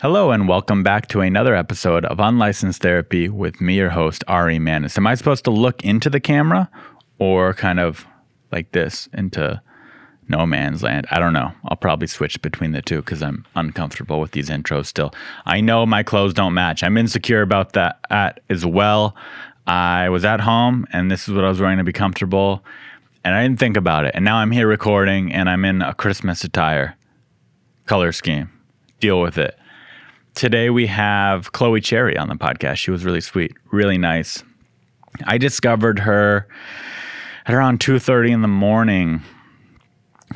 Hello 0.00 0.30
and 0.30 0.46
welcome 0.46 0.84
back 0.84 1.08
to 1.08 1.22
another 1.22 1.56
episode 1.56 2.04
of 2.04 2.20
Unlicensed 2.20 2.80
Therapy 2.80 3.28
with 3.28 3.60
me, 3.60 3.78
your 3.78 3.90
host, 3.90 4.22
Ari 4.28 4.60
Manis. 4.60 4.96
Am 4.96 5.08
I 5.08 5.16
supposed 5.16 5.42
to 5.42 5.50
look 5.50 5.84
into 5.84 6.08
the 6.08 6.20
camera 6.20 6.70
or 7.18 7.52
kind 7.52 7.80
of 7.80 8.06
like 8.52 8.70
this 8.70 9.08
into 9.12 9.60
no 10.28 10.46
man's 10.46 10.84
land? 10.84 11.08
I 11.10 11.18
don't 11.18 11.32
know. 11.32 11.50
I'll 11.64 11.76
probably 11.76 12.06
switch 12.06 12.40
between 12.42 12.70
the 12.70 12.80
two 12.80 12.98
because 12.98 13.24
I'm 13.24 13.44
uncomfortable 13.56 14.20
with 14.20 14.30
these 14.30 14.50
intros 14.50 14.86
still. 14.86 15.12
I 15.46 15.60
know 15.60 15.84
my 15.84 16.04
clothes 16.04 16.32
don't 16.32 16.54
match. 16.54 16.84
I'm 16.84 16.96
insecure 16.96 17.42
about 17.42 17.72
that 17.72 18.40
as 18.48 18.64
well. 18.64 19.16
I 19.66 20.10
was 20.10 20.24
at 20.24 20.38
home 20.38 20.86
and 20.92 21.10
this 21.10 21.26
is 21.26 21.34
what 21.34 21.44
I 21.44 21.48
was 21.48 21.60
wearing 21.60 21.78
to 21.78 21.82
be 21.84 21.92
comfortable 21.92 22.64
and 23.24 23.34
I 23.34 23.42
didn't 23.42 23.58
think 23.58 23.76
about 23.76 24.04
it. 24.04 24.12
And 24.14 24.24
now 24.24 24.36
I'm 24.36 24.52
here 24.52 24.68
recording 24.68 25.32
and 25.32 25.50
I'm 25.50 25.64
in 25.64 25.82
a 25.82 25.92
Christmas 25.92 26.44
attire 26.44 26.96
color 27.86 28.12
scheme. 28.12 28.52
Deal 29.00 29.20
with 29.20 29.36
it. 29.38 29.58
Today 30.38 30.70
we 30.70 30.86
have 30.86 31.50
Chloe 31.50 31.80
Cherry 31.80 32.16
on 32.16 32.28
the 32.28 32.36
podcast. 32.36 32.76
She 32.76 32.92
was 32.92 33.04
really 33.04 33.20
sweet, 33.20 33.56
really 33.72 33.98
nice. 33.98 34.44
I 35.24 35.36
discovered 35.36 35.98
her 35.98 36.46
at 37.44 37.52
around 37.52 37.80
2:30 37.80 38.30
in 38.30 38.42
the 38.42 38.46
morning 38.46 39.24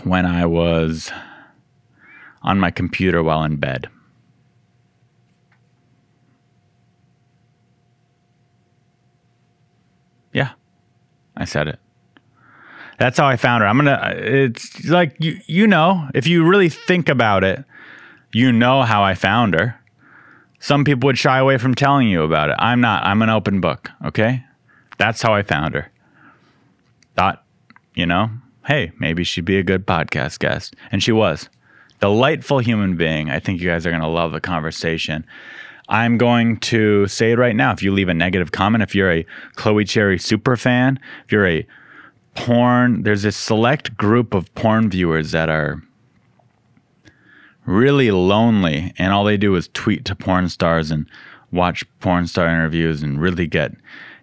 when 0.03 0.27
I 0.27 0.45
was 0.45 1.13
on 2.43 2.59
my 2.59 2.73
computer 2.73 3.23
while 3.23 3.45
in 3.45 3.59
bed. 3.59 3.89
Yeah. 10.33 10.51
I 11.37 11.45
said 11.45 11.69
it. 11.69 11.79
That's 12.99 13.19
how 13.21 13.29
I 13.29 13.37
found 13.37 13.63
her. 13.63 13.69
I'm 13.69 13.77
gonna. 13.77 14.15
It's 14.17 14.85
like 14.89 15.15
you. 15.21 15.39
You 15.47 15.69
know, 15.69 16.09
if 16.13 16.27
you 16.27 16.45
really 16.45 16.71
think 16.71 17.09
about 17.09 17.45
it, 17.45 17.65
you 18.33 18.51
know 18.51 18.83
how 18.83 19.05
I 19.05 19.15
found 19.15 19.55
her. 19.55 19.79
Some 20.63 20.85
people 20.85 21.09
would 21.09 21.19
shy 21.19 21.39
away 21.39 21.59
from 21.59 21.75
telling 21.75 22.07
you 22.07 22.23
about 22.23 22.51
it. 22.51 22.57
I'm 22.61 22.81
not. 22.81 23.05
I'm 23.05 23.21
an 23.21 23.29
open 23.29 23.61
book. 23.61 23.91
Okay, 24.05 24.45
that's 24.97 25.21
how 25.21 25.35
I 25.35 25.43
found 25.43 25.75
her. 25.75 25.91
Thought, 27.17 27.45
you 27.97 28.07
know, 28.07 28.31
hey, 28.67 28.93
maybe 29.01 29.25
she'd 29.25 29.45
be 29.45 29.59
a 29.59 29.65
good 29.65 29.89
podcast 29.89 30.39
guest, 30.39 30.77
and 30.93 31.03
she 31.03 31.11
was. 31.11 31.49
Delightful 31.99 32.61
human 32.61 32.97
being. 32.97 33.29
I 33.29 33.41
think 33.41 33.61
you 33.61 33.71
guys 33.71 33.85
are 33.87 33.91
gonna 33.91 34.09
love 34.09 34.31
the 34.31 34.41
conversation. 34.41 35.27
I'm 35.89 36.17
going 36.17 36.59
to 36.59 37.09
say 37.09 37.33
it 37.33 37.39
right 37.39 37.57
now. 37.57 37.73
If 37.73 37.83
you 37.83 37.93
leave 37.93 38.09
a 38.09 38.15
negative 38.15 38.53
comment, 38.53 38.85
if 38.85 38.95
you're 38.95 39.11
a 39.11 39.27
Chloe 39.57 39.85
Cherry 39.85 40.17
super 40.17 40.57
fan, 40.57 41.01
if 41.25 41.33
you're 41.33 41.49
a 41.49 41.67
porn, 42.37 43.03
there's 43.03 43.25
a 43.25 43.33
select 43.33 43.97
group 43.97 44.33
of 44.33 44.55
porn 44.55 44.91
viewers 44.91 45.33
that 45.33 45.49
are 45.49 45.83
really 47.65 48.11
lonely 48.11 48.93
and 48.99 49.13
all 49.13 49.25
they 49.25 49.37
do 49.37 49.55
is 49.55 49.69
tweet 49.73 50.05
to 50.05 50.15
porn 50.15 50.49
stars 50.49 50.91
and 50.91 51.07
watch 51.53 51.85
porn 52.01 52.27
star 52.27 52.49
interviews 52.49 53.03
and 53.03 53.21
really 53.21 53.47
get 53.47 53.73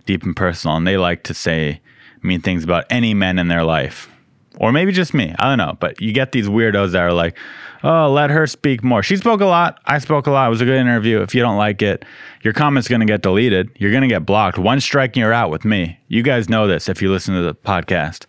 deep 0.06 0.24
and 0.24 0.36
personal 0.36 0.76
and 0.76 0.86
they 0.86 0.98
like 0.98 1.24
to 1.24 1.34
say 1.34 1.80
mean 2.22 2.42
things 2.42 2.64
about 2.64 2.86
any 2.90 3.14
men 3.14 3.40
in 3.40 3.48
their 3.48 3.64
life. 3.64 4.10
Or 4.58 4.74
maybe 4.74 4.92
just 4.92 5.14
me 5.14 5.34
i 5.40 5.48
don't 5.48 5.58
know 5.58 5.78
but 5.80 6.02
you 6.02 6.12
get 6.12 6.34
these 6.34 6.48
weirdos 6.48 6.92
that 6.92 7.02
are 7.02 7.14
like 7.14 7.38
oh 7.84 8.12
let 8.12 8.30
her 8.30 8.46
speak 8.46 8.84
more. 8.84 9.02
She 9.02 9.16
spoke 9.16 9.40
a 9.40 9.46
lot 9.46 9.80
i 9.86 10.00
spoke 10.00 10.28
a 10.28 10.32
lot 10.32 10.48
it 10.48 10.50
was 10.50 10.62
a 10.62 10.66
good 10.66 10.80
interview 10.80 11.22
if 11.22 11.34
you 11.34 11.42
don't 11.42 11.58
like 11.58 11.82
it 11.82 12.04
your 12.42 12.54
comment's 12.54 12.90
going 12.90 13.00
to 13.00 13.06
get 13.06 13.22
deleted 13.22 13.70
you're 13.78 13.92
going 13.92 14.02
to 14.02 14.10
get 14.10 14.26
blocked. 14.26 14.58
One 14.58 14.82
strike 14.82 15.12
and 15.12 15.18
you're 15.18 15.34
out 15.34 15.50
with 15.50 15.64
me. 15.64 16.00
You 16.10 16.24
guys 16.24 16.50
know 16.50 16.68
this 16.68 16.90
if 16.90 17.02
you 17.02 17.10
listen 17.10 17.36
to 17.36 17.42
the 17.42 17.56
podcast. 17.56 18.26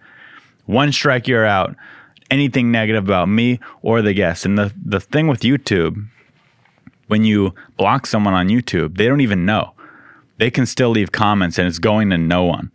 One 0.66 0.92
strike 0.92 1.27
you're 1.27 1.47
out 1.47 1.75
anything 2.31 2.70
negative 2.70 3.05
about 3.05 3.28
me 3.28 3.61
or 3.83 4.03
the 4.03 4.14
guest. 4.14 4.45
And 4.45 4.59
the, 4.59 4.73
the 4.83 5.00
thing 5.00 5.27
with 5.27 5.41
YouTube, 5.41 6.09
when 7.09 7.25
you 7.25 7.55
block 7.77 8.06
someone 8.06 8.34
on 8.34 8.48
YouTube, 8.48 8.97
they 8.97 9.06
don't 9.06 9.20
even 9.20 9.45
know. 9.45 9.75
They 10.39 10.50
can 10.50 10.67
still 10.67 10.91
leave 10.91 11.12
comments 11.12 11.59
and 11.59 11.67
it's 11.69 11.78
going 11.78 12.11
to 12.11 12.19
no 12.19 12.45
one. 12.45 12.70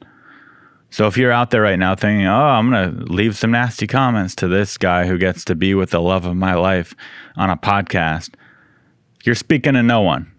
So 0.89 1.07
if 1.07 1.17
you're 1.17 1.31
out 1.31 1.51
there 1.51 1.61
right 1.61 1.79
now 1.79 1.95
thinking, 1.95 2.25
oh, 2.25 2.33
I'm 2.33 2.69
going 2.69 3.05
to 3.05 3.11
leave 3.11 3.37
some 3.37 3.51
nasty 3.51 3.87
comments 3.87 4.35
to 4.35 4.47
this 4.47 4.77
guy 4.77 5.07
who 5.07 5.17
gets 5.17 5.43
to 5.45 5.55
be 5.55 5.73
with 5.73 5.89
the 5.89 5.99
love 5.99 6.25
of 6.25 6.35
my 6.35 6.53
life 6.53 6.95
on 7.35 7.49
a 7.49 7.57
podcast, 7.57 8.35
you're 9.23 9.35
speaking 9.35 9.73
to 9.73 9.83
no 9.83 10.01
one. 10.01 10.31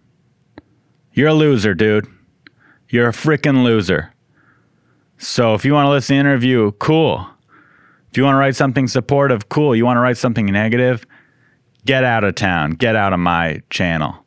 You're 1.13 1.29
a 1.29 1.35
loser, 1.35 1.75
dude. 1.75 2.07
You're 2.89 3.09
a 3.09 3.13
freaking 3.13 3.65
loser. 3.65 4.15
So 5.19 5.55
if 5.55 5.65
you 5.65 5.73
want 5.73 5.87
to 5.87 5.91
listen 5.91 6.17
to 6.17 6.23
the 6.23 6.29
interview, 6.29 6.73
cool. 6.73 7.29
If 8.17 8.19
you 8.19 8.25
want 8.25 8.37
to 8.37 8.39
write 8.39 8.57
something 8.57 8.89
supportive, 8.89 9.51
cool. 9.51 9.77
You 9.77 9.85
want 9.85 9.99
to 9.99 10.01
write 10.01 10.17
something 10.17 10.47
negative, 10.47 11.05
get 11.85 12.03
out 12.03 12.25
of 12.25 12.35
town. 12.35 12.71
Get 12.71 12.97
out 12.97 13.13
of 13.13 13.19
my 13.19 13.61
channel. 13.69 14.25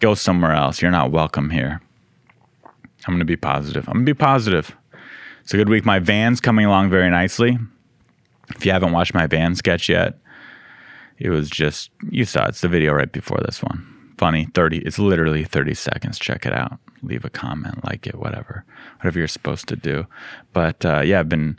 Go 0.00 0.14
somewhere 0.14 0.52
else. 0.52 0.80
You're 0.80 0.90
not 0.90 1.10
welcome 1.10 1.50
here. 1.50 1.82
I'm 2.64 3.12
going 3.12 3.18
to 3.18 3.26
be 3.26 3.36
positive. 3.36 3.86
I'm 3.86 3.96
going 3.96 4.06
to 4.06 4.14
be 4.14 4.18
positive. 4.18 4.74
It's 5.42 5.52
a 5.52 5.58
good 5.58 5.68
week. 5.68 5.84
My 5.84 5.98
van's 5.98 6.40
coming 6.40 6.64
along 6.64 6.88
very 6.88 7.10
nicely. 7.10 7.58
If 8.56 8.64
you 8.64 8.72
haven't 8.72 8.92
watched 8.92 9.12
my 9.12 9.26
van 9.26 9.54
sketch 9.54 9.90
yet, 9.90 10.14
it 11.18 11.28
was 11.28 11.50
just, 11.50 11.90
you 12.10 12.24
saw 12.24 12.46
it's 12.46 12.62
the 12.62 12.68
video 12.68 12.94
right 12.94 13.12
before 13.12 13.40
this 13.44 13.62
one. 13.62 14.14
Funny, 14.16 14.48
30, 14.54 14.78
it's 14.78 14.98
literally 14.98 15.44
30 15.44 15.74
seconds. 15.74 16.18
Check 16.18 16.46
it 16.46 16.54
out. 16.54 16.78
Leave 17.02 17.26
a 17.26 17.30
comment, 17.30 17.84
like 17.84 18.06
it, 18.06 18.14
whatever, 18.14 18.64
whatever 18.96 19.18
you're 19.18 19.28
supposed 19.28 19.68
to 19.68 19.76
do. 19.76 20.06
But 20.54 20.82
uh, 20.86 21.02
yeah, 21.04 21.20
I've 21.20 21.28
been 21.28 21.58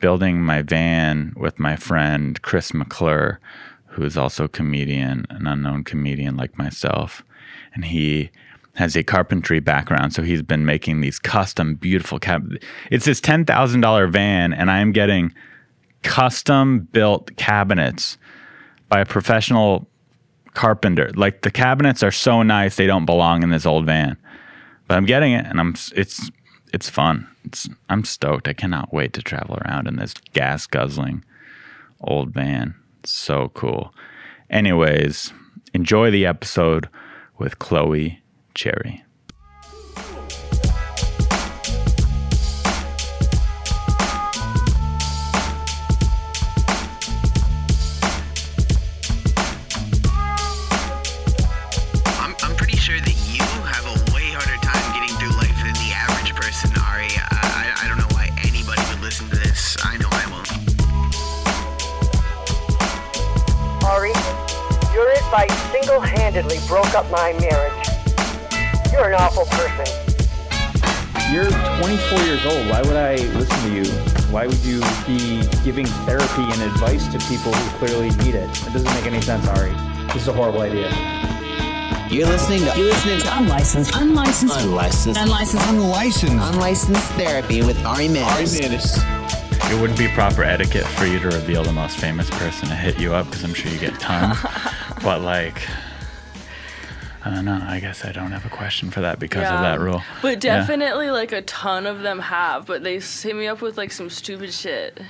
building 0.00 0.42
my 0.42 0.62
van 0.62 1.32
with 1.36 1.58
my 1.58 1.76
friend 1.76 2.40
Chris 2.42 2.74
McClure, 2.74 3.38
who 3.86 4.02
is 4.02 4.16
also 4.16 4.44
a 4.44 4.48
comedian, 4.48 5.26
an 5.30 5.46
unknown 5.46 5.84
comedian 5.84 6.36
like 6.36 6.58
myself. 6.58 7.22
And 7.74 7.84
he 7.84 8.30
has 8.74 8.96
a 8.96 9.02
carpentry 9.02 9.60
background, 9.60 10.12
so 10.12 10.22
he's 10.22 10.42
been 10.42 10.64
making 10.64 11.00
these 11.00 11.18
custom, 11.18 11.74
beautiful 11.74 12.18
cab. 12.18 12.56
It's 12.90 13.04
this 13.04 13.20
ten 13.20 13.44
thousand 13.44 13.80
dollar 13.80 14.06
van, 14.06 14.52
and 14.52 14.70
I 14.70 14.78
am 14.78 14.92
getting 14.92 15.32
custom 16.02 16.88
built 16.92 17.36
cabinets 17.36 18.16
by 18.88 19.00
a 19.00 19.06
professional 19.06 19.86
carpenter. 20.54 21.10
Like 21.14 21.42
the 21.42 21.50
cabinets 21.50 22.02
are 22.02 22.10
so 22.10 22.42
nice, 22.42 22.76
they 22.76 22.86
don't 22.86 23.06
belong 23.06 23.42
in 23.42 23.50
this 23.50 23.66
old 23.66 23.86
van. 23.86 24.16
But 24.86 24.96
I'm 24.96 25.06
getting 25.06 25.32
it, 25.32 25.46
and 25.46 25.60
I'm 25.60 25.74
it's 25.94 26.30
it's 26.72 26.88
fun. 26.88 27.28
It's 27.44 27.68
I'm 27.88 28.04
stoked. 28.04 28.48
I 28.48 28.52
cannot 28.52 28.92
wait 28.92 29.12
to 29.14 29.22
travel 29.22 29.58
around 29.58 29.86
in 29.86 29.96
this 29.96 30.14
gas 30.32 30.66
guzzling 30.66 31.24
old 32.00 32.32
van. 32.32 32.74
So 33.04 33.50
cool. 33.54 33.94
Anyways, 34.48 35.32
enjoy 35.74 36.10
the 36.10 36.26
episode 36.26 36.88
with 37.38 37.58
Chloe 37.58 38.22
Cherry. 38.54 39.04
Your 65.30 65.40
advice 65.40 65.72
single-handedly 65.72 66.58
broke 66.66 66.94
up 66.94 67.08
my 67.10 67.32
marriage. 67.40 68.92
You're 68.92 69.08
an 69.08 69.14
awful 69.14 69.44
person. 69.46 69.86
You're 71.32 71.50
24 71.78 72.18
years 72.26 72.44
old. 72.46 72.68
Why 72.68 72.82
would 72.82 72.96
I 72.96 73.14
listen 73.36 73.70
to 73.70 73.74
you? 73.74 73.84
Why 74.32 74.46
would 74.46 74.58
you 74.58 74.80
be 75.06 75.42
giving 75.64 75.86
therapy 76.06 76.42
and 76.42 76.62
advice 76.62 77.06
to 77.08 77.18
people 77.28 77.52
who 77.52 77.78
clearly 77.78 78.10
need 78.24 78.34
it? 78.34 78.48
It 78.66 78.72
doesn't 78.72 78.92
make 78.94 79.06
any 79.06 79.20
sense, 79.20 79.46
Ari. 79.48 79.72
This 80.12 80.22
is 80.22 80.28
a 80.28 80.32
horrible 80.32 80.62
idea. 80.62 80.90
You're 82.10 82.26
listening 82.26 82.60
to 82.60 82.76
you're 82.76 82.86
listening 82.86 83.20
to 83.20 83.38
Unlicensed. 83.38 83.94
Unlicensed. 83.94 84.56
unlicensed 84.56 85.20
Unlicensed. 85.20 85.68
Unlicensed. 85.68 86.34
unlicensed 86.34 87.12
therapy 87.12 87.62
with 87.62 87.84
Ari 87.86 88.08
Manis. 88.08 88.98
It 89.70 89.80
wouldn't 89.80 89.98
be 89.98 90.08
proper 90.08 90.42
etiquette 90.42 90.84
for 90.84 91.06
you 91.06 91.20
to 91.20 91.26
reveal 91.28 91.62
the 91.62 91.72
most 91.72 91.96
famous 91.98 92.28
person 92.28 92.68
to 92.68 92.74
hit 92.74 92.98
you 92.98 93.14
up 93.14 93.26
because 93.26 93.44
I'm 93.44 93.54
sure 93.54 93.70
you 93.70 93.78
get 93.78 93.98
tons. 94.00 94.36
but 95.02 95.20
like, 95.20 95.62
I 97.24 97.30
don't 97.30 97.44
know. 97.44 97.60
I 97.64 97.78
guess 97.78 98.04
I 98.04 98.10
don't 98.10 98.32
have 98.32 98.44
a 98.44 98.48
question 98.48 98.90
for 98.90 99.00
that 99.02 99.20
because 99.20 99.48
of 99.48 99.60
that 99.60 99.78
rule. 99.78 100.02
But 100.22 100.42
Yeah. 100.42 100.58
definitely, 100.58 101.10
like 101.10 101.30
a 101.30 101.42
ton 101.42 101.86
of 101.86 102.00
them 102.00 102.18
have. 102.18 102.66
But 102.66 102.82
they 102.82 102.98
hit 102.98 103.36
me 103.36 103.46
up 103.46 103.62
with 103.62 103.78
like 103.78 103.92
some 103.92 104.10
stupid 104.10 104.52
shit. 104.52 105.00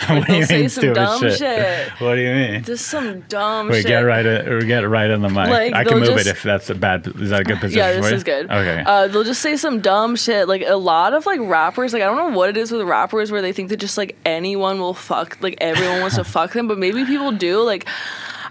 what 0.08 0.26
do 0.26 0.32
you 0.32 0.46
mean 0.48 0.68
some 0.68 0.82
stupid 0.82 0.94
dumb 0.94 1.20
shit? 1.20 1.38
shit. 1.38 1.90
What 2.00 2.14
do 2.14 2.20
you 2.22 2.32
mean? 2.32 2.64
Just 2.64 2.86
some 2.86 3.20
dumb 3.22 3.68
Wait, 3.68 3.82
shit. 3.82 3.86
get 3.86 4.00
right, 4.00 4.24
or 4.24 4.60
get 4.62 4.80
right 4.88 5.10
on 5.10 5.20
the 5.20 5.28
mic. 5.28 5.48
Like, 5.48 5.74
I 5.74 5.84
can 5.84 6.00
move 6.00 6.08
it 6.08 6.26
if 6.26 6.42
that's 6.42 6.70
a 6.70 6.74
bad. 6.74 7.06
Is 7.06 7.30
that 7.30 7.42
a 7.42 7.44
good 7.44 7.58
position? 7.60 7.78
Yeah, 7.78 7.92
this 7.92 8.10
is 8.10 8.24
good. 8.24 8.46
Okay. 8.46 8.82
Uh, 8.86 9.08
they'll 9.08 9.24
just 9.24 9.42
say 9.42 9.56
some 9.56 9.80
dumb 9.80 10.16
shit. 10.16 10.48
Like 10.48 10.62
a 10.66 10.76
lot 10.76 11.12
of 11.12 11.26
like 11.26 11.40
rappers. 11.40 11.92
Like 11.92 12.02
I 12.02 12.06
don't 12.06 12.16
know 12.16 12.36
what 12.36 12.48
it 12.48 12.56
is 12.56 12.72
with 12.72 12.82
rappers 12.82 13.30
where 13.30 13.42
they 13.42 13.52
think 13.52 13.68
that 13.68 13.76
just 13.76 13.98
like 13.98 14.16
anyone 14.24 14.78
will 14.78 14.94
fuck. 14.94 15.36
Like 15.40 15.58
everyone 15.60 16.00
wants 16.00 16.16
to 16.16 16.24
fuck 16.30 16.52
them, 16.52 16.66
but 16.66 16.78
maybe 16.78 17.04
people 17.04 17.32
do. 17.32 17.62
Like 17.62 17.86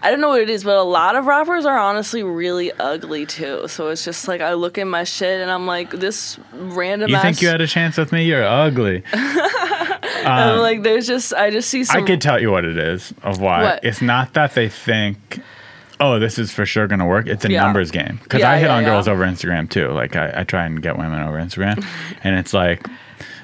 I 0.01 0.11
don't 0.11 0.21
know 0.21 0.29
what 0.29 0.41
it 0.41 0.49
is, 0.49 0.63
but 0.63 0.77
a 0.77 0.83
lot 0.83 1.15
of 1.15 1.25
rappers 1.25 1.65
are 1.65 1.77
honestly 1.77 2.23
really 2.23 2.71
ugly 2.73 3.25
too. 3.25 3.67
So 3.67 3.89
it's 3.89 4.05
just 4.05 4.27
like 4.27 4.39
I 4.41 4.53
look 4.53 4.77
at 4.77 4.85
my 4.87 5.03
shit 5.03 5.41
and 5.41 5.51
I'm 5.51 5.65
like, 5.67 5.91
this 5.91 6.39
random. 6.53 7.09
You 7.09 7.17
ass, 7.17 7.21
think 7.23 7.41
you 7.41 7.49
had 7.49 7.59
a 7.61 7.67
chance 7.67 7.97
with 7.97 8.11
me? 8.11 8.23
You're 8.25 8.45
ugly. 8.45 9.03
I'm 9.13 10.59
like, 10.59 10.83
there's 10.83 11.07
just 11.07 11.33
I 11.33 11.49
just 11.49 11.69
see 11.69 11.83
some. 11.83 12.01
I 12.01 12.05
could 12.05 12.21
tell 12.21 12.39
you 12.41 12.51
what 12.51 12.65
it 12.65 12.77
is 12.77 13.13
of 13.23 13.39
why. 13.39 13.63
What? 13.63 13.83
It's 13.83 14.01
not 14.01 14.33
that 14.33 14.53
they 14.55 14.69
think, 14.69 15.39
oh, 15.99 16.19
this 16.19 16.37
is 16.39 16.51
for 16.51 16.65
sure 16.65 16.87
going 16.87 16.99
to 16.99 17.05
work. 17.05 17.27
It's 17.27 17.45
a 17.45 17.51
Yeah. 17.51 17.63
numbers 17.63 17.91
game. 17.91 18.19
Because 18.23 18.41
Yeah, 18.41 18.51
I 18.51 18.57
hit 18.59 18.67
yeah, 18.67 18.75
on 18.77 18.83
girls 18.83 19.07
over 19.07 19.23
Instagram 19.25 19.69
too. 19.69 19.89
Like 19.89 20.15
I, 20.15 20.41
I 20.41 20.43
try 20.43 20.65
and 20.65 20.81
get 20.81 20.97
women 20.97 21.21
over 21.21 21.37
Instagram, 21.37 21.85
and 22.23 22.35
it's 22.37 22.53
like. 22.53 22.87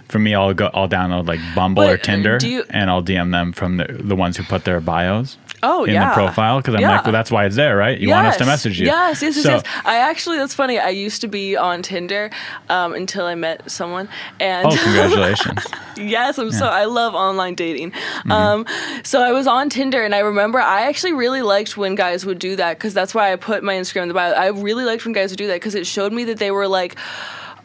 For 0.08 0.20
me, 0.20 0.36
I'll 0.36 0.54
go. 0.54 0.70
I'll 0.72 0.88
download 0.88 1.28
like 1.28 1.40
Bumble 1.56 1.82
or 1.82 1.94
But, 1.98 2.02
uh, 2.02 2.04
Tinder, 2.04 2.38
you- 2.44 2.64
and 2.70 2.92
I'll 2.92 3.02
DM 3.02 3.32
them 3.32 3.52
from 3.52 3.78
the 3.78 3.86
the 3.90 4.16
ones 4.16 4.38
who 4.38 4.44
put 4.44 4.64
their 4.64 4.80
bios 4.80 5.36
oh 5.66 5.84
in 5.84 5.94
yeah. 5.94 6.10
the 6.10 6.14
profile 6.14 6.58
because 6.60 6.76
I'm 6.76 6.82
Yeah. 6.82 6.92
like, 6.98 7.04
well, 7.06 7.12
that's 7.12 7.32
why 7.32 7.46
it's 7.46 7.56
there, 7.56 7.76
right? 7.76 7.98
You 8.00 8.10
want 8.10 8.28
us 8.28 8.38
to 8.38 8.46
message 8.46 8.80
you. 8.80 8.86
Yes, 8.86 9.22
yes, 9.22 9.36
yes, 9.36 9.44
So- 9.46 9.52
yes. 9.52 9.64
I 9.84 9.98
actually, 9.98 10.38
that's 10.38 10.54
funny. 10.54 10.80
I 10.80 10.90
used 10.90 11.22
to 11.22 11.28
be 11.28 11.58
on 11.58 11.82
Tinder 11.82 12.30
um, 12.70 12.94
until 12.94 13.26
I 13.26 13.36
met 13.36 13.70
someone, 13.70 14.08
and 14.40 14.68
Oh, 14.68 14.76
congratulations! 14.84 15.66
yes, 15.98 16.38
I'm 16.38 16.52
so 16.52 16.68
I 16.68 16.86
love 16.86 17.14
online 17.16 17.56
dating. 17.56 17.92
Mm-hmm. 17.92 18.32
Um, 18.32 18.66
so 19.04 19.22
I 19.22 19.32
was 19.32 19.48
on 19.48 19.70
Tinder, 19.70 20.04
and 20.04 20.14
I 20.16 20.20
remember 20.20 20.60
I 20.60 20.84
actually 20.84 21.14
really 21.14 21.42
liked 21.42 21.78
when 21.78 21.96
guys 21.96 22.26
would 22.26 22.40
do 22.40 22.56
that 22.58 22.78
because 22.78 22.94
that's 22.94 23.14
why 23.16 23.32
I 23.34 23.36
put 23.36 23.64
my 23.64 23.74
Instagram 23.74 24.04
in 24.04 24.08
the 24.10 24.14
bio. 24.14 24.34
I 24.34 24.48
really 24.48 24.86
liked 24.86 25.06
when 25.06 25.14
guys 25.14 25.32
would 25.32 25.38
do 25.38 25.48
that 25.48 25.56
because 25.56 25.76
it 25.76 25.86
showed 25.88 26.14
me 26.14 26.24
that 26.26 26.38
they 26.38 26.52
were 26.52 26.68
like. 26.68 26.96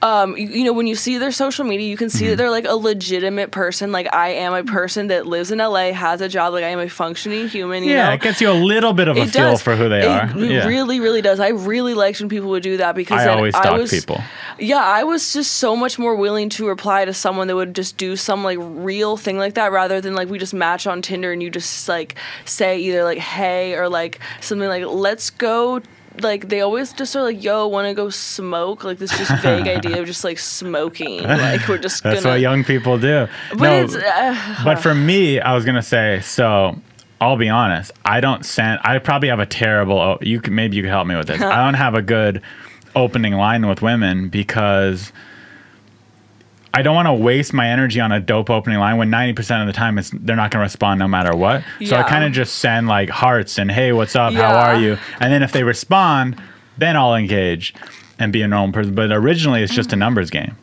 Um, 0.02 0.34
you, 0.36 0.48
you 0.48 0.64
know, 0.64 0.72
when 0.72 0.86
you 0.86 0.94
see 0.94 1.18
their 1.18 1.30
social 1.32 1.64
media, 1.64 1.86
you 1.86 1.96
can 1.96 2.08
see 2.08 2.20
Mm-hmm. 2.24 2.30
that 2.30 2.36
they're 2.36 2.50
like 2.50 2.64
a 2.66 2.74
legitimate 2.74 3.50
person. 3.50 3.92
Like 3.92 4.12
I 4.14 4.30
am 4.30 4.54
a 4.54 4.64
person 4.64 5.08
that 5.08 5.26
lives 5.26 5.50
in 5.50 5.58
LA, 5.58 5.92
has 5.92 6.20
a 6.22 6.28
job. 6.28 6.54
Like 6.54 6.64
I 6.64 6.68
am 6.68 6.78
a 6.78 6.88
functioning 6.88 7.48
human. 7.48 7.84
You 7.84 7.90
yeah, 7.94 8.08
know? 8.08 8.12
it 8.14 8.20
gets 8.22 8.40
you 8.40 8.50
a 8.50 8.52
little 8.54 8.92
bit 8.94 9.08
of 9.08 9.16
a 9.16 9.20
It 9.20 9.30
feel 9.30 9.58
for 9.58 9.76
who 9.76 9.88
they 9.90 10.00
It- 10.00 10.06
are. 10.06 10.30
It 10.38 10.50
yeah. 10.50 10.66
really, 10.66 11.00
really 11.00 11.20
does. 11.20 11.38
I 11.40 11.48
really 11.48 11.92
liked 11.94 12.18
when 12.20 12.28
people 12.30 12.48
would 12.50 12.62
do 12.62 12.78
that 12.78 12.94
because 12.94 13.20
I 13.20 13.28
always 13.34 13.54
I 13.54 13.76
was, 13.76 13.90
people. 13.90 14.22
Yeah, 14.58 14.82
I 14.82 15.04
was 15.04 15.32
just 15.34 15.52
so 15.58 15.76
much 15.76 15.98
more 15.98 16.14
willing 16.14 16.48
to 16.50 16.66
reply 16.66 17.04
to 17.04 17.12
someone 17.12 17.46
that 17.48 17.56
would 17.56 17.74
just 17.74 17.96
do 17.98 18.16
some 18.16 18.42
like 18.42 18.58
real 18.60 19.16
thing 19.18 19.36
like 19.38 19.54
that 19.54 19.70
rather 19.70 20.00
than 20.00 20.14
like 20.14 20.28
we 20.30 20.38
just 20.38 20.54
match 20.54 20.86
on 20.86 21.02
Tinder 21.02 21.32
and 21.32 21.42
you 21.42 21.50
just 21.50 21.88
like 21.88 22.14
say 22.46 22.78
either 22.78 23.04
like 23.04 23.18
hey 23.18 23.74
or 23.74 23.88
like 23.88 24.18
something 24.40 24.68
like 24.68 24.84
let's 24.86 25.28
go. 25.30 25.80
Like 26.20 26.48
they 26.48 26.60
always 26.60 26.92
just 26.92 27.14
are 27.14 27.22
like, 27.22 27.42
"Yo, 27.42 27.66
want 27.68 27.86
to 27.88 27.94
go 27.94 28.10
smoke?" 28.10 28.82
Like 28.84 28.98
this 28.98 29.16
just 29.16 29.30
vague 29.42 29.66
idea 29.76 30.00
of 30.00 30.06
just 30.06 30.24
like 30.24 30.38
smoking. 30.38 31.22
Like 31.28 31.66
we're 31.68 31.78
just 31.78 32.02
That's 32.02 32.22
gonna. 32.22 32.34
what 32.34 32.40
young 32.40 32.64
people 32.64 32.98
do. 32.98 33.28
but 33.50 33.58
no, 33.60 33.84
it's 33.84 33.94
uh, 33.94 34.60
but 34.64 34.80
for 34.80 34.94
me, 35.10 35.40
I 35.40 35.54
was 35.54 35.64
gonna 35.64 35.82
say 35.82 36.20
so. 36.20 36.76
I'll 37.20 37.36
be 37.36 37.48
honest. 37.50 37.92
I 38.04 38.20
don't 38.20 38.44
send. 38.44 38.80
I 38.82 38.98
probably 38.98 39.28
have 39.28 39.40
a 39.40 39.46
terrible. 39.46 39.98
oh, 39.98 40.18
You 40.22 40.40
maybe 40.50 40.76
you 40.76 40.82
could 40.82 40.90
help 40.90 41.06
me 41.06 41.16
with 41.16 41.26
this. 41.28 41.40
I 41.42 41.64
don't 41.64 41.74
have 41.74 41.94
a 41.94 42.02
good 42.02 42.42
opening 42.96 43.34
line 43.34 43.66
with 43.68 43.82
women 43.82 44.28
because 44.30 45.12
I 46.72 46.82
don't 46.82 46.94
want 46.94 47.06
to 47.06 47.14
waste 47.14 47.52
my 47.52 47.68
energy 47.68 48.00
on 48.00 48.12
a 48.12 48.20
dope 48.20 48.48
opening 48.48 48.78
line 48.78 48.96
when 48.96 49.10
ninety 49.10 49.32
percent 49.32 49.60
of 49.62 49.66
the 49.66 49.72
time 49.72 49.98
it's 49.98 50.10
they're 50.10 50.36
not 50.36 50.50
gonna 50.50 50.62
respond 50.62 51.00
no 51.00 51.08
matter 51.08 51.34
what. 51.34 51.64
So 51.84 51.96
I 51.96 52.02
kind 52.04 52.24
of 52.24 52.32
just 52.32 52.56
send 52.56 52.86
like 52.86 53.08
hearts 53.08 53.58
and 53.58 53.70
hey, 53.70 53.92
what's 53.92 54.14
up? 54.14 54.32
How 54.34 54.56
are 54.56 54.80
you? 54.80 54.96
And 55.18 55.32
then 55.32 55.42
if 55.42 55.52
they 55.52 55.64
respond, 55.64 56.40
then 56.78 56.96
I'll 56.96 57.14
engage 57.14 57.74
and 58.18 58.32
be 58.32 58.42
a 58.42 58.48
normal 58.48 58.72
person. 58.72 58.94
But 58.94 59.10
originally, 59.10 59.62
it's 59.62 59.74
just 59.74 59.90
a 59.90 59.92
mm-hmm. 59.92 60.00
numbers 60.00 60.30
game. 60.30 60.56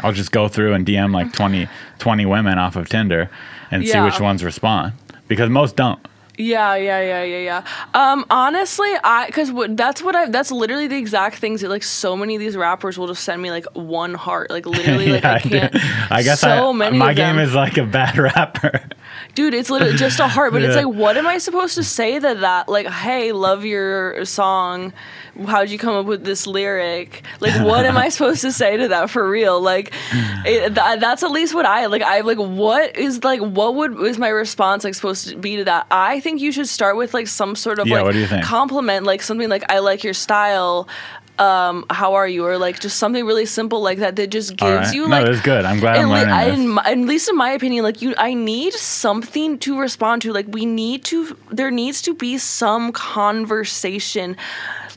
I'll 0.00 0.12
just 0.12 0.32
go 0.32 0.48
through 0.48 0.72
and 0.72 0.86
DM 0.86 1.12
like 1.12 1.32
20, 1.32 1.68
20 1.98 2.26
women 2.26 2.58
off 2.58 2.76
of 2.76 2.88
Tinder 2.88 3.30
and 3.70 3.86
see 3.86 4.00
which 4.00 4.20
ones 4.20 4.42
respond 4.42 4.94
because 5.28 5.50
most 5.50 5.76
don't. 5.76 6.00
Yeah, 6.38 6.76
yeah, 6.76 7.00
yeah, 7.02 7.22
yeah, 7.24 7.38
yeah. 7.38 7.64
Um, 7.92 8.24
honestly, 8.30 8.88
I 9.04 9.26
because 9.26 9.52
what 9.52 9.76
that's 9.76 10.02
what 10.02 10.16
I 10.16 10.28
that's 10.30 10.50
literally 10.50 10.88
the 10.88 10.96
exact 10.96 11.36
things 11.36 11.60
that 11.60 11.68
like 11.68 11.82
so 11.82 12.16
many 12.16 12.34
of 12.36 12.40
these 12.40 12.56
rappers 12.56 12.96
will 12.96 13.06
just 13.06 13.22
send 13.22 13.42
me 13.42 13.50
like 13.50 13.66
one 13.74 14.14
heart, 14.14 14.50
like 14.50 14.64
literally 14.64 15.08
like 15.12 15.24
I 15.26 15.40
can't. 15.40 15.76
I 16.10 16.22
guess 16.22 16.40
so 16.40 16.70
I, 16.70 16.72
many 16.72 16.96
my 16.96 17.12
game 17.12 17.36
them. 17.36 17.46
is 17.46 17.54
like 17.54 17.76
a 17.76 17.84
bad 17.84 18.16
rapper. 18.18 18.80
dude. 19.34 19.52
It's 19.52 19.68
literally 19.68 19.96
just 19.96 20.20
a 20.20 20.28
heart, 20.28 20.52
but 20.52 20.62
it's 20.62 20.74
like, 20.76 20.86
what 20.86 21.16
am 21.18 21.26
I 21.26 21.36
supposed 21.36 21.74
to 21.74 21.84
say 21.84 22.18
to 22.18 22.34
that? 22.36 22.68
Like, 22.68 22.86
hey, 22.86 23.32
love 23.32 23.64
your 23.66 24.24
song. 24.24 24.94
How'd 25.46 25.70
you 25.70 25.78
come 25.78 25.94
up 25.94 26.06
with 26.06 26.24
this 26.24 26.46
lyric? 26.46 27.22
Like, 27.40 27.64
what 27.64 27.84
am 27.86 27.96
I 27.96 28.08
supposed 28.10 28.40
to 28.42 28.52
say 28.52 28.76
to 28.78 28.88
that 28.88 29.10
for 29.10 29.28
real? 29.28 29.60
Like, 29.60 29.92
it, 30.46 30.74
th- 30.74 31.00
that's 31.00 31.22
at 31.22 31.30
least 31.30 31.54
what 31.54 31.66
I 31.66 31.86
like. 31.86 32.02
I 32.02 32.20
like. 32.20 32.38
What 32.38 32.96
is 32.96 33.22
like? 33.22 33.40
What 33.40 33.74
would 33.74 33.98
is 34.00 34.18
my 34.18 34.28
response 34.28 34.84
like 34.84 34.94
supposed 34.94 35.28
to 35.28 35.36
be 35.36 35.56
to 35.56 35.64
that? 35.64 35.86
I 35.90 36.20
think 36.22 36.40
you 36.40 36.52
should 36.52 36.68
start 36.68 36.96
with 36.96 37.12
like 37.12 37.26
some 37.28 37.54
sort 37.56 37.78
of 37.78 37.86
Yeah, 37.86 37.96
like 37.96 38.04
what 38.06 38.12
do 38.14 38.20
you 38.20 38.26
think? 38.26 38.44
compliment, 38.44 39.04
like 39.04 39.22
something 39.22 39.50
like 39.50 39.64
I 39.70 39.80
like 39.80 40.02
your 40.04 40.14
style. 40.14 40.88
Um, 41.38 41.86
how 41.90 42.14
are 42.14 42.28
you? 42.28 42.44
Or 42.46 42.58
like 42.58 42.78
just 42.78 42.98
something 42.98 43.24
really 43.24 43.46
simple 43.46 43.80
like 43.80 43.98
that 43.98 44.16
that 44.16 44.28
just 44.30 44.50
gives 44.56 44.70
All 44.70 44.76
right. 44.76 44.94
you 44.94 45.02
no, 45.08 45.16
like 45.16 45.26
that's 45.26 45.40
good. 45.40 45.64
I'm 45.64 45.80
glad 45.80 45.96
I'm 45.96 46.08
learning 46.10 46.28
I- 46.32 46.50
this. 46.50 46.58
in 46.58 46.68
my- 46.68 46.84
at 46.84 46.98
least 46.98 47.28
in 47.30 47.36
my 47.36 47.50
opinion, 47.52 47.82
like 47.84 48.02
you, 48.02 48.14
I 48.18 48.34
need 48.34 48.74
something 48.74 49.58
to 49.60 49.78
respond 49.80 50.22
to. 50.22 50.32
Like 50.32 50.46
we 50.48 50.66
need 50.66 51.04
to, 51.06 51.36
there 51.50 51.70
needs 51.70 52.02
to 52.02 52.14
be 52.14 52.36
some 52.38 52.92
conversation. 52.92 54.36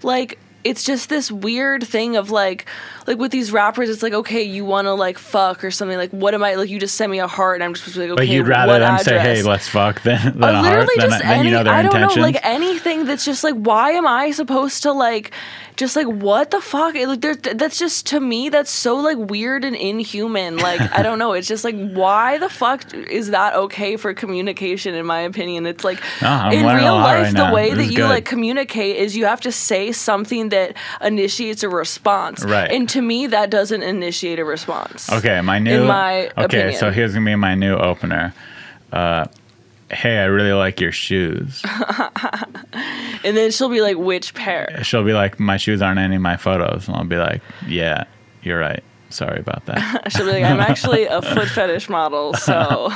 Like 0.03 0.37
it's 0.65 0.83
just 0.83 1.07
this 1.09 1.31
weird 1.31 1.85
thing 1.87 2.17
of 2.17 2.31
like, 2.31 2.65
like 3.07 3.17
with 3.19 3.31
these 3.31 3.51
rappers, 3.51 3.89
it's 3.89 4.03
like 4.03 4.13
okay, 4.13 4.41
you 4.43 4.65
want 4.65 4.85
to 4.87 4.93
like 4.93 5.17
fuck 5.17 5.63
or 5.63 5.71
something. 5.71 5.97
Like 5.97 6.11
what 6.11 6.33
am 6.33 6.43
I? 6.43 6.55
Like 6.55 6.69
you 6.69 6.79
just 6.79 6.95
send 6.95 7.11
me 7.11 7.19
a 7.19 7.27
heart, 7.27 7.55
and 7.57 7.63
I'm 7.63 7.73
just 7.73 7.85
supposed 7.85 7.95
to 7.95 7.99
be 8.01 8.07
like 8.09 8.19
okay, 8.19 8.27
but 8.27 8.33
you'd 8.33 8.47
rather 8.47 8.79
them 8.79 8.97
say, 8.99 9.19
"Hey, 9.19 9.43
let's 9.43 9.67
fuck," 9.69 10.01
than, 10.01 10.33
than 10.39 10.43
Uh, 10.43 10.47
a 10.47 10.53
heart. 10.53 10.63
literally 10.65 10.93
Then, 10.97 11.09
just 11.09 11.21
then 11.23 11.31
any, 11.39 11.49
you 11.49 11.55
know 11.55 11.63
their 11.63 11.73
I 11.73 11.81
don't 11.83 11.93
intentions. 11.95 12.15
know, 12.17 12.21
like 12.23 12.39
anything 12.43 13.05
that's 13.05 13.23
just 13.23 13.43
like, 13.43 13.55
why 13.55 13.91
am 13.91 14.07
I 14.07 14.31
supposed 14.31 14.81
to 14.83 14.91
like, 14.91 15.31
just 15.75 15.95
like 15.95 16.07
what 16.07 16.49
the 16.49 16.61
fuck? 16.61 16.95
It, 16.95 17.07
like, 17.07 17.21
that's 17.21 17.77
just 17.77 18.07
to 18.07 18.19
me, 18.19 18.49
that's 18.49 18.71
so 18.71 18.95
like 18.95 19.17
weird 19.17 19.63
and 19.65 19.75
inhuman. 19.75 20.57
Like 20.57 20.81
I 20.97 21.03
don't 21.03 21.19
know, 21.19 21.33
it's 21.33 21.47
just 21.47 21.63
like 21.63 21.75
why 21.93 22.39
the 22.39 22.49
fuck 22.49 22.91
is 22.93 23.29
that 23.29 23.53
okay 23.55 23.97
for 23.97 24.13
communication? 24.15 24.95
In 24.95 25.05
my 25.05 25.19
opinion, 25.21 25.67
it's 25.67 25.83
like 25.83 26.01
No, 26.23 26.49
in 26.51 26.65
real 26.65 26.95
life, 26.95 27.23
right 27.25 27.33
the 27.33 27.43
now. 27.49 27.53
way 27.53 27.69
This 27.69 27.85
that 27.87 27.91
you 27.91 27.97
good. 27.97 28.09
like 28.09 28.25
communicate 28.25 28.95
is 28.95 29.15
you 29.15 29.25
have 29.25 29.41
to 29.41 29.51
say 29.51 29.91
something 29.91 30.49
that 30.49 30.54
initiates 31.01 31.63
a 31.63 31.69
response. 31.69 32.43
Right. 32.43 32.71
And 32.71 32.87
to 32.89 33.01
me, 33.01 33.27
that 33.27 33.49
doesn't 33.49 33.83
initiate 33.83 34.39
a 34.39 34.45
response. 34.45 35.11
Okay, 35.11 35.41
my 35.41 35.59
new. 35.59 35.85
my 35.85 36.31
okay, 36.37 36.73
so 36.73 36.91
here's 36.91 37.13
gonna 37.13 37.25
be 37.25 37.35
my 37.35 37.55
new 37.55 37.75
opener. 37.75 38.33
Uh, 38.91 39.25
hey, 39.91 40.17
I 40.17 40.25
really 40.25 40.53
like 40.53 40.79
your 40.79 40.91
shoes. 40.91 41.63
And 43.25 43.35
then 43.35 43.49
she'll 43.49 43.69
be 43.69 43.81
like, 43.81 43.97
which 43.97 44.35
pair? 44.35 44.83
She'll 44.83 45.03
be 45.03 45.13
like, 45.13 45.39
my 45.39 45.57
shoes 45.57 45.81
aren't 45.81 45.97
in 45.97 46.05
any 46.05 46.17
of 46.17 46.21
my 46.21 46.37
photos, 46.37 46.87
and 46.87 46.95
I'll 46.95 47.05
be 47.05 47.17
like, 47.17 47.41
yeah, 47.65 48.03
you're 48.43 48.59
right. 48.59 48.83
Sorry 49.09 49.39
about 49.39 49.65
that. 49.67 50.11
She'll 50.11 50.25
be 50.25 50.31
like, 50.33 50.43
I'm 50.43 50.59
actually 50.59 51.05
a 51.05 51.21
foot 51.33 51.47
fetish 51.47 51.89
model, 51.89 52.33
so 52.33 52.89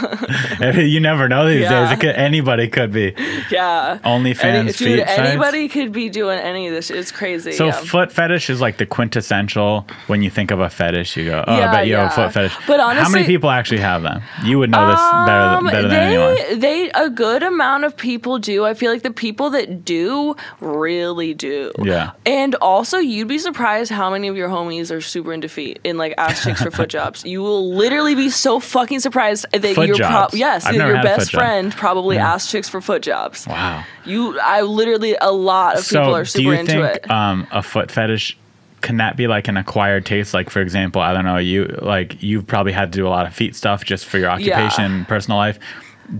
you 0.75 0.99
never 0.99 1.27
know 1.29 1.47
these 1.47 1.61
Yeah. 1.61 1.89
days. 1.89 1.99
Could, 1.99 2.15
anybody 2.15 2.67
could 2.67 2.91
be. 2.91 3.13
yeah. 3.51 3.99
OnlyFans 4.03 4.43
Any, 4.43 4.71
feet 4.73 4.85
dude, 4.97 5.07
sites. 5.07 5.19
anybody 5.19 5.67
could 5.69 5.91
be 5.91 6.09
doing 6.09 6.39
any 6.39 6.67
of 6.67 6.73
this. 6.73 6.89
It's 6.89 7.11
crazy. 7.11 7.51
So 7.53 7.67
yeah. 7.67 7.71
foot 7.73 8.11
fetish 8.11 8.49
is 8.49 8.59
like 8.59 8.77
the 8.77 8.85
quintessential. 8.85 9.85
When 10.07 10.21
you 10.21 10.29
think 10.29 10.51
of 10.51 10.59
a 10.59 10.69
fetish, 10.69 11.15
you 11.17 11.25
go, 11.25 11.43
"Oh, 11.47 11.53
I 11.53 11.57
Yeah, 11.59 11.71
bet 11.71 11.87
you 11.87 11.95
have 11.95 12.07
a 12.11 12.15
foot 12.15 12.33
fetish." 12.33 12.55
But 12.67 12.79
honestly, 12.79 13.03
how 13.03 13.09
many 13.09 13.25
people 13.25 13.49
actually 13.49 13.79
have 13.81 14.01
them? 14.01 14.21
You 14.43 14.59
would 14.59 14.71
know 14.71 14.87
this 14.87 14.99
better, 14.99 15.31
Um, 15.57 15.65
better 15.67 15.81
than 15.83 15.89
they, 15.91 16.15
anyone. 16.17 16.59
They 16.59 16.89
a 16.91 17.09
good 17.09 17.43
amount 17.43 17.83
of 17.83 17.95
people 17.95 18.39
do. 18.39 18.65
I 18.65 18.73
feel 18.73 18.91
like 18.91 19.03
the 19.03 19.11
people 19.11 19.51
that 19.51 19.85
do 19.85 20.35
really 20.59 21.33
do. 21.33 21.71
Yeah. 21.81 22.11
And 22.25 22.55
also, 22.55 22.97
you'd 22.97 23.27
be 23.27 23.37
surprised 23.37 23.91
how 23.91 24.09
many 24.09 24.27
of 24.27 24.35
your 24.35 24.49
homies 24.49 24.91
are 24.91 25.01
super 25.01 25.31
into 25.33 25.47
feet 25.49 25.79
and 25.85 25.97
like 25.99 26.15
ask 26.17 26.43
chicks 26.43 26.61
for 26.63 26.71
foot 26.71 26.89
jobs. 26.89 27.23
You 27.23 27.41
will 27.41 27.71
literally 27.73 28.15
be 28.15 28.29
so 28.31 28.59
fucking 28.59 28.99
surprised 29.01 29.45
that 29.51 29.61
Foot 29.75 29.87
your 29.87 29.97
jobs. 29.97 30.33
yes, 30.33 30.63
that 30.63 30.73
your 30.73 30.93
best 31.03 31.25
foot 31.25 31.29
job. 31.31 31.41
friend 31.41 31.71
probably 31.73 32.15
Yeah. 32.15 32.33
ass 32.33 32.49
chicks 32.49 32.67
for 32.67 32.81
foot 32.81 33.01
jobs. 33.03 33.45
Wow. 33.47 33.83
You, 34.05 34.39
I 34.39 34.61
literally 34.61 35.15
a 35.21 35.31
lot 35.31 35.77
of 35.77 35.87
people 35.87 36.05
So, 36.05 36.13
are 36.15 36.23
do 36.23 36.29
super 36.29 36.43
you 36.43 36.51
into 36.59 36.71
think 36.71 36.95
it. 37.05 37.11
um, 37.11 37.47
a 37.51 37.61
foot 37.61 37.91
fetish 37.91 38.37
can 38.81 38.95
that 38.95 39.17
be 39.17 39.27
like 39.27 39.49
an 39.49 39.57
acquired 39.57 40.05
taste? 40.05 40.33
Like, 40.33 40.49
for 40.49 40.61
example, 40.61 41.01
I 41.01 41.13
don't 41.13 41.25
know, 41.25 41.35
you 41.35 41.65
like 41.81 42.23
you've 42.23 42.47
probably 42.47 42.71
had 42.71 42.93
to 42.93 42.97
do 42.97 43.05
a 43.05 43.09
lot 43.09 43.25
of 43.27 43.33
feet 43.33 43.53
stuff 43.53 43.83
just 43.83 44.05
for 44.05 44.17
your 44.17 44.29
occupation, 44.29 44.85
and 44.85 45.07
personal 45.07 45.37
life. 45.37 45.59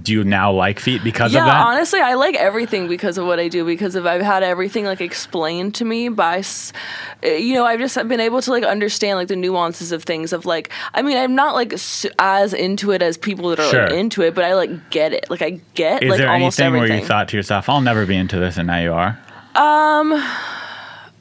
Do 0.04 0.12
you 0.14 0.24
now 0.24 0.52
like 0.52 0.80
feet 0.80 1.04
because 1.04 1.34
yeah, 1.34 1.40
of 1.42 1.46
that? 1.48 1.66
honestly, 1.66 2.00
I 2.00 2.14
like 2.14 2.36
everything 2.36 2.88
because 2.88 3.18
of 3.18 3.26
what 3.26 3.40
I 3.40 3.48
do. 3.48 3.66
Because 3.66 3.96
of 3.96 4.06
I've 4.06 4.22
had 4.22 4.44
everything 4.44 4.86
like 4.86 5.02
explained 5.02 5.74
to 5.76 5.86
me 5.86 6.10
by, 6.10 6.44
you 7.24 7.56
know, 7.56 7.66
I've 7.66 7.80
just 7.80 7.96
been 8.08 8.20
able 8.20 8.40
to 8.44 8.52
like 8.52 8.64
understand 8.64 9.18
like 9.18 9.30
the 9.30 9.36
nuances 9.36 9.92
of 9.92 10.04
things. 10.04 10.32
Of 10.32 10.46
like, 10.46 10.70
I 10.94 11.02
mean, 11.02 11.18
I'm 11.18 11.34
not 11.34 11.56
like 11.56 11.74
s- 11.74 12.06
as 12.20 12.54
into 12.54 12.92
it 12.92 13.02
as 13.02 13.18
people 13.18 13.50
that 13.50 13.60
are 13.60 13.70
Sure. 13.72 13.84
like, 13.88 13.94
into 13.94 14.22
it, 14.22 14.36
but 14.36 14.44
I 14.44 14.54
like 14.54 14.92
get 14.92 15.12
it. 15.14 15.30
Like 15.30 15.42
I 15.42 15.60
get 15.74 16.04
Is 16.04 16.10
like 16.12 16.20
there 16.20 16.30
almost 16.30 16.60
anything 16.60 16.76
everything. 16.78 16.96
where 16.98 17.02
you 17.02 17.08
thought 17.08 17.28
to 17.30 17.38
yourself, 17.38 17.68
"I'll 17.68 17.82
never 17.82 18.06
be 18.06 18.16
into 18.16 18.38
this," 18.40 18.58
and 18.58 18.68
now 18.68 18.78
you 18.80 18.94
are? 18.94 19.18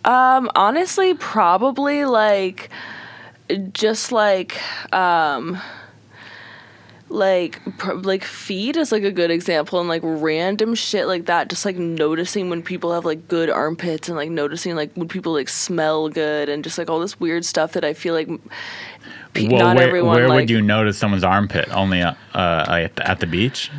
Um, 0.05 0.51
honestly, 0.55 1.15
probably 1.15 2.05
like 2.05 2.71
just 3.73 4.13
like 4.13 4.61
um 4.93 5.59
like 7.11 7.61
pr- 7.79 7.95
like 7.95 8.23
feet 8.23 8.77
is 8.77 8.93
like 8.93 9.03
a 9.03 9.11
good 9.11 9.31
example 9.31 9.81
and 9.81 9.89
like 9.89 10.03
random 10.05 10.75
shit 10.75 11.07
like 11.07 11.25
that 11.27 11.49
just 11.49 11.65
like 11.65 11.77
noticing 11.77 12.51
when 12.51 12.63
people 12.63 12.93
have 12.93 13.05
like 13.05 13.29
good 13.29 13.49
armpits 13.49 14.09
and 14.09 14.17
like 14.17 14.31
noticing 14.31 14.77
like 14.77 14.93
when 14.95 15.09
people 15.09 15.33
like 15.33 15.49
smell 15.49 16.09
good 16.09 16.49
and 16.49 16.63
just 16.63 16.77
like 16.77 16.91
all 16.91 17.01
this 17.01 17.19
weird 17.19 17.45
stuff 17.45 17.73
that 17.73 17.85
i 17.85 17.95
feel 17.95 18.13
like 18.13 18.29
pe- 19.33 19.49
Well, 19.49 19.59
not 19.59 19.77
where, 19.77 19.89
everyone 19.89 20.17
where 20.17 20.29
like 20.29 20.37
would 20.37 20.51
you 20.51 20.61
notice 20.61 20.99
someone's 20.99 21.25
armpit? 21.25 21.69
Only 21.71 22.03
uh, 22.03 22.15
uh, 22.35 22.65
at, 22.69 22.97
the, 22.97 23.09
at 23.09 23.21
the 23.21 23.27
beach? 23.27 23.71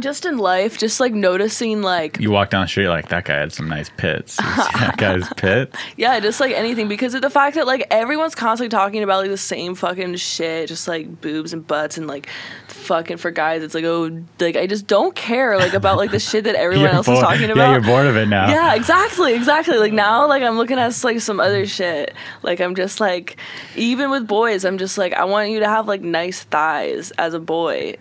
Just 0.00 0.24
in 0.24 0.38
life 0.38 0.78
just 0.78 1.00
like 1.00 1.12
noticing 1.12 1.82
like 1.82 2.18
You 2.20 2.30
walk 2.30 2.50
down 2.50 2.62
the 2.62 2.68
street 2.68 2.88
like 2.88 3.08
that 3.08 3.24
guy 3.24 3.38
had 3.38 3.52
some 3.52 3.68
nice 3.68 3.90
pits. 3.96 4.38
That 4.80 4.96
guy's 4.96 5.28
pits. 5.36 5.76
Yeah, 5.96 6.18
just 6.20 6.40
like 6.40 6.52
anything 6.52 6.88
because 6.88 7.14
of 7.14 7.22
the 7.22 7.30
fact 7.30 7.56
that 7.56 7.66
like 7.66 7.86
everyone's 7.90 8.34
constantly 8.34 8.70
talking 8.70 9.02
about 9.02 9.20
like 9.20 9.30
the 9.30 9.36
same 9.36 9.74
fucking 9.74 10.16
shit, 10.16 10.68
just 10.68 10.88
like 10.88 11.20
boobs 11.20 11.52
and 11.52 11.66
butts 11.66 11.98
and 11.98 12.06
like 12.06 12.28
fucking 12.68 13.18
for 13.18 13.30
guys, 13.30 13.62
it's 13.62 13.74
like 13.74 13.84
oh, 13.84 14.22
like 14.38 14.56
I 14.56 14.66
just 14.66 14.86
don't 14.86 15.14
care 15.14 15.58
like 15.58 15.74
about 15.74 15.96
like 15.98 16.10
the 16.10 16.18
shit 16.30 16.44
that 16.44 16.54
everyone 16.54 16.88
else 16.88 17.06
bored- 17.06 17.18
is 17.18 17.22
talking 17.22 17.48
Yeah, 17.48 17.52
about. 17.52 17.72
you're 17.72 17.80
bored 17.82 18.06
of 18.06 18.16
it 18.16 18.26
now. 18.26 18.48
Yeah, 18.48 18.74
exactly, 18.74 19.34
exactly. 19.34 19.76
Like 19.78 19.92
now, 19.92 20.26
like 20.26 20.42
I'm 20.42 20.56
looking 20.56 20.78
at 20.78 21.04
like 21.04 21.20
some 21.20 21.40
other 21.40 21.64
mm. 21.64 21.70
shit. 21.70 22.14
Like 22.42 22.60
I'm 22.60 22.74
just 22.74 23.00
like, 23.00 23.36
even 23.76 24.10
with 24.10 24.26
boys, 24.26 24.64
I'm 24.64 24.78
just 24.78 24.98
like, 24.98 25.12
I 25.12 25.24
want 25.24 25.50
you 25.50 25.60
to 25.60 25.68
have 25.68 25.86
like 25.86 26.00
nice 26.02 26.42
thighs 26.44 27.10
as 27.12 27.34
a 27.34 27.40
boy, 27.40 27.96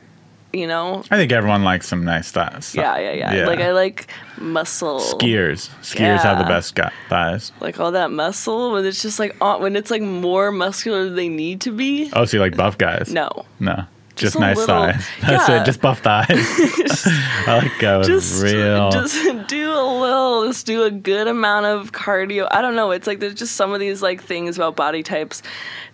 you 0.54 0.68
know? 0.68 1.04
I 1.12 1.18
think 1.18 1.32
everyone 1.32 1.64
likes 1.64 1.88
some 1.88 2.04
nice 2.04 2.32
thighs. 2.32 2.74
Yeah, 2.76 2.98
yeah, 2.98 3.34
yeah. 3.34 3.46
Like 3.48 3.60
I 3.60 3.72
like 3.72 4.08
muscle. 4.38 5.00
Skiers. 5.00 5.70
Skiers 5.82 6.20
have 6.22 6.38
the 6.40 6.46
best 6.46 6.76
guy- 6.76 6.92
thighs. 7.10 7.52
Like 7.60 7.80
all 7.80 7.92
that 7.92 8.12
muscle 8.12 8.72
when 8.72 8.86
it's 8.86 9.02
just 9.02 9.20
like 9.20 9.36
when 9.60 9.76
it's 9.76 9.92
like 9.92 10.02
more 10.02 10.52
muscular 10.52 11.06
than 11.06 11.16
they 11.16 11.30
need 11.30 11.62
to 11.62 11.72
be. 11.72 12.10
Oh, 12.14 12.26
so 12.26 12.38
you 12.38 12.42
like 12.42 12.56
buff 12.58 12.78
guys? 12.78 13.12
No. 13.14 13.46
No. 13.60 13.86
Just, 14.20 14.40
nice 14.40 14.58
little- 14.58 14.76
thighs. 14.76 15.06
That's 15.22 15.50
yeah. 15.50 15.62
it. 15.62 15.66
Just 15.66 15.82
buff 15.82 16.00
thighs. 16.00 16.28
I 17.48 17.60
like 17.64 17.84
uh, 17.84 18.04
just 18.04 18.44
real. 18.44 18.92
just 18.92 19.48
do 19.48 19.72
a 19.72 20.00
little 20.00 20.46
just 20.48 20.66
do 20.66 20.84
a 20.84 20.92
good 20.92 21.28
amount 21.28 21.66
of 21.66 21.92
cardio 21.92 22.48
i 22.52 22.62
don't 22.62 22.76
know 22.76 22.92
it's 22.92 23.08
like 23.08 23.20
there's 23.20 23.34
just 23.34 23.56
some 23.56 23.74
of 23.74 23.80
these 23.80 24.02
like 24.02 24.22
things 24.22 24.58
about 24.58 24.76
body 24.76 25.02
types 25.02 25.42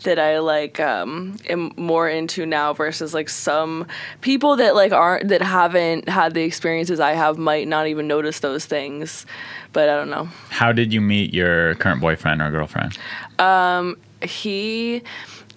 that 0.03 0.19
i 0.19 0.39
like 0.39 0.79
um 0.79 1.37
am 1.49 1.71
more 1.77 2.09
into 2.09 2.45
now 2.45 2.73
versus 2.73 3.13
like 3.13 3.29
some 3.29 3.87
people 4.21 4.55
that 4.57 4.75
like 4.75 4.91
aren't 4.91 5.27
that 5.29 5.41
haven't 5.41 6.09
had 6.09 6.33
the 6.33 6.41
experiences 6.43 6.99
i 6.99 7.13
have 7.13 7.37
might 7.37 7.67
not 7.67 7.87
even 7.87 8.07
notice 8.07 8.39
those 8.39 8.65
things 8.65 9.25
but 9.71 9.87
i 9.87 9.95
don't 9.95 10.09
know 10.09 10.25
How 10.49 10.71
did 10.71 10.91
you 10.91 10.99
meet 11.01 11.33
your 11.33 11.75
current 11.75 12.01
boyfriend 12.01 12.41
or 12.41 12.51
girlfriend? 12.51 12.97
Um, 13.39 13.97
he 14.21 15.03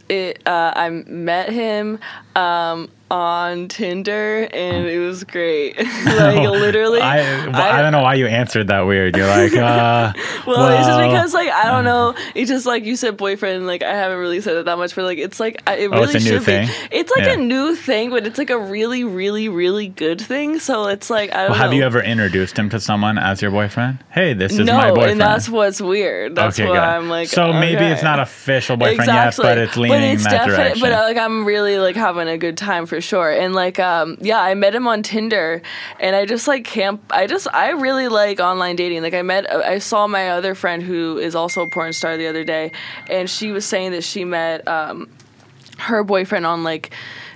it 0.08 0.46
uh, 0.46 0.72
I 0.74 0.88
met 0.90 1.50
him 1.50 1.98
um, 2.38 2.88
on 3.10 3.68
Tinder 3.68 4.46
and 4.52 4.86
it 4.86 4.98
was 4.98 5.24
great. 5.24 5.78
like 6.04 6.38
literally, 6.48 7.00
I, 7.00 7.46
well, 7.46 7.56
I, 7.56 7.80
don't 7.80 7.92
know 7.92 8.02
why 8.02 8.14
you 8.14 8.26
answered 8.26 8.68
that 8.68 8.82
weird. 8.82 9.16
You're 9.16 9.26
like, 9.26 9.52
uh, 9.56 10.12
Well, 10.46 10.68
it's 10.68 10.86
just 10.86 11.00
because 11.00 11.32
like 11.34 11.48
I 11.48 11.70
don't 11.70 11.84
know. 11.84 12.14
It's 12.34 12.50
just 12.50 12.66
like 12.66 12.84
you 12.84 12.96
said, 12.96 13.16
boyfriend. 13.16 13.66
Like 13.66 13.82
I 13.82 13.94
haven't 13.94 14.18
really 14.18 14.42
said 14.42 14.56
it 14.56 14.66
that 14.66 14.76
much, 14.76 14.94
but 14.94 15.04
like 15.04 15.16
it's 15.18 15.40
like 15.40 15.62
I- 15.66 15.76
it 15.76 15.86
Oh, 15.88 16.00
really 16.00 16.04
it's 16.04 16.14
a 16.14 16.18
new 16.18 16.36
should 16.36 16.42
thing? 16.42 16.66
be. 16.66 16.72
It's 16.96 17.10
like 17.16 17.24
Yeah. 17.24 17.32
a 17.32 17.36
new 17.38 17.74
thing, 17.74 18.10
but 18.10 18.26
it's 18.26 18.36
like 18.36 18.50
a 18.50 18.58
really, 18.58 19.04
really, 19.04 19.48
really 19.48 19.88
good 19.88 20.20
thing. 20.20 20.58
So 20.58 20.88
it's 20.88 21.08
like 21.08 21.32
I 21.32 21.42
don't 21.44 21.50
Well, 21.52 21.58
know. 21.58 21.64
have 21.64 21.72
you 21.72 21.84
ever 21.84 22.02
introduced 22.02 22.58
him 22.58 22.68
to 22.70 22.78
someone 22.78 23.16
as 23.16 23.40
your 23.40 23.50
boyfriend? 23.50 24.04
Hey, 24.10 24.34
this 24.34 24.52
is 24.52 24.66
no, 24.66 24.76
my 24.76 24.90
boyfriend. 24.90 25.12
and 25.12 25.20
that's 25.22 25.48
what's 25.48 25.80
weird. 25.80 26.36
That's 26.36 26.60
okay, 26.60 26.68
why. 26.68 26.76
I'm 26.78 27.08
like. 27.08 27.28
so 27.28 27.54
maybe 27.54 27.84
it's 27.84 28.02
not 28.02 28.20
official 28.20 28.76
boyfriend 28.76 29.00
exactly. 29.00 29.46
yet, 29.46 29.54
but 29.54 29.58
it's 29.58 29.76
leaning 29.78 30.10
in 30.10 30.18
that 30.18 30.30
definite- 30.30 30.56
direction. 30.56 30.80
But 30.82 30.92
like 30.92 31.16
I'm 31.16 31.46
really 31.46 31.78
like 31.78 31.96
having 31.96 32.27
a 32.28 32.38
good 32.38 32.56
time 32.56 32.86
for 32.86 33.00
sure. 33.00 33.30
And 33.30 33.54
like 33.54 33.78
um 33.78 34.16
yeah, 34.20 34.40
I 34.40 34.54
met 34.54 34.74
him 34.74 34.86
on 34.86 35.02
Tinder, 35.02 35.62
and 36.00 36.14
I 36.16 36.26
just 36.26 36.48
like 36.48 36.64
camp. 36.64 37.02
I 37.10 37.26
just 37.26 37.48
I 37.52 37.70
really 37.70 38.08
like 38.08 38.40
online 38.40 38.76
dating. 38.76 39.02
Like 39.02 39.14
I 39.14 39.22
met 39.22 39.50
I 39.50 39.78
saw 39.78 40.06
my 40.06 40.30
other 40.30 40.54
friend 40.54 40.82
who 40.82 41.18
is 41.18 41.34
also 41.34 41.62
a 41.62 41.70
porn 41.70 41.92
star 41.92 42.16
the 42.16 42.26
other 42.26 42.44
day, 42.44 42.72
and 43.08 43.28
she 43.28 43.50
was 43.50 43.64
saying 43.64 43.92
that 43.92 44.04
she 44.04 44.24
met 44.24 44.66
um 44.66 45.08
her 45.78 46.02
boyfriend 46.02 46.44
on 46.46 46.64
like 46.64 46.90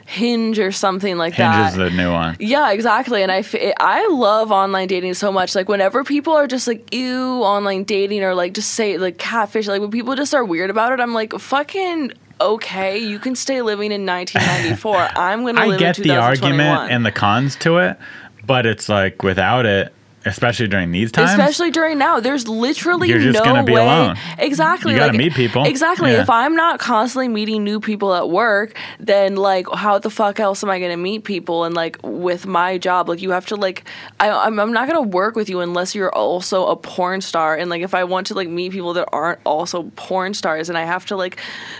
Hinge 0.05 0.59
or 0.59 0.73
something 0.73 1.17
like 1.17 1.37
that. 1.37 1.55
Hinge 1.55 1.77
that. 1.77 1.87
is 1.87 1.93
the 1.93 1.97
new 1.97 2.13
one. 2.13 2.37
Yeah, 2.39 2.71
exactly. 2.73 3.23
And 3.23 3.33
I, 3.33 3.39
f- 3.39 3.55
I 3.81 4.07
love 4.09 4.53
online 4.53 4.89
dating 4.89 5.15
so 5.15 5.33
much. 5.33 5.55
Like 5.55 5.71
whenever 5.71 6.05
people 6.05 6.35
are 6.35 6.47
just 6.47 6.69
like, 6.69 6.93
ew, 6.93 7.41
online 7.43 7.85
dating 7.85 8.23
or 8.23 8.35
like 8.35 8.53
just 8.53 8.73
say 8.73 8.99
like 8.99 9.17
catfish, 9.17 9.69
like 9.69 9.81
when 9.81 9.91
people 9.91 10.15
just 10.15 10.35
are 10.35 10.45
weird 10.45 10.69
about 10.69 10.93
it, 10.93 11.01
I'm 11.01 11.15
like, 11.15 11.33
fucking 11.33 12.13
okay, 12.43 12.99
you 12.99 13.19
can 13.19 13.35
stay 13.35 13.63
living 13.63 13.93
in 13.93 14.05
1994. 14.07 14.97
I'm 15.17 15.43
going 15.43 15.57
to 15.57 15.63
I 15.63 15.67
live 15.67 15.79
get 15.79 15.97
the 15.97 16.17
argument 16.17 16.91
and 16.91 17.07
the 17.07 17.13
cons 17.13 17.57
to 17.57 17.79
it, 17.79 17.97
but 18.45 18.67
it's 18.67 18.89
like 18.89 19.23
without 19.23 19.67
it, 19.67 19.93
especially 20.25 20.69
during 20.69 20.91
these 20.93 21.13
times. 21.13 21.31
Especially 21.31 21.71
during 21.71 21.99
now, 21.99 22.21
there's 22.21 22.49
literally 22.49 23.09
You're 23.09 23.19
just 23.19 23.39
no 23.39 23.45
gonna 23.45 23.65
be 23.65 23.73
way. 23.73 23.83
alone. 23.83 24.17
Exactly, 24.39 24.93
You 24.93 24.99
gotta 24.99 25.13
like, 25.13 25.19
meet 25.19 25.35
people. 25.35 25.65
Exactly. 25.65 26.13
Yeah. 26.13 26.23
If 26.23 26.31
I'm 26.31 26.55
not 26.57 26.79
constantly 26.79 27.29
meeting 27.29 27.65
new 27.65 27.81
people 27.81 28.15
at 28.15 28.29
work, 28.29 28.77
then 29.01 29.37
like, 29.37 29.67
how 29.73 29.99
the 29.99 30.11
fuck 30.11 30.41
else 30.41 30.63
am 30.63 30.71
I 30.71 30.79
gonna 30.81 30.97
meet 30.97 31.25
people? 31.25 31.65
And 31.65 31.75
like 31.75 31.99
with 32.03 32.47
my 32.47 32.79
job, 32.79 33.09
like 33.09 33.23
you 33.23 33.31
have 33.31 33.47
to 33.47 33.57
like, 33.57 33.85
I 34.21 34.31
I'm, 34.31 34.59
I'm 34.59 34.73
not 34.73 34.87
gonna 34.89 35.03
work 35.03 35.37
with 35.37 35.49
you 35.49 35.61
unless 35.61 35.95
you're 35.95 36.13
also 36.15 36.67
a 36.67 36.77
porn 36.77 37.21
star. 37.21 37.57
And 37.57 37.71
like 37.71 37.83
if 37.83 37.95
I 37.95 38.05
want 38.05 38.29
to 38.29 38.35
like 38.35 38.49
meet 38.49 38.73
people 38.73 38.93
that 38.95 39.09
aren't 39.13 39.41
also 39.45 39.91
porn 39.97 40.35
stars, 40.35 40.69
and 40.69 40.79
I 40.79 40.85
have 40.85 41.07
to 41.07 41.17
like 41.17 41.39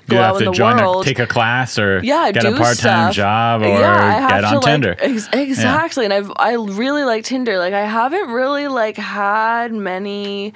go 0.09 0.17
you 0.17 0.23
out 0.23 0.39
in 0.41 0.45
the 0.47 0.53
join 0.53 0.77
world. 0.79 0.97
or 0.97 1.05
take 1.05 1.19
a 1.19 1.27
class 1.27 1.79
or 1.79 2.01
yeah, 2.03 2.31
get 2.33 2.45
a 2.45 2.53
part-time 2.53 3.13
stuff. 3.13 3.15
job 3.15 3.63
or 3.63 3.67
yeah, 3.69 4.29
get 4.29 4.45
on 4.45 4.55
like, 4.57 4.65
Tinder. 4.65 4.97
Ex- 4.99 5.29
exactly, 5.33 6.05
and 6.05 6.13
I've 6.13 6.33
I 6.37 6.55
really 6.55 7.05
like 7.05 7.25
Tinder. 7.25 7.59
Like 7.59 7.75
I 7.75 7.85
haven't 7.87 8.29
really 8.33 8.69
like 8.69 8.97
had 8.97 9.73
many 9.73 10.55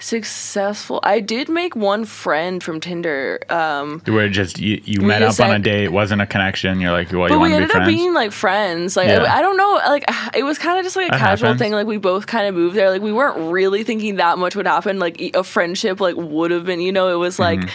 successful. 0.00 1.00
I 1.02 1.20
did 1.20 1.48
make 1.48 1.74
one 1.74 2.04
friend 2.04 2.62
from 2.62 2.80
Tinder, 2.80 3.40
um, 3.50 4.00
Where 4.06 4.28
just 4.28 4.58
you, 4.58 4.80
you 4.84 5.00
met 5.00 5.22
up 5.22 5.38
on 5.40 5.50
a 5.50 5.58
date, 5.58 5.84
it 5.84 5.92
wasn't 5.92 6.22
a 6.22 6.26
connection. 6.26 6.80
You're 6.80 6.92
like, 6.92 7.10
well, 7.12 7.22
you 7.22 7.28
but 7.28 7.38
we 7.40 7.50
want 7.50 7.52
to 7.52 7.58
be 7.58 7.62
ended 7.62 7.76
up 7.76 7.86
being 7.86 8.14
like 8.14 8.32
friends. 8.32 8.96
Like 8.96 9.08
Yeah. 9.08 9.24
I, 9.24 9.38
I 9.38 9.42
don't 9.42 9.56
know, 9.56 9.80
like 9.86 10.04
it 10.34 10.44
was 10.44 10.58
kind 10.58 10.78
of 10.78 10.84
just 10.84 10.96
like 10.96 11.08
a 11.08 11.10
That 11.10 11.20
casual 11.20 11.48
happens. 11.48 11.60
thing. 11.60 11.72
Like 11.72 11.86
we 11.86 11.98
both 11.98 12.26
kind 12.26 12.46
of 12.46 12.54
moved 12.54 12.76
there. 12.76 12.90
Like 12.90 13.02
we 13.02 13.12
weren't 13.12 13.52
really 13.52 13.84
thinking 13.84 14.16
that 14.16 14.38
much 14.38 14.54
would 14.56 14.66
happen. 14.66 14.98
Like 14.98 15.20
a 15.34 15.44
friendship 15.44 16.00
like 16.00 16.16
would 16.16 16.50
have 16.50 16.64
been. 16.64 16.80
You 16.80 16.92
know, 16.92 17.08
it 17.08 17.18
was 17.18 17.38
like. 17.38 17.60
Mm-hmm. 17.60 17.68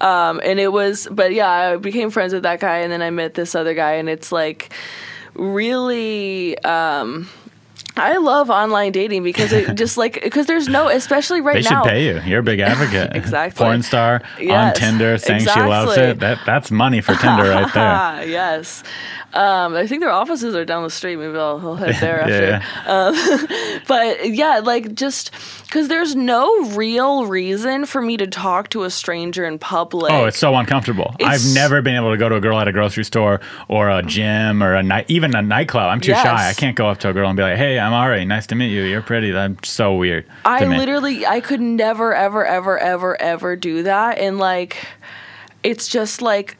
Um, 0.00 0.40
and 0.44 0.58
it 0.58 0.72
was, 0.72 1.06
but 1.10 1.32
yeah, 1.32 1.48
I 1.48 1.76
became 1.76 2.10
friends 2.10 2.34
with 2.34 2.42
that 2.42 2.58
guy, 2.58 2.78
and 2.78 2.92
then 2.92 3.00
I 3.00 3.10
met 3.10 3.34
this 3.34 3.54
other 3.54 3.74
guy, 3.74 3.92
and 3.92 4.08
it's 4.08 4.32
like 4.32 4.72
really. 5.34 6.58
Um, 6.58 7.28
I 7.96 8.16
love 8.16 8.50
online 8.50 8.92
dating 8.92 9.22
because 9.22 9.52
it 9.52 9.74
just 9.76 9.96
like 9.96 10.20
because 10.22 10.46
there's 10.46 10.68
no, 10.68 10.88
especially 10.88 11.40
right 11.40 11.54
now. 11.54 11.58
They 11.58 11.62
should 11.62 11.70
now. 11.70 11.84
pay 11.84 12.06
you. 12.06 12.30
You're 12.30 12.40
a 12.40 12.42
big 12.42 12.60
advocate. 12.60 13.12
Exactly. 13.24 13.64
Porn 13.64 13.82
star 13.82 14.22
on 14.50 14.74
Tinder 14.74 15.16
saying 15.18 15.40
she 15.40 15.60
loves 15.60 15.96
it. 15.96 16.20
That 16.20 16.40
that's 16.44 16.70
money 16.70 17.00
for 17.00 17.14
Tinder 17.14 17.44
right 17.44 17.72
there. 17.72 17.82
Ah, 17.82 18.20
yes. 18.22 18.82
Um, 19.34 19.74
I 19.74 19.86
think 19.86 20.00
their 20.00 20.12
offices 20.12 20.54
are 20.54 20.64
down 20.64 20.84
the 20.84 20.90
street. 20.90 21.16
Maybe 21.16 21.36
I'll, 21.36 21.60
I'll 21.62 21.74
head 21.74 21.96
there 22.00 22.20
after. 22.22 22.62
yeah. 22.86 23.80
But 23.86 24.30
yeah, 24.30 24.60
like 24.62 24.94
just 24.94 25.32
because 25.64 25.88
there's 25.88 26.14
no 26.14 26.66
real 26.70 27.26
reason 27.26 27.84
for 27.84 28.00
me 28.00 28.16
to 28.16 28.26
talk 28.28 28.70
to 28.70 28.84
a 28.84 28.90
stranger 28.90 29.44
in 29.44 29.58
public. 29.58 30.12
Oh, 30.12 30.24
it's 30.26 30.38
so 30.38 30.54
uncomfortable. 30.54 31.14
It's- 31.18 31.46
I've 31.48 31.54
never 31.54 31.82
been 31.82 31.96
able 31.96 32.12
to 32.12 32.16
go 32.16 32.28
to 32.28 32.36
a 32.36 32.40
girl 32.40 32.58
at 32.60 32.68
a 32.68 32.72
grocery 32.72 33.04
store 33.04 33.40
or 33.68 33.90
a 33.90 34.02
gym 34.02 34.62
or 34.62 34.74
a 34.74 34.82
night, 34.82 35.06
even 35.08 35.34
a 35.34 35.42
nightclub. 35.42 35.90
I'm 35.90 36.00
too 36.00 36.12
Yes. 36.12 36.22
shy. 36.22 36.48
I 36.48 36.54
can't 36.54 36.76
go 36.76 36.88
up 36.88 36.98
to 37.00 37.08
a 37.10 37.12
girl 37.12 37.28
and 37.28 37.36
be 37.36 37.42
like, 37.42 37.56
"Hey, 37.58 37.78
I'm 37.78 37.92
Ari. 37.92 38.24
Nice 38.24 38.46
to 38.48 38.54
meet 38.54 38.68
you. 38.70 38.82
You're 38.84 39.02
pretty." 39.02 39.32
That's 39.32 39.68
so 39.68 39.94
weird. 39.94 40.24
I 40.44 40.64
literally, 40.64 41.26
I 41.26 41.40
could 41.40 41.60
never, 41.60 42.14
ever, 42.14 42.46
ever, 42.46 42.78
ever, 42.78 43.20
ever 43.20 43.56
do 43.56 43.82
that. 43.82 44.18
And 44.18 44.38
like, 44.38 44.86
it's 45.64 45.88
just 45.88 46.22
like, 46.22 46.56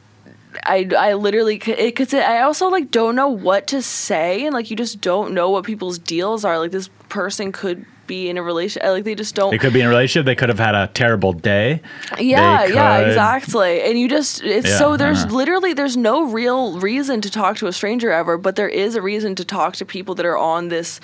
I, 0.64 0.88
I 0.96 1.14
literally, 1.14 1.58
because 1.58 2.14
I 2.14 2.40
also 2.40 2.68
like 2.68 2.90
don't 2.90 3.14
know 3.14 3.28
what 3.28 3.66
to 3.68 3.82
say. 3.82 4.44
And 4.44 4.54
like, 4.54 4.70
you 4.70 4.76
just 4.76 5.00
don't 5.00 5.34
know 5.34 5.50
what 5.50 5.64
people's 5.64 5.98
deals 5.98 6.44
are. 6.44 6.58
Like, 6.58 6.70
this 6.70 6.88
person 7.08 7.52
could 7.52 7.86
be 8.06 8.28
in 8.28 8.36
a 8.36 8.42
relationship. 8.42 8.88
Uh, 8.88 8.92
like, 8.92 9.04
they 9.04 9.14
just 9.14 9.34
don't. 9.34 9.50
They 9.50 9.58
could 9.58 9.72
be 9.72 9.80
in 9.80 9.86
a 9.86 9.88
relationship. 9.88 10.26
They 10.26 10.34
could 10.34 10.48
have 10.48 10.58
had 10.58 10.74
a 10.74 10.88
terrible 10.88 11.32
day. 11.32 11.80
Yeah, 12.18 12.66
They 12.66 12.74
yeah, 12.74 12.98
exactly. 12.98 13.82
And 13.82 13.98
you 13.98 14.08
just 14.08 14.42
it's 14.42 14.68
Yeah, 14.68 14.78
so 14.78 14.96
there's 14.96 15.24
know. 15.26 15.34
literally 15.34 15.72
there's 15.72 15.96
no 15.96 16.24
real 16.24 16.78
reason 16.78 17.20
to 17.22 17.30
talk 17.30 17.56
to 17.58 17.66
a 17.66 17.72
stranger 17.72 18.10
ever, 18.10 18.36
but 18.36 18.56
there 18.56 18.68
is 18.68 18.94
a 18.94 19.02
reason 19.02 19.34
to 19.36 19.44
talk 19.44 19.76
to 19.76 19.84
people 19.84 20.14
that 20.16 20.26
are 20.26 20.36
on 20.36 20.68
this 20.68 21.00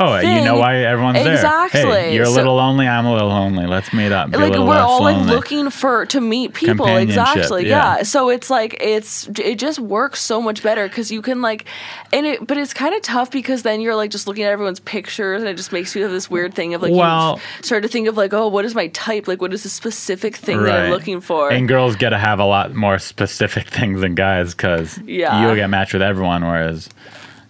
Oh, 0.00 0.18
you 0.18 0.44
know 0.44 0.56
why 0.58 0.76
everyone's 0.78 1.18
Exactly. 1.18 1.82
there. 1.82 2.00
Hey, 2.00 2.14
you're 2.14 2.24
a 2.24 2.30
little 2.30 2.56
lonely. 2.56 2.86
I'm 2.88 3.06
a 3.06 3.12
little 3.12 3.28
lonely. 3.28 3.66
Let's 3.66 3.92
meet 3.92 4.12
up. 4.12 4.30
Be 4.30 4.36
like 4.38 4.52
we're 4.52 4.78
all 4.78 5.02
like 5.02 5.24
looking 5.26 5.70
for 5.70 6.06
to 6.06 6.20
meet 6.20 6.54
people 6.54 6.86
exactly 6.86 7.68
yeah. 7.68 7.96
yeah. 7.98 8.02
so 8.02 8.28
it's 8.28 8.50
like 8.50 8.76
it's 8.80 9.28
it 9.38 9.58
just 9.58 9.78
works 9.78 10.20
so 10.20 10.40
much 10.40 10.62
better 10.62 10.88
because 10.88 11.10
you 11.10 11.22
can 11.22 11.42
like 11.42 11.64
and 12.12 12.26
it 12.26 12.46
but 12.46 12.56
it's 12.56 12.74
kind 12.74 12.94
of 12.94 13.02
tough 13.02 13.30
because 13.30 13.62
then 13.62 13.80
you're 13.80 13.96
like 13.96 14.10
just 14.10 14.26
looking 14.26 14.44
at 14.44 14.50
everyone's 14.52 14.80
pictures 14.80 15.40
and 15.42 15.48
it 15.48 15.56
just 15.56 15.72
makes 15.72 15.94
you 15.94 16.02
have 16.02 16.10
this 16.10 16.30
weird 16.30 16.54
thing 16.54 16.74
of 16.74 16.82
like 16.82 16.92
Well- 16.92 17.40
you 17.58 17.64
start 17.64 17.82
to 17.82 17.88
think 17.88 18.08
of 18.08 18.16
like, 18.16 18.32
oh, 18.32 18.48
what 18.48 18.64
is 18.64 18.74
my 18.74 18.88
type? 18.88 19.28
Like, 19.28 19.40
what 19.40 19.52
is 19.52 19.62
the 19.62 19.68
specific 19.68 20.36
thing 20.36 20.62
that 20.62 20.84
I'm 20.84 20.90
looking 20.90 21.20
for? 21.20 21.50
And 21.50 21.68
girls 21.68 21.96
get 21.96 22.10
to 22.10 22.18
have 22.18 22.38
a 22.38 22.44
lot 22.44 22.74
more 22.74 22.98
specific 22.98 23.68
things 23.68 24.00
than 24.00 24.14
guys 24.14 24.54
because 24.54 24.98
Yeah. 25.04 25.42
you'll 25.44 25.54
get 25.54 25.68
matched 25.70 25.92
with 25.92 26.02
everyone, 26.02 26.42
whereas, 26.44 26.88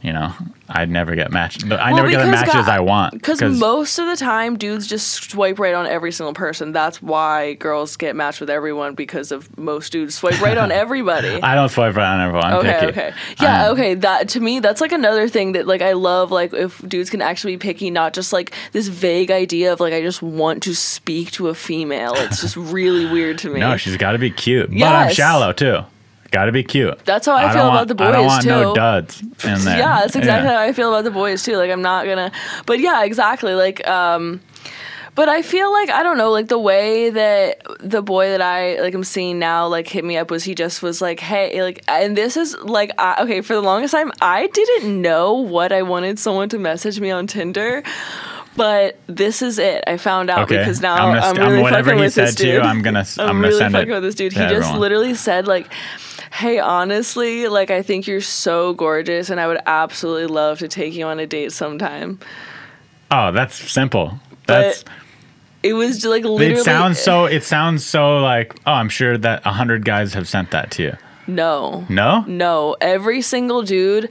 you 0.02 0.12
know, 0.12 0.32
I'd 0.68 0.90
never 0.90 1.14
get 1.14 1.30
matched. 1.30 1.68
But 1.68 1.78
I 1.80 1.88
Well, 1.92 1.96
never 2.02 2.10
get 2.10 2.24
the 2.24 2.30
matches 2.30 2.66
guy- 2.66 2.76
I 2.76 2.80
want. 2.80 3.12
Because 3.12 3.40
most 3.42 3.98
of 3.98 4.06
the 4.08 4.16
time, 4.16 4.56
dudes 4.58 4.86
just 4.86 5.30
swipe 5.30 5.58
right 5.58 5.74
on 5.74 5.86
every 5.86 6.10
single 6.12 6.34
person. 6.34 6.72
That's 6.72 7.00
why 7.00 7.54
girls 7.54 7.96
get 7.96 8.16
matched 8.16 8.40
with 8.40 8.50
everyone 8.50 8.94
because 8.94 9.30
of 9.32 9.56
most 9.56 9.92
dudes 9.92 10.14
swipe 10.16 10.40
right 10.40 10.58
on 10.58 10.72
everybody. 10.84 11.40
I 11.42 11.54
don't 11.54 11.68
swipe 11.68 11.94
right 11.94 12.14
on 12.14 12.20
everyone. 12.20 12.44
I'm 12.46 12.54
okay, 12.58 12.72
picky. 12.80 12.88
okay, 13.00 13.12
yeah, 13.40 13.66
Um, 13.66 13.72
okay. 13.74 13.94
That 13.94 14.28
to 14.30 14.40
me, 14.40 14.58
that's 14.60 14.80
like 14.80 14.92
another 14.92 15.28
thing 15.28 15.52
that 15.52 15.66
like 15.66 15.82
I 15.82 15.92
love. 15.92 16.30
Like 16.32 16.52
if 16.52 16.78
dudes 16.88 17.08
can 17.10 17.22
actually 17.22 17.54
be 17.56 17.58
picky, 17.60 17.90
not 17.90 18.12
just 18.12 18.32
like 18.32 18.52
this 18.72 18.88
vague 18.88 19.30
idea 19.30 19.72
of 19.72 19.80
like 19.80 19.92
I 19.94 20.00
just 20.02 20.20
want 20.22 20.62
to 20.64 20.74
speak 20.74 21.30
to 21.32 21.48
a 21.48 21.54
female. 21.54 22.14
It's 22.16 22.40
just 22.40 22.56
really 22.56 23.06
weird 23.06 23.38
to 23.38 23.50
me. 23.50 23.60
No, 23.60 23.76
she's 23.76 23.96
got 23.96 24.12
to 24.12 24.18
be 24.18 24.30
cute. 24.30 24.70
But 24.70 24.82
I'm 24.82 25.12
shallow 25.12 25.52
too. 25.52 25.78
Got 26.32 26.46
to 26.46 26.52
be 26.52 26.64
cute. 26.64 26.98
That's 27.04 27.26
how 27.26 27.34
I 27.34 27.42
don't 27.42 27.52
feel 27.52 27.62
about 27.68 27.74
want- 27.86 27.98
the 27.98 28.04
I 28.04 28.10
don't 28.12 28.22
boys, 28.22 28.28
want 28.28 28.46
no 28.46 28.70
too. 28.70 28.74
duds 28.74 29.20
in 29.20 29.28
there. 29.64 29.78
Yeah, 29.78 30.00
that's 30.00 30.16
exactly 30.16 30.48
Yeah. 30.50 30.56
how 30.56 30.62
I 30.62 30.72
feel 30.72 30.88
about 30.92 31.04
the 31.04 31.10
boys 31.12 31.42
too. 31.44 31.56
Like 31.56 31.70
I'm 31.70 31.82
not 31.82 32.06
gonna, 32.06 32.32
but 32.66 32.80
yeah, 32.80 33.04
exactly. 33.04 33.54
Like, 33.54 33.86
um, 33.86 34.40
but 35.14 35.28
I 35.28 35.42
feel 35.42 35.70
like 35.70 35.90
I 35.90 36.02
don't 36.02 36.16
know, 36.16 36.30
like 36.30 36.48
the 36.48 36.58
way 36.58 37.10
that 37.10 37.60
the 37.80 38.00
boy 38.00 38.30
that 38.30 38.40
I 38.40 38.80
like 38.80 38.94
I'm 38.94 39.04
seeing 39.04 39.38
now 39.38 39.66
like 39.66 39.86
hit 39.86 40.06
me 40.06 40.16
up 40.16 40.30
was 40.30 40.42
he 40.42 40.54
just 40.54 40.82
was 40.82 41.02
like, 41.02 41.20
hey, 41.20 41.62
like, 41.62 41.84
and 41.86 42.16
this 42.16 42.38
is 42.38 42.56
like, 42.62 42.90
I, 42.96 43.22
okay, 43.24 43.42
for 43.42 43.52
the 43.54 43.60
longest 43.60 43.92
time 43.92 44.10
I 44.22 44.46
didn't 44.46 45.02
know 45.02 45.34
what 45.34 45.70
I 45.70 45.82
wanted 45.82 46.18
someone 46.18 46.48
to 46.48 46.58
message 46.58 46.98
me 46.98 47.10
on 47.10 47.26
Tinder. 47.26 47.82
But 48.54 48.98
this 49.06 49.40
is 49.40 49.58
it. 49.58 49.82
I 49.86 49.96
found 49.96 50.28
out 50.28 50.40
Okay. 50.44 50.58
because 50.58 50.80
now 50.82 50.94
I'm 50.94 51.00
I'm, 51.00 51.14
gonna 51.14 51.22
st- 51.36 51.38
really 51.48 51.62
whatever 51.62 51.84
fucking 51.90 52.00
with 52.00 52.14
this 52.14 52.30
said 52.34 52.38
to 52.38 52.46
you, 52.46 52.52
dude. 52.54 52.62
I'm 52.62 52.82
gonna 52.82 52.98
s- 53.00 53.18
I'm 53.18 53.26
gonna 53.28 53.48
really 53.48 53.70
fucking 53.70 53.90
with 53.90 54.02
this 54.02 54.14
dude. 54.14 54.32
He 54.34 54.38
just 54.40 54.52
everyone. 54.54 54.78
literally 54.80 55.14
said 55.14 55.46
like, 55.46 55.68
"Hey, 56.32 56.58
honestly, 56.58 57.46
like 57.48 57.70
I 57.70 57.82
think 57.82 58.06
you're 58.06 58.20
so 58.20 58.72
gorgeous, 58.74 59.30
and 59.30 59.38
I 59.40 59.46
would 59.46 59.60
absolutely 59.66 60.26
love 60.26 60.58
to 60.60 60.68
take 60.68 60.94
you 60.94 61.04
on 61.06 61.20
a 61.20 61.26
date 61.26 61.52
sometime." 61.52 62.18
Oh, 63.10 63.30
that's 63.32 63.54
simple. 63.70 64.18
That's 64.46 64.84
It 65.62 65.74
was 65.74 65.96
just, 65.96 66.06
like 66.06 66.24
literally. 66.24 66.54
it 66.60 66.64
sounds 66.64 66.98
so 66.98 67.26
it 67.26 67.44
sounds 67.44 67.84
so 67.84 68.18
like 68.20 68.54
oh 68.66 68.72
I'm 68.72 68.88
sure 68.88 69.16
that 69.18 69.42
a 69.44 69.52
hundred 69.52 69.84
guys 69.84 70.14
have 70.14 70.26
sent 70.28 70.50
that 70.50 70.70
to 70.72 70.82
you. 70.82 70.96
no, 71.26 71.84
No? 71.88 72.24
no. 72.26 72.74
Every 72.80 73.22
single 73.22 73.62
dude 73.62 74.08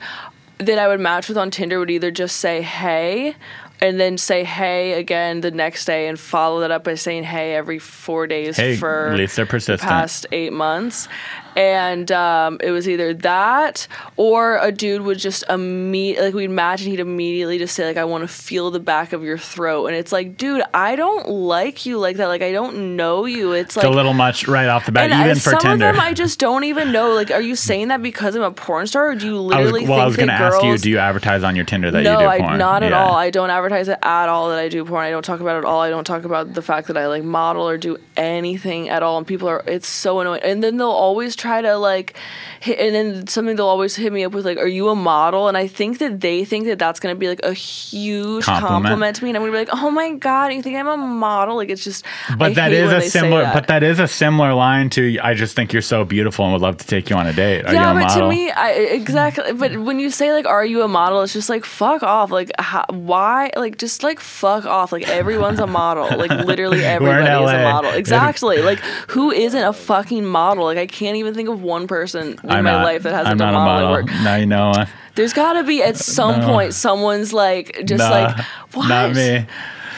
that 0.60 0.78
I 0.80 0.88
would 0.88 1.00
match 1.00 1.28
with 1.28 1.38
on 1.38 1.50
Tinder 1.52 1.80
would 1.80 1.90
either 1.92 2.12
just 2.12 2.38
say 2.38 2.62
"Hey." 2.62 3.36
And 3.84 4.00
then 4.00 4.20
say 4.20 4.44
hey 4.44 4.94
again 4.94 5.42
the 5.42 5.50
next 5.50 5.86
day, 5.86 6.08
and 6.08 6.20
follow 6.20 6.60
that 6.60 6.70
up 6.70 6.84
by 6.84 6.94
saying 6.94 7.24
hey 7.24 7.56
every 7.56 7.80
four 7.80 8.28
days 8.28 8.56
Hey, 8.56 8.76
for 8.76 9.08
at 9.08 9.18
least 9.18 9.36
they're 9.36 9.46
the 9.46 9.50
persistent. 9.50 9.82
past 9.90 10.28
eight 10.32 10.54
months. 10.54 11.08
And 11.56 12.12
um, 12.12 12.60
it 12.64 12.72
was 12.72 12.88
either 12.88 13.14
that 13.14 13.88
or 14.18 14.58
a 14.58 14.72
dude 14.72 15.02
would 15.02 15.18
just 15.20 15.44
immediately, 15.50 16.26
like, 16.28 16.34
we'd 16.34 16.46
imagine 16.46 16.90
he'd 16.92 17.00
immediately 17.00 17.58
just 17.58 17.76
say, 17.76 17.86
like, 17.86 17.98
I 17.98 18.06
want 18.06 18.24
to 18.24 18.28
feel 18.28 18.72
the 18.72 18.80
back 18.80 19.12
of 19.14 19.24
your 19.24 19.38
throat. 19.38 19.88
And 19.88 19.96
it's 19.96 20.12
like, 20.12 20.38
dude, 20.38 20.64
I 20.74 20.96
don't 20.96 21.28
like 21.30 21.86
you 21.86 21.98
like 22.00 22.18
that. 22.18 22.28
Like, 22.28 22.42
I 22.42 22.52
don't 22.52 22.96
know 22.96 23.26
you. 23.26 23.52
It's 23.52 23.76
It's 23.76 23.84
like, 23.84 23.86
a 23.86 23.90
little 23.90 24.14
much 24.14 24.48
right 24.48 24.68
off 24.68 24.86
the 24.86 24.92
bat, 24.92 25.06
and 25.12 25.14
I- 25.14 25.26
even 25.26 25.36
for 25.36 25.52
some 25.52 25.60
Tinder. 25.60 25.90
of 25.90 25.96
them 25.96 26.00
I 26.00 26.14
just 26.14 26.40
don't 26.40 26.64
even 26.64 26.92
know. 26.92 27.12
Like, 27.14 27.32
are 27.32 27.42
you 27.42 27.56
saying 27.56 27.90
that 27.90 28.02
because 28.02 28.36
I'm 28.36 28.44
a 28.44 28.52
porn 28.52 28.88
star, 28.88 29.10
or 29.10 29.16
do 29.16 29.26
you 29.28 29.36
I 29.36 29.38
was, 29.38 29.72
literally 29.72 29.88
well, 29.88 30.00
I 30.00 30.06
was 30.06 30.16
to 30.16 30.26
that 30.26 30.42
ask 30.42 30.56
you, 30.64 30.70
girls? 30.70 30.82
do 30.82 30.90
you 30.90 30.98
advertise 31.00 31.44
on 31.44 31.56
your 31.56 31.66
Tinder 31.66 31.92
that 31.92 32.04
no, 32.04 32.14
you 32.14 32.18
do 32.20 32.38
porn? 32.44 32.54
I 32.54 32.58
not 32.58 32.84
at 32.84 32.92
Yeah. 32.92 33.04
all. 33.04 33.14
I 33.16 33.30
don't 33.30 33.50
advertise 33.50 33.88
it 33.88 33.98
at 34.02 34.30
all 34.30 34.50
that 34.50 34.60
I 34.60 34.70
do 34.70 34.86
porn. 34.86 35.06
I 35.06 35.10
don't 35.10 35.24
talk 35.26 35.40
about 35.42 35.56
it 35.56 35.60
at 35.60 35.66
all. 35.66 35.82
I 35.82 35.90
don't 35.90 36.06
talk 36.06 36.24
about 36.24 36.54
the 36.54 36.62
fact 36.62 36.88
that 36.88 36.98
I 36.98 37.08
like 37.08 37.24
model 37.24 37.68
or 37.68 37.78
do 37.78 37.98
anything 38.16 38.90
at 38.90 39.04
all. 39.04 39.18
And 39.18 39.28
people 39.28 39.48
are 39.50 39.64
it's 39.68 39.88
so 39.88 40.20
annoying. 40.22 40.42
And 40.44 40.64
then 40.64 40.78
they'll 40.78 40.88
always 40.90 41.36
try 41.42 41.62
to 41.62 41.78
like 41.78 42.16
hit, 42.60 42.80
and 42.80 42.96
then 42.96 43.28
something 43.28 43.56
they'll 43.56 43.66
always 43.66 43.96
hit 43.96 44.14
me 44.14 44.24
up 44.24 44.34
with 44.34 44.46
like, 44.46 44.58
"Are 44.58 44.68
you 44.68 44.90
a 44.90 44.96
model?" 44.96 45.48
And 45.48 45.58
I 45.58 45.68
think 45.68 45.98
that 46.00 46.22
they 46.22 46.46
think 46.46 46.66
that 46.66 46.80
that's 46.80 47.00
gonna 47.00 47.16
be 47.16 47.28
like 47.28 47.44
a 47.44 47.54
huge 47.54 48.46
Compliment. 48.46 48.86
compliment, 48.86 49.16
to 49.18 49.24
me, 49.24 49.30
and 49.32 49.38
I'm 49.38 49.42
gonna 49.42 49.52
be 49.52 49.58
like, 49.58 49.70
"Oh 49.74 49.92
my 49.92 50.14
god, 50.14 50.54
you 50.54 50.62
think 50.62 50.78
I'm 50.78 50.88
a 50.88 50.98
model?" 50.98 51.56
Like 51.56 51.70
it's 51.70 51.84
just. 51.84 52.06
But 52.38 52.52
I 52.52 52.54
that 52.54 52.72
is 52.72 52.92
a 52.92 53.02
similar. 53.02 53.44
that. 53.44 53.54
But 53.54 53.68
that 53.68 53.84
is 53.84 54.00
a 54.00 54.08
similar 54.08 54.54
line 54.54 54.90
to. 54.92 55.18
I 55.20 55.34
just 55.34 55.56
think 55.56 55.74
you're 55.74 55.82
so 55.82 56.06
beautiful 56.06 56.46
and 56.46 56.54
would 56.54 56.62
love 56.62 56.78
to 56.78 56.88
take 56.88 57.10
you 57.10 57.16
on 57.16 57.28
a 57.28 57.34
date. 57.34 57.66
Are 57.66 57.74
yeah, 57.74 57.92
you 57.92 57.98
a 57.98 58.02
but 58.02 58.08
model? 58.10 58.30
to 58.30 58.36
me, 58.36 58.52
I 58.52 58.72
exactly. 58.72 59.54
But 59.54 59.78
when 59.78 60.00
you 60.00 60.10
say 60.10 60.32
like, 60.34 60.46
"Are 60.46 60.66
you 60.66 60.84
a 60.84 60.88
model?" 60.88 61.22
It's 61.22 61.34
just 61.34 61.50
like, 61.50 61.66
"Fuck 61.66 62.04
off!" 62.04 62.32
Like, 62.32 62.52
how, 62.60 62.86
why? 62.90 63.52
Like, 63.56 63.78
just 63.78 64.04
like, 64.04 64.20
fuck 64.20 64.66
off! 64.66 64.92
Like, 64.92 65.08
everyone's 65.10 65.60
a 65.60 65.68
model. 65.68 66.18
Like, 66.18 66.32
literally 66.46 66.84
everybody 66.86 67.44
is 67.44 67.52
a 67.52 67.64
model. 67.64 67.92
Exactly. 68.02 68.62
Like, 68.62 68.80
who 69.10 69.32
isn't 69.32 69.64
a 69.64 69.74
fucking 69.74 70.26
model? 70.26 70.66
Like, 70.66 70.78
I 70.78 70.88
can't 70.88 71.18
even 71.18 71.31
think 71.36 71.50
of 71.50 71.62
one 71.62 71.88
person 71.88 72.40
in 72.44 72.50
I'm 72.50 72.64
my 72.64 72.72
not, 72.72 72.84
life 72.86 73.04
that 73.04 73.12
hasn't 73.14 73.28
I'm 73.30 73.38
done 73.38 73.54
not 73.54 73.66
model. 73.66 73.92
work. 73.92 74.06
Now 74.24 74.36
you 74.36 74.46
know. 74.46 74.72
uh, 74.72 74.86
There's 75.16 75.34
got 75.34 75.54
to 75.54 75.64
be 75.64 75.82
at 75.84 75.98
some 75.98 76.40
No. 76.42 76.48
point 76.48 76.74
someone's 76.74 77.34
like, 77.34 77.82
just 77.86 78.00
nah, 78.00 78.10
like, 78.10 78.46
what? 78.74 78.88
Not 78.88 79.14
me. 79.16 79.46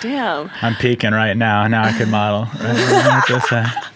Damn. 0.01 0.51
I'm 0.61 0.75
peaking 0.75 1.11
right 1.11 1.35
now. 1.37 1.65
Now 1.67 1.83
I 1.83 1.91
could 1.97 2.09
model. 2.09 2.47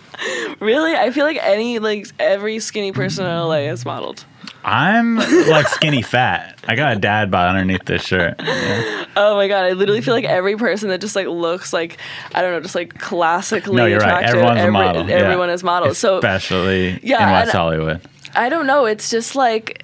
Really? 0.59 0.95
I 0.95 1.11
feel 1.11 1.25
like 1.25 1.37
any 1.43 1.77
like 1.79 2.07
every 2.19 2.57
skinny 2.59 2.91
person 2.91 3.25
in 3.25 3.31
LA 3.31 3.65
has 3.67 3.85
modeled. 3.85 4.25
I'm 4.67 5.15
like 5.15 5.67
skinny 5.69 6.01
fat. 6.01 6.59
I 6.67 6.75
got 6.75 6.97
a 6.97 6.99
dad 6.99 7.31
bod 7.31 7.49
underneath 7.55 7.85
this 7.85 8.03
shirt. 8.03 8.35
Yeah. 8.39 9.05
Oh 9.15 9.35
my 9.35 9.47
god, 9.47 9.63
I 9.65 9.71
literally 9.71 10.01
feel 10.01 10.13
like 10.13 10.25
every 10.25 10.57
person 10.57 10.89
that 10.89 10.99
just 11.01 11.15
like 11.15 11.27
looks 11.27 11.71
like 11.73 11.97
I 12.35 12.41
don't 12.41 12.51
know, 12.51 12.59
just 12.59 12.75
like 12.75 12.99
classically 12.99 13.77
No, 13.77 13.85
you're 13.85 13.99
right. 13.99 14.07
attractive. 14.25 14.35
Everyone's 14.35 14.57
a 14.57 14.61
every- 14.61 14.71
model. 14.73 15.09
Yeah. 15.09 15.15
Everyone 15.15 15.49
is 15.49 15.63
model. 15.63 15.93
So 15.93 16.17
especially 16.17 16.99
Yeah, 17.01 17.25
in 17.25 17.31
West 17.31 17.53
Hollywood. 17.53 18.01
I 18.37 18.49
don't 18.49 18.67
know. 18.67 18.85
It's 18.85 19.09
just 19.09 19.35
like 19.35 19.83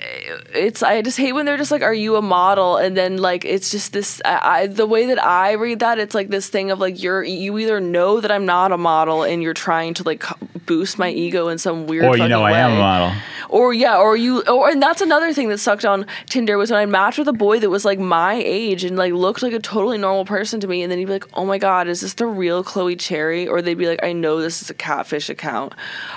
it's. 0.54 0.84
I 0.84 1.02
just 1.02 1.18
hate 1.18 1.34
when 1.34 1.46
they're 1.46 1.58
just 1.58 1.72
like, 1.72 1.82
"Are 1.82 1.94
you 1.94 2.16
a 2.16 2.22
model?" 2.22 2.78
And 2.78 2.96
then 2.96 3.18
like 3.18 3.44
it's 3.46 3.72
just 3.72 3.94
this. 3.94 4.22
I, 4.24 4.62
I 4.62 4.68
the 4.68 4.86
way 4.86 5.08
that 5.08 5.24
I 5.24 5.54
read 5.54 5.80
that, 5.80 6.00
it's 6.00 6.14
like 6.14 6.30
this 6.30 6.50
thing 6.50 6.72
of 6.72 6.80
like 6.80 7.02
you're 7.02 7.24
you 7.24 7.58
either 7.58 7.82
know 7.82 8.22
that 8.22 8.32
I'm 8.32 8.46
not 8.46 8.72
a 8.72 8.78
model 8.78 9.24
and 9.24 9.42
you're 9.42 9.54
trying 9.54 9.94
to 9.96 10.04
like 10.04 10.24
boost 10.66 10.98
my 10.98 11.10
ego 11.10 11.48
in 11.48 11.58
some 11.58 11.88
weird. 11.88 12.06
Or 12.06 12.18
you 12.18 12.28
know 12.28 12.44
I 12.44 12.52
way. 12.52 12.60
am 12.60 12.74
a 12.74 12.78
model. 12.78 13.14
Or 13.50 13.72
yeah, 13.72 13.98
or 13.98 14.18
you, 14.18 14.42
or 14.44 14.70
and 14.70 14.82
that's 14.82 15.02
another 15.02 15.32
thing 15.32 15.50
that 15.50 15.60
sucked 15.60 15.86
on 15.86 16.08
Tinder 16.28 16.58
was 16.58 16.72
when 16.72 16.80
I 16.80 16.88
matched 16.88 17.20
with 17.20 17.28
a 17.28 17.34
boy 17.34 17.60
that 17.60 17.70
was 17.70 17.86
like 17.86 18.00
my 18.00 18.34
age 18.34 18.84
and 18.84 18.98
like 18.98 19.14
looked 19.14 19.44
like 19.44 19.54
a 19.54 19.60
totally 19.60 20.00
normal 20.00 20.26
person 20.26 20.60
to 20.62 20.68
me, 20.68 20.82
and 20.82 20.92
then 20.92 20.98
he'd 20.98 21.06
be 21.06 21.14
like, 21.14 21.28
"Oh 21.36 21.46
my 21.46 21.60
god, 21.60 21.88
is 21.88 22.02
this 22.02 22.16
the 22.16 22.26
real 22.26 22.64
Chloe 22.64 22.96
Cherry?" 22.96 23.48
Or 23.48 23.62
they'd 23.62 23.76
be 23.76 23.88
like, 23.88 24.04
"I 24.04 24.12
know 24.12 24.42
this 24.42 24.64
is 24.64 24.72
a 24.72 24.74
catfish 24.74 25.30
account," 25.30 25.74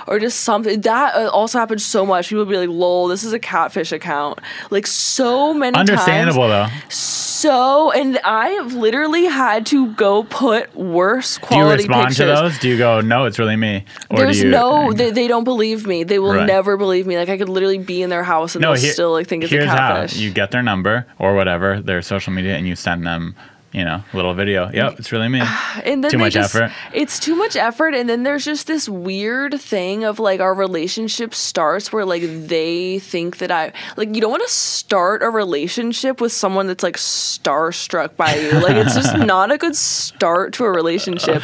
or 0.07 0.17
just 0.17 0.41
something 0.41 0.81
that 0.81 1.15
uh, 1.15 1.29
also 1.29 1.59
happens 1.59 1.85
so 1.85 2.05
much. 2.07 2.26
People 2.29 2.45
would 2.45 2.51
be 2.51 2.57
like, 2.57 2.69
"Lol, 2.69 3.07
this 3.07 3.23
is 3.23 3.33
a 3.33 3.39
catfish 3.39 3.91
account." 3.91 4.39
Like 4.69 4.87
so 4.87 5.53
many 5.53 5.73
times. 5.73 5.89
Understandable 5.89 6.47
times. 6.47 6.71
though. 6.89 6.89
So, 7.37 7.91
and 7.91 8.17
I 8.23 8.49
have 8.49 8.73
literally 8.73 9.25
had 9.25 9.67
to 9.67 9.93
go 9.93 10.23
put 10.23 10.75
worse 10.75 11.37
quality. 11.37 11.83
Do 11.83 11.83
you 11.83 11.87
respond 11.89 12.07
pictures. 12.07 12.17
to 12.17 12.25
those? 12.25 12.59
Do 12.59 12.67
you 12.67 12.77
go, 12.79 12.99
no, 13.01 13.25
it's 13.25 13.37
really 13.37 13.55
me? 13.55 13.85
Or 14.09 14.17
There's 14.17 14.39
do 14.39 14.45
you, 14.45 14.51
no, 14.51 14.91
they, 14.91 15.11
they 15.11 15.27
don't 15.27 15.43
believe 15.43 15.85
me. 15.85 16.03
They 16.03 16.17
will 16.17 16.33
Right. 16.33 16.47
never 16.47 16.77
believe 16.77 17.05
me. 17.05 17.15
Like 17.15 17.29
I 17.29 17.37
could 17.37 17.49
literally 17.49 17.77
be 17.77 18.01
in 18.01 18.09
their 18.09 18.23
house 18.23 18.55
and 18.55 18.63
no, 18.63 18.73
they'll 18.73 18.81
here- 18.81 18.91
still 18.93 19.11
like 19.11 19.27
think 19.27 19.43
it's 19.43 19.51
a 19.51 19.55
here's 19.55 19.67
catfish. 19.67 20.15
how 20.15 20.19
you 20.23 20.31
get 20.31 20.49
their 20.49 20.63
number 20.63 21.05
or 21.19 21.35
whatever, 21.35 21.79
their 21.79 22.01
social 22.01 22.33
media, 22.33 22.55
and 22.55 22.67
you 22.67 22.75
send 22.75 23.05
them, 23.05 23.35
you 23.71 23.83
know, 23.83 24.03
little 24.13 24.33
video. 24.33 24.71
Yep, 24.71 24.99
it's 24.99 25.11
really 25.11 25.27
me. 25.27 25.41
and 25.83 26.03
then 26.03 26.11
too 26.11 26.17
much 26.17 26.33
just- 26.33 26.55
effort. 26.55 26.71
It's 26.93 27.19
too 27.19 27.35
much 27.35 27.55
effort, 27.55 27.93
and 27.93 28.09
then 28.09 28.23
there's 28.23 28.45
just 28.45 28.67
this 28.67 28.87
weird 28.87 29.59
thing 29.59 30.03
of 30.03 30.19
like 30.19 30.39
our 30.39 30.53
relationship 30.53 31.33
starts 31.33 31.91
where 31.91 32.05
like 32.05 32.23
they 32.23 32.99
think 32.99 33.37
that 33.37 33.51
I 33.51 33.73
like 33.97 34.15
you 34.15 34.21
don't 34.21 34.31
want 34.31 34.43
to 34.43 34.53
start 34.53 35.21
a 35.21 35.29
relationship 35.29 36.21
with 36.21 36.31
someone 36.31 36.67
that's 36.67 36.83
like 36.83 36.97
starstruck 36.97 38.15
by 38.15 38.35
you. 38.35 38.51
Like 38.51 38.75
it's 38.75 38.95
just 38.95 39.17
not 39.25 39.51
a 39.51 39.57
good 39.57 39.75
start 39.75 40.53
to 40.53 40.65
a 40.65 40.71
relationship, 40.71 41.43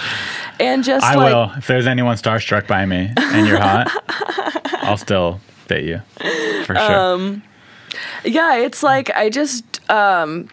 and 0.60 0.84
just 0.84 1.06
I 1.06 1.16
like 1.16 1.34
will. 1.34 1.52
If 1.58 1.68
there's 1.68 1.88
anyone 1.88 2.16
starstruck 2.16 2.68
by 2.68 2.86
me 2.86 3.12
and 3.18 3.48
you're 3.48 3.60
hot, 3.60 3.90
I'll 4.84 4.98
still 4.98 5.40
date 5.68 5.86
you 5.86 6.02
for 6.66 6.76
sure. 6.76 6.92
Um, 6.92 7.44
yeah 8.26 8.56
it's 8.56 8.82
like 8.82 9.12
i 9.16 9.30
just 9.30 9.64
um 9.92 10.50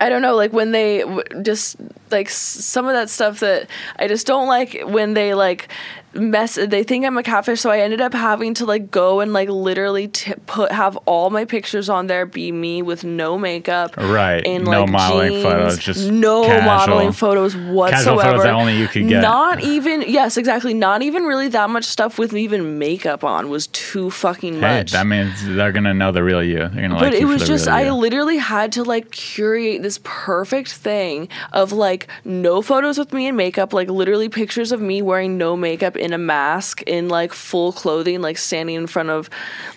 i 0.00 0.08
don't 0.08 0.22
know 0.22 0.34
like 0.36 0.52
when 0.52 0.72
they 0.72 1.00
w- 1.00 1.22
just 1.42 1.76
like 2.10 2.26
s- 2.28 2.34
some 2.36 2.86
of 2.86 2.92
that 2.92 3.08
stuff 3.10 3.40
that 3.40 3.68
i 3.98 4.06
just 4.08 4.26
don't 4.26 4.46
like 4.48 4.80
when 4.84 5.14
they 5.14 5.34
like 5.34 5.68
mess 6.14 6.54
they 6.54 6.82
think 6.82 7.04
i'm 7.04 7.18
a 7.18 7.22
catfish 7.22 7.60
so 7.60 7.70
i 7.70 7.80
ended 7.80 8.00
up 8.00 8.14
having 8.14 8.54
to 8.54 8.64
like 8.64 8.90
go 8.90 9.20
and 9.20 9.32
like 9.32 9.48
literally 9.48 10.08
t- 10.08 10.32
put 10.46 10.72
have 10.72 10.96
all 11.06 11.28
my 11.30 11.44
pictures 11.44 11.88
on 11.88 12.06
there 12.06 12.24
be 12.24 12.50
me 12.52 12.80
with 12.82 13.04
no 13.04 13.36
makeup 13.36 13.96
Right. 13.96 14.44
and 14.46 14.64
No 14.64 14.82
like 14.82 14.90
modeling 14.90 15.30
jeans, 15.32 15.42
photos, 15.44 15.78
just 15.78 16.10
no 16.10 16.44
casual- 16.44 16.64
modeling 16.66 17.12
photos 17.12 17.56
whatsoever 17.56 18.42
that 18.42 18.54
only 18.54 18.76
you 18.76 18.88
could 18.88 19.08
get. 19.08 19.20
not 19.20 19.60
even 19.62 20.02
yes 20.06 20.36
exactly 20.36 20.72
not 20.74 21.02
even 21.02 21.24
really 21.24 21.48
that 21.48 21.68
much 21.68 21.84
stuff 21.84 22.18
with 22.18 22.32
even 22.34 22.78
makeup 22.78 23.24
on 23.24 23.50
was 23.50 23.66
too 23.68 24.10
fucking 24.10 24.54
hey, 24.54 24.60
much 24.60 24.92
that 24.92 25.06
means 25.06 25.32
they're 25.56 25.72
gonna 25.72 25.94
know 25.94 26.12
the 26.12 26.22
real 26.22 26.42
you. 26.42 26.58
They're 26.58 26.68
gonna 26.68 26.94
but 26.94 27.12
like 27.12 27.20
it 27.20 27.24
was 27.26 27.46
just 27.46 27.68
I 27.68 27.86
you. 27.86 27.92
literally 27.92 28.38
had 28.38 28.72
to 28.72 28.82
like 28.82 29.10
curate 29.10 29.82
this 29.82 29.98
perfect 30.04 30.72
thing 30.72 31.28
of 31.52 31.72
like 31.72 31.88
like 31.88 32.06
no 32.22 32.60
photos 32.60 32.98
with 32.98 33.14
me 33.14 33.26
in 33.28 33.34
makeup, 33.34 33.72
like 33.72 33.88
literally 33.88 34.28
pictures 34.28 34.72
of 34.72 34.80
me 34.80 35.00
wearing 35.00 35.38
no 35.38 35.56
makeup 35.56 35.96
in 35.98 36.12
a 36.12 36.18
mask 36.18 36.82
in 36.82 37.08
like 37.08 37.32
full 37.32 37.72
clothing, 37.72 38.20
like 38.22 38.38
standing 38.38 38.76
in 38.76 38.86
front 38.86 39.10
of 39.10 39.28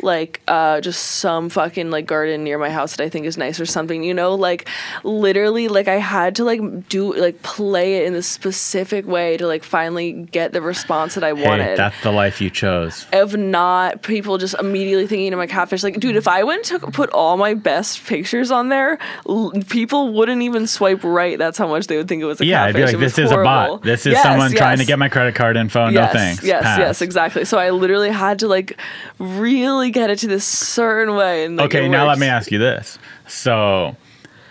like 0.01 0.41
uh 0.47 0.81
just 0.81 1.03
some 1.03 1.49
fucking 1.49 1.91
like 1.91 2.05
garden 2.05 2.43
near 2.43 2.57
my 2.57 2.69
house 2.69 2.95
that 2.95 3.03
I 3.03 3.09
think 3.09 3.25
is 3.25 3.37
nice 3.37 3.59
or 3.59 3.65
something, 3.65 4.03
you 4.03 4.13
know? 4.13 4.35
Like 4.35 4.67
literally 5.03 5.67
like 5.67 5.87
I 5.87 5.95
had 5.97 6.35
to 6.37 6.43
like 6.43 6.89
do 6.89 7.13
like 7.13 7.41
play 7.43 7.97
it 7.97 8.05
in 8.05 8.15
a 8.15 8.21
specific 8.21 9.05
way 9.07 9.37
to 9.37 9.47
like 9.47 9.63
finally 9.63 10.11
get 10.13 10.53
the 10.53 10.61
response 10.61 11.15
that 11.15 11.23
I 11.23 11.33
Hey, 11.33 11.47
wanted 11.47 11.77
that's 11.77 12.01
the 12.03 12.11
life 12.11 12.41
you 12.41 12.49
chose. 12.49 13.05
of 13.13 13.35
not 13.37 14.01
people 14.03 14.37
just 14.37 14.53
immediately 14.59 15.07
thinking 15.07 15.31
of 15.33 15.37
my 15.39 15.47
catfish. 15.47 15.81
Like, 15.83 15.99
dude, 15.99 16.15
if 16.15 16.27
I 16.27 16.43
went 16.43 16.65
to 16.65 16.79
put 16.79 17.09
all 17.11 17.37
my 17.37 17.53
best 17.53 18.05
pictures 18.05 18.51
on 18.51 18.69
there, 18.69 18.99
l- 19.27 19.51
people 19.69 20.13
wouldn't 20.13 20.41
even 20.41 20.67
swipe 20.67 21.03
right. 21.03 21.37
That's 21.37 21.57
how 21.57 21.67
much 21.67 21.87
they 21.87 21.97
would 21.97 22.07
think 22.07 22.21
it 22.21 22.25
was 22.25 22.41
a 22.41 22.45
Yeah, 22.45 22.63
I'd 22.63 22.75
catfish. 22.75 22.91
be 22.91 22.97
like, 22.97 22.99
this 22.99 23.17
is 23.17 23.31
a 23.31 23.37
bot. 23.37 23.81
This 23.83 24.05
is 24.05 24.13
Yes, 24.13 24.23
someone 24.23 24.51
trying 24.51 24.77
to 24.79 24.85
get 24.85 24.99
my 24.99 25.09
credit 25.09 25.35
card 25.35 25.55
info. 25.57 25.89
No 25.89 26.01
yes, 26.13 26.23
thanks. 26.23 26.43
Yes, 26.43 26.63
Pass. 26.63 26.79
yes, 26.79 27.01
exactly. 27.01 27.45
So 27.45 27.57
I 27.57 27.69
literally 27.71 28.09
had 28.11 28.39
to 28.39 28.47
like 28.47 28.77
really 29.19 29.91
get 29.91 30.09
it 30.09 30.19
to 30.19 30.27
this 30.27 30.45
certain 30.45 31.15
way. 31.15 31.45
And, 31.45 31.57
like, 31.57 31.67
Okay, 31.73 31.87
now 31.89 32.07
let 32.07 32.19
me 32.19 32.27
ask 32.27 32.51
you 32.51 32.57
this. 32.59 32.97
So, 33.27 33.95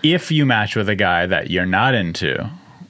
if 0.02 0.30
you 0.30 0.46
match 0.46 0.76
with 0.76 0.88
a 0.88 0.96
guy 0.96 1.26
that 1.26 1.50
you're 1.50 1.66
not 1.66 1.94
into, 1.94 2.48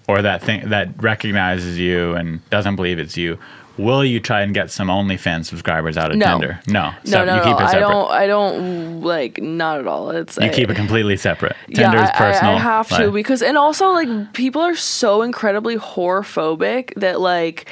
or 0.09 0.22
that 0.22 0.42
thing 0.42 0.68
that 0.70 0.88
recognizes 1.02 1.78
you 1.78 2.14
and 2.14 2.48
doesn't 2.50 2.76
believe 2.76 2.98
it's 2.98 3.16
you, 3.16 3.38
will 3.78 4.04
you 4.04 4.20
try 4.20 4.42
and 4.42 4.52
get 4.52 4.70
some 4.70 4.88
OnlyFans 4.88 5.46
subscribers 5.46 5.96
out 5.96 6.11
of 6.11 6.16
No. 6.18 6.26
Tinder? 6.38 6.61
No, 6.68 6.90
No, 6.90 6.94
So 7.04 7.24
no, 7.24 7.35
you 7.37 7.40
no. 7.40 7.44
keep 7.44 7.54
it 7.61 7.74
I 7.76 7.78
don't. 7.80 8.11
I 8.11 8.26
don't 8.26 9.00
like 9.02 9.40
not 9.40 9.78
at 9.80 9.87
all. 9.87 10.11
It's 10.11 10.37
you 10.37 10.44
I- 10.44 10.48
keep 10.50 10.68
it 10.70 10.74
completely 10.76 11.16
separate. 11.16 11.56
Yeah, 11.68 11.90
Tinder's 11.90 12.11
I, 12.11 12.12
I- 12.12 12.18
personal. 12.18 12.54
I 12.54 12.59
have 12.59 12.88
to 12.96 13.11
because, 13.11 13.42
and 13.42 13.56
also 13.56 13.90
like 13.90 14.33
people 14.33 14.62
are 14.62 14.76
so 14.76 15.22
incredibly 15.22 15.76
whore 15.76 16.22
phobic 16.22 16.92
that 16.96 17.20
like. 17.20 17.68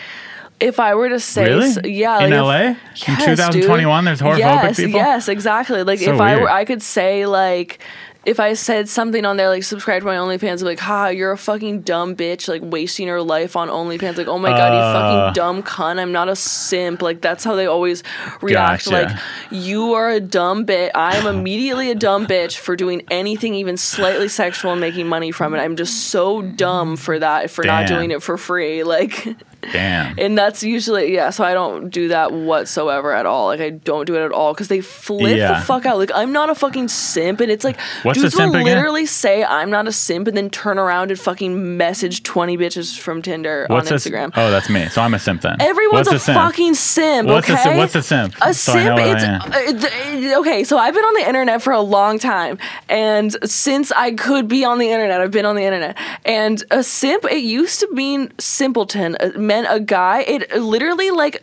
If 0.60 0.80
I 0.80 0.94
were 0.96 1.08
to 1.08 1.20
say, 1.20 1.44
Really? 1.44 1.68
s- 1.68 1.78
yeah, 1.84 2.18
In 2.24 2.30
like, 2.30 2.40
LA? 2.40 2.60
In 2.62 2.70
if- 2.72 3.08
yes, 3.08 3.26
dude. 3.26 3.62
2021, 3.62 4.04
there's 4.04 4.20
whore-phobic 4.20 4.38
yes, 4.38 4.76
people? 4.76 4.92
Yes, 5.00 5.28
exactly. 5.28 5.82
Like 5.84 6.00
So 6.00 6.14
if 6.14 6.20
I 6.20 6.36
were. 6.40 6.50
I 6.50 6.64
could 6.64 6.82
say 6.82 7.26
like, 7.26 7.78
if 8.26 8.40
I 8.40 8.54
said 8.54 8.88
something 8.90 9.24
on 9.24 9.36
there 9.38 9.48
like 9.48 9.62
subscribe 9.62 10.02
to 10.02 10.06
my 10.06 10.16
OnlyFans, 10.16 10.62
like, 10.62 10.80
ha, 10.80 11.06
you're 11.08 11.30
a 11.30 11.38
fucking 11.38 11.82
dumb 11.82 12.14
bitch, 12.16 12.48
like 12.48 12.60
wasting 12.64 13.06
your 13.06 13.22
life 13.22 13.54
on 13.56 13.68
OnlyFans. 13.68 14.18
Like, 14.18 14.26
oh 14.26 14.38
my 14.38 14.50
god, 14.50 14.72
you 14.74 14.80
Uh. 14.80 14.92
fucking 15.28 15.34
dumb 15.34 15.62
cunt. 15.62 16.00
I'm 16.00 16.10
not 16.12 16.28
a 16.28 16.34
simp. 16.36 17.00
Like 17.00 17.20
that's 17.20 17.44
how 17.44 17.54
they 17.54 17.66
always 17.66 18.02
react. 18.42 18.84
Gotcha. 18.86 18.90
Like 18.90 19.16
you 19.50 19.94
are 19.94 20.10
a 20.10 20.20
dumb 20.20 20.66
bitch. 20.66 20.90
I 20.94 21.16
am 21.16 21.26
immediately 21.28 21.90
a 21.90 21.94
dumb 21.94 22.26
bitch 22.26 22.56
for 22.58 22.74
doing 22.74 23.02
anything 23.10 23.54
even 23.54 23.76
slightly 23.76 24.28
sexual 24.28 24.72
and 24.72 24.80
making 24.80 25.06
money 25.06 25.30
from 25.30 25.54
it. 25.54 25.58
I'm 25.58 25.76
just 25.76 26.08
so 26.08 26.42
dumb 26.42 26.96
for 26.96 27.18
that, 27.20 27.50
for 27.50 27.64
not 27.64 27.86
doing 27.86 28.10
it 28.10 28.22
for 28.24 28.36
free. 28.36 28.82
Like, 28.82 29.28
Damn. 29.60 30.14
and 30.18 30.38
that's 30.38 30.62
usually, 30.62 31.12
yeah, 31.14 31.30
so 31.30 31.44
I 31.44 31.52
don't 31.52 31.90
do 31.90 32.08
that 32.08 32.32
whatsoever 32.32 33.12
at 33.12 33.26
all. 33.26 33.46
Like, 33.46 33.60
I 33.60 33.70
don't 33.70 34.06
do 34.06 34.14
it 34.16 34.24
at 34.24 34.32
all 34.32 34.54
because 34.54 34.68
they 34.68 34.80
flip 34.80 35.36
Yeah. 35.36 35.58
the 35.58 35.64
fuck 35.66 35.84
out. 35.84 35.98
Like, 35.98 36.10
I'm 36.14 36.32
not 36.32 36.48
a 36.48 36.54
fucking 36.54 36.88
simp. 36.88 37.40
And 37.40 37.50
it's 37.50 37.64
like, 37.64 37.78
What's 38.02 38.18
a 38.18 38.22
dudes 38.22 38.36
will 38.36 38.50
again? 38.50 38.64
literally 38.64 39.04
say, 39.06 39.44
I'm 39.44 39.68
not 39.70 39.88
a 39.88 39.92
simp, 39.92 40.28
and 40.28 40.36
then 40.36 40.48
turn 40.50 40.78
around 40.78 41.10
and 41.10 41.18
fucking 41.20 41.76
message 41.76 42.22
20 42.22 42.56
bitches 42.56 42.98
from 42.98 43.20
Tinder 43.20 43.66
What's 43.68 43.90
on 43.90 43.94
a 43.94 43.98
Instagram. 43.98 44.32
oh, 44.36 44.50
that's 44.50 44.70
me. 44.70 44.88
So 44.88 45.02
I'm 45.02 45.14
a 45.14 45.18
simp 45.18 45.42
then. 45.42 45.56
Everyone's 45.60 46.06
What's 46.08 46.22
a, 46.22 46.26
simp? 46.26 46.38
fucking 46.38 46.74
simp. 46.74 47.28
What's 47.28 47.48
a 47.48 47.52
okay? 47.54 47.62
sim- 47.64 47.76
what's 47.78 47.94
a 47.94 48.02
simp? 48.02 48.34
A 48.40 48.54
So 48.54 48.72
simp. 48.72 48.98
It's 49.00 49.24
uh, 49.24 49.88
th- 50.12 50.36
okay. 50.38 50.64
So 50.64 50.78
I've 50.78 50.94
been 50.94 51.04
on 51.04 51.14
the 51.14 51.26
internet 51.28 51.62
for 51.62 51.72
a 51.72 51.80
long 51.80 52.18
time, 52.18 52.58
and 52.88 53.36
since 53.44 53.92
I 53.92 54.12
could 54.12 54.48
be 54.48 54.64
on 54.64 54.78
the 54.78 54.90
internet, 54.90 55.20
I've 55.20 55.30
been 55.30 55.46
on 55.46 55.56
the 55.56 55.64
internet. 55.64 55.96
And 56.24 56.62
a 56.70 56.82
simp, 56.82 57.24
it 57.24 57.42
used 57.42 57.80
to 57.80 57.88
mean 57.92 58.32
simpleton. 58.38 59.16
It 59.20 59.38
meant 59.48 59.66
a 59.68 59.80
guy. 59.80 60.20
It 60.20 60.52
literally 60.52 61.10
like 61.10 61.42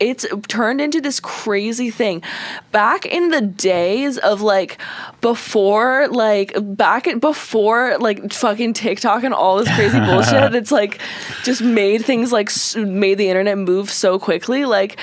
it's 0.00 0.26
turned 0.48 0.80
into 0.80 1.00
this 1.00 1.20
crazy 1.20 1.90
thing. 1.90 2.22
Back 2.72 3.06
in 3.06 3.28
the 3.28 3.42
days 3.42 4.18
of 4.18 4.40
like 4.40 4.78
before, 5.20 6.08
like 6.08 6.52
back 6.60 7.06
at 7.06 7.20
before 7.20 7.98
like 7.98 8.32
fucking 8.32 8.72
TikTok 8.72 9.22
and 9.22 9.34
all 9.34 9.58
this 9.58 9.72
crazy 9.76 10.00
bullshit. 10.06 10.54
It's 10.54 10.72
like 10.72 10.98
just 11.44 11.62
made 11.62 12.04
things 12.04 12.32
like 12.32 12.50
made 12.76 13.18
the 13.18 13.28
internet 13.28 13.58
move 13.58 13.90
so 13.90 14.18
quickly. 14.18 14.64
Like 14.64 14.98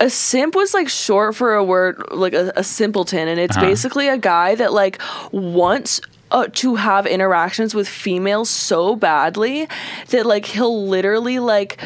a 0.00 0.10
simp 0.10 0.54
was 0.54 0.74
like 0.74 0.88
short 0.88 1.34
for 1.34 1.54
a 1.54 1.64
word 1.64 2.02
like 2.10 2.34
a, 2.34 2.52
a 2.56 2.64
simpleton, 2.64 3.28
and 3.28 3.38
it's 3.38 3.56
uh-huh. 3.56 3.66
basically 3.66 4.08
a 4.08 4.18
guy 4.18 4.54
that 4.54 4.72
like 4.72 5.00
wants. 5.30 6.00
Uh, 6.32 6.48
to 6.54 6.76
have 6.76 7.06
interactions 7.06 7.74
with 7.74 7.86
females 7.86 8.48
so 8.48 8.96
badly 8.96 9.68
that 10.08 10.24
like 10.24 10.46
he'll 10.46 10.88
literally 10.88 11.38
like 11.38 11.78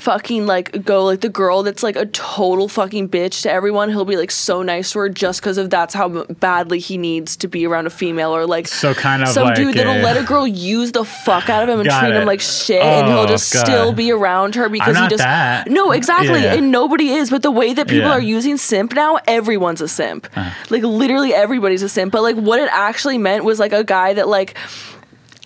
fucking 0.00 0.46
like 0.46 0.84
go 0.84 1.04
like 1.04 1.20
the 1.20 1.28
girl 1.28 1.62
that's 1.62 1.82
like 1.82 1.96
a 1.96 2.06
total 2.06 2.68
fucking 2.68 3.08
bitch 3.08 3.42
to 3.42 3.50
everyone 3.50 3.88
he'll 3.90 4.04
be 4.04 4.16
like 4.16 4.30
so 4.30 4.62
nice 4.62 4.92
to 4.92 4.98
her 4.98 5.08
just 5.08 5.40
because 5.40 5.58
of 5.58 5.70
that's 5.70 5.94
how 5.94 6.24
badly 6.24 6.78
he 6.78 6.98
needs 6.98 7.36
to 7.36 7.48
be 7.48 7.66
around 7.66 7.86
a 7.86 7.90
female 7.90 8.34
or 8.34 8.46
like 8.46 8.66
So 8.68 8.94
kind 8.94 9.22
of 9.22 9.28
some 9.28 9.44
like 9.44 9.56
dude 9.56 9.74
that'll 9.74 10.02
let 10.02 10.16
a 10.16 10.22
girl 10.24 10.46
use 10.46 10.92
the 10.92 11.04
fuck 11.04 11.48
out 11.48 11.62
of 11.62 11.68
him 11.68 11.80
and 11.80 11.88
treat 11.88 12.10
it. 12.10 12.16
him 12.16 12.26
like 12.26 12.40
shit 12.40 12.82
and 12.82 13.06
he'll 13.08 13.18
Oh, 13.18 13.26
just 13.26 13.52
God. 13.52 13.64
still 13.64 13.92
be 13.92 14.10
around 14.12 14.54
her 14.56 14.68
because 14.68 14.96
he 14.98 15.08
just 15.08 15.18
that. 15.18 15.68
no 15.70 15.92
exactly 15.92 16.42
Yeah. 16.42 16.54
and 16.54 16.70
nobody 16.70 17.10
is 17.10 17.30
but 17.30 17.42
the 17.42 17.50
way 17.50 17.72
that 17.74 17.88
people 17.88 18.08
Yeah. 18.08 18.14
are 18.14 18.20
using 18.20 18.56
simp 18.56 18.94
now 18.94 19.18
everyone's 19.26 19.80
a 19.80 19.88
simp 19.88 20.26
uh-huh. 20.36 20.50
like 20.70 20.82
literally 20.82 21.32
everybody's 21.34 21.82
a 21.82 21.88
simp 21.88 22.12
but 22.12 22.22
like 22.22 22.36
what 22.36 22.60
it 22.60 22.68
actually 22.72 23.18
meant 23.18 23.44
was 23.44 23.58
like 23.58 23.72
a 23.72 23.84
guy 23.84 24.12
that 24.14 24.28
like 24.28 24.56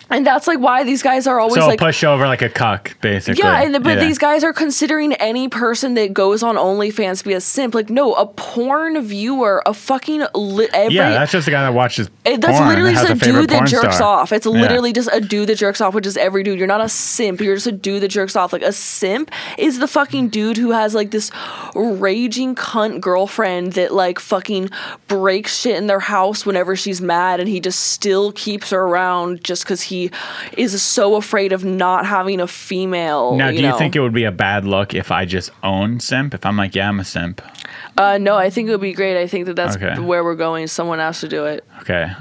and 0.09 0.25
that's 0.25 0.47
like 0.47 0.59
why 0.59 0.83
these 0.83 1.01
guys 1.03 1.27
are 1.27 1.39
always 1.39 1.55
So 1.55 1.67
like 1.67 1.79
push 1.79 2.03
over 2.03 2.25
like 2.27 2.41
a 2.41 2.49
cuck, 2.49 2.99
basically. 3.01 3.43
yeah, 3.43 3.61
and 3.61 3.83
but 3.83 3.97
Yeah. 3.97 4.05
these 4.05 4.17
guys 4.17 4.43
are 4.43 4.53
considering 4.53 5.13
any 5.13 5.47
person 5.49 5.93
that 5.95 6.13
goes 6.13 6.43
on 6.43 6.55
OnlyFans 6.55 7.19
to 7.19 7.25
be 7.25 7.33
a 7.33 7.41
simp. 7.41 7.75
Like, 7.75 7.89
no, 7.89 8.13
a 8.13 8.25
porn 8.25 9.01
viewer, 9.01 9.61
a 9.65 9.73
fucking 9.73 10.25
li- 10.33 10.69
every. 10.73 10.95
Yeah, 10.95 11.11
that's 11.11 11.31
just 11.31 11.47
a 11.47 11.51
guy 11.51 11.61
that 11.63 11.73
watches. 11.73 12.09
it- 12.25 12.41
that's 12.41 12.57
porn 12.57 12.69
literally 12.69 12.93
just 12.93 13.07
has 13.07 13.21
a 13.21 13.25
dude 13.25 13.49
that 13.49 13.67
jerks 13.67 13.95
star. 13.97 14.19
off. 14.21 14.31
It's 14.31 14.45
Yeah. 14.45 14.51
literally 14.53 14.93
just 14.93 15.09
a 15.11 15.19
dude 15.19 15.49
that 15.49 15.57
jerks 15.57 15.81
off, 15.81 15.93
which 15.93 16.07
is 16.07 16.17
every 16.17 16.43
dude. 16.43 16.57
You're 16.59 16.67
not 16.67 16.81
a 16.81 16.89
simp. 16.89 17.41
You're 17.41 17.55
just 17.55 17.67
a 17.67 17.71
dude 17.71 18.01
that 18.03 18.07
jerks 18.09 18.35
off. 18.35 18.51
Like 18.53 18.61
a 18.63 18.71
simp 18.73 19.31
is 19.57 19.79
the 19.79 19.87
fucking 19.87 20.29
dude 20.29 20.57
who 20.57 20.71
has 20.71 20.95
like 20.95 21.11
this 21.11 21.31
raging 21.75 22.55
cunt 22.55 22.99
girlfriend 23.01 23.73
that 23.73 23.93
like 23.93 24.19
fucking 24.19 24.69
breaks 25.07 25.59
shit 25.59 25.75
in 25.75 25.87
their 25.87 25.99
house 25.99 26.45
whenever 26.45 26.75
she's 26.75 27.01
mad, 27.01 27.39
and 27.39 27.47
he 27.49 27.59
just 27.59 27.79
still 27.79 28.31
keeps 28.31 28.69
her 28.71 28.81
around 28.81 29.43
just 29.43 29.63
because 29.63 29.81
he 29.83 29.98
is 30.57 30.81
so 30.81 31.15
afraid 31.15 31.51
of 31.51 31.63
not 31.65 32.05
having 32.05 32.39
a 32.39 32.47
female. 32.47 33.35
Now, 33.35 33.49
do 33.49 33.55
you 33.57 33.61
know. 33.63 33.77
think 33.77 33.95
it 33.95 33.99
would 33.99 34.13
be 34.13 34.23
a 34.23 34.31
bad 34.31 34.65
look 34.65 34.93
if 34.93 35.11
I 35.11 35.25
just 35.25 35.51
own 35.63 35.99
simp? 35.99 36.33
If 36.33 36.45
I'm 36.45 36.57
like, 36.57 36.75
yeah, 36.75 36.87
I'm 36.89 36.99
a 36.99 37.05
simp. 37.05 37.41
Uh, 37.97 38.17
no, 38.17 38.35
I 38.35 38.49
think 38.49 38.67
it 38.69 38.71
would 38.71 38.81
be 38.81 38.93
great. 38.93 39.17
I 39.19 39.27
think 39.27 39.45
that 39.47 39.55
that's 39.55 39.75
Okay. 39.75 39.99
where 39.99 40.23
we're 40.23 40.35
going. 40.35 40.67
Someone 40.67 40.99
has 40.99 41.19
to 41.21 41.27
do 41.27 41.45
it. 41.45 41.65
Okay. 41.81 42.11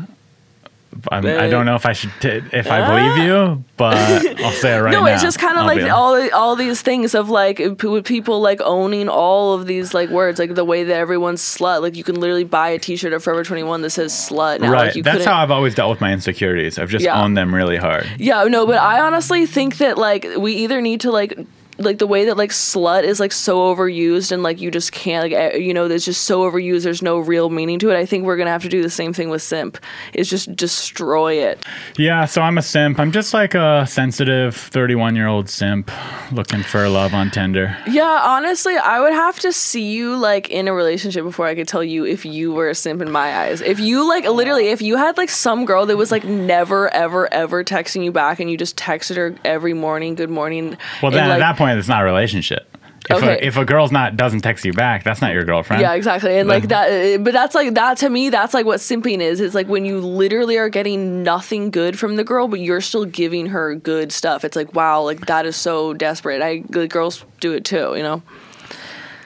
I'm, 1.13 1.25
I 1.27 1.49
don't 1.49 1.67
know 1.67 1.75
if 1.77 1.87
I 1.87 1.93
should 1.93 2.11
t- 2.21 2.43
if 2.53 2.71
I 2.71 2.87
believe 2.87 3.27
you, 3.29 3.63
but 3.77 3.95
I'll 4.41 4.53
say 4.53 4.77
it 4.77 4.81
right 4.83 4.91
no, 4.91 5.01
now. 5.01 5.07
No, 5.07 5.13
it's 5.13 5.23
just 5.23 5.39
kind 5.39 5.59
of 5.59 5.67
like 5.67 5.83
all 5.91 6.29
all 6.33 6.57
these 6.57 6.83
things 6.83 7.15
of 7.15 7.29
like 7.31 7.59
p- 7.79 8.03
people 8.03 8.41
like 8.41 8.61
owning 8.63 9.09
all 9.09 9.55
of 9.55 9.67
these 9.67 9.95
like 9.95 10.09
words, 10.11 10.39
like 10.39 10.55
the 10.55 10.65
way 10.65 10.85
that 10.85 10.95
everyone's 10.97 11.43
slut. 11.43 11.83
Like 11.83 11.95
you 11.95 12.03
can 12.05 12.19
literally 12.19 12.45
buy 12.45 12.71
a 12.71 12.79
T-shirt 12.79 13.13
at 13.13 13.23
Forever 13.23 13.45
Twenty 13.45 13.63
One 13.63 13.83
that 13.83 13.91
says 13.91 14.13
slut. 14.13 14.61
Now, 14.61 14.73
right. 14.73 14.87
Like, 14.87 14.97
you 14.97 15.03
That's 15.03 15.25
how 15.25 15.41
I've 15.41 15.51
always 15.51 15.75
dealt 15.75 15.91
with 15.91 16.01
my 16.01 16.13
insecurities. 16.13 16.79
I've 16.79 16.91
just 16.91 17.05
Yeah. 17.05 17.23
owned 17.23 17.37
them 17.37 17.55
really 17.55 17.77
hard. 17.77 18.07
Yeah, 18.19 18.43
no, 18.45 18.67
but 18.67 18.79
I 18.79 19.01
honestly 19.01 19.47
think 19.47 19.79
that 19.79 19.99
like 19.99 20.27
we 20.39 20.55
either 20.55 20.81
need 20.81 21.03
to 21.03 21.13
like 21.13 21.39
like 21.79 21.99
the 21.99 22.07
way 22.07 22.25
that 22.25 22.37
like 22.37 22.51
slut 22.51 23.05
is 23.05 23.21
like 23.21 23.33
so 23.33 23.59
overused 23.75 24.33
and 24.33 24.43
like 24.43 24.61
you 24.61 24.71
just 24.71 24.93
can't 24.93 25.23
like 25.23 25.33
eh, 25.33 25.57
you 25.57 25.73
know 25.73 25.89
there's 25.89 26.05
just 26.05 26.25
so 26.25 26.51
overused 26.51 26.83
there's 26.83 27.03
no 27.03 27.19
real 27.19 27.51
meaning 27.51 27.79
to 27.79 27.91
it. 27.91 27.97
I 27.97 28.05
think 28.05 28.25
we're 28.25 28.37
gonna 28.37 28.51
have 28.51 28.63
to 28.63 28.69
do 28.69 28.83
the 28.83 28.91
same 28.91 29.13
thing 29.13 29.31
with 29.31 29.43
simp. 29.43 29.79
Is 30.13 30.29
just 30.29 30.55
destroy 30.57 31.35
it. 31.35 31.65
Yeah, 31.97 32.25
so 32.25 32.43
I'm 32.43 32.59
a 32.59 32.63
simp. 32.63 32.99
I'm 32.99 33.13
just 33.13 33.33
like 33.35 33.55
a 33.55 33.87
sensitive 33.87 34.57
31 34.57 35.17
year 35.17 35.27
old 35.27 35.49
simp 35.49 35.91
looking 36.33 36.63
for 36.63 36.89
love 36.89 37.15
on 37.15 37.31
Tinder. 37.31 37.77
Yeah, 37.89 38.23
honestly, 38.25 38.77
I 38.77 39.01
would 39.01 39.13
have 39.13 39.39
to 39.41 39.53
see 39.53 39.93
you 39.93 40.17
like 40.17 40.51
in 40.51 40.69
a 40.69 40.73
relationship 40.73 41.25
before 41.25 41.47
I 41.47 41.55
could 41.55 41.69
tell 41.69 41.85
you 41.85 42.05
if 42.05 42.25
you 42.25 42.53
were 42.53 42.69
a 42.69 42.75
simp 42.75 43.03
in 43.03 43.11
my 43.11 43.39
eyes. 43.39 43.61
If 43.61 43.81
you 43.81 44.09
like 44.09 44.25
literally, 44.25 44.69
if 44.69 44.83
you 44.83 44.97
had 44.97 45.17
like 45.17 45.31
some 45.31 45.65
girl 45.65 45.87
that 45.87 45.97
was 45.97 46.11
like 46.11 46.25
never, 46.25 46.93
ever, 46.93 47.33
ever 47.33 47.65
texting 47.65 48.05
you 48.05 48.13
back, 48.13 48.41
and 48.41 48.51
you 48.51 48.57
just 48.57 48.77
texted 48.77 49.17
her 49.17 49.35
every 49.45 49.75
morning, 49.75 50.15
good 50.15 50.31
morning. 50.31 50.77
Well, 51.03 51.13
and, 51.13 51.17
then 51.17 51.31
at 51.31 51.39
that 51.39 51.57
point, 51.57 51.68
it's 51.77 51.89
not 51.89 52.03
a 52.03 52.05
relationship. 52.05 52.77
If, 53.11 53.17
Okay. 53.17 53.39
a, 53.39 53.47
if 53.47 53.57
a 53.57 53.65
girl's 53.65 53.91
not 53.91 54.17
doesn't 54.17 54.41
text 54.43 54.65
you 54.67 54.73
back, 54.75 55.03
that's 55.03 55.23
not 55.23 55.33
your 55.33 55.45
girlfriend. 55.45 55.81
Yeah, 55.81 55.95
exactly. 55.95 56.39
And 56.39 56.49
like 56.49 56.69
that, 56.69 56.91
uh, 56.91 57.19
but 57.19 57.33
that's 57.33 57.55
like 57.55 57.75
that 57.75 57.97
to 57.99 58.11
me. 58.11 58.29
That's 58.29 58.53
like 58.53 58.67
what 58.67 58.81
simping 58.81 59.21
is. 59.21 59.41
It's 59.41 59.55
like 59.55 59.67
when 59.67 59.85
you 59.87 59.99
literally 59.99 60.59
are 60.59 60.69
getting 60.69 61.23
nothing 61.23 61.71
good 61.71 61.99
from 61.99 62.17
the 62.17 62.25
girl, 62.25 62.49
but 62.49 62.61
you're 62.61 62.83
still 62.83 63.07
giving 63.07 63.47
her 63.47 63.75
good 63.75 64.13
stuff. 64.13 64.45
It's 64.45 64.57
like 64.57 64.75
wow, 64.75 65.03
like 65.03 65.27
that 65.27 65.47
is 65.47 65.57
so 65.57 65.95
desperate. 65.95 66.43
I 66.43 66.65
like, 66.69 66.91
girls 66.91 67.25
do 67.41 67.53
it 67.53 67.65
too, 67.65 67.95
you 67.97 68.03
know. 68.03 68.23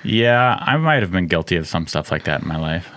Yeah, 0.05 0.59
I 0.61 0.76
might 0.76 1.02
have 1.02 1.11
been 1.12 1.26
guilty 1.26 1.57
of 1.57 1.66
some 1.66 1.87
stuff 1.87 2.11
like 2.11 2.24
that 2.24 2.42
in 2.42 2.48
my 2.48 2.59
life. 2.59 2.88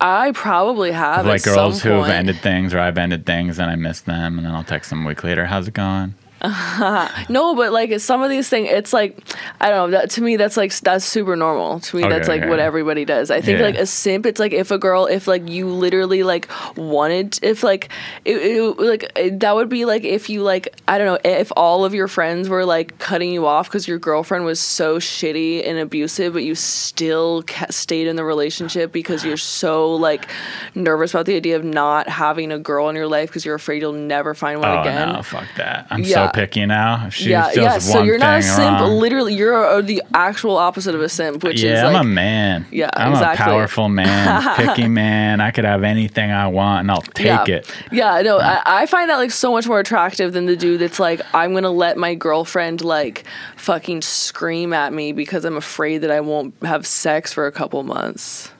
I 0.00 0.30
probably 0.32 0.92
have 0.92 1.26
like 1.26 1.42
girls 1.42 1.82
who 1.82 1.90
have 1.90 2.08
ended 2.08 2.38
things 2.38 2.72
or 2.72 2.78
I've 2.78 2.98
ended 2.98 3.26
things 3.26 3.58
and 3.58 3.68
I 3.70 3.74
miss 3.74 4.00
them 4.02 4.38
and 4.38 4.46
then 4.46 4.54
I'll 4.54 4.62
text 4.64 4.90
them 4.90 5.04
a 5.04 5.08
week 5.08 5.24
later. 5.24 5.46
How's 5.46 5.66
it 5.66 5.74
going? 5.74 6.14
No, 7.28 7.54
but 7.54 7.72
like 7.72 7.98
some 8.00 8.22
of 8.22 8.30
these 8.30 8.48
things, 8.48 8.68
it's 8.70 8.92
like 8.92 9.18
I 9.60 9.70
don't 9.70 9.90
know. 9.90 9.98
That 9.98 10.10
to 10.10 10.22
me, 10.22 10.36
that's 10.36 10.56
like 10.56 10.72
that's 10.80 11.04
super 11.04 11.36
normal. 11.36 11.80
To 11.80 11.96
me, 11.96 12.04
Okay, 12.04 12.12
that's 12.12 12.28
like 12.28 12.42
okay. 12.42 12.48
what 12.50 12.58
everybody 12.60 13.04
does. 13.04 13.30
I 13.30 13.40
think 13.40 13.58
Yeah. 13.58 13.64
like 13.66 13.74
a 13.76 13.86
simp. 13.86 14.24
It's 14.26 14.38
like 14.38 14.52
if 14.52 14.70
a 14.70 14.78
girl, 14.78 15.06
if 15.06 15.26
like 15.26 15.48
you 15.48 15.68
literally 15.68 16.22
like 16.22 16.48
wanted, 16.76 17.38
if 17.42 17.62
like 17.62 17.88
it, 18.24 18.36
it 18.36 18.78
like 18.78 19.10
it- 19.16 19.40
that 19.40 19.54
would 19.56 19.68
be 19.68 19.84
like 19.84 20.04
if 20.04 20.30
you 20.30 20.42
like 20.42 20.68
I 20.86 20.98
don't 20.98 21.06
know 21.06 21.18
if 21.30 21.50
all 21.56 21.84
of 21.84 21.94
your 21.94 22.08
friends 22.08 22.48
were 22.48 22.64
like 22.64 22.98
cutting 22.98 23.32
you 23.32 23.46
off 23.46 23.68
because 23.68 23.88
your 23.88 23.98
girlfriend 23.98 24.44
was 24.44 24.60
so 24.60 24.98
shitty 24.98 25.66
and 25.68 25.78
abusive, 25.78 26.32
but 26.32 26.44
you 26.44 26.54
still 26.54 27.42
ca- 27.46 27.66
stayed 27.70 28.06
in 28.06 28.16
the 28.16 28.24
relationship 28.24 28.92
because 28.92 29.24
you're 29.24 29.36
so 29.36 29.94
like 29.94 30.28
nervous 30.74 31.12
about 31.14 31.26
the 31.26 31.34
idea 31.36 31.56
of 31.56 31.64
not 31.64 32.08
having 32.08 32.52
a 32.52 32.58
girl 32.58 32.88
in 32.88 32.96
your 32.96 33.06
life 33.08 33.28
because 33.28 33.44
you're 33.44 33.54
afraid 33.54 33.82
you'll 33.82 33.92
never 33.92 34.34
find 34.34 34.60
one 34.60 34.68
Oh 34.70 34.80
again. 34.80 35.12
no, 35.12 35.22
fuck 35.22 35.46
that. 35.56 35.86
I'm 35.90 36.02
Yeah. 36.04 36.26
so 36.26 36.27
picky 36.34 36.66
now. 36.66 37.06
If 37.06 37.14
she 37.14 37.30
yeah, 37.30 37.50
yeah. 37.54 37.78
So 37.78 38.02
you're 38.02 38.18
not 38.18 38.38
a 38.38 38.42
simp. 38.42 38.80
wrong- 38.80 38.98
Literally, 38.98 39.34
you're 39.34 39.54
uh 39.54 39.80
the 39.80 40.02
actual 40.14 40.56
opposite 40.56 40.94
of 40.94 41.00
a 41.00 41.08
simp, 41.08 41.42
which 41.42 41.62
yeah, 41.62 41.74
is 41.74 41.84
I'm 41.84 41.92
like, 41.92 42.02
a 42.02 42.06
man. 42.06 42.66
Yeah, 42.70 42.90
I'm 42.92 43.12
exactly. 43.12 43.44
a 43.44 43.46
powerful 43.46 43.88
man, 43.88 44.56
picky 44.56 44.88
man. 44.88 45.40
I 45.40 45.50
could 45.50 45.64
have 45.64 45.84
anything 45.84 46.30
I 46.30 46.48
want 46.48 46.80
and 46.80 46.90
I'll 46.90 47.02
take 47.02 47.26
yeah, 47.26 47.44
it. 47.46 47.74
Yeah, 47.92 48.22
no, 48.22 48.38
I, 48.38 48.62
I 48.64 48.86
find 48.86 49.10
that 49.10 49.16
like 49.16 49.30
so 49.30 49.52
much 49.52 49.66
more 49.66 49.80
attractive 49.80 50.32
than 50.32 50.46
the 50.46 50.56
dude 50.56 50.80
that's 50.80 51.00
like, 51.00 51.20
I'm 51.34 51.54
gonna 51.54 51.70
let 51.70 51.96
my 51.96 52.14
girlfriend 52.14 52.82
like 52.82 53.24
fucking 53.56 54.02
scream 54.02 54.72
at 54.72 54.92
me 54.92 55.12
because 55.12 55.44
I'm 55.44 55.56
afraid 55.56 55.98
that 55.98 56.10
I 56.10 56.20
won't 56.20 56.54
have 56.62 56.86
sex 56.86 57.32
for 57.32 57.46
a 57.46 57.52
couple 57.52 57.82
months. 57.82 58.50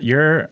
You're 0.00 0.50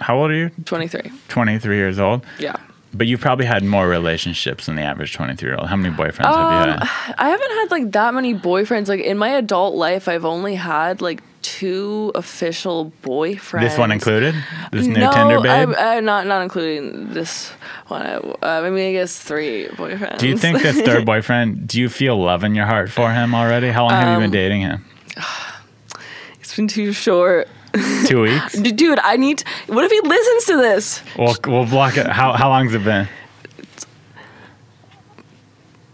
how 0.00 0.18
old 0.18 0.30
are 0.30 0.34
you? 0.34 0.50
23. 0.64 1.10
23 1.28 1.76
years 1.76 1.98
old. 1.98 2.24
Yeah. 2.38 2.56
But 2.92 3.06
you've 3.06 3.20
probably 3.20 3.46
had 3.46 3.62
more 3.62 3.88
relationships 3.88 4.66
than 4.66 4.74
the 4.74 4.82
average 4.82 5.12
23 5.12 5.48
year 5.48 5.56
old. 5.56 5.68
How 5.68 5.76
many 5.76 5.94
boyfriends 5.94 6.24
have 6.26 6.66
you 6.66 6.72
Um, 6.72 6.78
had? 6.80 7.14
I 7.18 7.28
haven't 7.28 7.50
had 7.50 7.70
like 7.70 7.92
that 7.92 8.14
many 8.14 8.34
boyfriends. 8.34 8.88
Like 8.88 9.00
in 9.00 9.16
my 9.16 9.28
adult 9.30 9.76
life, 9.76 10.08
I've 10.08 10.24
only 10.24 10.56
had 10.56 11.00
like 11.00 11.22
two 11.42 12.10
official 12.16 12.92
boyfriends. 13.02 13.60
This 13.60 13.78
one 13.78 13.92
included? 13.92 14.34
This 14.72 14.86
new 14.86 14.98
no, 14.98 15.12
Tinder 15.12 15.40
babe? 15.40 15.68
I, 15.78 15.96
I, 15.96 16.00
not 16.00 16.26
not 16.26 16.42
including 16.42 17.14
this 17.14 17.50
one. 17.86 18.02
I, 18.02 18.14
uh, 18.16 18.36
I 18.42 18.70
mean, 18.70 18.88
I 18.88 18.92
guess 18.92 19.18
three 19.20 19.66
boyfriends. 19.68 20.18
do 20.18 20.26
you 20.28 20.36
think 20.36 20.60
this 20.60 20.80
third 20.84 21.06
boyfriend, 21.06 21.68
do 21.68 21.80
you 21.80 21.88
feel 21.88 22.20
love 22.20 22.42
in 22.42 22.54
your 22.56 22.66
heart 22.66 22.90
for 22.90 23.12
him 23.12 23.34
already? 23.36 23.68
How 23.68 23.82
long 23.84 23.92
have 23.92 24.08
you 24.08 24.14
Um, 24.14 24.20
been 24.22 24.30
dating 24.32 24.62
him? 24.62 24.84
it's 26.40 26.56
been 26.56 26.68
too 26.68 26.92
short? 26.92 27.48
Two 28.06 28.22
weeks? 28.22 28.58
Dude, 28.58 28.98
I 29.00 29.16
need. 29.16 29.42
what 29.66 29.84
if 29.84 29.90
he 29.92 30.00
listens 30.00 30.44
to 30.46 30.56
this? 30.56 31.02
We'll, 31.18 31.36
we'll 31.46 31.66
block 31.66 31.96
it. 31.96 32.06
How, 32.06 32.32
how 32.32 32.48
long's 32.48 32.74
it 32.74 32.82
been? 32.84 33.08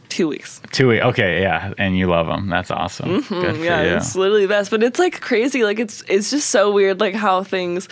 Two 0.09 0.29
weeks. 0.29 0.63
Two 0.73 0.89
weeks. 0.89 1.05
Okay, 1.05 1.43
yeah. 1.43 1.75
And 1.77 1.99
you 1.99 2.07
love 2.07 2.27
him. 2.27 2.49
That's 2.49 2.71
awesome. 2.71 3.17
Good 3.17 3.25
for 3.27 3.35
Mm-hmm. 3.35 3.63
Yeah, 3.65 3.97
it's 3.97 4.17
literally 4.17 4.43
the 4.47 4.49
best. 4.49 4.71
But 4.71 4.83
it's 4.83 4.99
like 4.99 5.21
crazy. 5.21 5.63
Like 5.63 5.79
it's 5.79 6.03
it's 6.09 6.31
just 6.31 6.49
so 6.49 6.73
weird. 6.73 7.01
Like 7.01 7.15
how 7.15 7.43
things 7.43 7.87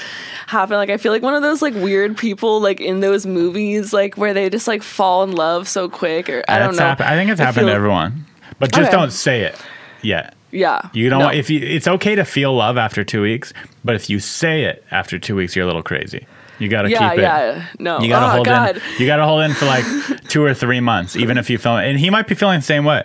happen. 0.46 0.76
Like 0.76 0.88
I 0.88 0.96
feel 0.96 1.12
like 1.12 1.20
one 1.22 1.34
of 1.34 1.42
those 1.42 1.60
like 1.60 1.74
weird 1.74 2.16
people 2.16 2.62
like 2.62 2.80
in 2.80 3.00
those 3.00 3.26
movies 3.26 3.92
like 3.92 4.16
where 4.16 4.32
they 4.32 4.48
just 4.48 4.66
like 4.66 4.82
fall 4.82 5.22
in 5.22 5.32
love 5.32 5.68
so 5.68 5.86
quick. 5.90 6.30
Or 6.30 6.42
I 6.48 6.58
don't 6.58 6.76
know. 6.76 6.82
happen- 6.82 7.06
I 7.06 7.14
think 7.14 7.30
it's 7.30 7.40
happened 7.40 7.66
to 7.66 7.72
everyone. 7.74 8.24
But 8.58 8.72
just 8.72 8.88
Okay. 8.88 8.96
don't 8.96 9.10
say 9.12 9.42
it 9.42 9.60
yet. 10.00 10.34
Yeah. 10.54 10.88
You 10.92 11.10
don't 11.10 11.18
No. 11.20 11.28
if 11.30 11.50
you 11.50 11.60
it's 11.60 11.88
okay 11.88 12.14
to 12.14 12.24
feel 12.24 12.54
love 12.54 12.76
after 12.78 13.04
two 13.04 13.20
weeks, 13.22 13.52
but 13.84 13.96
if 13.96 14.08
you 14.08 14.20
say 14.20 14.64
it 14.64 14.84
after 14.90 15.18
two 15.18 15.34
weeks, 15.36 15.54
you're 15.56 15.64
a 15.64 15.66
little 15.66 15.82
crazy. 15.82 16.26
You 16.60 16.68
gotta 16.68 16.88
Yeah, 16.88 17.10
keep 17.10 17.18
it. 17.18 17.22
yeah. 17.22 17.66
No. 17.80 17.98
You 17.98 18.08
gotta 18.08 18.26
oh, 18.26 18.30
hold 18.30 18.46
God. 18.46 18.76
in. 18.76 18.82
You 19.00 19.06
gotta 19.06 19.24
hold 19.24 19.42
in 19.42 19.52
for 19.54 19.64
like 19.66 19.84
two 20.28 20.44
or 20.44 20.54
three 20.54 20.78
months, 20.78 21.16
even 21.16 21.36
if 21.36 21.50
you 21.50 21.58
feel. 21.58 21.76
And 21.76 21.98
he 21.98 22.10
might 22.10 22.28
be 22.28 22.36
feeling 22.36 22.60
the 22.60 22.64
same 22.64 22.84
way, 22.84 23.02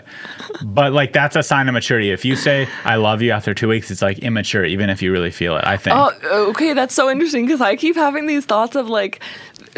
but 0.64 0.94
like 0.94 1.14
that's 1.14 1.36
a 1.36 1.42
sign 1.42 1.68
of 1.68 1.74
maturity. 1.74 2.12
If 2.12 2.24
you 2.26 2.36
say 2.36 2.68
"I 2.86 2.96
love 2.98 3.24
you" 3.24 3.32
after 3.32 3.56
two 3.56 3.68
weeks, 3.68 3.90
it's 3.90 4.04
like 4.04 4.20
immature, 4.20 4.64
even 4.66 4.92
if 4.92 5.02
you 5.02 5.12
really 5.12 5.32
feel 5.32 5.58
it. 5.58 5.66
I 5.66 5.78
think. 5.78 5.96
Oh, 5.98 6.12
okay, 6.52 6.74
that's 6.74 6.94
so 6.94 7.10
interesting 7.10 7.48
because 7.48 7.60
I 7.60 7.76
keep 7.76 7.96
having 7.96 8.28
these 8.28 8.46
thoughts 8.46 8.76
of 8.76 8.88
like 8.88 9.20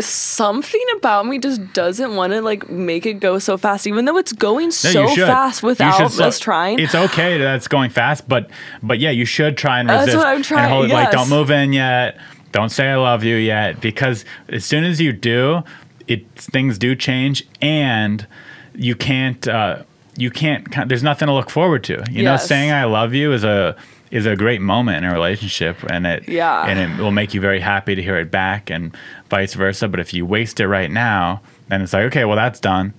something 0.06 0.82
about 0.98 1.26
me 1.26 1.40
just 1.40 1.74
doesn't 1.74 2.16
want 2.16 2.34
to 2.34 2.42
like 2.42 2.70
make 2.70 3.06
it 3.06 3.16
go 3.16 3.40
so 3.40 3.58
fast, 3.58 3.88
even 3.88 4.06
though 4.06 4.18
it's 4.18 4.34
going 4.34 4.66
No, 4.68 4.72
so 4.72 5.08
fast 5.28 5.64
without 5.64 6.00
us 6.02 6.40
trying. 6.40 6.80
It's 6.80 6.96
okay 6.96 7.38
that 7.38 7.56
it's 7.56 7.68
going 7.68 7.90
fast, 7.90 8.28
but 8.28 8.50
but 8.84 9.00
yeah, 9.00 9.10
you 9.12 9.26
should 9.26 9.58
try 9.58 9.80
and 9.80 9.90
resist. 9.90 10.08
That's 10.08 10.18
what 10.18 10.28
I'm 10.28 10.44
trying- 10.44 10.64
And 10.66 10.74
hold 10.74 10.86
it, 10.86 10.94
like 10.94 11.12
don't 11.12 11.30
move 11.30 11.52
in 11.52 11.74
yet. 11.74 12.18
Don't 12.52 12.70
say 12.70 12.90
I 12.90 12.96
love 12.98 13.24
you 13.24 13.36
yet, 13.38 13.80
because 13.80 14.26
as 14.50 14.66
soon 14.66 14.84
as 14.84 15.00
you 15.00 15.14
do, 15.14 15.64
it 16.08 16.26
things 16.36 16.78
do 16.78 16.96
change, 16.96 17.48
and 17.62 18.28
you 18.76 18.96
can't 18.96 19.48
uh, 19.48 19.84
you 20.18 20.30
can't. 20.30 20.68
There's 20.90 21.04
nothing 21.04 21.28
to 21.28 21.34
look 21.34 21.50
forward 21.50 21.84
to. 21.86 22.04
You 22.12 22.24
know, 22.24 22.32
saying 22.38 22.72
I 22.72 22.84
love 22.84 23.14
you 23.14 23.32
is 23.32 23.44
a 23.46 23.78
is 24.12 24.26
a 24.26 24.36
great 24.36 24.62
moment 24.62 24.98
in 24.98 25.10
a 25.10 25.14
relationship, 25.14 25.78
and 25.90 26.06
it 26.06 26.28
Yeah. 26.28 26.64
and 26.66 26.78
it 26.80 27.02
will 27.02 27.12
make 27.12 27.34
you 27.34 27.42
very 27.42 27.60
happy 27.62 27.96
to 27.96 28.02
hear 28.02 28.18
it 28.18 28.30
back, 28.32 28.70
and 28.70 28.96
vice 29.30 29.54
versa. 29.54 29.88
But 29.88 30.00
if 30.00 30.14
you 30.14 30.26
waste 30.26 30.60
it 30.60 30.68
right 30.68 30.92
now, 30.92 31.42
then 31.70 31.82
it's 31.82 31.94
like 31.94 32.04
okay, 32.06 32.26
well 32.26 32.36
that's 32.36 32.60
done. 32.60 32.94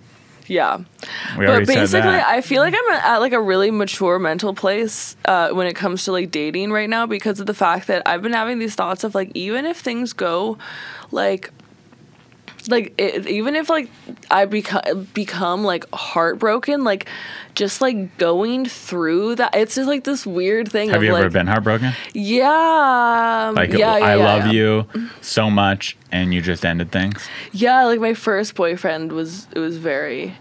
yeah. 0.48 0.78
We 1.38 1.46
But 1.46 1.66
basically. 1.66 2.10
I 2.10 2.40
feel 2.40 2.62
like 2.62 2.74
I'm 2.76 2.94
at 2.94 3.18
like 3.18 3.32
a 3.32 3.40
really 3.40 3.70
mature 3.70 4.18
mental 4.18 4.52
place 4.54 5.16
uh, 5.24 5.50
when 5.50 5.66
it 5.66 5.74
comes 5.74 6.04
to 6.04 6.12
like 6.12 6.30
dating 6.30 6.72
right 6.72 6.90
now 6.90 7.06
because 7.06 7.40
of 7.40 7.46
the 7.46 7.54
fact 7.54 7.86
that 7.86 8.02
I've 8.06 8.22
been 8.22 8.32
having 8.34 8.58
these 8.58 8.74
thoughts 8.74 9.04
of 9.04 9.14
like 9.14 9.30
even 9.34 9.64
if 9.66 9.78
things 9.78 10.12
go 10.12 10.58
like 11.10 11.50
like 12.68 12.94
it, 12.98 13.26
even 13.26 13.56
if 13.56 13.68
like 13.68 13.88
I 14.30 14.44
become 14.44 15.08
become 15.14 15.64
like 15.64 15.86
heartbroken, 15.92 16.84
like 16.84 17.08
just 17.54 17.80
like 17.80 18.16
going 18.18 18.66
through 18.66 19.36
that, 19.36 19.54
it's 19.54 19.74
just 19.74 19.88
like 19.88 20.04
this 20.04 20.26
weird 20.26 20.70
thing. 20.70 20.88
Have 20.90 20.98
of, 20.98 21.04
you 21.04 21.14
ever 21.14 21.24
like, 21.24 21.32
been 21.32 21.46
heartbroken? 21.46 21.92
Yeah, 22.14 23.52
Like 23.54 23.72
yeah, 23.72 23.96
yeah, 23.96 24.06
I 24.06 24.16
yeah. 24.16 24.24
love 24.24 24.46
you 24.48 24.86
so 25.20 25.50
much, 25.50 25.96
and 26.10 26.32
you 26.32 26.42
just 26.42 26.64
ended 26.64 26.90
things. 26.92 27.28
Yeah, 27.52 27.84
like 27.84 28.00
my 28.00 28.14
first 28.14 28.54
boyfriend 28.54 29.12
was 29.12 29.46
it 29.54 29.58
was 29.58 29.76
very 29.76 30.36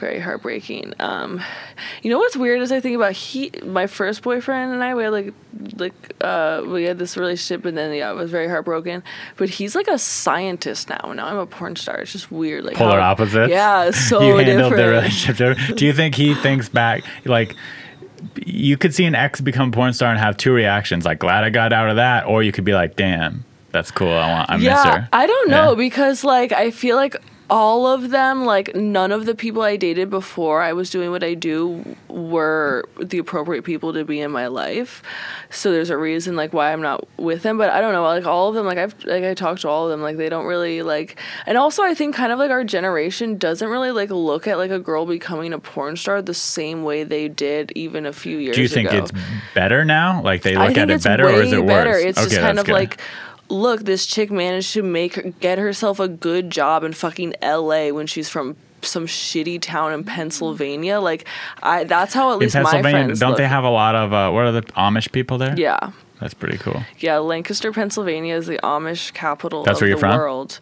very 0.00 0.18
heartbreaking. 0.18 0.94
Um 0.98 1.40
you 2.02 2.10
know 2.10 2.18
what's 2.18 2.36
weird 2.36 2.60
is 2.62 2.72
I 2.72 2.80
think 2.80 2.96
about 2.96 3.12
he 3.12 3.52
my 3.64 3.86
first 3.86 4.22
boyfriend 4.22 4.72
and 4.72 4.82
I 4.82 4.94
we 4.96 5.04
had 5.04 5.12
like 5.12 5.32
like 5.76 5.92
uh 6.20 6.62
we 6.66 6.84
had 6.84 6.98
this 6.98 7.16
relationship 7.16 7.64
and 7.66 7.78
then 7.78 7.94
yeah, 7.94 8.10
I 8.10 8.12
was 8.12 8.30
very 8.30 8.48
heartbroken. 8.48 9.04
But 9.36 9.50
he's 9.50 9.76
like 9.76 9.86
a 9.86 9.98
scientist 9.98 10.88
now 10.88 11.00
and 11.04 11.16
now 11.18 11.26
I'm 11.26 11.38
a 11.38 11.46
porn 11.46 11.76
star. 11.76 11.98
It's 12.00 12.10
just 12.12 12.32
weird 12.32 12.64
like 12.64 12.74
Polar 12.76 12.98
how- 13.00 13.12
opposites. 13.12 13.50
Yeah, 13.50 13.90
so 14.08 14.20
you 14.22 14.36
handled 14.36 14.72
the 14.72 14.76
different. 14.76 14.90
relationship. 14.90 15.76
Do 15.76 15.86
you 15.86 15.92
think 15.92 16.16
he 16.16 16.34
thinks 16.34 16.68
back 16.68 17.04
like? 17.24 17.54
You 18.44 18.76
could 18.76 18.94
see 18.94 19.04
an 19.06 19.14
ex 19.14 19.40
become 19.40 19.68
a 19.70 19.72
porn 19.72 19.92
star 19.94 20.10
and 20.10 20.18
have 20.18 20.36
two 20.36 20.52
reactions, 20.52 21.04
like 21.06 21.18
"glad 21.20 21.42
I 21.44 21.48
got 21.50 21.72
out 21.72 21.88
of 21.88 21.96
that," 21.96 22.26
or 22.26 22.42
you 22.42 22.52
could 22.52 22.64
be 22.64 22.74
like, 22.74 22.94
"Damn, 22.96 23.44
that's 23.70 23.90
cool. 23.90 24.12
I 24.12 24.28
want, 24.30 24.50
I 24.50 24.56
miss 24.56 24.64
yeah, 24.66 25.00
her." 25.00 25.08
I 25.12 25.26
don't 25.26 25.48
know 25.48 25.70
Yeah. 25.70 25.76
because 25.76 26.22
like 26.22 26.52
I 26.52 26.70
feel 26.70 26.96
like 26.96 27.16
all 27.50 27.86
of 27.86 28.10
them, 28.10 28.44
like 28.44 28.74
none 28.76 29.10
of 29.10 29.26
the 29.26 29.34
people 29.34 29.62
I 29.62 29.76
dated 29.76 30.08
before 30.08 30.62
I 30.62 30.72
was 30.72 30.88
doing 30.88 31.10
what 31.10 31.24
I 31.24 31.34
do 31.34 31.96
were 32.08 32.88
the 33.02 33.18
appropriate 33.18 33.64
people 33.64 33.92
to 33.92 34.04
be 34.04 34.20
in 34.20 34.30
my 34.30 34.46
life. 34.46 35.02
So 35.50 35.72
there's 35.72 35.90
a 35.90 35.98
reason 35.98 36.36
like 36.36 36.52
why 36.52 36.72
I'm 36.72 36.80
not 36.80 37.06
with 37.18 37.42
them. 37.42 37.58
But 37.58 37.70
I 37.70 37.80
don't 37.80 37.92
know, 37.92 38.04
like 38.04 38.24
all 38.24 38.48
of 38.48 38.54
them, 38.54 38.66
like 38.66 38.78
I've 38.78 38.94
like 39.04 39.24
I 39.24 39.34
talked 39.34 39.62
to 39.62 39.68
all 39.68 39.86
of 39.86 39.90
them, 39.90 40.00
like 40.00 40.16
they 40.16 40.28
don't 40.28 40.46
really 40.46 40.82
like 40.82 41.18
and 41.44 41.58
also 41.58 41.82
I 41.82 41.92
think 41.92 42.14
kind 42.14 42.30
of 42.32 42.38
like 42.38 42.50
our 42.52 42.62
generation 42.64 43.36
doesn't 43.36 43.68
really 43.68 43.90
like 43.90 44.10
look 44.10 44.46
at 44.46 44.56
like 44.56 44.70
a 44.70 44.78
girl 44.78 45.04
becoming 45.04 45.52
a 45.52 45.58
porn 45.58 45.96
star 45.96 46.22
the 46.22 46.34
same 46.34 46.84
way 46.84 47.02
they 47.02 47.26
did 47.28 47.72
even 47.74 48.06
a 48.06 48.12
few 48.12 48.38
years 48.38 48.54
ago. 48.54 48.56
Do 48.56 48.62
you 48.62 48.68
think 48.68 48.88
ago. 48.90 48.98
it's 48.98 49.12
better 49.54 49.84
now? 49.84 50.22
Like 50.22 50.42
they 50.42 50.56
look 50.56 50.76
at 50.78 50.88
it 50.88 51.02
better, 51.02 51.26
or 51.26 51.42
is 51.42 51.52
it 51.52 51.58
worse? 51.64 51.68
better. 51.68 51.98
It's 51.98 52.18
Okay, 52.18 52.28
just 52.28 52.40
kind 52.40 52.58
of 52.60 52.66
good. 52.66 52.72
like, 52.72 53.00
look, 53.50 53.82
this 53.82 54.06
chick 54.06 54.30
managed 54.30 54.72
to 54.74 54.82
make 54.82 55.14
her, 55.16 55.22
get 55.40 55.58
herself 55.58 56.00
a 56.00 56.08
good 56.08 56.50
job 56.50 56.84
in 56.84 56.92
fucking 56.92 57.34
L.A. 57.42 57.92
when 57.92 58.06
she's 58.06 58.28
from 58.28 58.56
some 58.82 59.06
shitty 59.06 59.60
town 59.60 59.92
in 59.92 60.04
Pennsylvania. 60.04 61.00
Like, 61.00 61.26
I 61.62 61.84
that's 61.84 62.14
how 62.14 62.30
at 62.30 62.34
in 62.34 62.38
least 62.40 62.54
my 62.54 62.62
Pennsylvania. 62.62 62.90
friends 63.06 63.20
Don't 63.20 63.36
they 63.36 63.46
have 63.46 63.64
a 63.64 63.70
lot 63.70 63.94
of 63.94 64.12
uh, 64.12 64.30
what 64.30 64.46
are 64.46 64.52
the 64.52 64.62
Amish 64.62 65.12
people 65.12 65.36
there? 65.36 65.54
Yeah. 65.58 65.90
that's 66.20 66.32
pretty 66.34 66.56
cool. 66.58 66.82
Yeah, 66.98 67.18
Lancaster, 67.18 67.72
Pennsylvania 67.72 68.36
is 68.36 68.46
the 68.46 68.58
Amish 68.62 69.12
capital 69.12 69.64
That's 69.64 69.78
of 69.78 69.82
where 69.82 69.88
you're 69.88 69.96
the 69.98 70.00
from? 70.00 70.16
world. 70.16 70.58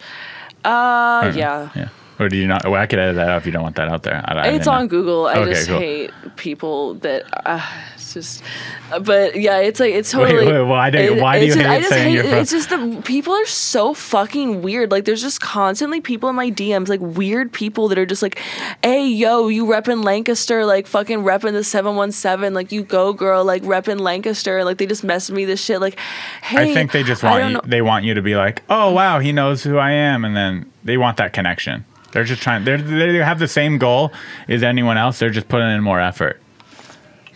Uh, 0.65 1.33
yeah. 1.37 1.71
yeah. 1.77 1.89
Or 2.19 2.29
do 2.29 2.37
you 2.37 2.49
not? 2.49 2.65
Well, 2.65 2.75
I 2.81 2.87
could 2.87 2.99
edit 2.99 3.15
that 3.17 3.29
out 3.29 3.37
if 3.37 3.47
you 3.47 3.53
don't 3.53 3.63
want 3.63 3.77
that 3.77 3.89
out 3.89 4.03
there. 4.03 4.21
I, 4.25 4.35
I 4.35 4.47
It's 4.49 4.67
on 4.67 4.83
know. 4.83 4.89
Google. 4.89 5.27
I 5.27 5.35
Okay, 5.37 5.53
just 5.53 5.69
cool. 5.69 5.79
hate 5.79 6.11
people 6.35 6.95
that. 6.95 7.23
Uh, 7.47 7.65
it's 8.17 8.41
just, 8.41 8.43
but 9.05 9.37
yeah, 9.39 9.59
it's 9.59 9.81
like 9.81 9.93
it's 9.95 10.15
Wait, 10.15 10.31
totally. 10.31 10.53
wait, 10.53 10.63
why 10.63 10.91
do- 10.91 10.99
it- 10.99 11.21
why 11.21 11.39
do 11.39 11.47
you 11.47 11.55
just- 11.55 11.67
I 11.67 11.79
just 11.79 11.91
saying 11.91 12.17
hate, 12.17 12.25
It's 12.25 12.51
just 12.51 12.71
the 12.71 13.03
people 13.05 13.33
are 13.35 13.47
so 13.47 13.95
fucking 13.95 14.63
weird. 14.63 14.91
Like 14.91 15.05
there's 15.05 15.23
just 15.23 15.41
constantly 15.41 16.01
people 16.01 16.29
in 16.29 16.37
my 16.37 16.51
DMs, 16.51 16.89
like 16.89 17.01
weird 17.01 17.53
people 17.53 17.89
that 17.89 17.99
are 17.99 18.07
just 18.07 18.23
like, 18.23 18.39
"Hey, 18.83 19.07
yo, 19.07 19.49
you 19.49 19.67
repping 19.67 20.05
Lancaster? 20.05 20.65
Like 20.65 20.87
fucking 20.87 21.19
repping 21.21 21.53
the 21.53 21.65
seven 21.65 21.97
one 21.97 22.13
seven? 22.13 22.55
Like 22.55 22.73
you 22.73 22.83
go, 22.83 23.13
girl? 23.13 23.45
Like 23.45 23.63
repping 23.63 24.01
Lancaster? 24.01 24.65
Like 24.65 24.79
they 24.79 24.87
just 24.87 25.05
message 25.05 25.35
me 25.35 25.45
this 25.45 25.63
shit. 25.63 25.81
Like, 25.81 25.99
hey, 26.43 26.71
I 26.71 26.75
think 26.75 26.93
they 26.93 27.03
just 27.03 27.23
want 27.23 27.45
you, 27.45 27.51
know- 27.55 27.61
they 27.65 27.83
want 27.83 28.05
you 28.05 28.15
to 28.15 28.23
be 28.23 28.37
like, 28.37 28.63
oh 28.71 28.93
wow, 28.93 29.19
he 29.19 29.33
knows 29.33 29.63
who 29.63 29.77
I 29.79 29.91
am, 29.93 30.25
and 30.25 30.37
then 30.37 30.71
they 30.85 30.97
want 30.97 31.17
that 31.19 31.33
connection. 31.33 31.85
They're 32.13 32.25
just 32.25 32.41
trying. 32.43 32.65
They're, 32.65 32.79
they 32.79 33.19
have 33.19 33.39
the 33.39 33.49
same 33.49 33.77
goal 33.77 34.13
as 34.49 34.63
anyone 34.63 34.97
else. 34.97 35.19
They're 35.19 35.29
just 35.29 35.49
putting 35.49 35.69
in 35.69 35.83
more 35.83 36.01
effort. 36.01 36.41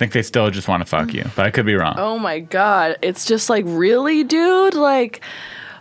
I 0.02 0.04
think 0.06 0.14
they 0.14 0.22
still 0.22 0.50
just 0.50 0.66
want 0.66 0.80
to 0.80 0.84
fuck 0.84 1.14
you, 1.14 1.24
but 1.36 1.46
I 1.46 1.52
could 1.52 1.64
be 1.64 1.74
wrong. 1.76 1.94
Oh 1.96 2.18
my 2.18 2.40
god, 2.40 2.96
it's 3.02 3.24
just 3.24 3.48
like 3.48 3.64
really, 3.68 4.24
dude. 4.24 4.74
Like, 4.74 5.20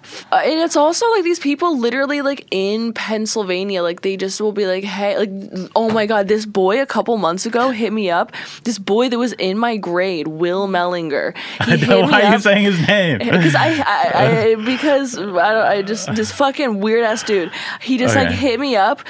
f- 0.03 0.27
uh, 0.31 0.41
and 0.43 0.59
it's 0.59 0.75
also 0.75 1.09
like 1.09 1.23
these 1.23 1.39
people 1.39 1.75
literally 1.79 2.21
like 2.21 2.45
in 2.51 2.93
Pennsylvania, 2.93 3.81
like 3.81 4.01
they 4.01 4.17
just 4.17 4.39
will 4.39 4.51
be 4.51 4.67
like, 4.67 4.83
hey, 4.83 5.17
like, 5.17 5.31
oh 5.75 5.89
my 5.89 6.05
god, 6.05 6.27
this 6.27 6.45
boy 6.45 6.79
a 6.79 6.85
couple 6.85 7.17
months 7.17 7.47
ago 7.47 7.71
hit 7.71 7.91
me 7.91 8.11
up. 8.11 8.31
This 8.63 8.77
boy 8.77 9.09
that 9.09 9.17
was 9.17 9.33
in 9.33 9.57
my 9.57 9.75
grade, 9.75 10.27
Will 10.27 10.67
Mellinger. 10.67 11.35
He 11.65 11.77
hit 11.77 11.89
me 11.89 12.03
Why 12.03 12.21
are 12.21 12.29
you 12.29 12.35
up. 12.35 12.41
saying 12.41 12.63
his 12.63 12.87
name? 12.87 13.17
because 13.23 13.55
I, 13.55 13.69
I, 13.79 14.11
I 14.51 14.55
because 14.63 15.17
I, 15.17 15.23
don't, 15.23 15.37
I 15.65 15.81
just 15.81 16.13
this 16.13 16.31
fucking 16.31 16.79
weird 16.79 17.03
ass 17.05 17.23
dude. 17.23 17.51
He 17.81 17.97
just 17.97 18.15
like 18.15 18.29
hit 18.29 18.59
me 18.59 18.75
up, 18.75 19.01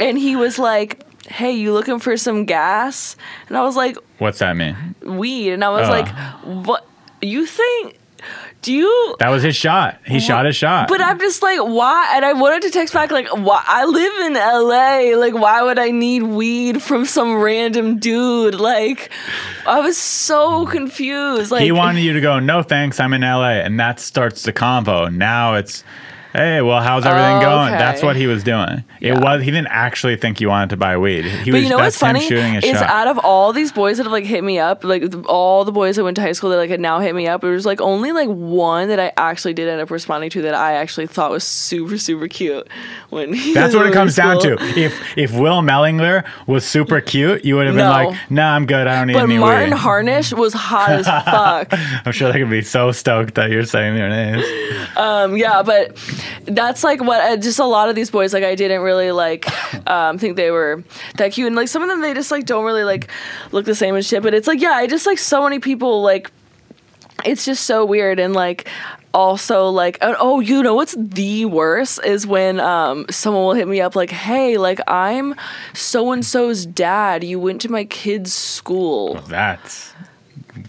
and 0.00 0.16
he 0.16 0.36
was 0.36 0.58
like, 0.58 1.04
"Hey, 1.28 1.52
you 1.52 1.72
looking 1.72 1.98
for 1.98 2.16
some 2.16 2.44
gas?" 2.44 3.16
And 3.48 3.56
I 3.56 3.62
was 3.62 3.76
like, 3.76 3.96
What's 4.18 4.38
that 4.38 4.56
mean? 4.56 4.76
weed 5.02 5.52
and 5.52 5.62
i 5.64 5.68
was 5.68 5.86
Uh. 5.88 5.90
like 5.90 6.08
what 6.66 6.86
you 7.20 7.44
think 7.46 7.98
do 8.62 8.72
you 8.72 9.16
That 9.18 9.28
was 9.28 9.42
his 9.42 9.54
shot. 9.54 9.98
He 10.06 10.18
shot 10.18 10.46
his 10.46 10.56
shot. 10.56 10.88
but 10.88 11.02
i'm 11.02 11.18
just 11.18 11.42
like 11.42 11.58
why 11.58 12.12
and 12.16 12.24
i 12.24 12.32
wanted 12.32 12.62
to 12.62 12.70
text 12.70 12.94
back 12.94 13.10
like 13.10 13.28
why 13.36 13.62
i 13.66 13.84
live 13.84 14.14
in 14.26 14.32
la 14.34 15.18
like 15.20 15.34
why 15.34 15.62
would 15.62 15.78
i 15.78 15.90
need 15.90 16.22
weed 16.22 16.80
from 16.82 17.04
some 17.04 17.34
random 17.36 17.98
dude 17.98 18.54
like 18.54 19.10
i 19.66 19.78
was 19.80 19.98
so 19.98 20.64
confused 20.66 21.50
like 21.50 21.62
he 21.62 21.72
wanted 21.72 22.00
you 22.00 22.14
to 22.14 22.20
go, 22.22 22.38
no 22.40 22.62
thanks, 22.62 22.98
I'm 23.00 23.12
in 23.12 23.20
LA. 23.20 23.60
And 23.66 23.78
that 23.78 24.00
starts 24.00 24.42
the 24.44 24.52
convo. 24.54 25.12
Now 25.14 25.54
it's, 25.54 25.84
hey, 26.34 26.60
well, 26.62 26.80
how's 26.82 27.06
everything 27.06 27.36
Oh, 27.38 27.40
going? 27.40 27.68
okay. 27.68 27.78
That's 27.78 28.02
what 28.02 28.16
he 28.16 28.26
was 28.26 28.42
doing. 28.42 28.84
Yeah. 29.00 29.14
It 29.14 29.20
was, 29.22 29.42
he 29.42 29.50
didn't 29.50 29.68
actually 29.68 30.16
think 30.16 30.40
you 30.40 30.48
wanted 30.48 30.70
to 30.70 30.76
buy 30.76 30.96
weed. 30.96 31.24
He 31.24 31.50
but 31.50 31.58
was, 31.58 31.62
you 31.64 31.68
know 31.70 31.76
what's 31.76 31.96
funny 31.98 32.20
shooting 32.20 32.54
is 32.56 32.64
shot. 32.64 32.82
out 32.82 33.06
of 33.08 33.18
all 33.18 33.52
these 33.52 33.70
boys 33.72 33.96
that 33.98 34.02
have 34.04 34.12
like 34.12 34.24
hit 34.24 34.42
me 34.42 34.58
up, 34.58 34.82
like 34.84 35.04
all 35.26 35.64
the 35.64 35.72
boys 35.72 35.96
that 35.96 36.04
went 36.04 36.16
to 36.16 36.22
high 36.22 36.32
school 36.32 36.50
that 36.50 36.56
like 36.56 36.70
had 36.70 36.80
now 36.80 36.98
hit 37.00 37.14
me 37.14 37.26
up, 37.28 37.44
it 37.44 37.48
was 37.48 37.64
like 37.64 37.80
only 37.80 38.12
like 38.12 38.28
one 38.28 38.88
that 38.88 38.98
I 38.98 39.12
actually 39.16 39.54
did 39.54 39.68
end 39.68 39.80
up 39.80 39.90
responding 39.90 40.30
to 40.30 40.42
that 40.42 40.54
I 40.54 40.74
actually 40.74 41.06
thought 41.06 41.30
was 41.30 41.44
super 41.44 41.96
super 41.98 42.26
cute. 42.28 42.66
When 43.10 43.32
he 43.32 43.54
That's 43.54 43.74
what 43.74 43.86
it 43.86 43.92
comes 43.92 44.16
down 44.16 44.40
to. 44.40 44.56
If 44.78 45.00
if 45.16 45.32
Will 45.32 45.62
Mellinger 45.62 46.24
was 46.46 46.64
super 46.64 47.00
cute, 47.00 47.44
you 47.44 47.54
would 47.56 47.66
have 47.66 47.76
been 47.76 47.84
No. 47.86 47.90
like, 47.90 48.18
"Nah, 48.30 48.54
I'm 48.56 48.66
good. 48.66 48.86
I 48.86 48.96
don't 48.98 49.06
need 49.06 49.12
But 49.14 49.24
any 49.24 49.38
Martin 49.38 49.70
weed." 49.70 49.76
Harnish 49.78 50.32
was 50.32 50.52
hot 50.52 50.90
as 50.90 51.06
fuck. 51.24 51.68
I'm 52.06 52.12
sure 52.12 52.32
they 52.32 52.40
could 52.40 52.50
be 52.50 52.62
so 52.62 52.90
stoked 52.92 53.34
that 53.36 53.50
you're 53.50 53.64
saying 53.64 53.94
their 53.94 54.08
names. 54.08 54.44
Um, 54.96 55.36
yeah, 55.36 55.62
but 55.62 55.96
that's 56.44 56.84
like 56.84 57.02
what 57.02 57.20
uh, 57.20 57.36
just 57.36 57.58
a 57.58 57.64
lot 57.64 57.88
of 57.88 57.94
these 57.94 58.10
boys 58.10 58.32
like 58.32 58.44
I 58.44 58.54
didn't 58.54 58.82
really 58.82 59.12
like 59.12 59.46
um, 59.88 60.18
think 60.18 60.36
they 60.36 60.50
were 60.50 60.84
that 61.16 61.32
cute, 61.32 61.46
and 61.46 61.56
like 61.56 61.68
some 61.68 61.82
of 61.82 61.88
them 61.88 62.00
they 62.00 62.14
just 62.14 62.30
like 62.30 62.46
don't 62.46 62.64
really 62.64 62.84
like 62.84 63.10
look 63.52 63.64
the 63.64 63.74
same 63.74 63.94
and 63.94 64.04
shit. 64.04 64.22
But 64.22 64.34
it's 64.34 64.46
like 64.46 64.60
yeah, 64.60 64.72
I 64.72 64.86
just 64.86 65.06
like 65.06 65.18
so 65.18 65.42
many 65.42 65.58
people 65.58 66.02
like 66.02 66.30
it's 67.24 67.44
just 67.44 67.64
so 67.64 67.84
weird. 67.84 68.18
And 68.18 68.34
like 68.34 68.68
also 69.14 69.68
like 69.68 69.96
oh, 70.02 70.16
oh 70.18 70.40
you 70.40 70.62
know 70.62 70.74
what's 70.74 70.96
the 70.98 71.44
worst 71.44 72.00
is 72.04 72.26
when 72.26 72.58
um 72.58 73.06
someone 73.08 73.44
will 73.44 73.52
hit 73.52 73.68
me 73.68 73.80
up 73.80 73.94
like 73.94 74.10
hey 74.10 74.58
like 74.58 74.80
i'm 74.88 75.36
so 75.72 76.10
and 76.10 76.24
so's 76.26 76.66
dad. 76.66 77.22
You 77.22 77.38
went 77.38 77.60
to 77.62 77.70
my 77.70 77.84
kid's 77.84 78.32
school. 78.32 79.14
That's 79.28 79.92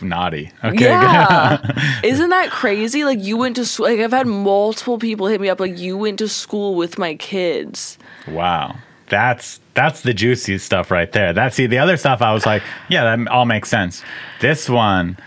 naughty. 0.01 0.51
Okay. 0.63 0.85
yeah. 0.85 1.99
Isn't 2.03 2.29
that 2.29 2.49
crazy? 2.51 3.03
Like 3.03 3.19
you 3.21 3.37
went 3.37 3.55
to 3.57 3.65
school. 3.65 3.87
Like 3.87 3.99
I've 3.99 4.11
had 4.11 4.27
multiple 4.27 4.97
people 4.97 5.27
hit 5.27 5.41
me 5.41 5.49
up. 5.49 5.59
Like 5.59 5.77
you 5.77 5.97
went 5.97 6.19
to 6.19 6.27
school 6.27 6.75
with 6.75 6.97
my 6.97 7.15
kids. 7.15 7.97
wow. 8.27 8.75
That's 9.07 9.59
that's 9.75 10.01
the 10.01 10.15
juicy 10.15 10.57
stuff 10.57 10.89
right 10.89 11.11
there. 11.11 11.31
That's 11.31 11.55
see 11.55 11.67
the 11.67 11.77
other 11.77 11.95
stuff. 11.95 12.21
I 12.23 12.33
was 12.33 12.45
like, 12.45 12.63
yeah, 12.89 13.15
that 13.15 13.27
all 13.27 13.45
makes 13.45 13.69
sense. 13.69 14.01
This 14.41 14.67
one, 14.67 15.17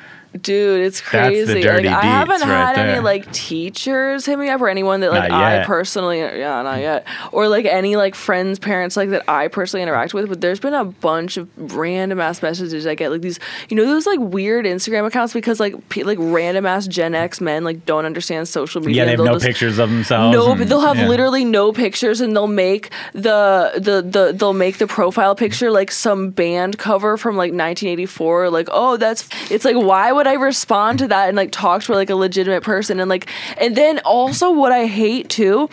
Dude, 0.43 0.83
it's 0.83 1.01
the 1.01 1.07
crazy. 1.07 1.61
dirty 1.61 1.89
like 1.89 2.05
I 2.05 2.07
haven't 2.07 2.41
right 2.41 2.49
had 2.49 2.79
any 2.79 3.01
like 3.01 3.31
teachers 3.33 4.27
hit 4.27 4.39
me 4.39 4.49
up 4.49 4.61
or 4.61 4.69
anyone 4.69 5.01
that 5.01 5.13
like 5.13 5.31
I 5.31 5.65
personally 5.65 6.19
yeah, 6.21 6.63
not 6.63 6.81
yet. 6.81 7.07
Or 7.33 7.49
like 7.49 7.65
any 7.65 7.97
like 7.97 8.15
friends, 8.15 8.59
parents 8.59 8.97
like 8.97 9.11
that 9.11 9.29
I 9.29 9.49
personally 9.49 9.83
interact 9.83 10.15
with, 10.15 10.29
but 10.29 10.41
there's 10.41 10.61
been 10.61 10.75
a 10.75 10.85
bunch 10.85 11.37
of 11.37 11.49
random 11.75 12.21
ass 12.21 12.43
messages 12.43 12.87
I 12.87 12.95
get 12.95 13.11
like 13.11 13.23
these 13.23 13.39
you 13.69 13.77
know 13.77 13.85
those 13.85 14.07
like 14.07 14.21
weird 14.21 14.65
Instagram 14.65 15.07
accounts 15.07 15.33
because 15.33 15.59
like 15.59 15.89
pe- 15.89 16.05
like 16.05 16.19
random 16.21 16.67
ass 16.67 16.87
Gen 16.87 17.15
X 17.15 17.41
men 17.41 17.65
like 17.65 17.85
don't 17.85 18.05
understand 18.05 18.47
social 18.49 18.81
media. 18.81 19.03
yeah, 19.03 19.05
they 19.07 19.11
have 19.13 19.21
no 19.21 19.39
pictures 19.39 19.79
of 19.79 19.91
themselves. 19.91 20.35
No, 20.37 20.51
and- 20.53 20.61
but 20.61 20.69
they'll 20.69 20.81
have 20.81 20.97
yeah. 20.99 21.09
literally 21.09 21.45
no 21.45 21.73
pictures, 21.73 22.21
and 22.21 22.37
they'll 22.37 22.47
make 22.47 22.91
the, 23.13 23.73
the 23.75 24.03
the 24.03 24.33
they'll 24.37 24.53
make 24.53 24.79
the 24.79 24.87
profile 24.87 25.35
picture 25.35 25.71
like 25.71 25.91
some 25.91 26.31
band 26.31 26.79
cover 26.79 27.17
from 27.17 27.37
like 27.37 27.53
1984. 27.53 28.51
Like, 28.51 28.69
oh, 28.71 28.97
that's 28.97 29.29
it's 29.51 29.65
like 29.65 29.77
why 29.77 30.13
would 30.13 30.27
I 30.29 30.35
respond 30.35 30.99
to 31.01 31.09
that 31.09 31.29
and 31.29 31.37
like 31.37 31.51
talk 31.53 31.83
to 31.85 31.93
like 31.93 32.11
a 32.11 32.15
legitimate 32.17 32.63
person 32.63 33.01
and 33.01 33.09
like 33.09 33.27
and 33.61 33.77
then 33.77 33.99
also 34.01 34.51
what 34.53 34.73
I 34.73 34.87
hate 34.87 35.29
too 35.29 35.69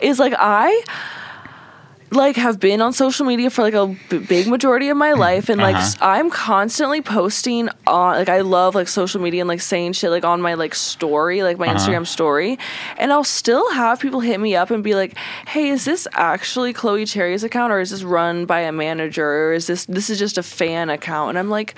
is 0.00 0.18
like 0.18 0.34
I 0.36 0.82
like 2.12 2.36
have 2.36 2.60
been 2.60 2.80
on 2.80 2.92
social 2.92 3.26
media 3.26 3.50
for 3.50 3.62
like 3.62 3.74
a 3.74 3.88
b- 4.08 4.18
big 4.18 4.46
majority 4.46 4.88
of 4.90 4.96
my 4.96 5.12
life 5.12 5.48
and 5.48 5.60
like 5.60 5.74
Uh-huh. 5.74 5.96
i'm 6.02 6.30
constantly 6.30 7.02
posting 7.02 7.68
on 7.84 8.14
like 8.16 8.28
i 8.28 8.42
love 8.42 8.76
like 8.76 8.86
social 8.86 9.20
media 9.20 9.42
and 9.42 9.48
like 9.48 9.60
saying 9.60 9.92
shit 9.92 10.10
like 10.12 10.24
on 10.24 10.40
my 10.40 10.54
like 10.54 10.76
story 10.76 11.42
like 11.42 11.58
my 11.58 11.66
Uh-huh. 11.66 11.76
instagram 11.76 12.06
story 12.06 12.60
and 12.96 13.12
i'll 13.12 13.24
still 13.24 13.68
have 13.72 13.98
people 13.98 14.20
hit 14.20 14.38
me 14.38 14.54
up 14.54 14.70
and 14.70 14.84
be 14.84 14.94
like 14.94 15.16
hey 15.48 15.68
is 15.68 15.84
this 15.84 16.06
actually 16.12 16.72
chloe 16.72 17.04
cherry's 17.06 17.42
account 17.42 17.72
or 17.72 17.80
is 17.80 17.90
this 17.90 18.04
run 18.04 18.46
by 18.46 18.60
a 18.60 18.72
manager 18.72 19.28
or 19.48 19.52
is 19.54 19.66
this 19.66 19.84
this 19.86 20.08
is 20.08 20.16
just 20.16 20.38
a 20.38 20.44
fan 20.44 20.88
account 20.90 21.30
and 21.30 21.38
i'm 21.40 21.50
like 21.50 21.74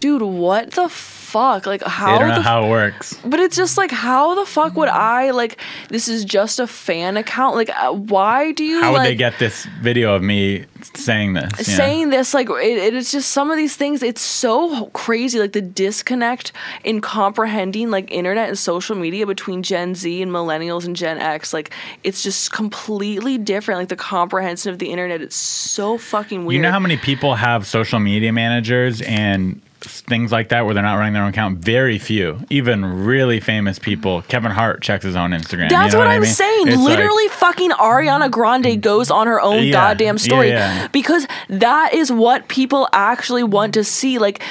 dude 0.00 0.22
what 0.22 0.72
the 0.72 0.88
fuck 1.32 1.66
like 1.66 1.82
how 1.82 2.12
They 2.12 2.18
don't 2.18 2.28
know 2.28 2.34
the 2.36 2.42
how 2.42 2.64
it 2.64 2.70
works. 2.70 3.18
but 3.24 3.40
it's 3.40 3.56
just 3.56 3.78
like, 3.78 3.90
how 3.90 4.34
the 4.34 4.44
fuck 4.44 4.76
would 4.76 4.88
I 4.88 5.30
like? 5.30 5.58
This 5.88 6.06
is 6.08 6.24
just 6.24 6.60
a 6.60 6.66
fan 6.66 7.16
account. 7.16 7.56
Like, 7.56 7.70
uh, 7.70 7.92
why 7.92 8.52
do 8.52 8.64
you 8.64 8.80
How 8.80 8.92
would 8.92 8.98
like 8.98 9.08
they 9.08 9.14
get 9.14 9.38
this 9.38 9.64
video 9.80 10.14
of 10.14 10.22
me 10.22 10.66
saying 10.94 11.32
this? 11.32 11.50
know? 11.56 11.62
saying 11.62 12.10
this? 12.10 12.34
Like, 12.34 12.48
it, 12.50 12.94
it's 12.94 13.10
just 13.12 13.30
some 13.30 13.50
of 13.50 13.56
these 13.56 13.76
things. 13.76 14.02
It's 14.02 14.20
so 14.20 14.86
crazy. 14.86 15.40
Like 15.40 15.52
the 15.52 15.62
disconnect 15.62 16.52
in 16.84 17.00
comprehending 17.00 17.90
like 17.90 18.10
internet 18.10 18.48
and 18.48 18.58
social 18.58 18.94
media 18.94 19.26
between 19.26 19.62
Gen 19.62 19.94
Z 19.94 20.20
and 20.22 20.30
millennials 20.30 20.84
and 20.84 20.94
Gen 20.94 21.18
X. 21.18 21.52
Like, 21.54 21.70
it's 22.04 22.22
just 22.22 22.52
completely 22.52 23.38
different. 23.38 23.80
Like 23.80 23.88
the 23.88 23.96
comprehension 23.96 24.70
of 24.70 24.78
the 24.78 24.90
internet. 24.90 25.22
It's 25.22 25.36
so 25.36 25.96
fucking 25.98 26.44
weird. 26.44 26.56
You 26.56 26.62
know 26.62 26.70
how 26.72 26.80
many 26.80 26.98
people 26.98 27.34
have 27.36 27.66
social 27.66 28.00
media 28.00 28.32
managers 28.32 29.00
and 29.02 29.60
things 29.82 30.32
like 30.32 30.48
that 30.50 30.64
where 30.64 30.74
they're 30.74 30.82
not 30.82 30.94
running 30.94 31.12
their 31.12 31.22
own 31.22 31.30
account? 31.30 31.58
Very 31.58 31.98
few. 31.98 32.40
Even 32.50 33.04
really 33.04 33.40
famous 33.40 33.78
people. 33.78 34.22
Kevin 34.22 34.50
Hart 34.50 34.82
checks 34.82 35.04
his 35.04 35.16
own 35.16 35.30
Instagram. 35.30 35.68
That's 35.70 35.92
you 35.92 35.98
know 35.98 36.04
what, 36.04 36.08
I 36.08 36.14
I'm 36.16 36.22
mean? 36.22 36.30
saying. 36.30 36.68
It's 36.68 36.76
like- 36.78 36.96
Literally, 36.98 37.28
fucking 37.28 37.70
Ariana 37.72 38.30
Grande 38.30 38.80
goes 38.82 39.10
on 39.10 39.26
her 39.26 39.40
own 39.40 39.64
Yeah, 39.64 39.72
goddamn 39.72 40.18
story 40.18 40.48
yeah, 40.48 40.82
yeah. 40.82 40.88
because 40.88 41.26
that 41.48 41.94
is 41.94 42.10
what 42.12 42.48
people 42.48 42.88
actually 42.92 43.42
want 43.42 43.74
to 43.74 43.84
see. 43.84 44.18
Like. 44.18 44.42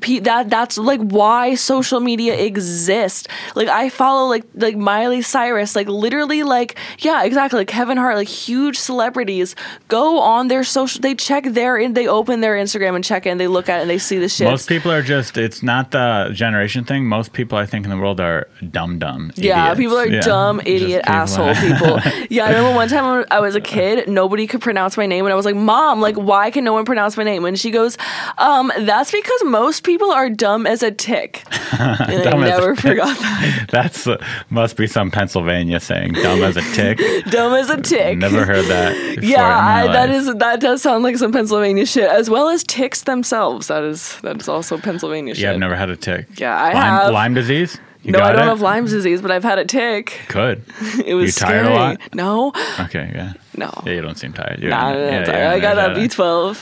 That 0.00 0.48
that's 0.50 0.78
like 0.78 1.00
why 1.00 1.54
social 1.54 2.00
media 2.00 2.34
exists. 2.38 3.26
Like 3.54 3.68
I 3.68 3.88
follow 3.88 4.28
like 4.28 4.44
like 4.54 4.76
Miley 4.76 5.22
Cyrus, 5.22 5.74
like 5.76 5.88
literally 5.88 6.42
like 6.42 6.76
yeah, 7.00 7.24
exactly. 7.24 7.58
Like 7.60 7.68
Kevin 7.68 7.96
Hart, 7.98 8.16
like 8.16 8.28
huge 8.28 8.78
celebrities 8.78 9.54
go 9.88 10.20
on 10.20 10.48
their 10.48 10.64
social. 10.64 11.00
They 11.00 11.14
check 11.14 11.44
their 11.44 11.76
in, 11.76 11.94
they 11.94 12.06
open 12.06 12.40
their 12.40 12.54
Instagram 12.56 12.94
and 12.94 13.04
check 13.04 13.26
in. 13.26 13.38
They 13.38 13.46
look 13.48 13.68
at 13.68 13.78
it 13.78 13.82
and 13.82 13.90
they 13.90 13.98
see 13.98 14.18
the 14.18 14.28
shit. 14.28 14.46
Most 14.48 14.68
people 14.68 14.90
are 14.90 15.02
just, 15.02 15.36
it's 15.36 15.62
not 15.62 15.90
the 15.90 16.30
generation 16.32 16.84
thing. 16.84 17.06
Most 17.06 17.32
people, 17.32 17.58
I 17.58 17.66
think, 17.66 17.84
in 17.84 17.90
the 17.90 17.96
world 17.96 18.20
are 18.20 18.48
dumb, 18.70 18.98
dumb. 18.98 19.32
Yeah, 19.34 19.72
idiots. 19.72 19.78
people 19.80 19.98
are 19.98 20.06
Yeah. 20.06 20.20
dumb, 20.20 20.60
idiot, 20.60 21.02
people- 21.04 21.14
asshole 21.14 21.54
people. 21.54 21.98
Yeah, 22.30 22.44
I 22.44 22.48
remember 22.50 22.74
one 22.74 22.88
time 22.88 23.16
when 23.16 23.24
I 23.30 23.40
was 23.40 23.54
a 23.54 23.60
kid, 23.60 24.08
nobody 24.08 24.46
could 24.46 24.60
pronounce 24.60 24.96
my 24.96 25.06
name, 25.06 25.24
and 25.24 25.32
I 25.32 25.36
was 25.36 25.46
like, 25.46 25.54
"Mom, 25.56 26.00
like, 26.00 26.16
why 26.16 26.50
can 26.50 26.62
no 26.64 26.72
one 26.74 26.84
pronounce 26.84 27.16
my 27.16 27.22
name?" 27.24 27.44
And 27.44 27.58
she 27.58 27.70
goes, 27.70 27.96
"Um, 28.36 28.70
that's 28.80 29.10
because 29.10 29.44
most 29.44 29.82
people 29.88 30.10
are 30.12 30.28
dumb 30.30 30.66
as 30.66 30.82
a 30.82 30.90
tick. 30.90 31.42
And 31.78 32.26
I 32.28 32.36
never 32.36 32.74
forgot 32.74 33.16
that. 33.18 33.66
That's 33.70 34.06
uh, 34.06 34.16
must 34.50 34.76
be 34.76 34.86
some 34.86 35.10
Pennsylvania 35.10 35.78
saying 35.80 36.12
"dumb 36.14 36.42
as 36.42 36.56
a 36.56 36.62
tick." 36.72 36.98
dumb 37.30 37.52
as 37.54 37.70
a 37.70 37.80
tick. 37.80 38.18
Never 38.18 38.44
heard 38.44 38.64
that. 38.66 39.22
Yeah, 39.22 39.44
I, 39.44 39.86
that 39.92 40.38
that 40.38 40.60
does 40.60 40.82
sound 40.82 41.04
like 41.04 41.16
some 41.18 41.30
Pennsylvania 41.32 41.86
shit, 41.86 42.08
as 42.08 42.28
well 42.30 42.48
as 42.48 42.64
ticks 42.64 43.02
themselves. 43.02 43.68
That 43.68 43.84
is 43.84 44.18
that 44.22 44.40
is 44.40 44.48
also 44.48 44.78
Pennsylvania 44.78 45.34
shit. 45.34 45.42
Yeah, 45.42 45.52
I've 45.52 45.58
never 45.58 45.76
had 45.76 45.90
a 45.90 45.96
tick. 45.96 46.26
Yeah, 46.40 46.56
I 46.56 46.72
Lyme, 46.72 46.84
have. 46.84 47.12
Lyme 47.12 47.34
disease. 47.34 47.78
You 48.02 48.12
no, 48.12 48.20
I 48.20 48.32
don't 48.32 48.42
it? 48.42 48.46
have 48.46 48.60
Lyme 48.62 48.86
disease, 48.86 49.20
but 49.20 49.30
I've 49.30 49.44
had 49.44 49.58
a 49.58 49.64
tick. 49.64 50.18
Could. 50.28 50.62
It 51.04 51.14
was 51.14 51.26
You 51.26 51.46
tired 51.46 51.66
a 51.66 51.74
lot? 51.74 52.14
No, 52.14 52.52
Okay. 52.80 53.10
Yeah. 53.14 53.32
no. 53.56 53.70
Yeah, 53.84 53.92
you 53.94 54.00
don't 54.02 54.16
seem 54.16 54.32
tired. 54.32 54.60
You're, 54.60 54.70
Nah, 54.70 54.92
yeah, 54.92 55.10
that's 55.10 55.28
all 55.28 55.34
you're 55.36 55.44
right. 55.44 55.54
I 55.56 55.60
got 55.60 55.78
a 55.78 55.82
energetic. 55.90 56.12
B12. 56.18 56.58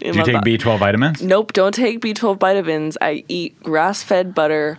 Do 0.00 0.06
you 0.08 0.24
take 0.24 0.34
bo- 0.34 0.40
B12 0.40 0.78
vitamins? 0.78 1.22
Nope, 1.22 1.52
don't 1.52 1.74
take 1.74 2.00
B12 2.00 2.38
vitamins. 2.40 2.96
I 3.00 3.24
eat 3.28 3.62
grass-fed 3.62 4.34
butter 4.34 4.76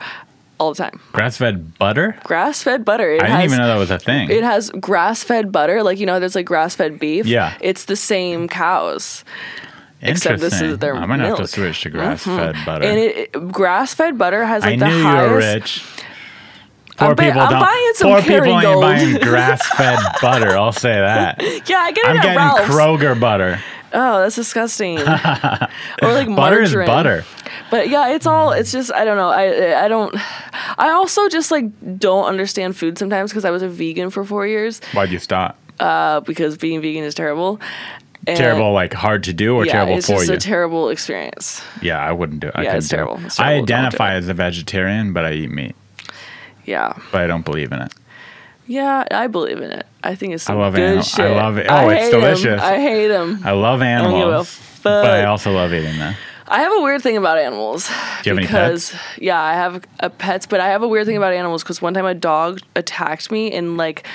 all 0.60 0.74
the 0.74 0.78
time. 0.84 1.00
Grass-fed 1.14 1.78
butter? 1.80 2.18
Grass-fed 2.24 2.86
butter. 2.86 3.12
It 3.12 3.22
I 3.22 3.26
didn't 3.28 3.36
has, 3.42 3.46
even 3.46 3.58
know 3.60 3.68
that 3.68 3.78
was 3.78 3.92
a 3.92 3.98
thing. 4.00 4.30
It 4.30 4.44
has 4.44 4.70
grass-fed 4.72 5.52
butter, 5.52 5.82
like 5.84 5.98
you 6.00 6.06
know, 6.06 6.20
there's 6.20 6.36
like 6.36 6.46
grass-fed 6.46 7.00
beef. 7.00 7.26
Yeah. 7.26 7.56
it's 7.62 7.86
the 7.86 7.96
same 7.96 8.48
cows. 8.48 9.24
except 10.02 10.40
this 10.40 10.62
is 10.62 10.78
their 10.80 10.96
I'm 10.96 11.08
gonna 11.08 11.28
have 11.28 11.38
to. 11.38 11.44
Mm-hmm. 11.44 11.62
switch 11.62 11.82
to 11.82 11.90
grass-fed 11.90 12.56
butter. 12.66 12.86
And 12.86 13.00
it, 13.00 13.18
it 13.34 13.52
grass-fed 13.52 14.18
butter 14.18 14.46
has 14.46 14.64
like 14.64 14.74
I 14.74 14.76
the 14.78 14.88
knew 14.88 14.98
you 14.98 15.04
highest. 15.04 15.30
were 15.32 15.38
rich. 15.38 15.84
Poor 16.98 17.10
I'm 17.10 17.16
people 17.16 17.42
I'm 17.42 17.50
don't. 17.50 17.60
buying 17.62 17.92
some 17.96 18.10
poor 18.12 18.22
people 18.22 18.60
ain't 18.60 18.82
buying 18.82 19.16
grass-fed 19.20 20.00
butter. 20.22 20.56
I'll 20.58 20.72
say 20.72 20.94
that. 20.94 21.42
Yeah, 21.68 21.78
I 21.78 21.92
get 21.92 22.06
it 22.06 22.10
I'm 22.10 22.18
at 22.18 22.22
getting 22.24 22.38
Ralph's. 22.38 22.62
Kroger 22.64 23.20
butter. 23.20 23.60
Oh, 23.94 24.22
that's 24.22 24.36
disgusting. 24.36 25.00
or 25.00 25.06
like 26.14 26.34
Butter 26.36 26.62
is 26.62 26.74
butter. 26.74 27.26
But 27.70 27.90
yeah, 27.90 28.10
it's 28.14 28.26
all. 28.26 28.52
It's 28.52 28.72
just 28.72 28.92
I 28.94 29.04
don't 29.06 29.18
know. 29.18 29.30
I 29.30 29.84
I 29.84 29.88
don't. 29.88 30.16
I 30.80 30.90
also 30.92 31.28
just 31.30 31.52
like 31.52 31.66
don't 32.00 32.26
understand 32.26 32.78
food 32.78 32.98
sometimes 32.98 33.32
because 33.32 33.46
I 33.46 33.52
was 33.52 33.62
a 33.62 33.68
vegan 33.70 34.10
for 34.10 34.24
four 34.24 34.48
years. 34.48 34.80
Why'd 34.94 35.12
you 35.12 35.20
stop? 35.20 35.58
Uh, 35.80 36.20
because 36.22 36.58
being 36.58 36.82
vegan 36.82 37.04
is 37.04 37.14
terrible. 37.16 37.60
And- 38.28 38.38
terrible, 38.38 38.72
like 38.72 38.94
hard 38.94 39.24
to 39.24 39.34
do, 39.34 39.56
or 39.56 39.66
yeah, 39.66 39.72
terrible 39.72 39.98
it's 39.98 40.06
for 40.06 40.18
just 40.18 40.28
you? 40.30 40.36
a 40.36 40.38
terrible 40.38 40.90
experience. 40.90 41.64
yeah, 41.82 41.98
I 42.00 42.12
wouldn't 42.12 42.40
do 42.42 42.50
it. 42.50 42.54
I 42.56 42.62
Yeah, 42.64 42.76
it's 42.76 42.88
do 42.88 42.94
it. 42.96 42.98
terrible. 42.98 43.26
It's 43.26 43.40
I 43.40 43.44
terrible. 43.44 43.66
Don't 43.66 43.78
identify 43.80 44.14
as 44.14 44.28
a 44.30 44.34
vegetarian, 44.36 45.12
but 45.12 45.26
I 45.26 45.34
eat 45.34 45.50
meat. 45.52 45.76
Yeah, 46.66 46.94
But 47.12 47.22
I 47.22 47.28
don't 47.28 47.44
believe 47.44 47.72
in 47.72 47.82
it. 47.82 47.92
Yeah, 48.68 49.06
I 49.12 49.28
believe 49.28 49.58
in 49.58 49.72
it. 49.72 49.86
I 50.04 50.16
think 50.16 50.34
it's 50.34 50.44
some 50.44 50.58
love 50.58 50.76
good 50.76 50.82
animal- 50.84 51.06
I 51.18 51.42
love 51.44 51.58
it. 51.58 51.68
Oh, 51.70 51.90
it's 51.90 52.06
hate 52.06 52.14
'em. 52.14 52.20
delicious. 52.22 52.62
I 52.62 52.80
hate 52.80 53.08
them. 53.08 53.42
I 53.44 53.52
love 53.52 53.82
animals, 53.82 54.50
fuck. 54.56 55.04
but 55.04 55.12
I 55.12 55.26
also 55.26 55.52
love 55.52 55.74
eating 55.74 55.98
them. 55.98 56.16
I 56.48 56.60
have 56.62 56.74
a 56.74 56.82
weird 56.82 57.02
thing 57.02 57.16
about 57.16 57.38
animals. 57.38 57.88
Do 57.88 57.94
you 57.94 58.36
have 58.36 58.38
any 58.40 58.46
because, 58.48 58.92
pets? 58.92 59.04
Yeah, 59.20 59.40
I 59.42 59.54
have 59.54 59.84
a 60.02 60.10
pets, 60.10 60.46
but 60.46 60.60
I 60.60 60.68
have 60.70 60.84
a 60.84 60.88
weird 60.88 61.06
thing 61.06 61.16
about 61.18 61.34
animals 61.34 61.64
because 61.64 61.82
one 61.82 61.94
time 61.94 62.06
a 62.06 62.14
dog 62.14 62.60
attacked 62.76 63.32
me 63.32 63.52
and 63.54 63.78
like, 63.78 64.06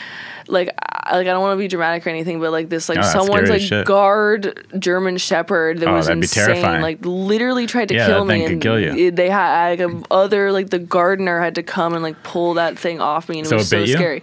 like, 0.48 0.68
I, 0.82 0.95
like 1.12 1.26
I 1.26 1.30
don't 1.30 1.40
want 1.40 1.54
to 1.56 1.58
be 1.58 1.68
dramatic 1.68 2.06
or 2.06 2.10
anything, 2.10 2.40
but 2.40 2.50
like 2.52 2.68
this, 2.68 2.88
like 2.88 2.98
Oh, 2.98 3.02
someone's 3.02 3.50
like 3.50 3.84
guard 3.86 4.66
German 4.78 5.16
Shepherd 5.16 5.78
that 5.80 5.88
Oh, 5.88 5.92
was 5.94 6.08
insane. 6.08 6.62
Like 6.82 6.98
literally 7.04 7.66
tried 7.66 7.88
to 7.88 7.94
Yeah, 7.94 8.06
kill 8.06 8.24
that 8.24 8.32
thing 8.32 8.40
me, 8.40 8.46
and 8.52 8.62
kill 8.62 8.78
you. 8.80 8.92
it- 9.08 9.16
they 9.16 9.30
had 9.30 9.80
like 9.80 10.04
other 10.10 10.52
like 10.52 10.70
the 10.70 10.78
gardener 10.78 11.40
had 11.40 11.54
to 11.56 11.62
come 11.62 11.94
and 11.94 12.02
like 12.02 12.22
pull 12.22 12.54
that 12.54 12.78
thing 12.78 13.00
off 13.00 13.28
me, 13.28 13.38
and 13.38 13.46
it 13.46 13.50
So 13.50 13.56
was 13.56 13.66
it 13.66 13.68
so 13.70 13.78
bit 13.78 13.88
you? 13.88 13.94
scary. 13.96 14.22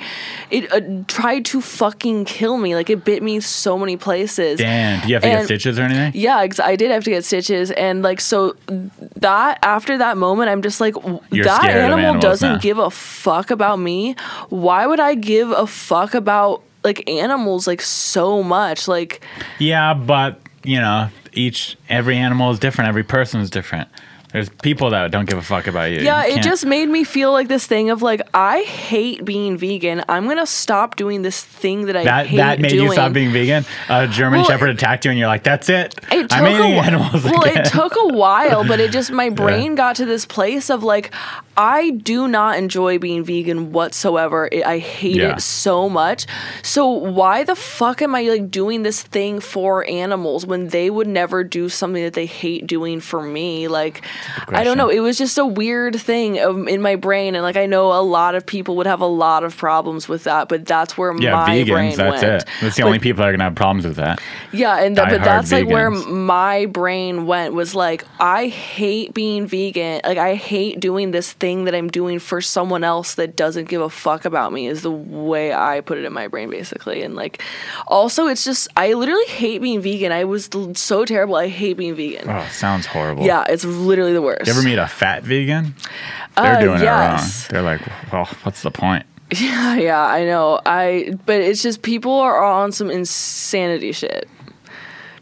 It 0.52 0.72
uh, 0.72 1.04
tried 1.08 1.46
to 1.46 1.62
fucking 1.62 2.26
kill 2.26 2.58
me. 2.58 2.76
Like 2.76 2.90
it 2.90 3.04
bit 3.04 3.24
me 3.24 3.40
so 3.40 3.78
many 3.78 3.98
places. 3.98 4.60
Damn. 4.60 5.02
Do 5.02 5.08
you 5.08 5.16
have 5.16 5.24
to 5.24 5.30
get 5.30 5.46
stitches 5.46 5.80
or 5.80 5.84
anything? 5.84 6.12
Yeah, 6.16 6.42
ex- 6.42 6.60
I 6.60 6.76
did 6.76 6.92
have 6.92 7.04
to 7.06 7.10
get 7.10 7.26
stitches, 7.26 7.72
and 7.72 8.02
like 8.04 8.22
so 8.22 8.56
that 9.18 9.60
after 9.64 9.98
that 9.98 10.18
moment, 10.18 10.50
I'm 10.50 10.62
just 10.62 10.80
like 10.82 10.96
You're 11.32 11.46
that 11.46 11.64
animal 11.70 12.00
animals 12.00 12.24
doesn't 12.24 12.62
give 12.62 12.78
a 12.78 12.90
fuck 12.90 13.52
about 13.52 13.80
me. 13.80 14.16
Why 14.50 14.86
would 14.88 15.00
I 15.00 15.16
give 15.16 15.52
a 15.52 15.66
fuck 15.68 16.14
about 16.14 16.62
like 16.84 17.10
animals 17.10 17.68
like 17.68 17.82
so 17.82 18.44
much? 18.44 18.88
Like 18.88 19.22
Yeah, 19.60 19.94
but 19.94 20.40
you 20.64 20.80
know, 20.80 21.10
each 21.34 21.78
every 21.90 22.18
animal 22.18 22.52
is 22.52 22.60
different. 22.60 22.90
Every 22.90 23.04
person 23.04 23.42
is 23.42 23.50
different. 23.50 23.90
There's 24.34 24.50
people 24.50 24.90
that 24.90 25.12
don't 25.12 25.30
give 25.30 25.38
a 25.38 25.44
fuck 25.44 25.68
about 25.68 25.92
you. 25.92 26.00
yeah, 26.00 26.26
You 26.26 26.38
it 26.38 26.44
just 26.44 26.66
made 26.66 26.90
me 26.90 27.04
feel 27.04 27.32
like 27.32 27.48
this 27.48 27.68
thing 27.68 27.92
of 27.92 28.02
like 28.02 28.22
I 28.34 28.62
hate 28.64 29.24
being 29.24 29.58
vegan. 29.58 30.04
I'm 30.10 30.28
gonna 30.28 30.48
stop 30.48 30.96
doing 30.96 31.22
this 31.22 31.44
thing 31.44 31.86
that 31.86 31.96
I 31.96 32.04
that 32.04 32.28
hate 32.28 32.38
that 32.38 32.60
made 32.60 32.70
doing. 32.70 32.84
you 32.88 32.92
stop 32.94 33.14
being 33.14 33.32
vegan. 33.32 33.64
A 33.90 34.08
German 34.08 34.40
Well, 34.40 34.50
Shepherd 34.50 34.72
attacked 34.72 35.06
you, 35.06 35.12
and 35.12 35.20
you're 35.20 35.28
like, 35.28 35.44
"That's 35.44 35.70
it. 35.70 35.94
It 36.12 36.30
took 36.30 36.34
I'm 36.34 36.48
eating 36.48 36.74
a, 36.78 36.82
animals 36.82 37.24
well, 37.24 37.44
again." 37.44 37.58
it 37.60 37.66
took 37.66 37.94
a 37.96 38.08
while, 38.08 38.68
but 38.68 38.80
it 38.80 38.92
just 38.92 39.12
my 39.12 39.30
brain 39.44 39.76
got 39.76 39.96
to 39.98 40.06
this 40.06 40.26
place 40.26 40.70
of 40.72 40.84
like, 40.84 41.14
I 41.56 41.92
do 41.92 42.28
not 42.28 42.58
enjoy 42.58 42.98
being 42.98 43.24
vegan 43.24 43.72
whatsoever. 43.72 44.50
It, 44.52 44.66
I 44.66 44.80
hate 44.80 45.18
Yeah. 45.18 45.36
it 45.36 45.42
so 45.42 45.88
much. 45.88 46.26
So 46.64 46.88
why 46.90 47.44
the 47.44 47.56
fuck 47.56 48.02
am 48.02 48.16
I 48.16 48.24
like 48.24 48.50
doing 48.50 48.82
this 48.82 49.04
thing 49.04 49.40
for 49.40 49.88
animals 49.88 50.44
when 50.46 50.70
they 50.70 50.90
would 50.90 51.08
never 51.08 51.44
do 51.44 51.70
something 51.70 52.04
that 52.04 52.14
they 52.14 52.26
hate 52.26 52.66
doing 52.66 53.00
for 53.00 53.22
me? 53.22 53.68
Like, 53.68 54.02
I 54.48 54.64
don't 54.64 54.78
know. 54.78 54.90
It 54.90 55.00
was 55.00 55.18
just 55.18 55.38
a 55.38 55.46
weird 55.46 55.96
thing 56.00 56.40
of, 56.40 56.68
in 56.68 56.82
my 56.82 56.96
brain, 56.96 57.36
and 57.36 57.44
like 57.44 57.58
I 57.58 57.66
know 57.66 57.92
a 57.94 58.02
lot 58.02 58.36
of 58.36 58.46
people 58.46 58.76
would 58.78 58.88
have 58.88 59.02
a 59.02 59.06
lot 59.08 59.44
of 59.44 59.56
problems 59.58 60.08
with 60.08 60.24
that, 60.26 60.50
but 60.50 60.66
that's 60.66 60.98
where 60.98 61.16
yeah, 61.20 61.32
my 61.32 61.50
vegans. 61.50 61.68
brain 61.68 61.96
That's 61.98 62.22
went. 62.22 62.44
it. 62.44 62.50
That's 62.62 62.76
the 62.76 62.82
But- 62.84 62.88
only 62.88 63.00
people 63.00 63.22
that 63.22 63.30
are 63.30 63.32
gonna 63.32 63.44
have 63.46 63.56
problems 63.56 63.86
with 63.86 63.98
that. 63.98 64.20
yeah, 64.52 64.78
and 64.80 64.96
but 64.96 65.10
that's 65.24 65.52
like 65.52 65.68
where 65.68 65.90
my 65.90 66.66
brain 66.68 67.26
went 67.26 67.54
was 67.54 67.76
like 67.76 68.06
I 68.20 68.48
hate 68.48 69.14
being 69.14 69.48
vegan. 69.48 70.02
Like 70.06 70.18
I 70.18 70.36
hate 70.36 70.80
doing 70.80 71.12
this 71.12 71.32
thing 71.34 71.66
that 71.66 71.76
I'm 71.76 71.88
doing 71.90 72.20
for 72.20 72.42
someone 72.42 72.84
else 72.84 73.16
that 73.16 73.36
doesn't 73.36 73.70
give 73.70 73.82
a 73.82 73.90
fuck 73.90 74.26
about 74.26 74.54
me 74.54 74.68
is 74.68 74.82
the 74.82 74.92
way 74.92 75.54
I 75.54 75.82
put 75.82 75.98
it 75.98 76.06
in 76.06 76.14
my 76.14 76.28
brain 76.28 76.50
basically. 76.50 77.02
And 77.04 77.16
like 77.16 77.42
also 77.88 78.28
it's 78.28 78.44
just 78.44 78.68
I 78.78 78.94
literally 78.94 79.26
hate 79.26 79.62
being 79.62 79.82
vegan. 79.82 80.12
I 80.12 80.24
was 80.24 80.50
so 80.74 81.06
terrible. 81.06 81.36
I 81.36 81.48
hate 81.48 81.78
being 81.78 81.96
vegan. 81.96 82.30
Oh, 82.30 82.48
sounds 82.52 82.86
horrible. 82.86 83.24
Yeah, 83.26 83.44
it's 83.50 83.64
literally 83.66 84.13
the 84.14 84.22
worst. 84.22 84.48
You 84.48 84.54
ever 84.54 84.64
meet 84.64 84.78
a 84.78 84.88
fat 84.88 85.24
vegan? 85.24 85.76
They're 86.36 86.56
Uh, 86.58 86.60
doing 86.62 86.82
yes. 86.82 87.50
it 87.50 87.54
wrong. 87.54 87.64
They're 87.66 87.78
like, 87.78 88.12
well, 88.12 88.26
what's 88.44 88.62
the 88.62 88.72
point? 88.72 89.06
Yeah, 89.36 89.76
yeah, 89.78 90.06
I 90.06 90.26
know. 90.26 90.60
I 90.64 91.14
but 91.26 91.42
it's 91.42 91.64
just 91.64 91.82
people 91.82 92.14
are 92.20 92.44
on 92.44 92.72
some 92.72 92.92
insanity 92.92 93.92
shit. 93.92 94.30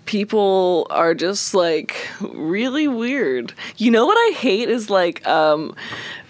People 0.06 0.88
are 0.90 1.14
just 1.14 1.54
like 1.54 1.96
really 2.20 2.88
weird. 2.90 3.54
You 3.78 3.92
know 3.92 4.06
what 4.06 4.18
I 4.18 4.34
hate 4.36 4.68
is 4.70 4.90
like 4.90 5.26
um 5.28 5.74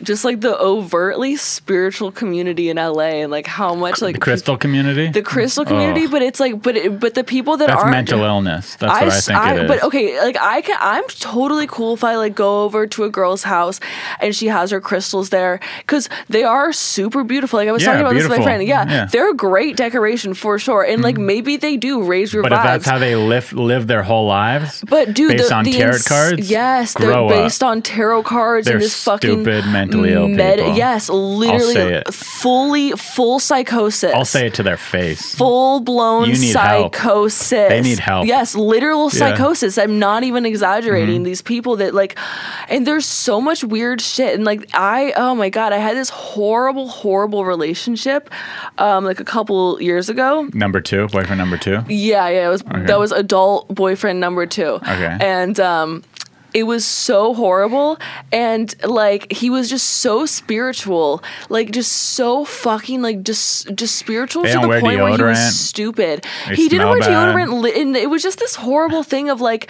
just 0.03 0.25
like 0.25 0.41
the 0.41 0.57
overtly 0.59 1.35
spiritual 1.35 2.11
community 2.11 2.69
in 2.69 2.77
LA 2.77 3.21
and 3.21 3.31
like 3.31 3.47
how 3.47 3.73
much 3.75 4.01
like 4.01 4.15
The 4.15 4.21
crystal 4.21 4.57
community? 4.57 5.09
the 5.09 5.21
crystal 5.21 5.65
community, 5.65 6.07
but 6.07 6.21
it's 6.21 6.39
like 6.39 6.61
but 6.61 6.75
it, 6.75 6.99
but 6.99 7.13
the 7.13 7.23
people 7.23 7.57
that 7.57 7.69
aren't 7.69 7.91
mental 7.91 8.21
illness. 8.23 8.75
That's 8.75 8.91
what 8.91 9.03
I 9.03 9.09
think 9.09 9.59
it 9.59 9.63
is. 9.63 9.67
But 9.67 9.83
okay, 9.83 10.19
like 10.21 10.37
I 10.39 10.61
can, 10.61 10.77
I'm 10.79 11.03
totally 11.07 11.67
cool 11.67 11.93
if 11.93 12.03
I 12.03 12.15
like 12.15 12.35
go 12.35 12.63
over 12.63 12.87
to 12.87 13.03
a 13.03 13.09
girl's 13.09 13.43
house 13.43 13.79
and 14.19 14.35
she 14.35 14.47
has 14.47 14.71
her 14.71 14.81
crystals 14.81 15.29
there 15.29 15.59
because 15.79 16.09
they 16.29 16.43
are 16.43 16.73
super 16.73 17.23
beautiful. 17.23 17.57
Like 17.57 17.69
I 17.69 17.71
was 17.71 17.81
Yeah, 17.81 17.87
talking 17.93 18.01
about 18.01 18.13
this 18.13 18.27
with 18.27 18.37
my 18.39 18.43
friend. 18.43 18.63
Yeah, 18.63 18.85
Yeah. 18.89 19.05
they're 19.05 19.29
a 19.31 19.35
great 19.35 19.77
decoration 19.77 20.33
for 20.33 20.57
sure. 20.59 20.83
And 20.83 21.01
like 21.01 21.15
mm-hmm. 21.15 21.25
maybe 21.25 21.57
they 21.57 21.77
do 21.77 22.03
raise 22.03 22.33
your 22.33 22.43
But 22.43 22.51
vibes. 22.51 22.57
if 22.57 22.63
that's 22.63 22.85
how 22.85 22.97
they 22.99 23.15
live 23.15 23.53
live 23.53 23.87
their 23.87 24.03
whole 24.03 24.25
lives, 24.27 24.83
but 24.87 25.13
dude, 25.13 25.37
based 25.37 25.49
the, 25.49 25.55
on 25.55 25.63
the 25.63 25.73
tarot 25.73 25.93
ins- 25.93 26.07
cards, 26.07 26.49
yes, 26.51 26.93
they're 26.93 27.27
based 27.27 27.63
up. 27.63 27.69
on 27.69 27.81
tarot 27.81 28.23
cards 28.23 28.65
They're 28.65 28.75
and 28.75 28.83
this 28.83 29.03
fucking 29.03 29.43
stupid, 29.43 29.65
mentally 29.91 30.13
ill 30.13 30.27
people. 30.57 30.75
Yes, 30.77 31.09
literally, 31.09 32.01
fully 32.11 32.91
full 32.93 33.39
psychosis. 33.39 34.13
I'll 34.13 34.25
say 34.25 34.47
it 34.47 34.53
to 34.55 34.63
their 34.63 34.77
face. 34.77 35.35
full 35.35 35.79
blown 35.81 36.29
need 36.29 36.55
help. 36.55 36.95
psychosis. 36.95 37.69
They 37.69 37.81
need 37.81 37.99
help. 37.99 38.25
Yes, 38.27 38.55
literal 38.55 39.05
Yeah. 39.05 39.09
Mm-hmm. 39.09 39.17
psychosis. 39.37 39.77
I'm 39.77 39.99
not 39.99 40.23
even 40.23 40.45
exaggerating. 40.45 41.23
These 41.23 41.41
people 41.41 41.75
that 41.77 41.93
like, 41.93 42.17
and 42.69 42.85
there's 42.87 43.05
so 43.05 43.41
much 43.41 43.63
weird 43.63 44.01
shit. 44.01 44.35
And 44.35 44.43
like, 44.45 44.69
I, 44.73 45.13
oh 45.15 45.35
my 45.35 45.49
God, 45.49 45.73
I 45.73 45.77
had 45.77 45.95
this 45.97 46.09
horrible, 46.09 46.87
horrible 46.87 47.45
relationship 47.45 48.29
um, 48.77 49.03
like 49.05 49.19
a 49.19 49.25
couple 49.25 49.81
years 49.81 50.09
ago. 50.09 50.47
Number 50.53 50.81
two, 50.81 51.07
boyfriend 51.07 51.37
number 51.39 51.57
two. 51.57 51.79
Yeah, 51.87 52.27
yeah, 52.29 52.47
it 52.47 52.49
was 52.49 52.61
that 52.63 52.99
was 52.99 53.11
adult 53.11 53.67
boyfriend 53.73 54.19
number 54.19 54.45
two. 54.45 54.79
Okay. 54.87 55.17
And 55.19 55.59
um 55.59 56.03
it 56.53 56.63
was 56.63 56.85
so 56.85 57.33
horrible. 57.33 57.97
And 58.31 58.73
like 58.83 59.31
he 59.31 59.49
was 59.49 59.69
just 59.69 59.87
so 59.87 60.25
spiritual. 60.25 61.23
Like 61.49 61.71
just 61.71 61.91
so 61.91 62.45
fucking 62.45 63.01
like 63.01 63.23
just 63.23 63.73
just 63.75 63.95
spiritual 63.97 64.43
They 64.43 64.53
to 64.53 64.59
the 64.59 64.67
point 64.79 64.99
where 64.99 65.15
he 65.15 65.21
was 65.23 65.55
stupid. 65.59 66.25
They 66.47 66.55
he 66.55 66.69
didn't 66.69 66.89
wear 66.89 66.99
bad. 66.99 67.35
deodorant 67.35 67.81
and 67.81 67.95
it 67.95 68.09
was 68.09 68.21
just 68.23 68.39
this 68.39 68.55
horrible 68.55 69.03
thing 69.03 69.29
of 69.29 69.41
like 69.41 69.69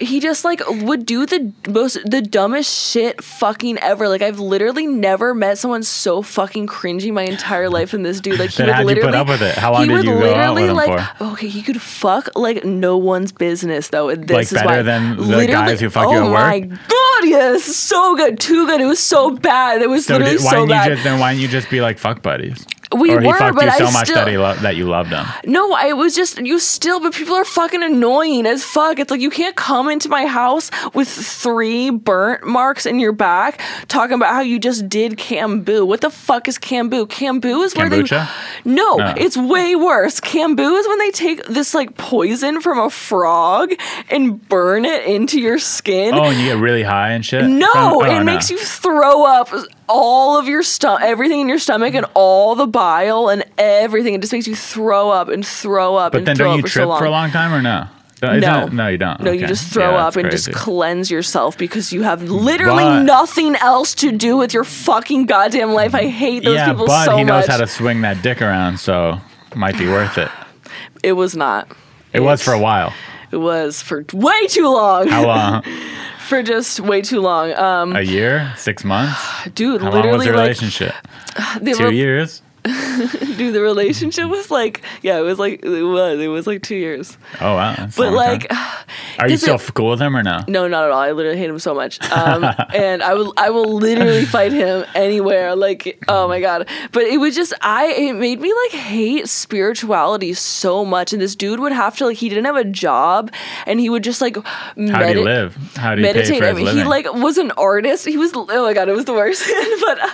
he 0.00 0.20
just 0.20 0.44
like 0.44 0.60
would 0.68 1.06
do 1.06 1.26
the 1.26 1.52
most 1.68 1.98
the 2.04 2.20
dumbest 2.22 2.92
shit 2.92 3.22
fucking 3.22 3.78
ever. 3.78 4.08
Like 4.08 4.22
i've 4.22 4.38
literally 4.40 4.86
never 4.86 5.34
met 5.34 5.58
someone 5.58 5.82
so 5.82 6.22
fucking 6.22 6.66
cringy 6.66 7.12
my 7.12 7.22
entire 7.22 7.68
life 7.70 7.92
than 7.92 8.02
this 8.02 8.20
dude. 8.20 8.38
Like 8.38 8.50
he 8.50 8.62
would 8.62 8.70
how'd 8.72 8.80
you 8.88 8.94
put 8.96 8.96
literally 8.96 9.18
up 9.18 9.28
with 9.28 9.42
it? 9.42 9.54
How 9.56 9.72
long 9.72 9.82
he 9.82 9.88
did 9.88 9.94
would 9.96 10.04
you 10.04 10.12
go 10.12 10.34
out 10.34 10.54
literally 10.54 10.62
with 10.62 10.70
him 10.70 10.76
like 10.76 11.16
for? 11.18 11.24
okay 11.32 11.48
he 11.48 11.62
could 11.62 11.80
fuck 11.80 12.28
like 12.36 12.64
no 12.64 12.96
one's 12.96 13.32
business 13.32 13.88
though. 13.88 14.08
And 14.10 14.26
this 14.28 14.34
Like 14.34 14.42
is 14.44 14.52
better 14.52 14.66
why 14.68 14.82
than 14.82 15.16
the 15.16 15.22
literally- 15.22 15.46
guys 15.52 15.80
who 15.80 15.90
fuck 15.90 16.06
oh 16.06 16.12
you 16.12 16.17
Oh 16.22 16.32
work? 16.32 16.40
my 16.40 16.60
god 16.60 17.24
yes, 17.24 17.64
so 17.64 18.16
good, 18.16 18.38
too 18.40 18.66
good. 18.66 18.80
It 18.80 18.86
was 18.86 19.00
so 19.00 19.30
bad. 19.30 19.82
It 19.82 19.90
was 19.90 20.06
So 20.06 20.14
literally 20.14 20.36
did, 20.36 20.44
why 20.44 20.50
so 20.52 20.56
didn't 20.58 20.68
bad. 20.70 20.88
you 20.88 20.94
just 20.94 21.04
then 21.04 21.18
why 21.20 21.30
didn't 21.32 21.42
you 21.42 21.48
just 21.48 21.70
be 21.70 21.80
like 21.80 21.98
fuck 21.98 22.22
buddies? 22.22 22.64
We 22.96 23.10
or 23.14 23.20
he 23.20 23.26
were, 23.26 23.34
fucked 23.34 23.56
but 23.56 23.64
you 23.66 23.70
so 23.72 23.86
I 23.86 23.90
much 23.92 24.04
still- 24.08 24.16
that 24.16 24.28
he 24.28 24.38
lo- 24.38 24.54
that 24.54 24.76
you 24.76 24.86
loved 24.86 25.10
him. 25.10 25.26
No, 25.44 25.72
I 25.72 25.92
was 25.92 26.14
just 26.14 26.38
you 26.40 26.58
still, 26.58 27.00
but 27.00 27.12
people 27.12 27.34
are 27.34 27.44
fucking 27.44 27.82
annoying 27.82 28.46
as 28.46 28.64
fuck. 28.64 28.98
It's 28.98 29.10
like 29.10 29.20
you 29.20 29.28
can't 29.30 29.56
come 29.56 29.90
into 29.90 30.08
my 30.08 30.24
house 30.24 30.70
with 30.94 31.08
three 31.08 31.90
burnt 31.90 32.46
marks 32.46 32.86
in 32.86 32.98
your 32.98 33.12
back 33.12 33.60
talking 33.88 34.14
about 34.14 34.32
how 34.32 34.40
you 34.40 34.58
just 34.58 34.88
did 34.88 35.18
Kambo. 35.18 35.86
What 35.86 36.00
the 36.00 36.08
fuck 36.10 36.48
is 36.48 36.58
Kambo? 36.58 37.06
Kambo 37.06 37.62
is 37.64 37.74
where 37.76 37.90
Kombucha? 37.90 38.28
they 38.64 38.70
No, 38.70 38.96
No. 38.96 39.14
it's 39.16 39.36
way 39.36 39.76
worse. 39.76 40.18
Kambo 40.20 40.78
is 40.78 40.88
when 40.88 40.98
they 40.98 41.10
take 41.10 41.44
this 41.46 41.74
like 41.74 41.96
poison 41.98 42.60
from 42.62 42.78
a 42.78 42.88
frog 42.88 43.72
and 44.08 44.48
burn 44.48 44.84
it 44.86 45.04
into 45.04 45.38
your 45.40 45.58
skin. 45.58 46.14
Oh, 46.14 46.22
and 46.24 46.38
you 46.38 46.46
get 46.54 46.58
really 46.58 46.84
high 46.84 47.10
and 47.10 47.24
shit. 47.24 47.44
No, 47.44 47.70
from- 47.70 47.92
oh, 47.94 48.00
it 48.02 48.14
no. 48.18 48.24
makes 48.24 48.50
you 48.50 48.56
throw 48.58 49.24
up 49.24 49.50
all 49.88 50.38
of 50.38 50.46
your 50.46 50.62
stomach, 50.62 51.02
everything 51.02 51.40
in 51.40 51.48
your 51.48 51.58
stomach, 51.58 51.94
and 51.94 52.06
mm-hmm. 52.06 52.16
all 52.16 52.54
the 52.54 52.66
bile 52.66 53.28
and 53.28 53.44
everything. 53.56 54.14
It 54.14 54.20
just 54.20 54.32
makes 54.32 54.46
you 54.46 54.56
throw 54.56 55.10
up 55.10 55.28
and 55.28 55.46
throw 55.46 55.96
up. 55.96 56.12
But 56.12 56.18
and 56.18 56.26
then 56.28 56.36
throw 56.36 56.46
don't 56.46 56.58
you 56.58 56.64
up 56.64 56.68
for 56.68 56.72
trip 56.72 56.84
so 56.84 56.88
long. 56.88 56.98
for 56.98 57.04
a 57.06 57.10
long 57.10 57.30
time 57.30 57.52
or 57.52 57.62
no? 57.62 57.86
No, 58.22 58.32
it- 58.32 58.72
no, 58.72 58.88
you 58.88 58.98
don't. 58.98 59.20
No, 59.20 59.30
you 59.30 59.46
just 59.46 59.72
throw 59.72 59.92
Yeah, 59.92 60.06
up 60.06 60.16
and 60.16 60.30
just 60.30 60.52
cleanse 60.52 61.10
yourself 61.10 61.56
because 61.56 61.92
you 61.92 62.02
have 62.02 62.22
literally 62.22 62.84
But- 62.84 63.02
nothing 63.02 63.54
else 63.56 63.94
to 63.96 64.10
do 64.10 64.36
with 64.36 64.52
your 64.52 64.64
fucking 64.64 65.26
goddamn 65.26 65.72
life. 65.72 65.94
I 65.94 66.08
hate 66.08 66.44
those 66.44 66.56
yeah, 66.56 66.70
people 66.70 66.86
but 66.86 67.04
so 67.04 67.16
he 67.16 67.24
knows 67.24 67.42
much. 67.42 67.50
how 67.50 67.58
to 67.58 67.66
swing 67.66 68.00
that 68.02 68.22
dick 68.22 68.42
around, 68.42 68.80
so 68.80 69.20
might 69.54 69.78
be 69.78 69.86
worth 69.86 70.18
it. 70.18 70.30
it 71.02 71.12
was 71.12 71.36
not. 71.36 71.68
It 72.12 72.20
was 72.20 72.42
for 72.42 72.52
a 72.52 72.58
while. 72.58 72.92
It 73.30 73.36
was 73.36 73.82
for 73.82 74.04
way 74.12 74.46
too 74.46 74.68
long. 74.68 75.08
How 75.08 75.26
long? 75.26 75.62
for 76.28 76.42
just 76.42 76.80
way 76.80 77.02
too 77.02 77.20
long. 77.20 77.52
Um, 77.54 77.96
a 77.96 78.02
year? 78.02 78.52
Six 78.56 78.84
months? 78.84 79.18
dude, 79.54 79.80
How 79.82 79.90
long 79.90 79.96
was 79.96 80.04
literally 80.04 80.26
the 80.26 80.32
like 80.32 80.40
relationship? 80.42 80.94
the 81.60 81.72
Two 81.74 81.88
re- 81.88 81.96
years? 81.96 82.42
dude, 82.64 83.54
the 83.54 83.62
relationship 83.62 84.26
was 84.28 84.50
like 84.50 84.82
yeah, 85.02 85.18
it 85.18 85.22
was 85.22 85.38
like 85.38 85.64
it 85.64 85.82
was 85.82 86.20
it 86.20 86.28
was 86.28 86.46
like 86.46 86.62
two 86.62 86.76
years. 86.76 87.16
Oh 87.40 87.54
wow. 87.54 87.74
that's 87.76 87.96
But 87.96 88.12
like. 88.12 88.48
time. 88.48 88.68
are 89.18 89.28
you 89.28 89.36
still 89.36 89.56
it- 89.56 89.74
cool 89.74 89.90
with 89.90 90.00
him 90.00 90.16
or 90.16 90.22
no? 90.22 90.44
No, 90.48 90.68
not 90.68 90.84
at 90.84 90.90
all. 90.90 91.00
I 91.00 91.12
literally 91.12 91.38
hate 91.38 91.50
him 91.50 91.58
so 91.58 91.74
much. 91.74 92.00
Um, 92.10 92.44
and 92.74 93.02
I 93.02 93.14
will, 93.14 93.34
I 93.36 93.50
will 93.50 93.74
literally 93.74 94.24
fight 94.24 94.52
him 94.52 94.84
anywhere. 94.94 95.54
Like, 95.56 96.02
oh 96.08 96.28
my 96.28 96.40
god! 96.40 96.68
But 96.92 97.04
it 97.04 97.18
was 97.18 97.34
just, 97.34 97.52
I, 97.60 97.86
it 97.88 98.12
made 98.14 98.40
me 98.40 98.52
like 98.64 98.80
hate 98.80 99.28
spirituality 99.28 100.34
so 100.34 100.84
much. 100.84 101.12
And 101.12 101.20
this 101.20 101.34
dude 101.36 101.60
would 101.60 101.72
have 101.72 101.96
to 101.98 102.06
like, 102.06 102.16
he 102.16 102.28
didn't 102.28 102.44
have 102.46 102.56
a 102.56 102.64
job, 102.64 103.32
and 103.66 103.80
he 103.80 103.90
would 103.90 104.04
just 104.04 104.20
like 104.20 104.36
How 104.36 104.72
do 104.76 105.12
you 105.12 105.22
live? 105.22 105.56
How 105.76 105.94
do 105.94 106.00
you 106.00 106.06
pay 106.06 106.12
meditate. 106.14 106.38
for 106.38 106.44
I 106.46 106.52
mean, 106.52 106.64
living? 106.64 106.82
he 106.82 106.88
like 106.88 107.12
was 107.12 107.38
an 107.38 107.50
artist. 107.52 108.06
He 108.06 108.16
was, 108.16 108.32
oh 108.34 108.44
my 108.46 108.72
god, 108.72 108.88
it 108.88 108.94
was 108.94 109.04
the 109.04 109.12
worst. 109.14 109.44
but 109.80 110.00
uh, 110.00 110.10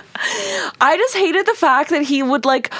I 0.81 0.97
just 0.97 1.15
hated 1.15 1.45
the 1.45 1.53
fact 1.53 1.89
that 1.91 2.03
he 2.03 2.23
would 2.23 2.45
like 2.45 2.73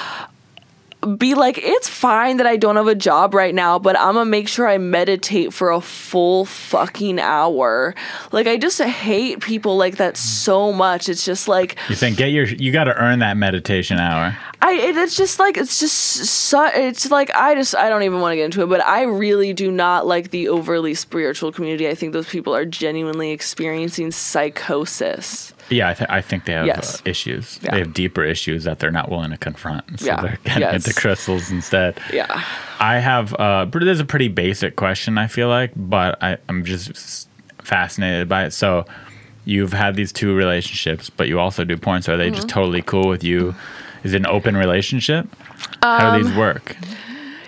be 1.16 1.34
like, 1.34 1.58
it's 1.58 1.88
fine 1.88 2.38
that 2.38 2.46
I 2.46 2.56
don't 2.56 2.76
have 2.76 2.88
a 2.88 2.94
job 2.94 3.34
right 3.34 3.54
now, 3.54 3.78
but 3.78 3.96
I'm 3.98 4.14
gonna 4.14 4.24
make 4.24 4.48
sure 4.48 4.66
I 4.66 4.78
meditate 4.78 5.52
for 5.52 5.70
a 5.70 5.80
full 5.80 6.44
fucking 6.46 7.20
hour. 7.20 7.94
Like, 8.32 8.46
I 8.46 8.56
just 8.56 8.80
hate 8.82 9.40
people 9.40 9.76
like 9.76 9.98
that 9.98 10.16
so 10.16 10.72
much. 10.72 11.08
It's 11.08 11.24
just 11.24 11.46
like, 11.48 11.76
you 11.88 11.94
think 11.96 12.16
get 12.16 12.32
your 12.32 12.46
you 12.46 12.72
got 12.72 12.84
to 12.84 12.94
earn 12.96 13.20
that 13.20 13.36
meditation 13.36 13.98
hour. 13.98 14.36
I, 14.62 14.72
it- 14.72 14.96
it's 14.96 15.16
just 15.16 15.38
like, 15.38 15.56
it's 15.56 15.78
just 15.78 15.94
so, 15.96 16.64
it's 16.74 17.10
like, 17.10 17.30
I 17.36 17.54
just, 17.54 17.76
I 17.76 17.88
don't 17.88 18.02
even 18.02 18.20
want 18.20 18.32
to 18.32 18.36
get 18.36 18.46
into 18.46 18.62
it, 18.62 18.66
but 18.68 18.84
I 18.84 19.02
really 19.02 19.52
do 19.52 19.70
not 19.70 20.06
like 20.06 20.30
the 20.30 20.48
overly 20.48 20.94
spiritual 20.94 21.52
community. 21.52 21.88
I 21.88 21.94
think 21.94 22.14
those 22.14 22.28
people 22.28 22.54
are 22.54 22.64
genuinely 22.64 23.30
experiencing 23.30 24.10
psychosis. 24.10 25.52
Yeah, 25.68 25.88
I, 25.88 25.94
th- 25.94 26.10
I 26.10 26.20
think 26.20 26.44
they 26.44 26.52
have 26.52 26.66
Yes. 26.66 27.00
uh, 27.00 27.02
issues. 27.10 27.58
Yeah. 27.62 27.72
They 27.72 27.78
have 27.80 27.92
deeper 27.92 28.22
issues 28.24 28.64
that 28.64 28.78
they're 28.78 28.92
not 28.92 29.10
willing 29.10 29.30
to 29.32 29.36
confront. 29.36 29.98
So 30.00 30.06
Yeah. 30.06 30.20
they're 30.22 30.38
getting 30.44 30.62
Yes. 30.62 30.86
into 30.86 30.98
crystals 31.00 31.50
instead. 31.50 31.98
Yeah. 32.12 32.42
I 32.78 32.98
have 32.98 33.34
uh 33.34 33.64
this 33.64 33.98
a 34.00 34.04
pretty 34.04 34.28
basic 34.28 34.76
question 34.76 35.18
I 35.18 35.26
feel 35.26 35.48
like, 35.48 35.72
but 35.74 36.22
I, 36.22 36.38
I'm 36.48 36.64
just 36.64 37.28
fascinated 37.58 38.28
by 38.28 38.44
it. 38.44 38.52
So 38.52 38.84
you've 39.44 39.72
had 39.72 39.96
these 39.96 40.12
two 40.12 40.34
relationships, 40.36 41.10
but 41.10 41.26
you 41.28 41.38
also 41.40 41.64
do 41.64 41.76
porn. 41.76 42.02
So 42.02 42.14
are 42.14 42.16
they 42.16 42.26
Mm-hmm. 42.26 42.34
just 42.36 42.48
totally 42.48 42.82
cool 42.82 43.08
with 43.08 43.24
you? 43.24 43.54
Is 44.04 44.12
it 44.14 44.18
an 44.18 44.26
open 44.26 44.56
relationship? 44.56 45.26
How 45.82 46.16
do 46.16 46.22
these 46.24 46.32
work? 46.36 46.76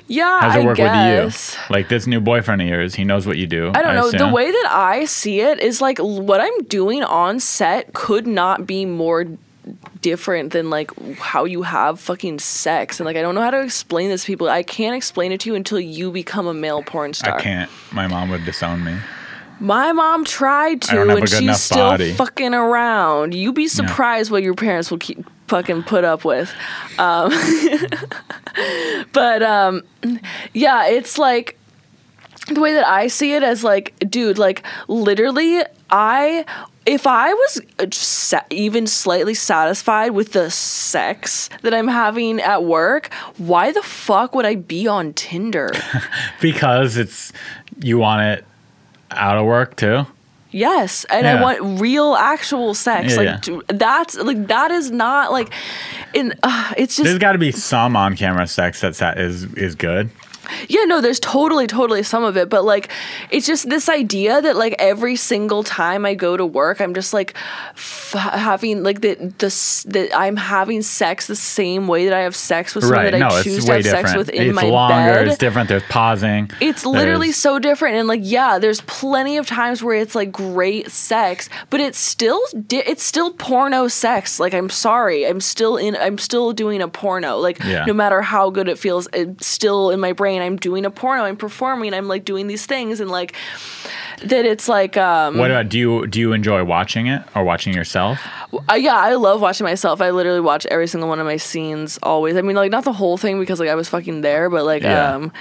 Yeah, 0.08 0.40
How 0.40 0.48
does 0.48 0.56
it 0.56 0.60
I 0.60 0.64
work 0.64 0.76
guess. 0.78 1.56
with 1.56 1.68
you? 1.68 1.74
Like 1.74 1.88
this 1.88 2.06
new 2.06 2.20
boyfriend 2.20 2.62
of 2.62 2.68
yours, 2.68 2.94
he 2.94 3.04
knows 3.04 3.26
what 3.26 3.36
you 3.36 3.46
do. 3.46 3.70
I 3.74 3.82
don't 3.82 3.94
know. 3.94 4.10
The 4.10 4.32
way 4.32 4.50
that 4.50 4.68
I 4.70 5.04
see 5.04 5.40
it 5.40 5.60
is 5.60 5.80
like 5.80 5.98
what 5.98 6.40
I'm 6.40 6.64
doing 6.64 7.02
on 7.04 7.40
set 7.40 7.92
could 7.92 8.26
not 8.26 8.66
be 8.66 8.86
more 8.86 9.26
different 10.00 10.52
than 10.54 10.70
like 10.70 10.90
how 11.18 11.44
you 11.44 11.62
have 11.62 12.00
fucking 12.00 12.38
sex. 12.38 13.00
And 13.00 13.04
like 13.04 13.16
I 13.16 13.22
don't 13.22 13.34
know 13.34 13.42
how 13.42 13.50
to 13.50 13.62
explain 13.62 14.08
this 14.08 14.22
to 14.22 14.26
people. 14.26 14.48
I 14.48 14.62
can't 14.62 14.96
explain 14.96 15.30
it 15.30 15.40
to 15.40 15.50
you 15.50 15.54
until 15.54 15.78
you 15.78 16.10
become 16.10 16.46
a 16.46 16.54
male 16.54 16.82
porn 16.82 17.12
star. 17.12 17.36
I 17.36 17.42
can't. 17.42 17.70
My 17.92 18.06
mom 18.06 18.30
would 18.30 18.44
disown 18.46 18.82
me. 18.84 18.96
My 19.60 19.92
mom 19.92 20.24
tried 20.24 20.82
to 20.82 21.02
and 21.02 21.28
she's 21.28 21.60
still 21.60 21.90
body. 21.90 22.12
fucking 22.12 22.54
around. 22.54 23.34
You'd 23.34 23.56
be 23.56 23.68
surprised 23.68 24.30
what 24.30 24.42
your 24.42 24.54
parents 24.54 24.90
will 24.90 24.98
keep 24.98 25.26
fucking 25.48 25.82
put 25.84 26.04
up 26.04 26.24
with. 26.24 26.52
Um, 26.98 27.30
but 29.12 29.42
um 29.42 29.82
yeah, 30.52 30.86
it's 30.86 31.18
like 31.18 31.58
the 32.48 32.60
way 32.60 32.72
that 32.74 32.86
I 32.86 33.08
see 33.08 33.34
it 33.34 33.42
as 33.42 33.62
like, 33.62 33.94
dude, 34.08 34.38
like 34.38 34.62
literally, 34.88 35.62
I 35.90 36.44
if 36.86 37.06
I 37.06 37.34
was 37.34 37.60
even 38.50 38.86
slightly 38.86 39.34
satisfied 39.34 40.12
with 40.12 40.32
the 40.32 40.50
sex 40.50 41.50
that 41.60 41.74
I'm 41.74 41.88
having 41.88 42.40
at 42.40 42.64
work, 42.64 43.12
why 43.36 43.72
the 43.72 43.82
fuck 43.82 44.34
would 44.34 44.46
I 44.46 44.54
be 44.54 44.86
on 44.86 45.12
Tinder? 45.12 45.70
Because 46.40 46.96
it's 46.96 47.32
you 47.80 47.98
want 47.98 48.22
it 48.22 48.44
out 49.10 49.36
of 49.36 49.44
work 49.44 49.76
too. 49.76 50.06
Yes, 50.50 51.04
and 51.10 51.24
Yeah. 51.24 51.36
I 51.36 51.42
want 51.42 51.80
real, 51.80 52.14
actual 52.14 52.74
sex. 52.74 53.12
Yeah, 53.12 53.16
like 53.16 53.46
yeah. 53.46 53.60
that's 53.68 54.16
like 54.16 54.46
that 54.48 54.70
is 54.70 54.90
not 54.90 55.32
like, 55.32 55.52
in 56.14 56.34
uh, 56.42 56.72
it's 56.76 56.96
just 56.96 57.04
There's 57.04 57.18
got 57.18 57.32
to 57.32 57.38
be 57.38 57.52
some 57.52 57.96
on-camera 57.96 58.46
sex 58.46 58.80
that's 58.80 58.98
that 58.98 59.18
is 59.18 59.44
is 59.54 59.74
good. 59.74 60.10
Yeah, 60.68 60.84
no, 60.84 61.00
there's 61.00 61.20
totally, 61.20 61.66
totally 61.66 62.02
some 62.02 62.24
of 62.24 62.36
it, 62.36 62.48
but 62.48 62.64
like, 62.64 62.90
it's 63.30 63.46
just 63.46 63.68
this 63.68 63.88
idea 63.88 64.40
that 64.42 64.56
like 64.56 64.74
every 64.78 65.16
single 65.16 65.62
time 65.62 66.04
I 66.06 66.14
go 66.14 66.36
to 66.36 66.44
work, 66.46 66.80
I'm 66.80 66.94
just 66.94 67.12
like 67.12 67.34
f- 67.74 68.12
having 68.14 68.82
like 68.82 69.00
the 69.00 69.32
s- 69.42 69.84
that 69.88 70.16
I'm 70.16 70.36
having 70.36 70.82
sex 70.82 71.26
the 71.26 71.36
same 71.36 71.86
way 71.88 72.06
that 72.06 72.14
I 72.14 72.20
have 72.20 72.36
sex 72.36 72.74
with 72.74 72.84
someone 72.84 73.04
Right? 73.04 73.10
that 73.12 73.18
No, 73.18 73.28
I 73.28 73.42
choose 73.42 73.64
to 73.64 73.72
have 73.74 73.84
sex 73.84 74.14
with 74.14 74.28
in 74.30 74.48
it's 74.48 74.54
my 74.54 74.62
longer. 74.64 74.94
bed. 74.94 75.28
It's 75.28 75.38
different. 75.38 75.68
There's 75.68 75.82
pausing. 75.88 76.50
It's 76.60 76.84
literally 76.86 77.28
There's- 77.28 77.36
so 77.36 77.58
different, 77.58 77.96
and 77.96 78.08
like, 78.08 78.20
yeah, 78.22 78.58
there's 78.58 78.80
plenty 78.82 79.36
of 79.36 79.46
times 79.46 79.82
where 79.82 79.96
it's 79.96 80.14
like 80.14 80.32
great 80.32 80.90
sex, 80.90 81.48
but 81.70 81.80
it's 81.80 81.98
still 81.98 82.40
di- 82.66 82.82
it's 82.86 83.02
still 83.02 83.32
porno 83.32 83.88
sex. 83.88 84.40
Like, 84.40 84.54
I'm 84.54 84.70
sorry, 84.70 85.26
I'm 85.26 85.40
still 85.40 85.76
in, 85.76 85.96
I'm 85.96 86.18
still 86.18 86.52
doing 86.52 86.80
a 86.82 86.88
porno. 86.88 87.38
Like, 87.38 87.62
Yeah. 87.64 87.84
no 87.84 87.92
matter 87.92 88.22
how 88.22 88.50
good 88.50 88.68
it 88.68 88.78
feels, 88.78 89.08
it's 89.12 89.46
still 89.46 89.90
in 89.90 90.00
my 90.00 90.12
brain. 90.12 90.37
I'm 90.42 90.56
doing 90.56 90.84
a 90.84 90.90
porno. 90.90 91.24
I'm 91.24 91.36
performing. 91.36 91.94
I'm 91.94 92.08
like 92.08 92.24
doing 92.24 92.46
these 92.46 92.66
things, 92.66 93.00
and 93.00 93.10
like 93.10 93.34
that. 94.24 94.44
It's 94.44 94.68
like, 94.68 94.96
um, 94.96 95.38
What 95.38 95.50
about 95.50 95.68
do 95.68 95.78
you 95.78 96.06
do 96.06 96.20
you 96.20 96.32
enjoy 96.32 96.64
watching 96.64 97.06
it 97.06 97.22
or 97.34 97.44
watching 97.44 97.72
yourself? 97.74 98.18
uh, 98.70 98.74
yeah, 98.74 98.96
I 98.96 99.14
love 99.14 99.40
watching 99.40 99.64
myself. 99.64 100.00
I 100.00 100.10
literally 100.10 100.40
watch 100.40 100.66
every 100.66 100.86
single 100.86 101.08
one 101.08 101.20
of 101.20 101.26
my 101.26 101.36
scenes 101.36 101.98
always. 102.02 102.36
I 102.36 102.42
mean, 102.42 102.56
like 102.56 102.70
not 102.70 102.84
the 102.84 102.92
whole 102.92 103.16
thing 103.16 103.38
because 103.38 103.60
like 103.60 103.68
I 103.68 103.74
was 103.74 103.88
fucking 103.88 104.20
there, 104.22 104.48
but 104.50 104.64
like 104.64 104.82
Yeah. 104.82 105.14
um 105.14 105.32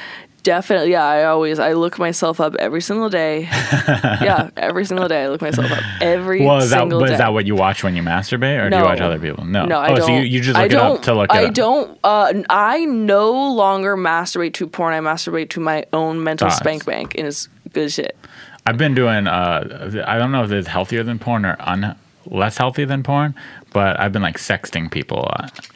definitely 0.48 0.92
yeah, 0.92 1.04
I 1.04 1.26
always 1.26 1.60
I 1.60 1.74
look 1.74 2.00
myself 2.00 2.40
up 2.40 2.56
every 2.56 2.80
single 2.82 3.10
day. 3.10 3.42
yeah, 3.42 4.50
every 4.56 4.86
single 4.86 5.10
day 5.10 5.26
I 5.26 5.28
look 5.28 5.42
myself 5.42 5.70
up 5.70 5.84
every 6.02 6.46
Well, 6.46 6.60
is 6.60 6.70
that 6.70 6.80
single 6.80 7.02
but 7.02 7.08
day. 7.08 7.14
is 7.14 7.20
that 7.20 7.34
what 7.34 7.46
you 7.46 7.54
watch 7.54 7.84
when 7.84 7.98
you 7.98 8.02
masturbate, 8.02 8.66
or 8.66 8.70
do 8.70 8.78
you 8.78 8.84
watch 8.84 9.02
other 9.02 9.20
people? 9.20 9.44
No. 9.44 9.66
No, 9.66 9.78
I 9.78 9.92
oh, 9.92 9.96
don't. 9.98 10.08
so 10.08 10.16
you, 10.16 10.22
you 10.22 10.40
just 10.40 10.56
I 10.58 10.64
look 10.64 10.72
it 10.72 10.76
don't, 10.76 10.98
up 10.98 11.04
to 11.04 11.14
look 11.16 11.34
it 11.34 11.36
I 11.36 11.46
up. 11.48 11.54
don't. 11.54 12.00
Uh, 12.02 12.34
I 12.50 12.86
no 12.86 13.52
longer 13.52 13.98
masturbate 13.98 14.54
to 14.54 14.68
porn. 14.68 14.94
I 14.94 15.00
masturbate 15.00 15.50
to 15.50 15.60
my 15.60 15.86
own 15.92 16.24
mental 16.24 16.48
Thoughts. 16.48 16.60
spank 16.60 16.86
bank, 16.86 17.16
and 17.18 17.28
it's 17.28 17.50
good 17.74 17.92
shit. 17.92 18.18
I've 18.66 18.78
been 18.78 18.96
doing. 18.96 19.28
Uh, 19.28 20.02
I 20.08 20.18
don't 20.18 20.32
know 20.32 20.46
if 20.46 20.52
it's 20.52 20.70
healthier 20.70 21.04
than 21.04 21.20
porn 21.20 21.46
or 21.46 21.58
un, 21.60 21.94
less 22.26 22.58
healthy 22.58 22.86
than 22.86 23.04
porn, 23.04 23.36
but 23.74 24.00
I've 24.00 24.14
been 24.14 24.22
like 24.22 24.38
sexting 24.38 24.90
people 24.90 25.18
a 25.18 25.28
lot. 25.28 25.70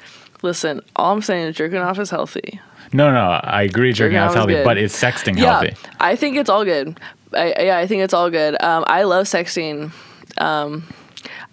Listen, 0.43 0.79
all 0.95 1.11
I'm 1.11 1.21
saying 1.21 1.47
is 1.47 1.55
jerking 1.57 1.79
off 1.79 1.99
is 1.99 2.09
healthy. 2.09 2.61
No, 2.93 3.11
no, 3.11 3.19
I 3.19 3.63
agree. 3.63 3.93
Jerking 3.93 4.15
Jerking 4.15 4.17
off 4.17 4.29
is 4.31 4.35
healthy, 4.35 4.53
good. 4.53 4.65
but 4.65 4.77
is 4.77 4.93
sexting 4.93 5.37
Yeah, 5.37 5.61
healthy? 5.61 5.75
I 5.99 6.15
think 6.15 6.37
it's 6.37 6.49
all 6.49 6.65
good. 6.65 6.99
I, 7.33 7.55
yeah, 7.63 7.77
I 7.77 7.87
think 7.87 8.01
it's 8.03 8.13
all 8.13 8.29
good. 8.29 8.61
Um, 8.61 8.83
I 8.87 9.03
love 9.03 9.25
sexting. 9.25 9.91
Um, 10.37 10.83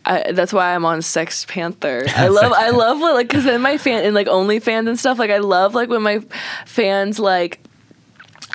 I, 0.04 0.32
that's 0.32 0.52
why 0.52 0.74
I'm 0.74 0.84
on 0.84 1.02
Sex 1.02 1.44
Panther. 1.44 2.04
I 2.16 2.28
love, 2.28 2.52
I 2.52 2.70
love 2.70 3.00
what 3.00 3.14
like 3.14 3.28
because 3.28 3.44
then 3.44 3.60
my 3.60 3.78
fan 3.78 4.04
and 4.04 4.14
like 4.14 4.26
OnlyFans 4.26 4.88
and 4.88 4.98
stuff. 4.98 5.18
Like 5.18 5.30
I 5.30 5.38
love 5.38 5.74
like 5.74 5.88
when 5.88 6.02
my 6.02 6.20
fans 6.66 7.18
like. 7.18 7.60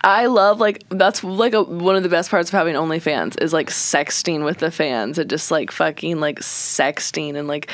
I 0.05 0.25
love 0.25 0.59
like 0.59 0.83
that's 0.89 1.23
like 1.23 1.53
a, 1.53 1.63
one 1.63 1.95
of 1.95 2.03
the 2.03 2.09
best 2.09 2.29
parts 2.29 2.49
of 2.49 2.53
having 2.53 2.75
OnlyFans 2.75 3.41
is 3.41 3.53
like 3.53 3.69
sexting 3.69 4.43
with 4.43 4.57
the 4.57 4.69
fans 4.69 5.17
and 5.17 5.29
just 5.29 5.49
like 5.49 5.71
fucking 5.71 6.19
like 6.19 6.39
sexting 6.39 7.37
and 7.37 7.47
like 7.47 7.69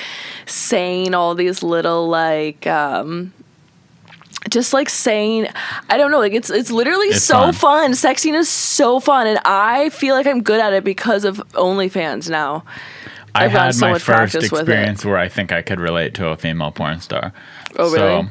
saying 0.45 1.15
all 1.15 1.33
these 1.33 1.63
little 1.63 2.07
like 2.07 2.67
um 2.67 3.33
just 4.49 4.73
like 4.73 4.89
saying 4.89 5.47
I 5.89 5.97
don't 5.97 6.11
know 6.11 6.19
like 6.19 6.33
it's 6.33 6.49
it's 6.49 6.71
literally 6.71 7.07
It's 7.07 7.23
so 7.23 7.51
fun. 7.51 7.53
fun. 7.53 7.91
Sexting 7.91 8.33
is 8.35 8.49
so 8.49 8.99
fun 8.99 9.27
and 9.27 9.39
I 9.45 9.89
feel 9.89 10.15
like 10.15 10.25
I'm 10.27 10.41
good 10.41 10.59
at 10.61 10.73
it 10.73 10.83
because 10.83 11.25
of 11.25 11.37
OnlyFans 11.53 12.29
now. 12.29 12.63
I 13.35 13.45
I've 13.45 13.51
had 13.51 13.75
so 13.75 13.87
my 13.87 13.93
first 13.93 14.05
practice 14.05 14.51
with 14.51 14.61
it. 14.61 14.63
experience 14.63 15.05
where 15.05 15.17
I 15.17 15.27
think 15.29 15.51
I 15.51 15.61
could 15.61 15.79
relate 15.79 16.13
to 16.15 16.29
a 16.29 16.37
female 16.37 16.71
porn 16.71 16.99
star. 16.99 17.31
Oh, 17.77 17.91
really? 17.91 18.23
So 18.23 18.29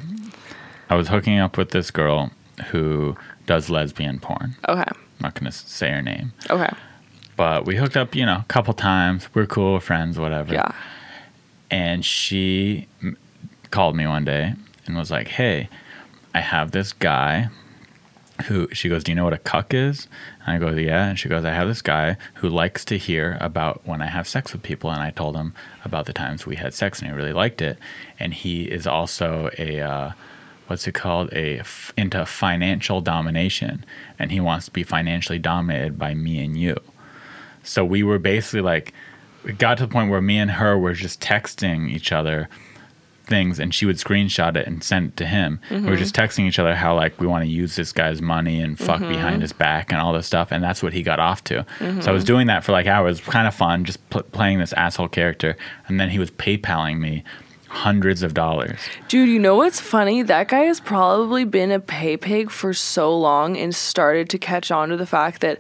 I 0.90 0.94
was 0.96 1.08
hooking 1.08 1.38
up 1.38 1.56
with 1.56 1.70
this 1.70 1.90
girl 1.90 2.30
who 2.70 3.16
does 3.46 3.70
lesbian 3.70 4.18
porn. 4.18 4.56
Okay. 4.68 4.80
I'm 4.88 4.96
not 5.20 5.34
going 5.34 5.50
to 5.50 5.56
say 5.56 5.90
her 5.90 6.02
name. 6.02 6.32
Okay. 6.50 6.70
But 7.36 7.64
we 7.66 7.76
hooked 7.76 7.96
up, 7.96 8.14
you 8.16 8.26
know, 8.26 8.38
a 8.38 8.44
couple 8.48 8.74
times. 8.74 9.28
We're 9.34 9.46
cool, 9.46 9.78
friends, 9.78 10.18
whatever. 10.18 10.52
Yeah. 10.54 10.72
And 11.70 12.04
she 12.04 12.88
called 13.70 13.94
me 13.94 14.06
one 14.06 14.24
day 14.24 14.54
and 14.86 14.96
was 14.96 15.10
like, 15.10 15.28
hey, 15.28 15.68
I 16.34 16.40
have 16.40 16.70
this 16.70 16.92
guy 16.92 17.48
who, 18.46 18.68
she 18.72 18.88
goes, 18.88 19.02
do 19.02 19.10
you 19.10 19.16
know 19.16 19.24
what 19.24 19.32
a 19.32 19.38
cuck 19.38 19.74
is? 19.74 20.06
And 20.46 20.54
I 20.54 20.58
go, 20.58 20.76
yeah. 20.76 21.08
And 21.08 21.18
she 21.18 21.28
goes, 21.28 21.44
I 21.44 21.52
have 21.52 21.68
this 21.68 21.82
guy 21.82 22.16
who 22.34 22.48
likes 22.48 22.84
to 22.86 22.98
hear 22.98 23.36
about 23.40 23.86
when 23.86 24.00
I 24.00 24.06
have 24.06 24.28
sex 24.28 24.52
with 24.52 24.62
people. 24.62 24.90
And 24.90 25.02
I 25.02 25.10
told 25.10 25.36
him 25.36 25.54
about 25.84 26.06
the 26.06 26.12
times 26.12 26.46
we 26.46 26.56
had 26.56 26.74
sex 26.74 27.00
and 27.00 27.10
he 27.10 27.16
really 27.16 27.32
liked 27.32 27.60
it. 27.60 27.78
And 28.20 28.32
he 28.32 28.64
is 28.64 28.86
also 28.86 29.50
a, 29.58 29.80
uh, 29.80 30.12
what's 30.68 30.86
it 30.86 30.92
called? 30.92 31.32
A 31.32 31.58
f- 31.58 31.92
into 31.96 32.24
financial 32.26 33.00
domination. 33.00 33.84
And 34.18 34.30
he 34.30 34.40
wants 34.40 34.66
to 34.66 34.70
be 34.70 34.84
financially 34.84 35.38
dominated 35.38 35.98
by 35.98 36.14
me 36.14 36.44
and 36.44 36.56
you. 36.56 36.76
So 37.64 37.84
we 37.84 38.02
were 38.02 38.18
basically 38.18 38.60
like, 38.60 38.94
it 39.44 39.58
got 39.58 39.78
to 39.78 39.86
the 39.86 39.92
point 39.92 40.10
where 40.10 40.20
me 40.20 40.38
and 40.38 40.52
her 40.52 40.78
were 40.78 40.94
just 40.94 41.20
texting 41.20 41.90
each 41.90 42.12
other 42.12 42.48
things 43.28 43.60
and 43.60 43.74
she 43.74 43.86
would 43.86 43.96
screenshot 43.96 44.56
it 44.56 44.66
and 44.66 44.82
send 44.82 45.08
it 45.08 45.16
to 45.18 45.26
him. 45.26 45.60
We 45.70 45.76
were 45.76 45.82
mm-hmm. 45.82 45.96
just 45.96 46.14
texting 46.14 46.46
each 46.46 46.58
other 46.58 46.74
how 46.74 46.94
like 46.96 47.20
we 47.20 47.26
want 47.26 47.44
to 47.44 47.50
use 47.50 47.76
this 47.76 47.92
guy's 47.92 48.20
money 48.20 48.60
and 48.60 48.78
fuck 48.78 49.00
mm-hmm. 49.00 49.12
behind 49.12 49.42
his 49.42 49.52
back 49.52 49.92
and 49.92 50.00
all 50.00 50.12
this 50.12 50.26
stuff 50.26 50.50
and 50.50 50.62
that's 50.62 50.82
what 50.82 50.92
he 50.92 51.02
got 51.02 51.20
off 51.20 51.44
to. 51.44 51.64
So 51.78 51.84
I 51.84 51.86
was 51.86 52.02
mm-hmm. 52.02 52.26
doing 52.26 52.46
that 52.48 52.64
for 52.64 52.72
like 52.72 52.86
hours, 52.86 53.20
kind 53.20 53.46
of 53.46 53.54
fun, 53.54 53.84
just 53.84 54.08
pl- 54.10 54.22
playing 54.22 54.58
this 54.58 54.72
asshole 54.72 55.08
character 55.08 55.56
and 55.86 56.00
then 56.00 56.10
he 56.10 56.18
was 56.18 56.30
PayPaling 56.32 56.98
me 56.98 57.22
hundreds 57.68 58.22
of 58.22 58.34
dollars. 58.34 58.78
Dude, 59.08 59.28
you 59.28 59.38
know 59.38 59.56
what's 59.56 59.78
funny? 59.80 60.22
That 60.22 60.48
guy 60.48 60.60
has 60.64 60.80
probably 60.80 61.44
been 61.44 61.70
a 61.70 61.78
pay 61.80 62.16
pig 62.16 62.50
for 62.50 62.72
so 62.74 63.16
long 63.16 63.56
and 63.56 63.74
started 63.74 64.28
to 64.30 64.38
catch 64.38 64.70
on 64.70 64.88
to 64.88 64.96
the 64.96 65.06
fact 65.06 65.42
that 65.42 65.58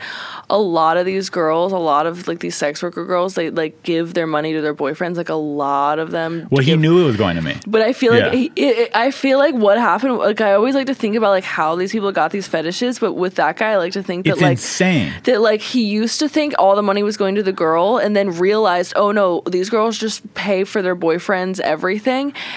a 0.48 0.58
lot 0.58 0.96
of 0.96 1.04
these 1.06 1.28
girls, 1.30 1.72
a 1.72 1.78
lot 1.78 2.06
of 2.06 2.26
like 2.26 2.40
these 2.40 2.56
sex 2.56 2.82
worker 2.82 3.04
girls, 3.04 3.34
they 3.34 3.50
like 3.50 3.82
give 3.82 4.14
their 4.14 4.26
money 4.26 4.52
to 4.54 4.60
their 4.62 4.74
boyfriends. 4.74 5.16
Like 5.16 5.28
a 5.28 5.34
lot 5.34 5.98
of 5.98 6.10
them. 6.10 6.48
Well, 6.50 6.60
he 6.64 6.72
give- 6.72 6.80
knew 6.80 7.02
it 7.02 7.04
was 7.06 7.16
going 7.16 7.36
to 7.36 7.42
me. 7.42 7.56
But 7.66 7.82
I 7.82 7.92
feel 7.92 8.12
like 8.14 8.32
he, 8.32 8.46
it, 8.56 8.78
it- 8.78 8.96
I 8.96 9.10
feel 9.10 9.38
like 9.38 9.54
what 9.54 9.76
happened. 9.78 10.16
Like 10.16 10.40
I 10.40 10.54
always 10.54 10.74
like 10.74 10.86
to 10.86 10.94
think 10.94 11.14
about 11.14 11.30
like 11.30 11.44
how 11.44 11.76
these 11.76 11.92
people 11.92 12.10
got 12.12 12.30
these 12.30 12.48
fetishes. 12.48 12.98
But 12.98 13.12
with 13.14 13.34
that 13.34 13.56
guy, 13.58 13.72
I 13.72 13.76
like 13.76 13.92
to 13.92 14.02
think 14.02 14.24
that 14.24 14.32
It's 14.32 14.40
like 14.40 14.52
insane. 14.52 15.12
that 15.24 15.40
like 15.42 15.60
he 15.60 15.84
used 15.84 16.18
to 16.20 16.28
think 16.28 16.54
all 16.58 16.74
the 16.74 16.82
money 16.82 17.02
was 17.02 17.16
going 17.18 17.34
to 17.34 17.42
the 17.42 17.52
girl 17.52 17.98
and 17.98 18.16
then 18.16 18.30
realized 18.30 18.92
oh 18.96 19.12
no 19.12 19.42
these 19.50 19.68
girls 19.68 19.98
just 19.98 20.32
pay 20.34 20.64
for 20.64 20.80
their 20.80 20.96
boyfriends 20.96 21.60
everything 21.60 21.97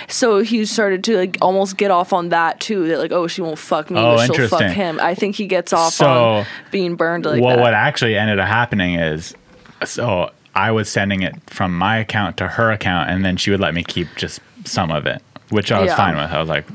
so 0.08 0.40
he 0.40 0.66
started 0.66 1.04
to 1.06 1.18
like 1.18 1.38
almost 1.42 1.78
get 1.78 1.92
off 1.92 2.14
on 2.14 2.30
that 2.30 2.60
too 2.60 2.88
that 2.88 3.00
like 3.00 3.12
oh 3.12 3.28
she 3.28 3.42
won't 3.42 3.58
fuck 3.60 3.90
me 3.90 4.00
Oh, 4.00 4.16
but 4.16 4.34
she'll 4.36 4.48
fuck 4.48 4.62
him. 4.72 5.00
I 5.02 5.16
think 5.16 5.36
he 5.36 5.48
gets 5.48 5.74
off 5.74 5.94
So- 5.94 6.08
on 6.08 6.46
being 6.72 6.96
burned 6.96 7.26
like 7.26 7.42
well, 7.42 7.56
that. 7.58 7.62
what 7.62 7.74
actually 7.74 8.16
ended 8.18 8.40
up 8.40 8.48
happening 8.48 8.96
is, 8.96 9.34
so 9.86 10.30
I 10.56 10.72
was 10.72 10.90
sending 10.90 11.22
it 11.22 11.36
from 11.50 11.78
my 11.78 11.98
account 11.98 12.38
to 12.38 12.48
her 12.48 12.72
account, 12.72 13.10
and 13.10 13.24
then 13.26 13.38
she 13.38 13.52
would 13.52 13.60
let 13.60 13.74
me 13.74 13.84
keep 13.84 14.08
just 14.18 14.40
some 14.66 14.92
of 14.92 15.06
it, 15.06 15.22
which 15.52 15.72
I 15.72 15.80
was 15.80 15.90
Yeah. 15.90 15.96
fine 15.96 16.16
with. 16.18 16.32
I 16.32 16.40
was 16.40 16.50
like, 16.50 16.66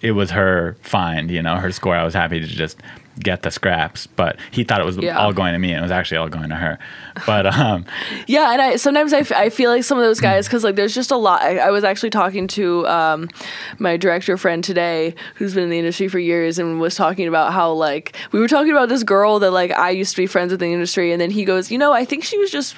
it 0.00 0.12
was 0.12 0.30
her 0.30 0.76
find, 0.82 1.30
you 1.30 1.42
know, 1.42 1.56
her 1.56 1.72
score. 1.72 1.96
I 1.96 2.04
was 2.04 2.14
happy 2.14 2.38
to 2.40 2.46
just 2.46 2.78
get 3.18 3.42
the 3.42 3.50
scraps, 3.50 4.06
but 4.06 4.36
he 4.50 4.62
thought 4.62 4.78
it 4.78 4.84
was 4.84 4.98
Yeah. 4.98 5.16
all 5.18 5.32
going 5.32 5.54
to 5.54 5.58
me, 5.58 5.70
and 5.70 5.78
it 5.78 5.82
was 5.82 5.90
actually 5.90 6.18
all 6.18 6.28
going 6.28 6.50
to 6.50 6.54
her. 6.54 6.78
But 7.24 7.46
um, 7.46 7.86
Yeah, 8.26 8.52
and 8.52 8.60
I 8.60 8.76
sometimes 8.76 9.14
I, 9.14 9.20
f- 9.20 9.32
I 9.32 9.48
feel 9.48 9.70
like 9.70 9.84
some 9.84 9.96
of 9.96 10.04
those 10.04 10.20
guys 10.20 10.46
because 10.46 10.62
like 10.64 10.76
there's 10.76 10.94
just 10.94 11.10
a 11.10 11.16
lot. 11.16 11.40
I, 11.40 11.56
I 11.56 11.70
was 11.70 11.82
actually 11.82 12.10
talking 12.10 12.46
to 12.48 12.86
um, 12.86 13.30
my 13.78 13.96
director 13.96 14.36
friend 14.36 14.62
today 14.62 15.14
who's 15.36 15.54
been 15.54 15.64
in 15.64 15.70
the 15.70 15.78
industry 15.78 16.08
for 16.08 16.18
years 16.18 16.58
and 16.58 16.78
was 16.78 16.94
talking 16.94 17.26
about 17.26 17.54
how 17.54 17.72
like 17.72 18.14
we 18.32 18.38
were 18.40 18.48
talking 18.48 18.70
about 18.72 18.90
this 18.90 19.02
girl 19.02 19.38
that 19.38 19.50
like 19.50 19.70
I 19.70 19.88
used 19.90 20.10
to 20.14 20.20
be 20.20 20.26
friends 20.26 20.52
with 20.52 20.60
in 20.62 20.68
the 20.68 20.74
industry, 20.74 21.10
and 21.12 21.18
then 21.18 21.30
he 21.30 21.46
goes, 21.46 21.70
you 21.70 21.78
know, 21.78 21.94
I 21.94 22.04
think 22.04 22.22
she 22.22 22.36
was 22.36 22.50
just, 22.50 22.76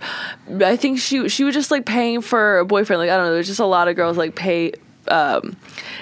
I 0.64 0.76
think 0.76 1.00
she 1.00 1.28
she 1.28 1.42
was 1.42 1.52
just 1.54 1.72
like 1.72 1.84
paying 1.84 2.20
for 2.20 2.60
a 2.60 2.64
boyfriend. 2.64 3.00
Like 3.00 3.10
I 3.10 3.16
don't 3.16 3.26
know, 3.26 3.34
there's 3.34 3.48
just 3.48 3.58
a 3.58 3.66
lot 3.66 3.88
of 3.88 3.96
girls 3.96 4.16
like 4.16 4.36
pay. 4.36 4.72
Um, 5.10 5.56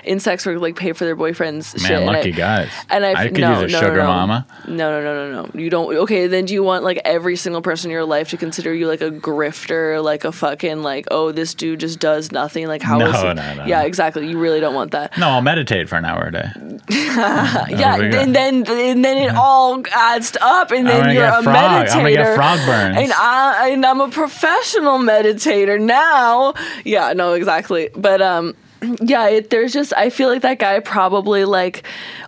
in 0.04 0.20
sex 0.20 0.44
work, 0.46 0.60
like 0.60 0.76
pay 0.76 0.92
for 0.92 1.04
their 1.04 1.16
boyfriends. 1.16 1.72
shit. 1.72 1.82
man, 1.90 2.02
And 2.02 2.06
lucky 2.06 2.32
I, 2.32 2.36
guys. 2.36 2.70
And 2.90 3.04
I, 3.04 3.12
I 3.14 3.28
could 3.28 3.38
no, 3.40 3.60
use 3.62 3.72
a 3.72 3.76
no, 3.76 3.80
sugar 3.80 3.96
no, 3.96 4.02
no. 4.02 4.08
mama. 4.08 4.46
No, 4.68 4.90
no, 4.90 5.02
no, 5.02 5.30
no, 5.32 5.42
no. 5.42 5.50
You 5.60 5.70
don't. 5.70 5.94
Okay, 5.96 6.26
then 6.26 6.44
do 6.44 6.54
you 6.54 6.62
want 6.62 6.84
like 6.84 7.00
every 7.04 7.36
single 7.36 7.62
person 7.62 7.90
in 7.90 7.92
your 7.92 8.04
life 8.04 8.28
to 8.30 8.36
consider 8.36 8.72
you 8.74 8.86
like 8.86 9.00
a 9.00 9.10
grifter, 9.10 10.02
like 10.02 10.24
a 10.24 10.32
fucking 10.32 10.82
like, 10.82 11.06
oh, 11.10 11.32
this 11.32 11.54
dude 11.54 11.80
just 11.80 11.98
does 11.98 12.32
nothing? 12.32 12.66
Like 12.68 12.82
how 12.82 12.98
No, 12.98 13.06
is 13.10 13.16
he? 13.16 13.22
no, 13.34 13.54
no. 13.54 13.64
Yeah, 13.66 13.82
exactly. 13.82 14.28
You 14.28 14.38
really 14.38 14.60
don't 14.60 14.74
want 14.74 14.90
that. 14.92 15.16
No, 15.18 15.28
I'll 15.28 15.42
meditate 15.42 15.88
for 15.88 15.96
an 15.96 16.04
hour 16.04 16.26
a 16.26 16.32
day. 16.32 16.48
yeah, 16.90 17.96
and 18.00 18.34
then 18.34 18.64
and 18.68 19.04
then 19.04 19.16
it 19.16 19.34
all 19.34 19.82
adds 19.92 20.36
up, 20.40 20.70
and 20.70 20.86
then 20.86 21.14
you're 21.14 21.24
a 21.24 21.42
frog- 21.42 21.46
I'm 21.56 21.86
gonna 21.86 22.04
meditator. 22.10 22.14
get 22.14 22.34
frog 22.36 22.58
burns. 22.66 22.96
And 22.98 23.12
I 23.12 23.70
and 23.70 23.84
I'm 23.84 24.00
a 24.00 24.08
professional 24.08 24.98
meditator 24.98 25.80
now. 25.80 26.54
Yeah, 26.84 27.12
no, 27.12 27.32
exactly. 27.34 27.90
But 27.96 28.22
um, 28.22 28.54
yeah, 29.00 29.28
it, 29.28 29.50
there's 29.50 29.72
just 29.72 29.92
I 29.96 30.10
feel 30.10 30.28
like 30.28 30.42
that 30.42 30.58
guy 30.58 30.80
probably 30.80 31.44
like 31.44 31.84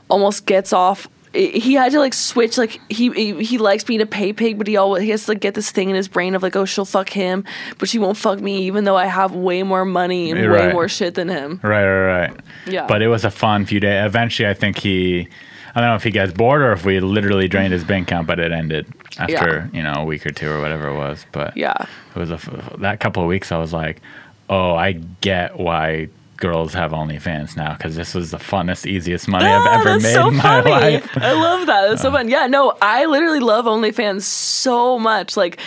almost 0.08 0.46
gets 0.46 0.72
off. 0.72 1.08
He 1.34 1.74
had 1.74 1.92
to 1.92 1.98
like 1.98 2.14
switch 2.14 2.56
like 2.56 2.80
he 2.90 3.10
he, 3.10 3.44
he 3.44 3.58
likes 3.58 3.84
being 3.84 4.00
a 4.00 4.06
pay 4.06 4.32
pig, 4.32 4.56
but 4.56 4.66
he 4.66 4.76
always 4.78 5.02
he 5.02 5.10
has 5.10 5.26
to 5.26 5.32
like 5.32 5.40
get 5.40 5.54
this 5.54 5.70
thing 5.70 5.90
in 5.90 5.94
his 5.94 6.08
brain 6.08 6.34
of 6.34 6.42
like 6.42 6.56
oh 6.56 6.64
she'll 6.64 6.86
fuck 6.86 7.10
him, 7.10 7.44
but 7.78 7.88
she 7.88 7.98
won't 7.98 8.16
fuck 8.16 8.40
me 8.40 8.62
even 8.64 8.84
though 8.84 8.96
I 8.96 9.06
have 9.06 9.34
way 9.34 9.62
more 9.62 9.84
money 9.84 10.30
and 10.30 10.40
You're 10.40 10.52
way 10.52 10.72
more 10.72 10.88
shit 10.88 11.14
than 11.14 11.28
him. 11.28 11.60
Right, 11.62 11.84
right, 11.84 12.28
right. 12.28 12.40
Yeah. 12.66 12.86
But 12.86 13.02
it 13.02 13.08
was 13.08 13.24
a 13.26 13.30
fun 13.30 13.66
few 13.66 13.78
days. 13.78 14.06
Eventually, 14.06 14.48
I 14.48 14.54
think 14.54 14.78
he, 14.78 15.28
I 15.74 15.80
don't 15.82 15.90
know 15.90 15.96
if 15.96 16.02
he 16.02 16.10
gets 16.10 16.32
bored 16.32 16.62
or 16.62 16.72
if 16.72 16.86
we 16.86 16.98
literally 16.98 17.46
drained 17.46 17.74
his 17.74 17.84
bank 17.84 18.08
account, 18.08 18.26
but 18.26 18.40
it 18.40 18.50
ended 18.50 18.86
after, 19.18 19.68
you 19.74 19.82
know, 19.82 19.92
a 19.98 20.04
week 20.04 20.24
or 20.26 20.30
two 20.30 20.50
or 20.50 20.60
whatever 20.62 20.88
it 20.88 20.96
was. 20.96 21.26
But 21.30 21.54
Yeah. 21.58 21.74
it 22.16 22.18
was 22.18 22.30
a 22.30 22.38
that 22.78 23.00
couple 23.00 23.22
of 23.22 23.28
weeks, 23.28 23.52
I 23.52 23.58
was 23.58 23.74
like, 23.74 24.00
oh, 24.48 24.72
I 24.74 24.92
get 25.20 25.58
why 25.58 26.08
girls 26.38 26.72
have 26.74 26.92
OnlyFans 26.92 27.56
now 27.56 27.74
because 27.74 27.94
this 27.96 28.14
was 28.14 28.30
the 28.30 28.38
funnest, 28.38 28.86
easiest 28.86 29.28
money 29.28 29.44
Ah, 29.46 29.60
I've 29.60 29.80
ever 29.80 29.90
that's 29.90 30.02
made 30.04 30.14
so 30.14 30.28
in 30.28 30.36
my 30.36 30.42
funny. 30.42 30.70
life. 30.70 31.10
I 31.16 31.32
love 31.32 31.66
that. 31.66 31.88
That's 31.88 32.02
so 32.02 32.10
fun. 32.10 32.28
Yeah, 32.28 32.46
no, 32.46 32.72
I 32.80 33.04
literally 33.06 33.40
love 33.40 33.66
OnlyFans 33.66 34.22
so 34.22 34.98
much. 34.98 35.36
Like, 35.36 35.58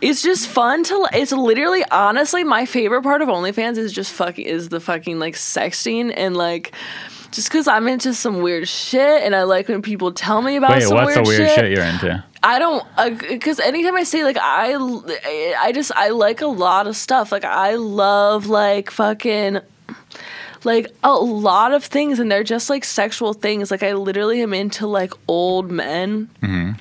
it's 0.00 0.22
just 0.22 0.48
fun 0.48 0.82
to. 0.84 1.08
It's 1.12 1.32
literally, 1.32 1.84
honestly, 1.90 2.42
my 2.44 2.64
favorite 2.66 3.02
part 3.02 3.22
of 3.22 3.28
OnlyFans 3.28 3.76
is 3.76 3.92
just 3.92 4.12
fucking 4.12 4.44
is 4.46 4.68
the 4.70 4.80
fucking 4.80 5.18
like 5.18 5.34
sexting 5.34 6.12
and 6.16 6.36
like. 6.36 6.72
Just 7.32 7.48
because 7.48 7.68
I'm 7.68 7.86
into 7.86 8.12
some 8.12 8.40
weird 8.42 8.66
shit, 8.66 9.22
and 9.22 9.36
I 9.36 9.44
like 9.44 9.68
when 9.68 9.82
people 9.82 10.10
tell 10.10 10.42
me 10.42 10.56
about 10.56 10.72
Wait, 10.72 10.82
some 10.82 10.94
what's 10.96 11.14
weird, 11.14 11.24
the 11.24 11.28
weird 11.28 11.48
shit. 11.50 11.58
shit 11.60 11.70
you're 11.70 11.84
into? 11.84 12.24
I 12.42 12.58
don't 12.58 12.84
because 13.28 13.60
anytime 13.60 13.94
I 13.94 14.02
say 14.02 14.24
like 14.24 14.36
I 14.40 14.74
I 15.60 15.70
just 15.70 15.92
I 15.94 16.08
like 16.08 16.40
a 16.40 16.46
lot 16.48 16.88
of 16.88 16.96
stuff. 16.96 17.30
Like 17.30 17.44
I 17.44 17.76
love 17.76 18.46
like 18.46 18.90
fucking 18.90 19.60
like 20.64 20.92
a 21.02 21.12
lot 21.12 21.72
of 21.72 21.84
things 21.84 22.18
and 22.18 22.30
they're 22.30 22.44
just 22.44 22.70
like 22.70 22.84
sexual 22.84 23.32
things. 23.32 23.70
Like 23.70 23.82
I 23.82 23.94
literally 23.94 24.42
am 24.42 24.54
into 24.54 24.86
like 24.86 25.12
old 25.28 25.70
men 25.70 26.28
mm-hmm. 26.42 26.72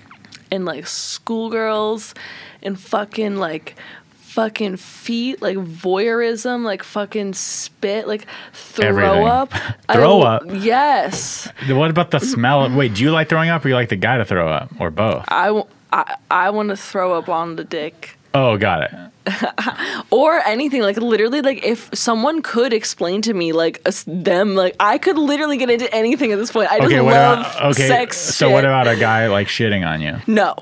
and 0.52 0.66
like 0.66 0.88
schoolgirls 0.88 2.14
and 2.62 2.80
fucking 2.80 3.38
like 3.38 3.76
fucking 4.12 4.78
feet, 4.78 5.42
like 5.42 5.58
voyeurism, 5.58 6.64
like 6.64 6.84
fucking 6.84 7.34
spit, 7.34 8.08
like 8.08 8.26
throw 8.54 8.88
Everything. 8.88 9.28
up. 9.28 9.54
Throw 9.92 10.22
I- 10.22 10.36
up? 10.36 10.44
Yes. 10.48 11.52
What 11.68 11.90
about 11.90 12.12
the 12.12 12.20
smell? 12.20 12.64
Of, 12.66 12.76
wait, 12.76 12.94
do 12.94 13.04
you 13.04 13.12
like 13.12 13.28
throwing 13.28 13.50
up 13.50 13.66
or 13.66 13.70
you 13.70 13.76
like 13.76 13.90
the 13.90 13.96
guy 13.96 14.18
to 14.18 14.26
throw 14.26 14.48
up 14.48 14.72
or 14.80 14.92
both? 14.92 15.26
i, 15.30 15.64
I, 15.92 16.16
I 16.30 16.50
want 16.52 16.70
to 16.70 16.78
throw 16.78 17.14
up 17.14 17.28
on 17.28 17.56
the 17.56 17.64
dick. 17.64 18.18
Oh, 18.34 18.58
got 18.58 18.84
it. 18.84 18.92
or 20.12 20.40
anything 20.46 20.82
like 20.82 20.98
literally 20.98 21.42
like 21.42 21.64
if 21.66 21.90
someone 21.94 22.42
could 22.42 22.74
explain 22.74 23.22
to 23.22 23.34
me 23.34 23.52
like 23.54 23.82
us 23.88 24.04
them 24.08 24.56
like 24.56 24.76
i 24.80 24.98
could 24.98 25.18
literally 25.18 25.58
get 25.58 25.70
into 25.70 25.94
anything 25.94 26.32
at 26.32 26.38
this 26.38 26.52
point 26.52 26.70
i 26.72 26.78
just 26.80 26.88
Okay, 26.92 27.02
what 27.02 27.14
love 27.14 27.40
about, 27.40 27.72
okay, 27.72 27.88
sex 27.88 28.18
so 28.18 28.46
shit. 28.48 28.54
what 28.54 28.66
about 28.66 28.88
a 28.88 28.96
guy 28.96 29.28
like 29.28 29.48
shitting 29.48 29.86
on 29.88 30.02
you, 30.02 30.16
no 30.28 30.56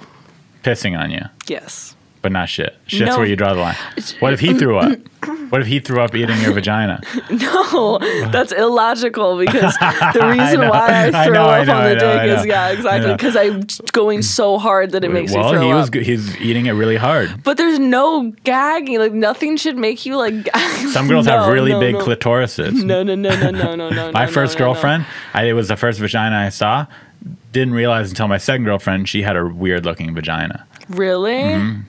pissing 0.63 0.97
on 0.97 1.11
you? 1.11 1.21
yes 1.47 1.95
But 2.27 2.33
not 2.33 2.49
shit. 2.49 2.75
Shit's 2.87 3.11
No. 3.11 3.19
where 3.19 3.25
you 3.25 3.37
draw 3.37 3.53
the 3.53 3.61
line. 3.61 3.75
What 4.19 4.33
if 4.33 4.41
he 4.41 4.53
threw 4.53 4.77
up? 4.77 4.99
What 5.49 5.61
if 5.61 5.67
he 5.67 5.79
threw 5.79 6.01
up 6.01 6.13
eating 6.13 6.37
your 6.41 6.51
vagina? 6.51 6.99
No, 7.31 7.99
that's 8.33 8.51
illogical 8.51 9.37
because 9.37 9.73
the 9.77 10.35
reason 10.37 10.59
know, 10.59 10.69
why 10.69 10.89
I 10.89 11.07
I 11.07 11.25
throw 11.25 11.33
know, 11.33 11.45
I 11.45 11.61
up 11.61 11.67
know, 11.67 11.77
on 11.77 11.83
the 11.85 11.95
know, 11.95 12.19
dick 12.25 12.39
is 12.39 12.45
yeah, 12.45 12.69
exactly 12.71 13.13
because 13.13 13.37
I'm 13.37 13.63
going 13.93 14.23
so 14.23 14.57
hard 14.57 14.91
that 14.91 15.05
it 15.05 15.11
makes 15.11 15.31
well, 15.31 15.53
me 15.53 15.57
throw 15.57 15.67
he 15.67 15.73
was 15.73 15.87
up. 15.87 15.93
he's 15.95 16.35
eating 16.41 16.65
it 16.65 16.73
really 16.73 16.97
hard. 16.97 17.43
But 17.45 17.55
there's 17.55 17.79
no 17.79 18.33
gagging. 18.43 18.99
Like 18.99 19.13
nothing 19.13 19.55
should 19.55 19.77
make 19.77 20.05
you 20.05 20.17
like. 20.17 20.43
Gag. 20.43 20.87
Some 20.91 21.07
girls 21.07 21.27
have 21.27 21.47
really 21.51 21.71
no, 21.71 21.79
big 21.79 21.95
no. 21.95 22.05
clitorises. 22.05 22.83
No, 22.83 23.03
no, 23.03 23.15
no, 23.15 23.29
no, 23.39 23.51
no, 23.51 23.75
no, 23.75 23.89
no. 23.89 24.11
my 24.11 24.25
no, 24.25 24.31
first 24.31 24.59
no, 24.59 24.65
no, 24.65 24.73
no. 24.73 24.73
girlfriend, 24.73 25.05
I, 25.33 25.45
it 25.45 25.53
was 25.53 25.69
the 25.69 25.77
first 25.77 25.99
vagina 26.01 26.35
I 26.35 26.49
saw. 26.49 26.87
Didn't 27.53 27.73
realize 27.73 28.09
until 28.09 28.27
my 28.27 28.37
second 28.37 28.65
girlfriend 28.65 29.07
she 29.07 29.21
had 29.21 29.37
a 29.37 29.45
weird 29.45 29.85
looking 29.85 30.13
vagina. 30.13 30.67
Really? 30.89 31.33
Mm-hmm. 31.33 31.81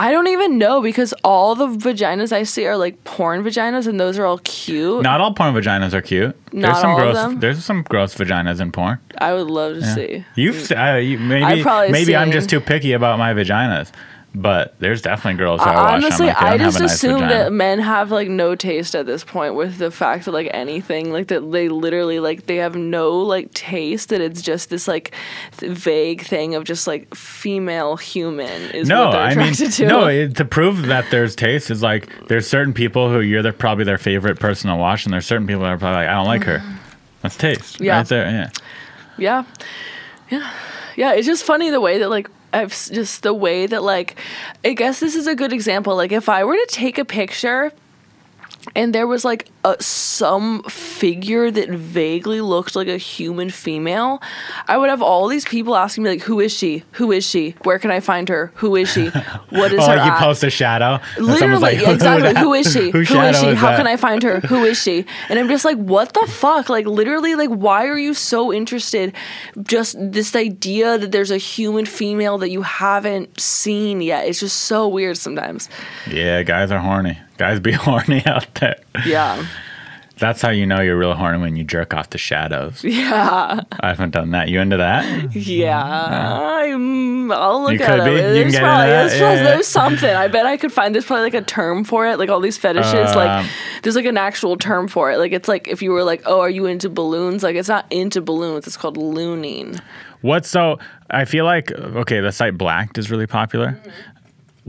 I 0.00 0.12
don't 0.12 0.28
even 0.28 0.56
know 0.56 0.80
because 0.80 1.12
all 1.22 1.54
the 1.54 1.66
vaginas 1.66 2.32
I 2.32 2.44
see 2.44 2.66
are 2.66 2.78
like 2.78 3.04
porn 3.04 3.44
vaginas, 3.44 3.86
and 3.86 4.00
those 4.00 4.18
are 4.18 4.24
all 4.24 4.38
cute. 4.38 5.02
Not 5.02 5.20
all 5.20 5.34
porn 5.34 5.52
vaginas 5.52 5.92
are 5.92 6.00
cute. 6.00 6.34
Not 6.54 6.68
there's 6.68 6.80
some 6.80 6.90
all 6.92 6.96
of 7.00 7.02
gross. 7.02 7.16
them? 7.16 7.40
There's 7.40 7.62
some 7.62 7.82
gross 7.82 8.14
vaginas 8.14 8.62
in 8.62 8.72
porn. 8.72 8.98
I 9.18 9.34
would 9.34 9.48
love 9.48 9.74
to 9.74 9.94
see. 9.94 10.24
You've 10.36 10.72
uh, 10.72 10.94
you, 10.94 11.18
maybe 11.18 11.62
maybe 11.92 12.16
I'm 12.16 12.32
just 12.32 12.48
too 12.48 12.60
picky 12.60 12.92
about 12.92 13.18
my 13.18 13.34
vaginas, 13.34 13.92
but 14.34 14.74
there's 14.78 15.02
definitely 15.02 15.38
girls 15.38 15.60
who 15.60 15.68
I 15.68 15.74
watch. 15.74 16.04
Honestly, 16.04 16.26
like, 16.28 16.40
I 16.40 16.56
just 16.56 16.78
nice 16.80 16.94
assume 16.94 17.14
vagina. 17.20 17.34
that 17.34 17.52
men 17.52 17.80
have 17.80 18.10
like 18.12 18.28
no 18.28 18.54
taste 18.54 18.94
at 18.94 19.04
this 19.06 19.24
point 19.24 19.54
with 19.56 19.78
the 19.78 19.90
fact 19.90 20.26
that 20.26 20.30
like 20.32 20.48
anything 20.52 21.12
like 21.12 21.26
that 21.28 21.40
they 21.50 21.68
literally 21.68 22.20
like 22.20 22.46
they 22.46 22.56
have 22.56 22.76
no 22.76 23.18
like 23.18 23.52
taste 23.54 24.10
that 24.10 24.20
it's 24.20 24.40
just 24.40 24.70
this 24.70 24.86
like 24.86 25.12
th- 25.56 25.72
vague 25.72 26.22
thing 26.22 26.54
of 26.54 26.62
just 26.64 26.86
like 26.86 27.12
female 27.14 27.96
human 27.96 28.62
is 28.70 28.88
No, 28.88 29.06
what 29.06 29.12
they're 29.12 29.20
I 29.22 29.28
mean, 29.34 29.38
attracted 29.52 29.72
to. 29.72 29.86
no. 29.86 30.06
It, 30.06 30.36
to 30.36 30.44
prove 30.44 30.86
that 30.86 31.10
there's 31.10 31.34
taste 31.34 31.70
is 31.70 31.82
like 31.82 32.08
there's 32.28 32.46
certain 32.46 32.72
people 32.72 33.10
who 33.10 33.20
you're 33.20 33.42
the, 33.42 33.52
probably 33.52 33.84
their 33.84 33.98
favorite 33.98 34.38
person 34.38 34.70
to 34.70 34.76
watch, 34.76 35.04
and 35.06 35.12
there's 35.12 35.26
certain 35.26 35.46
people 35.46 35.62
that 35.62 35.70
are 35.70 35.78
probably 35.78 35.96
like, 36.06 36.08
I 36.08 36.12
don't 36.14 36.26
like 36.26 36.44
her. 36.44 36.62
That's 37.22 37.36
taste. 37.36 37.78
Mm. 37.80 37.84
Yeah. 37.84 37.96
right 37.96 38.06
there. 38.06 38.30
Yeah. 38.30 38.50
Yeah. 39.18 39.44
Yeah. 40.30 40.52
Yeah. 40.96 41.12
It's 41.14 41.26
just 41.26 41.44
funny 41.44 41.70
the 41.70 41.80
way 41.80 41.98
that, 41.98 42.08
like, 42.08 42.30
I've 42.52 42.70
just 42.70 43.22
the 43.22 43.34
way 43.34 43.66
that, 43.66 43.82
like, 43.82 44.16
I 44.64 44.72
guess 44.72 45.00
this 45.00 45.14
is 45.14 45.26
a 45.26 45.34
good 45.34 45.52
example. 45.52 45.96
Like, 45.96 46.12
if 46.12 46.28
I 46.28 46.44
were 46.44 46.56
to 46.56 46.66
take 46.68 46.98
a 46.98 47.04
picture 47.04 47.72
and 48.76 48.94
there 48.94 49.06
was, 49.06 49.24
like, 49.24 49.48
a, 49.64 49.76
some 49.82 50.62
figure 50.64 51.50
that 51.50 51.68
vaguely 51.70 52.40
looked 52.40 52.74
like 52.76 52.88
a 52.88 52.96
human 52.96 53.50
female, 53.50 54.22
I 54.68 54.76
would 54.76 54.88
have 54.90 55.02
all 55.02 55.28
these 55.28 55.44
people 55.44 55.76
asking 55.76 56.04
me, 56.04 56.10
like, 56.10 56.22
who 56.22 56.40
is 56.40 56.52
she? 56.52 56.84
Who 56.92 57.12
is 57.12 57.26
she? 57.26 57.54
Where 57.64 57.78
can 57.78 57.90
I 57.90 58.00
find 58.00 58.28
her? 58.28 58.52
Who 58.56 58.76
is 58.76 58.90
she? 58.92 59.08
What 59.50 59.72
is 59.72 59.80
Oh, 59.80 59.86
her 59.90 59.96
like 59.96 60.06
you 60.06 60.12
at?" 60.12 60.18
post 60.18 60.42
a 60.44 60.50
shadow. 60.50 60.98
Literally, 61.18 61.58
like, 61.60 61.78
yeah, 61.82 61.90
exactly. 61.92 62.40
Who 62.40 62.54
is 62.54 62.72
she? 62.72 62.90
Who 62.90 63.02
Who 63.04 63.20
is 63.20 63.38
she? 63.40 63.46
is 63.48 63.58
How 63.58 63.68
that? 63.70 63.76
can 63.76 63.86
I 63.86 63.96
find 63.96 64.22
her? 64.22 64.40
Who 64.40 64.64
is 64.64 64.80
she? 64.80 65.04
And 65.28 65.38
I'm 65.38 65.48
just 65.48 65.64
like, 65.64 65.76
what 65.78 66.12
the 66.14 66.26
fuck? 66.28 66.68
Like, 66.68 66.86
literally, 66.86 67.34
like, 67.34 67.50
why 67.50 67.86
are 67.86 67.98
you 67.98 68.14
so 68.14 68.52
interested? 68.52 69.14
Just 69.62 69.96
this 69.98 70.34
idea 70.36 70.98
that 70.98 71.12
there's 71.12 71.30
a 71.30 71.38
human 71.38 71.86
female 71.86 72.38
that 72.38 72.50
you 72.50 72.62
haven't 72.62 73.40
seen 73.40 74.00
yet. 74.00 74.26
It's 74.26 74.40
just 74.40 74.56
so 74.58 74.88
weird 74.88 75.16
sometimes. 75.16 75.68
Yeah, 76.10 76.42
guys 76.42 76.70
are 76.70 76.78
horny. 76.78 77.18
Guys 77.40 77.58
be 77.58 77.72
horny 77.86 78.22
out 78.26 78.54
there. 78.56 78.76
Yeah. 79.06 79.46
That's 80.18 80.42
how 80.42 80.50
you 80.50 80.66
know 80.66 80.82
you're 80.82 80.98
real 80.98 81.14
horny 81.14 81.38
when 81.38 81.56
you 81.56 81.64
jerk 81.64 81.94
off 81.94 82.10
to 82.10 82.18
shadows. 82.18 82.84
Yeah. 82.84 83.60
I 83.80 83.88
haven't 83.88 84.10
done 84.10 84.32
that. 84.32 84.50
You 84.50 84.60
into 84.60 84.76
that? 84.76 85.34
Yeah. 85.34 85.80
I'm, 85.82 87.32
I'll 87.32 87.62
look 87.62 87.72
You 87.72 87.82
at 87.82 88.00
it. 88.00 88.04
You 88.04 88.18
can 88.18 88.32
There's 88.34 88.52
get 88.52 88.60
probably 88.60 88.86
there's, 88.88 89.18
Yeah, 89.18 89.32
yeah. 89.32 89.42
there's 89.42 89.66
something. 89.66 90.14
I 90.14 90.28
bet 90.28 90.44
I 90.44 90.58
could 90.58 90.70
find 90.70 90.94
there's 90.94 91.06
probably 91.06 91.22
like 91.22 91.34
a 91.34 91.40
term 91.40 91.84
for 91.84 92.06
it. 92.06 92.18
Like 92.18 92.28
all 92.28 92.40
these 92.40 92.58
fetishes. 92.58 92.92
Um, 93.12 93.16
like 93.16 93.50
there's 93.82 93.96
like 93.96 94.04
an 94.04 94.18
actual 94.18 94.58
term 94.58 94.86
for 94.86 95.10
it. 95.10 95.16
Like 95.16 95.32
it's 95.32 95.48
like 95.48 95.66
if 95.66 95.80
you 95.80 95.92
were 95.92 96.04
like, 96.04 96.20
oh, 96.26 96.40
are 96.40 96.50
you 96.50 96.66
into 96.66 96.90
balloons? 96.90 97.42
Like 97.42 97.56
it's 97.56 97.70
not 97.70 97.86
into 97.90 98.20
balloons. 98.20 98.66
It's 98.66 98.76
called 98.76 98.98
looning. 98.98 99.80
What 100.20 100.44
so 100.44 100.78
I 101.08 101.24
feel 101.24 101.46
like 101.46 101.72
okay, 101.72 102.20
the 102.20 102.32
site 102.32 102.58
Blacked 102.58 102.98
is 102.98 103.10
really 103.10 103.26
popular. 103.26 103.80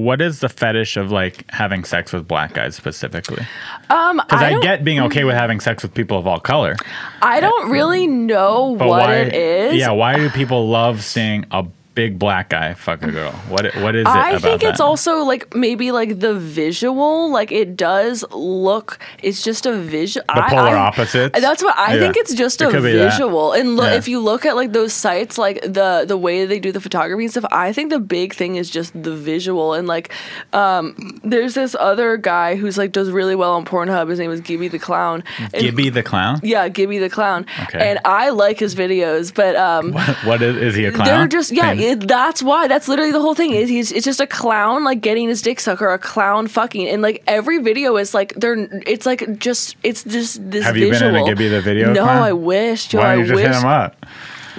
What 0.01 0.21
is 0.21 0.39
the 0.39 0.49
fetish 0.49 0.97
of 0.97 1.11
like 1.11 1.45
having 1.51 1.83
sex 1.83 2.11
with 2.11 2.27
black 2.27 2.53
guys 2.53 2.75
specifically? 2.75 3.45
Um, 3.89 4.17
Because 4.17 4.41
I, 4.41 4.55
I, 4.55 4.59
get 4.61 4.83
being 4.83 4.99
okay 5.01 5.23
with 5.23 5.35
having 5.35 5.59
sex 5.59 5.83
with 5.83 5.93
people 5.93 6.17
of 6.17 6.25
all 6.27 6.39
color, 6.39 6.75
I 7.21 7.39
don't 7.39 7.69
really 7.69 8.07
know 8.07 8.75
but 8.77 8.87
what 8.87 9.01
why? 9.01 9.15
it 9.15 9.33
is. 9.33 9.75
Yeah, 9.75 9.91
why 9.91 10.15
do 10.15 10.29
people 10.29 10.67
love 10.69 11.03
seeing 11.03 11.45
a 11.51 11.65
big 11.93 12.17
black 12.17 12.49
guy 12.49 12.73
fuck 12.73 13.03
a 13.03 13.11
girl? 13.11 13.31
What 13.49 13.73
what 13.75 13.95
is 13.95 14.01
it 14.03 14.07
I 14.07 14.39
think 14.39 14.63
it's 14.63 14.77
that? 14.77 14.83
also 14.83 15.23
like 15.23 15.53
maybe 15.55 15.91
like 15.91 16.19
the 16.19 16.33
visual, 16.33 17.29
like 17.31 17.51
it 17.51 17.75
does 17.75 18.23
look. 18.31 18.97
It's 19.21 19.43
just 19.43 19.65
a 19.65 19.73
visual. 19.77 20.23
The 20.33 20.41
polar 20.47 20.75
opposites? 20.77 21.39
That's 21.39 21.61
what 21.63 21.77
I 21.77 21.95
Yeah. 21.95 21.99
think. 22.01 22.17
It's 22.17 22.33
just 22.33 22.61
It 22.61 22.69
a 22.69 22.71
could 22.71 22.83
be 22.83 22.93
that. 22.93 23.11
visual. 23.11 23.51
And 23.53 23.75
look, 23.75 23.87
Yeah. 23.91 23.97
if 23.97 24.07
you 24.07 24.19
look 24.19 24.45
at 24.45 24.55
like 24.55 24.71
those 24.73 24.93
sites, 24.93 25.37
like 25.37 25.61
the 25.61 26.05
the 26.07 26.17
way 26.17 26.45
they 26.45 26.59
do 26.59 26.71
the 26.71 26.79
photography 26.81 27.23
and 27.23 27.31
stuff, 27.31 27.45
I 27.51 27.73
think 27.73 27.89
the 27.89 27.99
big 27.99 28.33
thing 28.35 28.55
is 28.55 28.69
just 28.69 28.91
the 29.03 29.15
visual. 29.15 29.73
And 29.73 29.87
like, 29.87 30.11
um, 30.53 31.19
there's 31.23 31.53
this 31.55 31.75
other 31.79 32.17
guy 32.17 32.55
who's 32.55 32.77
like 32.77 32.91
does 32.91 33.11
really 33.11 33.35
well 33.35 33.53
on 33.53 33.65
Pornhub. 33.65 34.09
His 34.09 34.19
name 34.19 34.31
is 34.31 34.41
Gibby 34.41 34.67
the 34.69 34.79
Clown. 34.79 35.23
And- 35.39 35.61
Gibby 35.61 35.89
the 35.89 36.03
clown. 36.03 36.39
Yeah, 36.43 36.67
Gibby 36.69 36.99
the 36.99 37.09
Clown. 37.09 37.45
Okay. 37.63 37.79
And 37.91 37.99
I 38.05 38.29
like 38.29 38.59
his 38.59 38.75
videos, 38.75 39.33
but 39.33 39.55
um. 39.55 39.93
What 40.23 40.41
is 40.41 40.55
is 40.55 40.75
he 40.75 40.85
a 40.85 40.91
clown? 40.91 41.07
They're 41.07 41.27
just 41.27 41.51
yeah. 41.51 41.73
It, 41.81 42.07
that's 42.07 42.41
why. 42.43 42.67
That's 42.67 42.87
literally 42.87 43.11
the 43.11 43.21
whole 43.21 43.35
thing. 43.35 43.51
Is 43.51 43.69
he's 43.69 43.91
it's 43.91 44.05
just 44.05 44.19
a 44.21 44.27
clown 44.27 44.83
like 44.83 45.01
getting 45.01 45.27
his 45.27 45.41
dick 45.41 45.59
sucked 45.59 45.81
or 45.81 45.89
a 45.93 45.99
clown 45.99 46.47
fucking, 46.47 46.87
and 46.87 47.01
like 47.01 47.23
every 47.27 47.57
video 47.59 47.97
is 47.97 48.13
like 48.13 48.33
they're. 48.35 48.55
It's 48.87 49.05
like 49.05 49.39
just 49.39 49.75
it's 49.83 50.03
just 50.03 50.49
this. 50.51 50.63
Have 50.65 50.77
you 50.77 50.85
been 50.85 50.93
visual. 50.93 51.15
in 51.15 51.23
a 51.23 51.25
Gibby 51.25 51.47
the 51.47 51.61
video 51.61 51.93
No, 51.93 52.03
clown? 52.03 52.23
I 52.23 52.33
wish. 52.33 52.87
Joe, 52.87 52.99
Why 52.99 53.13
I 53.13 53.15
you 53.15 53.23
just 53.23 53.35
wish 53.35 53.45
hit 53.47 53.55
him 53.55 53.65
up? 53.65 54.05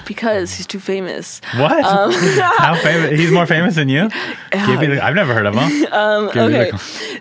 Because 0.05 0.53
he's 0.53 0.67
too 0.67 0.79
famous. 0.79 1.41
What? 1.55 1.83
Um, 1.83 2.11
How 2.57 2.75
famous? 2.75 3.19
He's 3.19 3.31
more 3.31 3.45
famous 3.45 3.75
than 3.75 3.89
you. 3.89 4.09
The, 4.53 4.99
I've 5.03 5.15
never 5.15 5.33
heard 5.33 5.45
of 5.45 5.55
him. 5.55 5.85
um, 5.93 6.29
okay. 6.29 6.71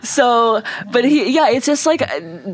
So, 0.03 0.63
but 0.91 1.05
he, 1.05 1.33
yeah, 1.33 1.49
it's 1.49 1.65
just 1.65 1.87
like 1.87 2.03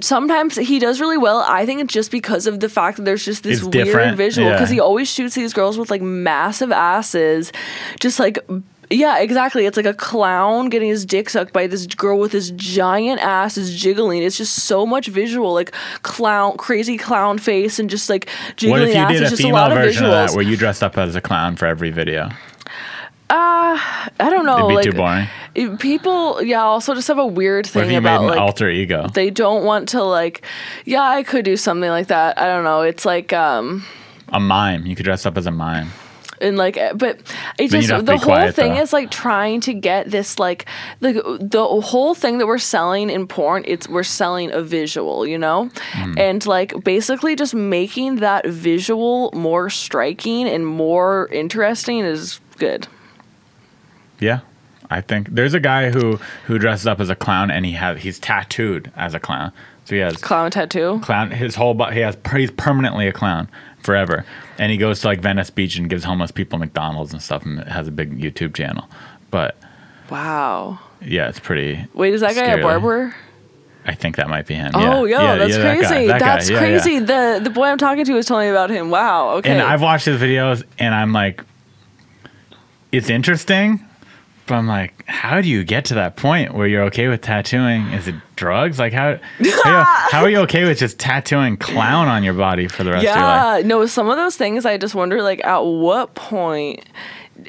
sometimes 0.00 0.56
he 0.56 0.78
does 0.78 1.00
really 1.00 1.18
well. 1.18 1.44
I 1.48 1.66
think 1.66 1.80
it's 1.80 1.92
just 1.92 2.10
because 2.10 2.46
of 2.46 2.60
the 2.60 2.68
fact 2.68 2.98
that 2.98 3.04
there's 3.04 3.24
just 3.24 3.42
this 3.42 3.58
It's 3.58 3.64
weird 3.64 3.86
different, 3.86 4.16
visual 4.16 4.50
because 4.50 4.70
yeah. 4.70 4.74
he 4.74 4.80
always 4.80 5.10
shoots 5.10 5.34
these 5.34 5.52
girls 5.52 5.78
with 5.78 5.90
like 5.90 6.02
massive 6.02 6.72
asses, 6.72 7.52
just 8.00 8.18
like. 8.20 8.38
Yeah, 8.90 9.18
exactly. 9.18 9.66
It's 9.66 9.76
like 9.76 9.86
a 9.86 9.94
clown 9.94 10.70
getting 10.70 10.88
his 10.88 11.04
dick 11.04 11.28
sucked 11.28 11.52
by 11.52 11.66
this 11.66 11.86
girl 11.86 12.18
with 12.18 12.32
this 12.32 12.50
giant 12.52 13.20
ass 13.20 13.58
is 13.58 13.78
jiggling. 13.78 14.22
It's 14.22 14.38
just 14.38 14.62
so 14.62 14.86
much 14.86 15.08
visual, 15.08 15.52
like 15.52 15.72
clown, 16.02 16.56
crazy 16.56 16.96
clown 16.96 17.38
face, 17.38 17.78
and 17.78 17.90
just 17.90 18.08
like 18.08 18.28
jiggling 18.56 18.80
What 18.80 18.88
if 18.88 18.94
you 18.94 19.00
ass. 19.00 19.12
did 19.12 19.22
It's 19.22 19.32
a 19.32 19.36
just 19.36 19.42
a 19.44 19.52
lot 19.52 19.70
female 19.70 19.78
of 19.78 19.84
version 19.84 20.04
of 20.06 20.10
that 20.12 20.30
where 20.32 20.42
you 20.42 20.56
dressed 20.56 20.82
up 20.82 20.96
as 20.96 21.14
a 21.16 21.20
clown 21.20 21.56
for 21.56 21.66
every 21.66 21.90
video? 21.90 22.30
I 23.30 24.30
don't 24.30 24.46
know. 24.46 24.56
It'd 24.56 24.68
be 24.68 24.74
like 24.74 24.84
too 24.84 24.92
boring. 25.64 25.76
people, 25.78 26.42
yeah, 26.42 26.62
also 26.62 26.94
just 26.94 27.08
have 27.08 27.18
a 27.18 27.26
weird 27.26 27.66
thing 27.66 27.82
if 27.84 27.92
you 27.92 28.00
made 28.00 28.08
about 28.08 28.22
an 28.22 28.28
like 28.28 28.40
alter 28.40 28.70
ego? 28.70 29.06
they 29.12 29.30
don't 29.30 29.64
want 29.64 29.88
to 29.90 30.02
like 30.02 30.42
yeah 30.84 31.02
i 31.02 31.22
could 31.22 31.44
do 31.44 31.56
something 31.56 31.90
like 31.90 32.06
that 32.08 32.38
i 32.38 32.46
don't 32.46 32.64
know 32.64 32.82
it's 32.82 33.04
like 33.04 33.32
um 33.32 33.84
A 34.32 34.40
mime. 34.40 34.86
You 34.86 34.94
could 34.96 35.04
dress 35.04 35.26
up 35.26 35.36
as 35.36 35.46
a 35.46 35.50
mime. 35.50 35.90
And 36.40 36.56
like 36.56 36.76
eh, 36.76 36.92
but 36.94 37.18
it 37.58 37.70
just 37.70 37.88
you'd 37.88 37.90
have 37.90 38.00
to 38.00 38.06
the 38.06 38.16
whole 38.16 38.26
quiet, 38.26 38.54
thing 38.54 38.74
though. 38.74 38.80
is 38.80 38.92
like 38.92 39.10
trying 39.10 39.60
to 39.62 39.74
get 39.74 40.10
this 40.10 40.38
like 40.38 40.66
the 41.00 41.12
the 41.40 41.64
whole 41.66 42.14
thing 42.14 42.38
that 42.38 42.46
we're 42.46 42.58
selling 42.58 43.10
in 43.10 43.26
porn 43.26 43.64
it's 43.66 43.88
we're 43.88 44.02
selling 44.02 44.50
a 44.52 44.62
visual 44.62 45.26
you 45.26 45.38
know 45.38 45.70
Hmm. 45.92 46.14
and 46.18 46.46
like 46.46 46.72
basically 46.84 47.34
just 47.36 47.54
making 47.54 48.16
that 48.16 48.46
visual 48.46 49.30
more 49.34 49.70
striking 49.70 50.46
and 50.48 50.66
more 50.66 51.28
interesting 51.32 52.00
is 52.00 52.40
good 52.58 52.86
Yeah. 54.20 54.40
I 54.90 55.02
think 55.02 55.28
there's 55.30 55.52
a 55.52 55.60
guy 55.60 55.90
who 55.90 56.18
who 56.46 56.58
dresses 56.58 56.86
up 56.86 56.98
as 56.98 57.10
a 57.10 57.14
clown 57.14 57.50
and 57.50 57.66
he 57.66 57.72
has 57.72 58.00
he's 58.00 58.18
tattooed 58.18 58.90
as 58.96 59.12
a 59.14 59.20
clown. 59.20 59.52
So 59.84 59.94
he 59.94 60.00
has 60.00 60.16
clown 60.16 60.50
tattoo 60.50 61.00
clown 61.02 61.30
his 61.30 61.54
whole 61.56 61.74
body 61.74 61.96
he 61.96 62.00
has 62.00 62.16
he's 62.34 62.50
permanently 62.50 63.06
a 63.06 63.12
clown 63.12 63.48
forever. 63.88 64.26
And 64.58 64.70
he 64.70 64.76
goes 64.76 65.00
to 65.00 65.06
like 65.06 65.20
Venice 65.20 65.48
Beach 65.48 65.78
and 65.78 65.88
gives 65.88 66.04
homeless 66.04 66.30
people 66.30 66.58
McDonald's 66.58 67.14
and 67.14 67.22
stuff 67.22 67.46
and 67.46 67.60
has 67.60 67.88
a 67.88 67.90
big 67.90 68.18
YouTube 68.20 68.54
channel. 68.54 68.86
But 69.30 69.56
wow 70.10 70.78
yeah, 71.00 71.28
it's 71.28 71.40
pretty 71.40 71.86
wait 71.94 72.12
is 72.12 72.20
that 72.20 72.34
guy 72.34 72.44
a 72.44 72.62
barber 72.62 73.14
I 73.86 73.94
think 73.94 74.16
that 74.16 74.28
might 74.28 74.46
be 74.46 74.52
him. 74.52 74.72
Oh, 74.74 75.06
yeah. 75.06 75.16
yo, 75.16 75.24
Yeah, 75.24 75.36
that's 75.36 75.56
yeah, 75.56 75.62
that 75.62 75.78
crazy. 75.78 76.06
that 76.08 76.20
guy. 76.20 76.26
That's 76.26 76.50
yeah. 76.50 76.58
crazy. 76.58 76.98
The 76.98 77.40
the 77.42 77.48
boy 77.48 77.68
I'm 77.68 77.78
talking 77.78 78.04
to 78.04 78.12
was 78.12 78.26
telling 78.26 78.46
me 78.46 78.50
about 78.50 78.68
him. 78.68 78.90
Wow. 78.90 79.30
Okay. 79.36 79.50
And 79.50 79.62
I've 79.62 79.80
watched 79.80 80.04
his 80.04 80.20
videos 80.20 80.62
and 80.78 80.94
I'm 80.94 81.14
like, 81.14 81.42
it's 82.92 83.08
interesting, 83.08 83.82
but 84.48 84.54
I'm 84.56 84.66
like, 84.66 85.04
how 85.06 85.40
do 85.40 85.48
you 85.48 85.62
get 85.64 85.84
to 85.86 85.94
that 85.94 86.16
point 86.16 86.54
where 86.54 86.66
you're 86.66 86.82
okay 86.84 87.08
with 87.08 87.20
tattooing? 87.20 87.86
Is 87.92 88.08
it 88.08 88.14
drugs? 88.36 88.78
Like 88.78 88.92
how 88.92 89.16
how, 89.16 89.20
you- 89.40 89.52
how 90.10 90.20
are 90.22 90.30
you 90.30 90.38
okay 90.40 90.64
with 90.64 90.78
just 90.78 90.98
tattooing 90.98 91.56
clown 91.56 92.08
on 92.08 92.24
your 92.24 92.34
body 92.34 92.66
for 92.68 92.82
the 92.84 92.90
rest 92.92 93.06
of 93.06 93.14
your 93.14 93.22
life? 93.22 93.60
yeah. 93.62 93.66
No, 93.68 93.86
some 93.86 94.08
of 94.08 94.16
those 94.16 94.36
things 94.36 94.66
I 94.66 94.76
just 94.78 94.94
wonder 94.94 95.22
like 95.22 95.44
at 95.44 95.58
what 95.64 96.14
point 96.14 96.84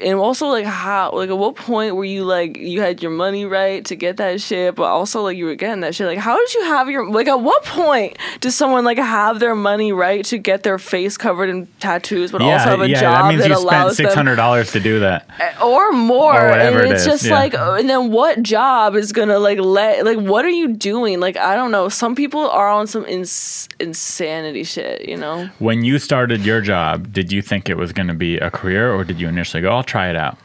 and 0.02 0.18
also 0.18 0.48
like 0.48 0.64
how 0.64 1.12
like 1.12 1.30
at 1.30 1.38
what 1.38 1.56
point 1.56 1.96
were 1.96 2.04
you 2.04 2.24
like 2.24 2.56
you 2.56 2.80
had 2.80 3.02
your 3.02 3.10
money 3.10 3.44
right 3.44 3.84
to 3.84 3.94
get 3.96 4.16
that 4.18 4.40
shit 4.40 4.74
but 4.74 4.84
also 4.84 5.22
like 5.22 5.36
you 5.36 5.44
were 5.44 5.54
getting 5.54 5.80
that 5.80 5.94
shit 5.94 6.06
like 6.06 6.18
how 6.18 6.36
did 6.36 6.54
you 6.54 6.64
have 6.64 6.88
your 6.90 7.08
like 7.10 7.26
at 7.28 7.40
what 7.40 7.64
point 7.64 8.16
does 8.40 8.54
someone 8.54 8.84
like 8.84 8.98
have 8.98 9.40
their 9.40 9.54
money 9.54 9.92
right 9.92 10.24
to 10.24 10.38
get 10.38 10.62
their 10.62 10.78
face 10.78 11.16
covered 11.16 11.48
in 11.48 11.66
tattoos 11.78 12.32
but 12.32 12.42
also 12.42 12.64
have 12.70 12.80
a 12.80 12.88
yeah, 12.88 13.00
job 13.00 13.14
that 13.24 13.28
means 13.28 13.46
you 13.46 13.54
spent 13.54 13.60
allows 13.60 14.14
hundred 14.14 14.36
dollars 14.36 14.72
to 14.72 14.80
do 14.80 15.00
that. 15.00 15.26
or 15.62 15.92
more 15.92 16.46
Or 16.46 16.50
whatever 16.50 16.80
and 16.80 16.92
it's 16.92 17.02
is, 17.02 17.06
just 17.06 17.24
yeah. 17.24 17.34
like 17.34 17.54
uh, 17.54 17.76
and 17.78 17.88
then 17.88 18.10
what 18.10 18.42
job 18.42 18.94
is 18.94 19.12
gonna 19.12 19.38
like 19.38 19.58
let 19.58 20.04
like 20.04 20.18
what 20.18 20.44
are 20.44 20.50
you 20.50 20.74
doing 20.74 21.20
like 21.20 21.36
i 21.36 21.54
don't 21.54 21.70
know 21.70 21.88
some 21.88 22.14
people 22.14 22.48
are 22.50 22.68
on 22.68 22.86
some 22.86 23.04
ins- 23.06 23.68
insanity 23.78 24.64
shit 24.64 25.08
you 25.08 25.16
know 25.16 25.48
When 25.58 25.84
you 25.84 25.98
started 25.98 26.44
your 26.44 26.60
job, 26.60 27.12
did 27.12 27.32
you 27.32 27.42
think 27.42 27.68
it 27.68 27.76
was 27.76 27.92
to 28.08 28.14
be 28.14 28.38
a 28.38 28.50
career, 28.50 28.92
or 28.92 29.04
did 29.04 29.20
you 29.20 29.28
initially 29.28 29.60
go, 29.62 29.70
"I'll 29.80 29.84
try 29.84 30.10
it 30.10 30.16
out"? 30.16 30.36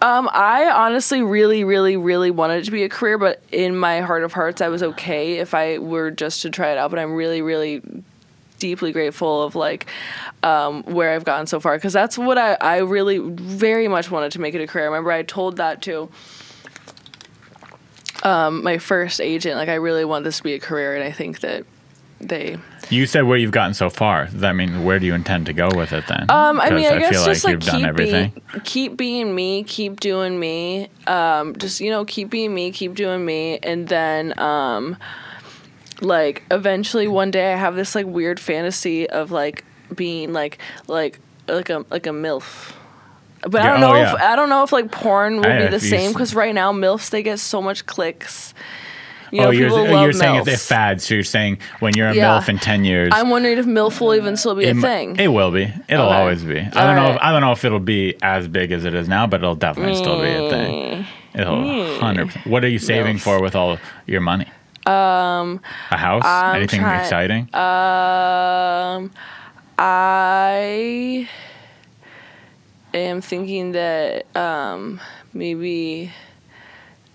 um 0.00 0.30
i 0.32 0.70
honestly 0.70 1.22
really 1.22 1.62
really 1.62 1.94
really 1.94 2.30
wanted 2.30 2.62
it 2.62 2.64
to 2.64 2.70
be 2.70 2.84
a 2.84 2.88
career 2.88 3.18
but 3.18 3.42
in 3.52 3.76
my 3.76 4.00
heart 4.00 4.24
of 4.24 4.32
hearts 4.32 4.62
i 4.62 4.68
was 4.68 4.82
okay 4.82 5.34
if 5.34 5.52
i 5.52 5.76
were 5.76 6.10
just 6.10 6.40
to 6.40 6.48
try 6.48 6.70
it 6.72 6.78
out 6.78 6.90
but 6.90 6.98
i'm 6.98 7.12
really 7.12 7.42
really 7.42 7.82
deeply 8.58 8.92
grateful 8.92 9.42
of 9.42 9.54
like 9.56 9.86
um, 10.44 10.84
where 10.84 11.12
I've 11.12 11.24
gotten 11.24 11.48
so 11.48 11.58
far 11.58 11.76
because 11.76 11.92
that's 11.92 12.16
what 12.16 12.38
I, 12.38 12.56
I 12.60 12.76
really 12.78 13.18
very 13.18 13.88
much 13.88 14.08
wanted 14.08 14.30
to 14.32 14.40
make 14.40 14.54
it 14.54 14.60
a 14.60 14.68
career. 14.68 14.84
I 14.84 14.86
remember 14.86 15.10
I 15.10 15.24
told 15.24 15.56
that 15.56 15.82
to 15.82 16.08
um, 18.22 18.62
my 18.62 18.78
first 18.78 19.20
agent 19.20 19.56
like 19.56 19.68
I 19.68 19.74
really 19.74 20.04
want 20.04 20.22
this 20.22 20.36
to 20.36 20.44
be 20.44 20.54
a 20.54 20.60
career 20.60 20.94
and 20.94 21.02
I 21.02 21.10
think 21.10 21.40
that 21.40 21.64
they 22.20 22.56
You 22.92 23.06
said 23.06 23.22
where 23.24 23.38
you've 23.38 23.52
gotten 23.52 23.72
so 23.72 23.88
far. 23.88 24.26
Does 24.26 24.40
that 24.40 24.54
mean 24.54 24.84
where 24.84 24.98
do 24.98 25.06
you 25.06 25.14
intend 25.14 25.46
to 25.46 25.52
go 25.54 25.70
with 25.74 25.92
it 25.92 26.04
then? 26.08 26.26
Um, 26.28 26.60
I 26.60 26.70
mean, 26.70 26.84
I 26.86 26.90
'Cause 26.90 26.98
guess 26.98 27.10
feel 27.10 27.24
just 27.24 27.44
like 27.44 27.44
like, 27.44 27.52
you've 27.52 27.64
done 27.72 27.80
keep 27.80 27.88
everything. 27.88 28.30
being, 28.30 28.60
keep 28.64 28.96
being 28.98 29.34
me, 29.34 29.64
keep 29.64 29.98
doing 30.00 30.38
me. 30.38 30.88
Um, 31.06 31.56
just 31.56 31.80
you 31.80 31.90
know, 31.90 32.04
keep 32.04 32.28
being 32.28 32.54
me, 32.54 32.70
keep 32.70 32.94
doing 32.94 33.24
me, 33.24 33.58
and 33.62 33.88
then 33.88 34.38
um, 34.38 34.96
like 36.02 36.42
eventually 36.50 37.08
one 37.08 37.30
day 37.30 37.52
I 37.52 37.56
have 37.56 37.76
this 37.76 37.94
like 37.94 38.06
weird 38.06 38.38
fantasy 38.38 39.08
of 39.08 39.30
like 39.30 39.64
being 39.96 40.32
like 40.34 40.58
like 40.86 41.18
like 41.48 41.70
a 41.70 41.86
like 41.90 42.06
a 42.06 42.10
milf. 42.10 42.72
But 43.48 43.62
I 43.62 43.66
don't 43.70 43.80
know 43.80 43.92
oh, 43.94 44.02
if 44.02 44.12
yeah. 44.12 44.32
I 44.32 44.36
don't 44.36 44.50
know 44.50 44.62
if 44.64 44.70
like 44.72 44.92
porn 44.92 45.36
will 45.38 45.46
I- 45.46 45.62
be 45.64 45.68
the 45.68 45.80
same 45.80 46.12
because 46.12 46.34
right 46.34 46.54
now 46.54 46.72
milfs 46.72 47.10
they 47.10 47.22
get 47.22 47.38
so 47.38 47.62
much 47.62 47.86
clicks. 47.86 48.52
You 49.32 49.40
know, 49.40 49.46
oh, 49.48 49.50
you're, 49.50 49.70
people 49.70 50.02
you're 50.02 50.12
saying 50.12 50.36
it's 50.36 50.48
a 50.48 50.58
fad. 50.58 51.00
So 51.00 51.14
you're 51.14 51.24
saying 51.24 51.58
when 51.80 51.94
you're 51.96 52.08
a 52.08 52.14
Yeah. 52.14 52.38
MILF 52.38 52.50
in 52.50 52.58
10 52.58 52.84
years, 52.84 53.08
I'm 53.14 53.30
wondering 53.30 53.56
if 53.56 53.64
milf 53.64 53.98
will 53.98 54.14
even 54.14 54.36
still 54.36 54.54
be 54.54 54.66
it, 54.66 54.76
a 54.76 54.80
thing. 54.80 55.16
it 55.18 55.28
will 55.28 55.50
be. 55.50 55.72
It'll 55.88 56.04
Okay. 56.06 56.14
always 56.14 56.44
be. 56.44 56.58
I 56.60 56.70
don't 56.70 56.96
know. 56.96 57.12
If, 57.14 57.18
I 57.22 57.32
don't 57.32 57.40
know 57.40 57.52
if 57.52 57.64
it'll 57.64 57.80
be 57.80 58.14
as 58.22 58.46
big 58.46 58.72
as 58.72 58.84
it 58.84 58.94
is 58.94 59.08
now, 59.08 59.26
but 59.26 59.40
it'll 59.40 59.54
definitely 59.54 59.94
still 59.94 60.20
be 60.20 60.28
a 60.28 60.50
thing. 60.50 61.06
It'll 61.34 61.98
hundred. 61.98 62.26
percent 62.26 62.46
What 62.46 62.62
are 62.62 62.68
you 62.68 62.78
saving 62.78 63.16
for 63.18 63.40
with 63.40 63.56
all 63.56 63.78
your 64.06 64.20
money? 64.20 64.46
Um, 64.84 65.60
a 65.90 65.96
house? 65.96 66.24
I'm 66.26 66.56
Anything 66.56 66.80
try- 66.80 67.00
exciting? 67.00 67.42
Um, 67.54 69.10
I 69.78 71.26
am 72.92 73.22
thinking 73.22 73.72
that 73.72 74.26
um 74.36 75.00
maybe 75.32 76.12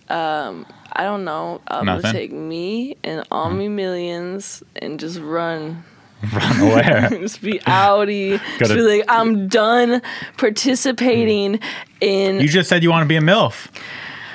um 0.09 0.65
I 0.93 1.03
don't 1.03 1.25
know. 1.25 1.61
I'm 1.67 1.85
Nothing? 1.85 2.01
gonna 2.03 2.13
take 2.13 2.31
me 2.31 2.97
and 3.03 3.23
all 3.31 3.49
Hmm. 3.51 3.57
me 3.59 3.67
millions 3.67 4.63
and 4.77 4.99
just 4.99 5.19
run. 5.19 5.83
Run 6.33 6.59
away. 6.61 7.07
just 7.21 7.41
be 7.43 7.59
outy. 7.59 8.41
Just 8.57 8.73
be 8.73 8.81
like, 8.81 9.05
I'm 9.07 9.47
done 9.47 10.01
participating 10.37 11.59
in. 12.01 12.39
you 12.39 12.47
just 12.47 12.69
said 12.69 12.81
you 12.81 12.89
want 12.89 13.03
to 13.03 13.07
be 13.07 13.15
a 13.17 13.21
MILF. 13.21 13.67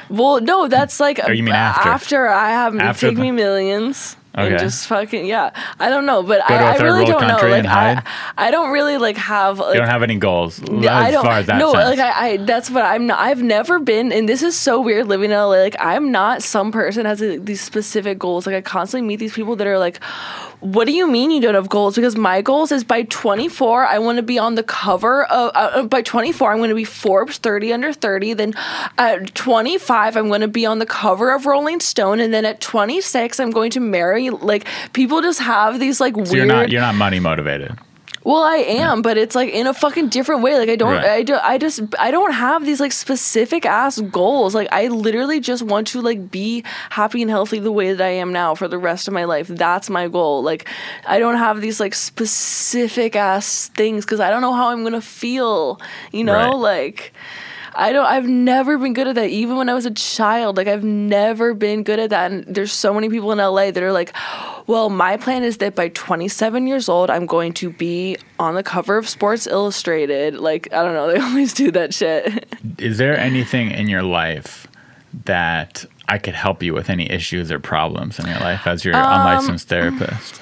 well, 0.08 0.40
no, 0.40 0.68
that's 0.68 1.00
like 1.00 1.18
you 1.28 1.42
mean 1.42 1.54
after? 1.54 2.28
I 2.28 2.50
have 2.50 2.76
After 2.78 3.08
take 3.08 3.16
the- 3.16 3.22
me 3.22 3.30
millions. 3.32 4.16
And 4.34 4.58
just 4.58 4.86
fucking 4.86 5.26
yeah, 5.26 5.50
I 5.78 5.90
don't 5.90 6.06
know, 6.06 6.22
but 6.22 6.40
Go 6.48 6.54
a 6.54 6.58
I, 6.58 6.72
I 6.72 6.76
really 6.78 7.04
don't 7.04 7.26
know. 7.26 7.36
Like 7.36 7.66
I. 7.66 8.02
I 8.36 8.50
don't 8.50 8.70
really 8.72 8.96
like 8.96 9.16
have 9.16 9.58
like 9.58 9.74
You 9.74 9.80
don't 9.80 9.88
have 9.88 10.02
any 10.02 10.16
goals 10.16 10.60
as 10.62 10.86
I 10.86 11.10
don't 11.10 11.24
far 11.24 11.38
as 11.38 11.46
that 11.46 11.58
no 11.58 11.72
sense. 11.72 11.96
like 11.96 11.98
I, 11.98 12.28
I 12.28 12.36
that's 12.38 12.70
what 12.70 12.84
I'm 12.84 13.06
not 13.06 13.18
I've 13.20 13.42
never 13.42 13.78
been 13.78 14.10
and 14.12 14.28
this 14.28 14.42
is 14.42 14.56
so 14.58 14.80
weird 14.80 15.06
living 15.06 15.30
in 15.30 15.36
LA 15.36 15.46
like 15.48 15.76
I'm 15.78 16.10
not 16.10 16.42
some 16.42 16.72
person 16.72 17.04
has 17.04 17.20
like, 17.20 17.44
these 17.44 17.60
specific 17.60 18.18
goals 18.18 18.46
like 18.46 18.56
I 18.56 18.60
constantly 18.62 19.06
meet 19.06 19.16
these 19.16 19.34
people 19.34 19.56
that 19.56 19.66
are 19.66 19.78
like 19.78 20.00
what 20.62 20.86
do 20.86 20.92
you 20.92 21.10
mean 21.10 21.32
you 21.32 21.40
don't 21.40 21.54
have 21.54 21.68
goals 21.68 21.96
because 21.96 22.14
my 22.16 22.40
goals 22.40 22.70
is 22.70 22.84
by 22.84 23.02
24 23.02 23.84
I 23.84 23.98
want 23.98 24.16
to 24.16 24.22
be 24.22 24.38
on 24.38 24.54
the 24.54 24.62
cover 24.62 25.24
of 25.24 25.50
uh, 25.54 25.82
by 25.82 26.02
24 26.02 26.52
I'm 26.52 26.58
going 26.58 26.68
to 26.68 26.76
be 26.76 26.84
Forbes 26.84 27.38
30 27.38 27.72
under 27.72 27.92
30 27.92 28.34
then 28.34 28.54
at 28.96 29.34
25 29.34 30.16
I'm 30.16 30.28
going 30.28 30.40
to 30.40 30.48
be 30.48 30.64
on 30.64 30.78
the 30.78 30.86
cover 30.86 31.32
of 31.32 31.46
Rolling 31.46 31.80
Stone 31.80 32.20
and 32.20 32.32
then 32.32 32.44
at 32.44 32.60
26 32.60 33.40
I'm 33.40 33.50
going 33.50 33.72
to 33.72 33.80
marry 33.80 34.30
like 34.30 34.66
people 34.92 35.20
just 35.20 35.40
have 35.40 35.80
these 35.80 36.00
like 36.00 36.14
so 36.14 36.20
weird 36.20 36.32
you're 36.32 36.46
not 36.46 36.70
you're 36.70 36.80
not 36.80 36.94
money 36.94 37.18
motivated. 37.18 37.76
Well, 38.24 38.42
I 38.42 38.56
am, 38.56 39.02
but 39.02 39.18
it's 39.18 39.34
like 39.34 39.50
in 39.52 39.66
a 39.66 39.74
fucking 39.74 40.08
different 40.08 40.42
way. 40.42 40.56
Like 40.58 40.68
I 40.68 40.76
don't, 40.76 40.92
Right. 40.92 41.04
I 41.04 41.22
do, 41.22 41.36
I 41.42 41.58
just, 41.58 41.80
I 41.98 42.10
don't 42.10 42.32
have 42.32 42.64
these 42.64 42.78
like 42.80 42.92
specific 42.92 43.66
ass 43.66 44.00
goals. 44.00 44.54
Like 44.54 44.68
I 44.72 44.88
literally 44.88 45.40
just 45.40 45.62
want 45.62 45.88
to 45.88 46.00
like 46.00 46.30
be 46.30 46.62
happy 46.90 47.22
and 47.22 47.30
healthy 47.30 47.58
the 47.58 47.72
way 47.72 47.92
that 47.92 48.04
I 48.04 48.10
am 48.10 48.32
now 48.32 48.54
for 48.54 48.68
the 48.68 48.78
rest 48.78 49.08
of 49.08 49.14
my 49.14 49.24
life. 49.24 49.48
That's 49.48 49.90
my 49.90 50.08
goal. 50.08 50.42
Like 50.42 50.68
I 51.06 51.18
don't 51.18 51.36
have 51.36 51.60
these 51.60 51.80
like 51.80 51.94
specific 51.94 53.16
ass 53.16 53.68
things 53.74 54.04
because 54.04 54.20
I 54.20 54.30
don't 54.30 54.42
know 54.42 54.52
how 54.54 54.68
I'm 54.68 54.82
gonna 54.84 55.00
feel. 55.00 55.80
You 56.12 56.24
know, 56.24 56.34
Right. 56.34 56.54
like. 56.54 57.12
I 57.74 57.92
don't 57.92 58.04
I've 58.04 58.26
never 58.26 58.76
been 58.76 58.92
good 58.92 59.08
at 59.08 59.14
that 59.14 59.30
even 59.30 59.56
when 59.56 59.68
I 59.68 59.74
was 59.74 59.86
a 59.86 59.90
child. 59.90 60.56
Like 60.58 60.68
I've 60.68 60.84
never 60.84 61.54
been 61.54 61.82
good 61.84 61.98
at 61.98 62.10
that 62.10 62.30
and 62.30 62.44
there's 62.46 62.72
so 62.72 62.92
many 62.92 63.08
people 63.08 63.32
in 63.32 63.38
LA 63.38 63.70
that 63.70 63.82
are 63.82 63.92
like 63.92 64.14
well 64.66 64.90
my 64.90 65.16
plan 65.16 65.42
is 65.42 65.56
that 65.58 65.74
by 65.74 65.88
27 65.88 66.66
years 66.66 66.88
old 66.88 67.08
I'm 67.08 67.24
going 67.24 67.54
to 67.54 67.70
be 67.70 68.16
on 68.38 68.54
the 68.54 68.62
cover 68.62 68.98
of 68.98 69.08
Sports 69.08 69.46
Illustrated. 69.46 70.34
Like 70.34 70.68
I 70.72 70.82
don't 70.82 70.92
know 70.94 71.06
they 71.12 71.18
always 71.20 71.54
do 71.54 71.70
that 71.70 71.94
shit. 71.94 72.46
Is 72.78 72.98
there 72.98 73.18
anything 73.18 73.70
in 73.70 73.88
your 73.88 74.02
life 74.02 74.66
that 75.24 75.86
I 76.08 76.18
could 76.18 76.34
help 76.34 76.62
you 76.62 76.74
with? 76.74 76.90
Any 76.90 77.10
issues 77.10 77.50
or 77.50 77.58
problems 77.58 78.18
in 78.18 78.26
your 78.26 78.38
life 78.40 78.66
as 78.66 78.84
your 78.84 78.94
Um, 78.96 79.02
unlicensed 79.20 79.68
therapist? 79.68 80.41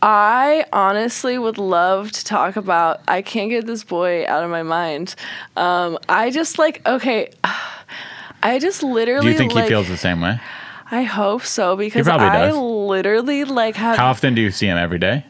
I 0.00 0.64
honestly 0.72 1.38
would 1.38 1.58
love 1.58 2.12
to 2.12 2.24
talk 2.24 2.56
about 2.56 3.00
I 3.08 3.22
can't 3.22 3.50
get 3.50 3.66
this 3.66 3.82
boy 3.82 4.26
out 4.26 4.44
of 4.44 4.50
my 4.50 4.62
mind 4.62 5.14
um 5.56 5.98
I 6.08 6.30
just 6.30 6.58
like 6.58 6.86
okay 6.86 7.30
I 8.42 8.58
just 8.60 8.82
literally 8.82 9.26
Do 9.26 9.32
you 9.32 9.38
think 9.38 9.54
like, 9.54 9.64
he 9.64 9.70
feels 9.70 9.88
the 9.88 9.96
same 9.96 10.20
way? 10.20 10.40
I 10.90 11.02
hope 11.02 11.42
so 11.42 11.76
because 11.76 12.06
I 12.06 12.48
does. 12.48 12.56
literally 12.56 13.44
like 13.44 13.74
have 13.76 13.96
How 13.96 14.10
often 14.10 14.34
do 14.34 14.40
you 14.40 14.50
see 14.50 14.66
him 14.66 14.78
every 14.78 14.98
day? 14.98 15.24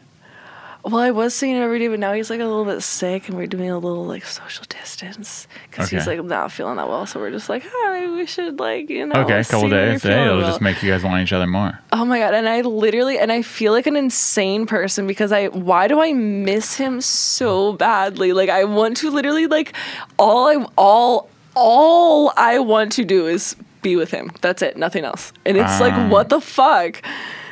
Well, 0.89 1.01
I 1.01 1.11
was 1.11 1.33
seeing 1.35 1.55
him 1.55 1.61
every 1.63 1.79
day, 1.79 1.87
but 1.87 1.99
now 1.99 2.13
he's 2.13 2.29
like 2.29 2.39
a 2.39 2.45
little 2.45 2.65
bit 2.65 2.81
sick, 2.81 3.27
and 3.27 3.37
we're 3.37 3.47
doing 3.47 3.69
a 3.69 3.77
little 3.77 4.05
like 4.05 4.25
social 4.25 4.65
distance 4.67 5.47
because 5.69 5.89
he's 5.89 6.07
like 6.07 6.23
not 6.23 6.51
feeling 6.51 6.77
that 6.77 6.87
well. 6.87 7.05
So 7.05 7.19
we're 7.19 7.31
just 7.31 7.49
like, 7.49 7.63
maybe 7.91 8.11
we 8.11 8.25
should 8.25 8.59
like 8.59 8.89
you 8.89 9.05
know. 9.05 9.21
Okay, 9.21 9.39
a 9.39 9.43
couple 9.43 9.69
days. 9.69 10.03
Hey, 10.03 10.23
it'll 10.25 10.37
well." 10.37 10.47
just 10.47 10.61
make 10.61 10.81
you 10.81 10.91
guys 10.91 11.03
want 11.03 11.21
each 11.21 11.33
other 11.33 11.47
more. 11.47 11.77
Oh 11.91 12.05
my 12.05 12.19
god! 12.19 12.33
And 12.33 12.49
I 12.49 12.61
literally, 12.61 13.19
and 13.19 13.31
I 13.31 13.41
feel 13.41 13.71
like 13.71 13.87
an 13.87 13.95
insane 13.95 14.65
person 14.65 15.05
because 15.07 15.31
I. 15.31 15.47
Why 15.47 15.87
do 15.87 15.99
I 16.01 16.13
miss 16.13 16.75
him 16.75 17.01
so 17.01 17.73
badly? 17.73 18.33
Like 18.33 18.49
I 18.49 18.63
want 18.63 18.97
to 18.97 19.11
literally 19.11 19.47
like 19.47 19.73
all 20.17 20.47
I 20.47 20.65
all 20.77 21.29
all 21.55 22.33
I 22.37 22.59
want 22.59 22.91
to 22.93 23.05
do 23.05 23.27
is 23.27 23.55
be 23.81 23.95
with 23.95 24.11
him. 24.11 24.31
That's 24.41 24.61
it. 24.61 24.77
Nothing 24.77 25.03
else. 25.05 25.33
And 25.45 25.57
it's 25.57 25.79
Ah. 25.79 25.79
like, 25.81 26.11
what 26.11 26.29
the 26.29 26.41
fuck? 26.41 27.01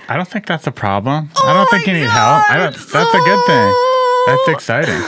I 0.09 0.15
don't 0.15 0.27
think 0.27 0.45
that's 0.45 0.67
a 0.67 0.71
problem. 0.71 1.29
I 1.35 1.51
oh 1.51 1.53
don't 1.53 1.69
think 1.69 1.87
you 1.87 1.93
need 1.93 2.09
help. 2.09 2.49
I 2.49 2.57
don't. 2.57 2.73
That's 2.75 3.13
a 3.13 3.19
good 3.19 3.45
thing. 3.45 3.73
That's 4.27 4.47
exciting. 4.55 5.01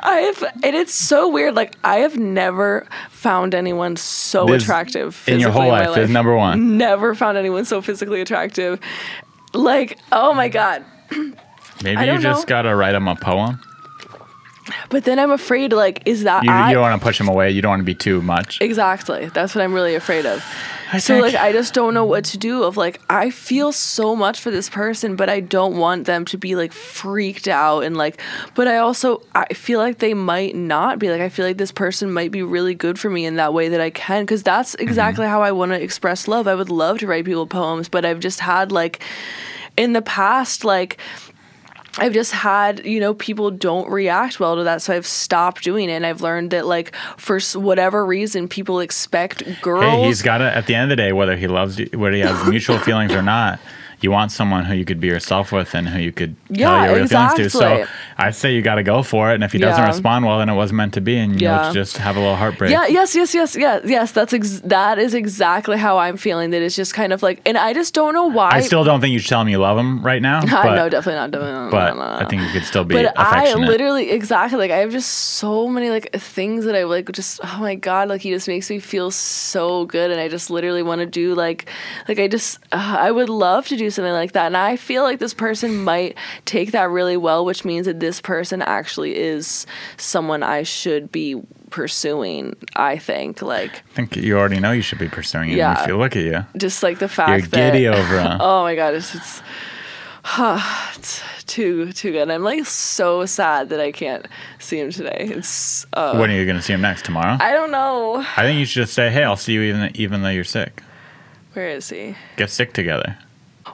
I've 0.00 0.42
and 0.62 0.76
it's 0.76 0.94
so 0.94 1.28
weird. 1.28 1.54
Like 1.54 1.76
I 1.84 1.96
have 1.96 2.16
never 2.18 2.86
found 3.10 3.54
anyone 3.54 3.96
so 3.96 4.46
This- 4.46 4.62
attractive 4.62 5.22
in 5.26 5.40
your 5.40 5.50
whole 5.50 5.70
my 5.70 5.86
life 5.86 5.96
is 5.96 6.10
number 6.10 6.36
one. 6.36 6.76
Never 6.76 7.14
found 7.14 7.38
anyone 7.38 7.64
so 7.64 7.80
physically 7.80 8.20
attractive. 8.20 8.80
Like 9.54 9.98
oh 10.12 10.34
my 10.34 10.48
god. 10.48 10.84
Maybe 11.82 12.00
you 12.06 12.18
just 12.18 12.42
know. 12.42 12.48
gotta 12.48 12.74
write 12.74 12.94
him 12.94 13.08
a 13.08 13.16
poem. 13.16 13.60
But 14.90 15.04
then 15.04 15.18
I'm 15.18 15.30
afraid. 15.30 15.72
Like 15.72 16.02
is 16.06 16.24
that 16.24 16.44
You, 16.44 16.50
I, 16.50 16.68
you 16.68 16.74
don't 16.74 16.82
want 16.82 17.00
to 17.00 17.04
push 17.04 17.20
him 17.20 17.28
away. 17.28 17.50
You 17.50 17.62
don't 17.62 17.70
want 17.70 17.80
to 17.80 17.84
be 17.84 17.94
too 17.94 18.20
much. 18.22 18.60
exactly? 18.60 19.26
That's 19.26 19.54
what 19.54 19.62
I'm 19.62 19.72
really 19.72 19.94
afraid 19.94 20.26
of. 20.26 20.44
I 20.92 20.98
So 20.98 21.14
think- 21.20 21.34
like 21.34 21.34
I 21.42 21.52
just 21.52 21.74
don't 21.74 21.94
know 21.94 22.04
what 22.04 22.24
to 22.26 22.38
do. 22.38 22.62
Of 22.64 22.76
like 22.76 23.00
I 23.10 23.30
feel 23.30 23.72
so 23.72 24.14
much 24.16 24.40
for 24.40 24.50
this 24.50 24.68
person, 24.68 25.16
but 25.16 25.28
I 25.28 25.40
don't 25.40 25.76
want 25.78 26.06
them 26.06 26.24
to 26.26 26.38
be 26.38 26.54
like 26.56 26.72
freaked 26.72 27.48
out 27.48 27.80
and 27.80 27.96
like. 27.96 28.20
But 28.54 28.68
I 28.68 28.78
also 28.78 29.22
I 29.34 29.46
feel 29.54 29.78
like 29.80 29.98
they 29.98 30.14
might 30.14 30.54
not 30.54 30.98
be 30.98 31.10
like. 31.10 31.20
I 31.20 31.28
feel 31.28 31.44
like 31.46 31.58
this 31.58 31.72
person 31.72 32.12
might 32.12 32.30
be 32.32 32.42
really 32.42 32.74
good 32.74 32.98
for 32.98 33.10
me 33.10 33.24
in 33.24 33.36
that 33.36 33.52
way 33.54 33.68
that 33.68 33.80
I 33.80 33.90
can 33.90 34.22
because 34.24 34.42
that's 34.42 34.74
Mm-hmm. 34.76 34.82
exactly 34.88 35.26
how 35.26 35.42
I 35.42 35.52
want 35.52 35.72
to 35.72 35.80
express 35.82 36.26
love. 36.28 36.48
I 36.48 36.54
would 36.54 36.70
love 36.70 36.98
to 36.98 37.06
write 37.06 37.24
people 37.24 37.46
poems, 37.46 37.88
but 37.88 38.04
I've 38.04 38.20
just 38.20 38.40
had 38.40 38.72
like 38.72 39.00
in 39.76 39.92
the 39.92 40.02
past 40.02 40.64
like 40.64 40.96
I've 41.98 42.12
just 42.12 42.32
had, 42.32 42.84
you 42.84 43.00
know, 43.00 43.14
people 43.14 43.50
don't 43.50 43.90
react 43.90 44.38
well 44.38 44.56
to 44.56 44.64
that. 44.64 44.82
So 44.82 44.94
I've 44.94 45.06
stopped 45.06 45.62
doing 45.62 45.88
it. 45.88 45.92
And 45.92 46.06
I've 46.06 46.20
learned 46.20 46.50
that, 46.50 46.66
like, 46.66 46.94
for 47.16 47.40
whatever 47.54 48.04
reason, 48.04 48.48
people 48.48 48.80
expect 48.80 49.42
girls. 49.62 49.84
Hey, 49.84 50.04
he's 50.04 50.22
got 50.22 50.38
to, 50.38 50.44
at 50.44 50.66
the 50.66 50.74
end 50.74 50.90
of 50.90 50.96
the 50.96 51.02
day, 51.02 51.12
whether 51.12 51.36
he 51.36 51.48
loves 51.48 51.78
you, 51.78 51.88
whether 51.94 52.14
he 52.14 52.20
has 52.20 52.48
mutual 52.48 52.78
feelings 52.86 53.12
or 53.12 53.22
not, 53.22 53.60
you 54.06 54.12
want 54.18 54.30
someone 54.30 54.62
who 54.68 54.74
you 54.80 54.84
could 54.90 55.00
be 55.00 55.08
yourself 55.08 55.46
with 55.50 55.74
and 55.74 55.88
who 55.88 55.98
you 55.98 56.12
could 56.12 56.32
Yeah, 56.48 56.68
tell 56.70 56.84
your 56.86 56.96
real 56.96 57.08
feelings 57.08 57.34
to. 57.34 57.50
So. 57.50 57.86
I'd 58.18 58.34
say 58.34 58.54
you 58.54 58.62
got 58.62 58.76
to 58.76 58.82
go 58.82 59.02
for 59.02 59.30
it. 59.30 59.34
And 59.34 59.44
if 59.44 59.52
he 59.52 59.58
doesn't 59.58 59.82
Yeah. 59.82 59.88
respond 59.94 60.24
well, 60.26 60.38
then 60.38 60.48
it 60.48 60.54
wasn't 60.54 60.76
meant 60.76 60.94
to 60.94 61.00
be. 61.00 61.16
And 61.16 61.40
you'll 61.40 61.72
just 61.72 61.98
have 61.98 62.16
a 62.16 62.20
little 62.20 62.36
heartbreak. 62.36 62.70
Yeah, 62.70 62.86
yes, 62.86 63.14
yes, 63.14 63.34
yes, 63.34 63.56
yes, 63.56 63.82
yes. 63.84 64.12
That's 64.12 64.32
ex- 64.32 64.60
that 64.76 64.98
is 64.98 65.12
exactly 65.12 65.76
how 65.76 65.98
I'm 65.98 66.16
feeling. 66.16 66.50
That 66.52 66.62
it's 66.62 66.76
just 66.76 66.94
kind 66.94 67.12
of 67.12 67.22
like, 67.22 67.40
and 67.44 67.58
I 67.58 67.74
just 67.74 67.92
don't 67.94 68.14
know 68.14 68.26
why. 68.26 68.50
I 68.52 68.60
still 68.60 68.84
don't 68.84 69.00
think 69.00 69.12
you 69.12 69.18
should 69.18 69.28
tell 69.28 69.42
him 69.42 69.48
you 69.48 69.58
love 69.58 69.76
him 69.76 70.02
right 70.02 70.22
now. 70.22 70.38
I 70.46 70.62
but, 70.68 70.74
know, 70.76 70.88
definitely 70.88 71.20
not. 71.20 71.30
Definitely 71.32 71.52
not. 71.60 71.70
but 71.70 71.94
no, 71.94 72.00
no, 72.00 72.18
no. 72.18 72.24
I 72.24 72.28
think 72.28 72.42
you 72.42 72.48
could 72.52 72.64
still 72.64 72.84
be 72.84 72.94
but 72.94 73.12
I 73.18 73.52
literally 73.54 74.10
exactly 74.10 74.58
like 74.58 74.70
I 74.70 74.78
have 74.78 74.92
just 74.92 75.10
so 75.10 75.68
many 75.68 75.90
like 75.90 76.12
things 76.12 76.64
that 76.66 76.74
I 76.74 76.84
like 76.84 77.10
just 77.12 77.40
oh 77.42 77.58
my 77.60 77.74
god 77.74 78.08
like 78.08 78.20
he 78.22 78.30
just 78.30 78.46
makes 78.48 78.70
me 78.70 78.78
feel 78.78 79.10
so 79.10 79.84
good 79.86 80.10
and 80.10 80.20
I 80.20 80.28
just 80.28 80.48
literally 80.50 80.82
want 80.82 81.00
to 81.00 81.06
do 81.06 81.34
like 81.34 81.68
like 82.08 82.18
I 82.18 82.28
just 82.28 82.58
uh, 82.72 82.96
I 82.98 83.10
would 83.10 83.28
love 83.28 83.66
to 83.68 83.76
do 83.76 83.90
something 83.96 84.12
like 84.12 84.32
that 84.32 84.46
and 84.46 84.56
I 84.56 84.76
feel 84.76 85.02
like 85.02 85.18
this 85.18 85.34
person 85.34 85.82
might 85.82 86.16
take 86.44 86.72
that 86.72 86.88
really 86.90 87.16
well 87.16 87.44
which 87.44 87.64
means 87.64 87.86
that 87.86 88.00
this 88.00 88.20
person 88.20 88.62
actually 88.62 89.16
is 89.16 89.66
someone 89.96 90.42
I 90.42 90.62
should 90.62 91.10
be 91.10 91.42
pursuing 91.70 92.54
I 92.76 92.98
think 92.98 93.42
like 93.42 93.72
I 93.72 93.94
think 93.94 94.16
you 94.16 94.38
already 94.38 94.60
know 94.60 94.70
you 94.72 94.82
should 94.82 94.98
be 94.98 95.08
pursuing 95.08 95.50
it. 95.50 95.56
Yeah. 95.56 95.82
If 95.82 95.88
you 95.88 95.98
look 95.98 96.14
at 96.14 96.22
you, 96.22 96.46
just 96.56 96.82
like 96.82 97.00
the 97.00 97.08
fact 97.08 97.50
that 97.50 97.56
you're 97.56 97.70
that 97.70 97.72
giddy 97.72 97.88
over 97.88 98.20
him. 98.20 98.36
oh 98.40 98.62
my 98.62 98.76
god 98.76 98.94
it's 98.94 99.14
it's, 99.14 99.42
it's 100.96 101.22
too 101.44 101.92
too 101.92 102.12
good 102.12 102.30
I'm 102.30 102.44
like 102.44 102.66
so 102.66 103.26
sad 103.26 103.70
that 103.70 103.80
I 103.80 103.90
can't 103.90 104.26
see 104.58 104.78
him 104.78 104.90
today 104.90 105.28
it's 105.30 105.86
uh, 105.92 106.16
when 106.16 106.30
are 106.30 106.34
you 106.34 106.44
going 106.44 106.56
to 106.56 106.62
see 106.62 106.72
him 106.72 106.82
next? 106.82 107.04
Tomorrow? 107.04 107.38
I, 107.40 107.50
I 107.50 107.52
don't 107.52 107.70
know. 107.70 108.16
I 108.36 108.42
think 108.42 108.58
you 108.58 108.66
should 108.66 108.82
just 108.82 108.94
say, 108.94 109.10
hey, 109.10 109.24
I'll 109.24 109.36
see 109.36 109.54
you 109.54 109.62
even, 109.62 109.90
even 109.94 110.22
though 110.22 110.28
you're 110.28 110.44
sick. 110.44 110.82
Where 111.54 111.68
is 111.68 111.88
he? 111.88 112.14
Get 112.36 112.50
sick 112.50 112.74
together. 112.74 113.16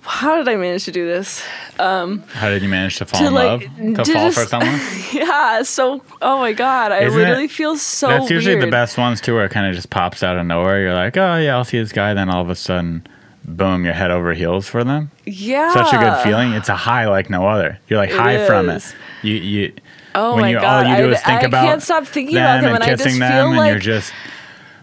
How 0.03 0.37
did 0.39 0.49
I 0.49 0.57
manage 0.57 0.85
to 0.87 0.93
do 0.93 1.07
this? 1.07 1.43
Um, 1.79 2.21
How 2.33 2.49
did 2.49 2.63
you 2.63 2.69
manage 2.69 2.97
to 2.99 3.05
fall 3.05 3.21
To, 3.21 3.27
in 3.27 3.35
like, 3.35 3.45
love? 3.45 3.61
To 4.07 4.13
fall 4.13 4.31
for 4.33 4.41
just- 4.41 4.49
someone? 4.51 4.81
Yeah, 5.13 5.63
so 5.63 6.03
oh 6.23 6.39
my 6.39 6.53
god, 6.53 6.91
I 6.93 7.01
Isn't 7.05 7.19
literally 7.19 7.45
it- 7.45 7.51
feel 7.51 7.77
so 7.77 8.09
That's 8.09 8.31
usually 8.31 8.59
the 8.59 8.71
best 8.71 8.97
ones 8.99 9.21
too, 9.21 9.35
where 9.35 9.45
it 9.45 9.51
kind 9.51 9.67
of 9.67 9.75
just 9.75 9.91
pops 9.91 10.23
out 10.23 10.37
of 10.39 10.47
nowhere. 10.47 10.81
You're 10.81 10.95
like, 10.95 11.17
oh 11.17 11.37
yeah, 11.37 11.57
I'll 11.57 11.65
see 11.65 11.79
this 11.79 11.93
guy. 11.93 12.15
Then 12.15 12.31
all 12.31 12.43
of 12.43 12.49
a 12.51 12.55
sudden, 12.55 13.07
boom, 13.45 13.85
you're 13.85 13.93
head 13.95 14.11
over 14.11 14.33
heels 14.33 14.67
for 14.67 14.83
them. 14.85 15.11
Yeah. 15.27 15.73
Such 15.75 15.93
a 15.93 15.99
good 15.99 16.17
feeling. 16.23 16.53
It's 16.53 16.69
a 16.71 16.77
high 16.77 17.07
like 17.09 17.29
no 17.31 17.47
other. 17.47 17.79
You're 17.89 17.99
like 17.99 18.11
It 18.11 18.17
high 18.19 18.47
from 18.47 18.71
it. 18.71 18.77
is. 18.77 18.95
You 19.23 19.35
you. 19.35 19.73
Oh 20.15 20.35
when 20.35 20.43
my 20.43 20.49
you 20.51 20.61
God, 20.61 20.87
all 20.87 20.91
you 20.91 20.97
do 21.05 21.09
I- 21.11 21.13
is 21.15 21.23
think 21.23 21.43
I 21.43 21.47
about 21.47 21.65
can't 21.67 21.83
stop 21.83 22.07
thinking 22.07 22.37
about 22.37 22.63
them, 22.63 22.75
and 22.75 22.75
and 22.77 22.85
I 22.85 22.89
just 22.91 23.05
kissing 23.05 23.21
them, 23.21 23.33
feel 23.33 23.49
and 23.49 23.57
like- 23.59 23.71
you're 23.71 23.79
just. 23.79 24.13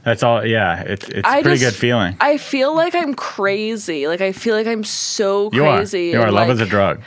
That's 0.09 0.23
all. 0.23 0.43
Yeah, 0.43 0.81
it's 0.81 1.07
it's 1.07 1.27
I 1.27 1.43
pretty 1.43 1.59
just- 1.59 1.75
good 1.75 1.79
feeling. 1.79 2.17
I 2.19 2.37
feel 2.39 2.75
like 2.75 2.95
I'm 2.95 3.13
crazy. 3.13 4.07
Like 4.07 4.21
I 4.21 4.31
feel 4.31 4.55
like 4.55 4.65
I'm 4.65 4.83
so 4.83 5.51
you 5.53 5.63
are. 5.63 5.77
crazy. 5.77 6.07
You 6.07 6.21
are. 6.21 6.31
Love 6.31 6.47
like, 6.47 6.55
is 6.55 6.61
a 6.61 6.65
drug. 6.65 6.99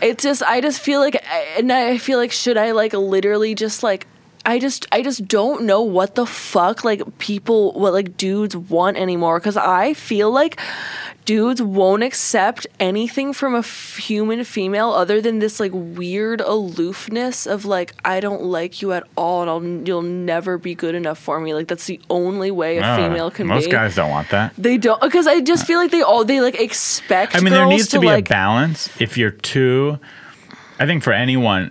it's 0.00 0.22
just 0.22 0.40
I 0.44 0.60
just 0.60 0.80
feel 0.80 1.00
like 1.00 1.20
and 1.58 1.72
I 1.72 1.98
feel 1.98 2.18
like 2.18 2.30
should 2.30 2.56
I 2.56 2.70
like 2.70 2.92
literally 2.92 3.56
just 3.56 3.82
like 3.82 4.06
I 4.44 4.58
just 4.58 4.86
I 4.92 5.02
just 5.02 5.28
don't 5.28 5.64
know 5.64 5.82
what 5.82 6.14
the 6.14 6.26
fuck 6.26 6.84
like 6.84 7.18
people 7.18 7.72
what 7.72 7.92
like 7.92 8.16
dudes 8.16 8.56
want 8.56 8.96
anymore 8.96 9.38
cuz 9.40 9.56
I 9.56 9.94
feel 9.94 10.30
like 10.30 10.58
dudes 11.24 11.62
won't 11.62 12.02
accept 12.02 12.66
anything 12.80 13.32
from 13.32 13.54
a 13.54 13.60
f- 13.60 13.96
human 13.96 14.42
female 14.42 14.90
other 14.90 15.20
than 15.20 15.38
this 15.38 15.60
like 15.60 15.70
weird 15.72 16.40
aloofness 16.40 17.46
of 17.46 17.64
like 17.64 17.94
I 18.04 18.18
don't 18.20 18.42
like 18.42 18.82
you 18.82 18.92
at 18.92 19.04
all 19.16 19.42
and 19.42 19.50
I'll, 19.50 19.86
you'll 19.86 20.02
never 20.02 20.58
be 20.58 20.74
good 20.74 20.94
enough 20.96 21.18
for 21.18 21.38
me 21.38 21.54
like 21.54 21.68
that's 21.68 21.86
the 21.86 22.00
only 22.10 22.50
way 22.50 22.78
a 22.78 22.80
No, 22.80 22.96
female 22.96 23.30
can 23.30 23.46
most 23.46 23.66
be 23.66 23.70
guys 23.70 23.94
don't 23.94 24.10
want 24.10 24.30
that. 24.30 24.52
they 24.58 24.76
don't 24.76 25.00
because 25.00 25.26
I 25.26 25.40
just 25.40 25.62
ah. 25.64 25.66
feel 25.66 25.78
like 25.78 25.92
they 25.92 26.02
all 26.02 26.24
they 26.24 26.40
like 26.40 26.60
expect 26.60 27.36
I 27.36 27.40
mean, 27.40 27.52
there 27.52 27.66
needs 27.66 27.88
to, 27.88 28.00
be 28.00 28.06
like 28.06 28.26
a 28.26 28.28
balance. 28.28 28.88
If 29.00 29.16
you're 29.16 29.30
too, 29.30 29.98
I 30.78 30.86
think 30.86 31.02
for 31.02 31.12
anyone, 31.12 31.70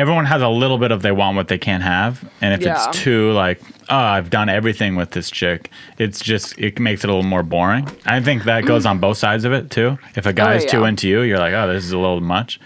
everyone 0.00 0.24
has 0.24 0.42
a 0.42 0.48
little 0.48 0.78
bit 0.78 0.90
of 0.90 1.02
they 1.02 1.12
want 1.12 1.36
what 1.36 1.48
they 1.48 1.58
can't 1.58 1.82
have, 1.82 2.28
and 2.40 2.54
if 2.54 2.60
Yeah. 2.62 2.88
it's 2.88 2.98
too 2.98 3.30
like, 3.32 3.60
oh, 3.88 3.96
I've 3.96 4.30
done 4.30 4.48
everything 4.48 4.96
with 4.96 5.10
this 5.12 5.30
chick, 5.30 5.70
it's 5.98 6.18
just 6.20 6.58
it 6.58 6.80
makes 6.80 7.04
it 7.04 7.10
a 7.10 7.12
little 7.14 7.28
more 7.28 7.42
boring. 7.42 7.88
I 8.06 8.20
think 8.20 8.44
that 8.44 8.64
goes 8.64 8.86
on 8.86 8.98
both 8.98 9.18
sides 9.18 9.44
of 9.44 9.52
it 9.52 9.70
too. 9.70 9.98
If 10.16 10.26
a 10.26 10.32
guy's 10.32 10.64
too 10.64 10.78
Oh, 10.78 10.82
yeah. 10.82 10.88
into 10.88 11.08
you, 11.08 11.20
you're 11.22 11.38
like, 11.38 11.54
oh, 11.54 11.72
this 11.72 11.84
is 11.84 11.92
a 11.92 11.98
little 11.98 12.20
much. 12.20 12.58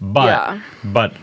But 0.00 0.26
Yeah. 0.26 0.60
but 0.84 1.14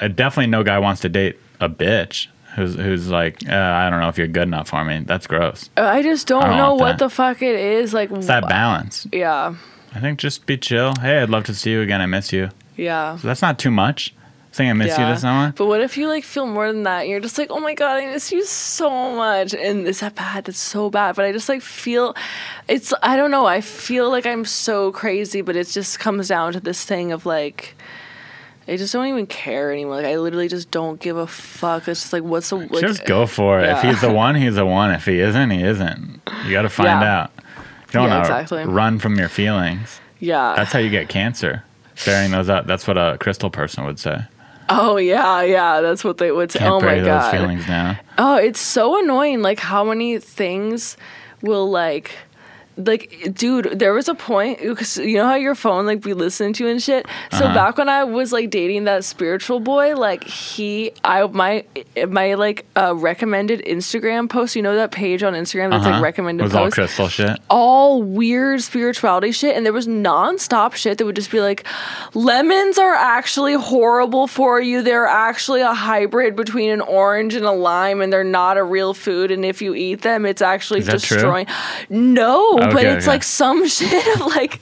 uh, 0.00 0.08
definitely 0.08 0.48
no 0.50 0.62
guy 0.64 0.78
wants 0.78 1.00
to 1.02 1.08
date 1.08 1.38
a 1.60 1.68
bitch. 1.68 2.28
Who's, 2.56 2.74
who's 2.76 3.08
like 3.08 3.38
uh, 3.48 3.52
I 3.54 3.90
don't 3.90 4.00
know 4.00 4.08
if 4.08 4.16
you're 4.16 4.28
good 4.28 4.44
enough 4.44 4.68
for 4.68 4.84
me. 4.84 5.02
That's 5.04 5.26
gross. 5.26 5.70
I 5.76 6.02
just 6.02 6.28
don't, 6.28 6.44
I 6.44 6.48
don't 6.50 6.56
know 6.56 6.74
what 6.76 6.98
that. 6.98 6.98
the 7.00 7.10
fuck 7.10 7.42
it 7.42 7.56
is. 7.56 7.92
Like, 7.92 8.12
It's 8.12 8.28
that 8.28 8.48
balance. 8.48 9.08
yeah, 9.12 9.56
I 9.92 9.98
think 10.00 10.20
just 10.20 10.46
be 10.46 10.56
chill. 10.56 10.94
Hey, 11.00 11.20
I'd 11.20 11.30
love 11.30 11.42
to 11.44 11.54
see 11.54 11.72
you 11.72 11.80
again. 11.82 12.00
I 12.00 12.06
miss 12.06 12.32
you. 12.32 12.50
yeah. 12.76 13.16
So 13.16 13.26
that's 13.26 13.42
not 13.42 13.58
too 13.58 13.72
much. 13.72 14.14
Saying 14.54 14.70
I 14.70 14.72
miss 14.74 14.96
you 14.96 15.02
yeah. 15.02 15.14
to 15.14 15.18
someone. 15.18 15.52
But 15.56 15.66
what 15.66 15.80
if 15.80 15.96
you 15.96 16.06
like 16.06 16.22
feel 16.22 16.46
more 16.46 16.70
than 16.70 16.84
that? 16.84 17.08
You're 17.08 17.18
just 17.18 17.36
like, 17.38 17.50
oh 17.50 17.58
my 17.58 17.74
god, 17.74 17.96
I 18.00 18.06
miss 18.06 18.30
you 18.30 18.44
so 18.44 18.88
much. 19.16 19.52
And 19.52 19.84
is 19.88 19.98
that 19.98 20.14
bad? 20.14 20.44
That's 20.44 20.60
so 20.60 20.90
bad. 20.90 21.16
But 21.16 21.24
I 21.24 21.32
just 21.32 21.48
like 21.48 21.60
feel, 21.60 22.14
it's 22.68 22.94
I 23.02 23.16
don't 23.16 23.32
know. 23.32 23.46
I 23.46 23.60
feel 23.60 24.08
like 24.10 24.26
I'm 24.26 24.44
so 24.44 24.92
crazy, 24.92 25.40
but 25.40 25.56
it 25.56 25.66
just 25.66 25.98
comes 25.98 26.28
down 26.28 26.52
to 26.52 26.60
this 26.60 26.84
thing 26.84 27.10
of 27.10 27.26
like. 27.26 27.74
I 28.68 28.76
just 28.76 28.92
don't 28.92 29.06
even 29.08 29.26
care 29.26 29.72
anymore. 29.72 29.96
Like 29.96 30.06
I 30.06 30.16
literally 30.18 30.48
just 30.48 30.70
don't 30.70 31.00
give 31.00 31.16
a 31.16 31.26
fuck. 31.26 31.88
It's 31.88 32.00
just 32.02 32.12
like, 32.12 32.22
what's 32.22 32.48
the 32.50 32.56
like? 32.56 32.80
just 32.80 33.04
go 33.06 33.26
for 33.26 33.58
it. 33.60 33.68
If 33.68 33.82
he's 33.82 34.00
the 34.00 34.12
one, 34.12 34.36
he's 34.36 34.54
the 34.54 34.64
one. 34.64 34.92
If 34.92 35.04
he 35.04 35.18
isn't, 35.18 35.50
he 35.50 35.62
isn't. 35.64 36.20
You 36.46 36.52
got 36.52 36.62
to 36.62 36.68
find 36.70 36.86
Yeah. 36.86 37.22
out. 37.22 37.30
You 37.38 37.92
don't 37.92 38.08
Yeah, 38.08 38.20
exactly. 38.20 38.64
run 38.64 39.00
from 39.00 39.16
your 39.18 39.28
feelings. 39.28 40.00
Yeah. 40.20 40.54
That's 40.56 40.72
how 40.72 40.78
you 40.78 40.90
get 40.90 41.08
cancer. 41.10 41.64
Burying 42.06 42.30
those 42.30 42.48
up. 42.48 42.66
That's 42.66 42.86
what 42.86 42.96
a 42.96 43.18
crystal 43.20 43.50
person 43.50 43.84
would 43.84 43.98
say. 43.98 44.22
Oh 44.68 44.96
yeah, 44.96 45.42
yeah. 45.42 45.80
That's 45.80 46.04
what 46.04 46.18
they 46.18 46.30
would 46.32 46.50
say. 46.50 46.60
Can't 46.60 46.72
oh 46.72 46.80
my 46.80 46.96
those 46.96 47.06
god. 47.06 47.30
feelings 47.30 47.66
down. 47.66 47.98
Oh, 48.18 48.36
it's 48.36 48.60
so 48.60 49.02
annoying. 49.02 49.42
Like 49.42 49.60
how 49.60 49.84
many 49.84 50.18
things 50.18 50.96
will 51.42 51.70
like 51.70 52.12
like 52.76 53.32
dude 53.34 53.78
there 53.78 53.92
was 53.92 54.08
a 54.08 54.14
point 54.14 54.58
because 54.60 54.96
you 54.96 55.16
know 55.16 55.26
how 55.26 55.34
your 55.36 55.54
phone 55.54 55.86
like 55.86 56.00
be 56.00 56.12
listening 56.12 56.52
to 56.52 56.66
and 56.68 56.82
shit 56.82 57.06
so 57.30 57.44
Uh-huh. 57.44 57.54
back 57.54 57.78
when 57.78 57.88
i 57.88 58.02
was 58.02 58.32
like 58.32 58.50
dating 58.50 58.84
that 58.84 59.04
spiritual 59.04 59.60
boy 59.60 59.94
like 59.94 60.24
he 60.24 60.90
i 61.04 61.24
my 61.28 61.64
my 62.08 62.34
like 62.34 62.66
uh 62.76 62.92
recommended 62.96 63.60
instagram 63.64 64.28
post 64.28 64.56
you 64.56 64.62
know 64.62 64.74
that 64.74 64.90
page 64.90 65.22
on 65.22 65.34
instagram 65.34 65.70
that's 65.70 65.84
Uh-huh. 65.84 65.94
like 65.94 66.02
recommended 66.02 66.42
It 66.42 66.46
was 66.46 66.54
all 66.54 66.64
posts 66.64 66.74
crystal 66.74 67.08
shit. 67.08 67.38
all 67.48 68.02
weird 68.02 68.60
spirituality 68.62 69.30
shit 69.30 69.56
and 69.56 69.64
there 69.64 69.72
was 69.72 69.86
non-stop 69.86 70.74
shit 70.74 70.98
that 70.98 71.04
would 71.04 71.16
just 71.16 71.30
be 71.30 71.40
like 71.40 71.64
lemons 72.14 72.76
are 72.78 72.94
actually 72.94 73.54
horrible 73.54 74.26
for 74.26 74.60
you 74.60 74.82
they're 74.82 75.06
actually 75.06 75.60
a 75.60 75.74
hybrid 75.74 76.34
between 76.34 76.70
an 76.70 76.80
orange 76.80 77.34
and 77.34 77.44
a 77.44 77.52
lime 77.52 78.00
and 78.00 78.12
they're 78.12 78.24
not 78.24 78.56
a 78.56 78.64
real 78.64 78.94
food 78.94 79.30
and 79.30 79.44
if 79.44 79.62
you 79.62 79.74
eat 79.74 80.02
them 80.02 80.26
it's 80.26 80.42
actually 80.42 80.80
destroying 80.80 81.46
true? 81.46 81.46
destroying 81.88 82.63
no 82.66 82.72
but 82.74 82.84
it's 82.84 83.04
okay. 83.04 83.12
like 83.12 83.22
some 83.22 83.66
shit 83.76 84.06
of 84.20 84.26
like 84.26 84.60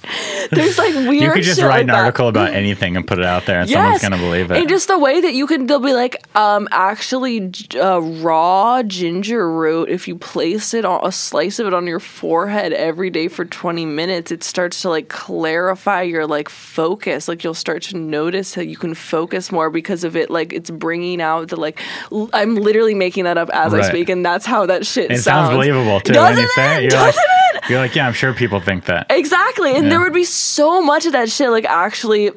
there's 0.51 0.79
like 0.79 0.95
weird 0.95 1.13
You 1.23 1.33
could 1.33 1.43
just 1.43 1.59
shit 1.61 1.67
write 1.69 1.73
like 1.75 1.81
an 1.83 1.87
that. 1.89 1.97
article 2.05 2.29
about 2.29 2.53
anything 2.53 2.97
and 2.97 3.07
put 3.07 3.19
it 3.19 3.25
out 3.25 3.47
there, 3.47 3.61
and 3.61 3.71
someone's 3.71 4.03
gonna 4.03 4.17
believe 4.19 4.51
it. 4.51 4.57
And 4.59 4.69
just 4.69 4.89
the 4.89 4.99
way 4.99 5.21
that 5.21 5.35
you 5.35 5.47
can, 5.47 5.67
they'll 5.67 5.79
be 5.81 5.93
like, 5.95 6.17
um, 6.37 6.69
actually, 6.71 7.53
uh, 7.77 8.01
raw 8.01 8.83
ginger 8.83 9.51
root. 9.51 9.89
If 9.89 10.07
you 10.09 10.17
place 10.17 10.75
it 10.75 10.85
on 10.85 11.01
a 11.05 11.13
slice 11.13 11.59
of 11.59 11.67
it 11.67 11.75
on 11.75 11.87
your 11.87 12.01
forehead 12.01 12.73
every 12.73 13.11
day 13.11 13.29
for 13.29 13.45
twenty 13.45 13.87
minutes, 13.87 14.31
it 14.31 14.43
starts 14.45 14.83
to 14.83 14.89
like 14.91 15.09
clarify 15.09 16.03
your 16.03 16.27
like 16.27 16.49
focus. 16.49 17.29
Like 17.29 17.43
you'll 17.45 17.55
start 17.55 17.83
to 17.85 17.97
notice 17.97 18.55
that 18.55 18.67
you 18.67 18.77
can 18.77 18.95
focus 18.95 19.51
more 19.53 19.71
because 19.71 20.05
of 20.05 20.17
it. 20.17 20.31
Like 20.31 20.53
it's 20.53 20.71
bringing 20.71 21.21
out 21.21 21.49
the 21.49 21.57
like. 21.57 21.81
L- 22.11 22.31
I'm 22.33 22.55
literally 22.57 22.95
making 22.95 23.25
that 23.25 23.39
up 23.39 23.51
as 23.51 23.73
I 23.75 23.83
speak, 23.83 24.09
and 24.09 24.25
that's 24.25 24.47
how 24.47 24.67
that 24.67 24.87
shit 24.87 25.11
it 25.11 25.15
sounds. 25.21 25.25
sounds 25.25 25.51
believable 25.57 26.01
too 26.01 26.13
Doesn't 26.13 26.37
when 26.37 26.43
you 26.45 26.49
say 26.55 26.77
it? 26.77 26.83
You're 26.83 26.91
Doesn't 26.91 27.23
it? 27.55 27.71
you're 27.71 27.79
like, 27.79 27.91
yeah, 27.95 28.07
I'm 28.07 28.12
sure 28.12 28.32
people 28.34 28.61
think 28.61 28.84
that. 28.86 29.07
Exactly. 29.11 29.74
And 29.74 29.90
there 29.90 30.01
would 30.01 30.12
be 30.12 30.24
so 30.24 30.82
much 30.82 31.07
of 31.07 31.12
that 31.12 31.30
shit 31.30 31.51
like 31.51 31.64
actually 31.64 32.30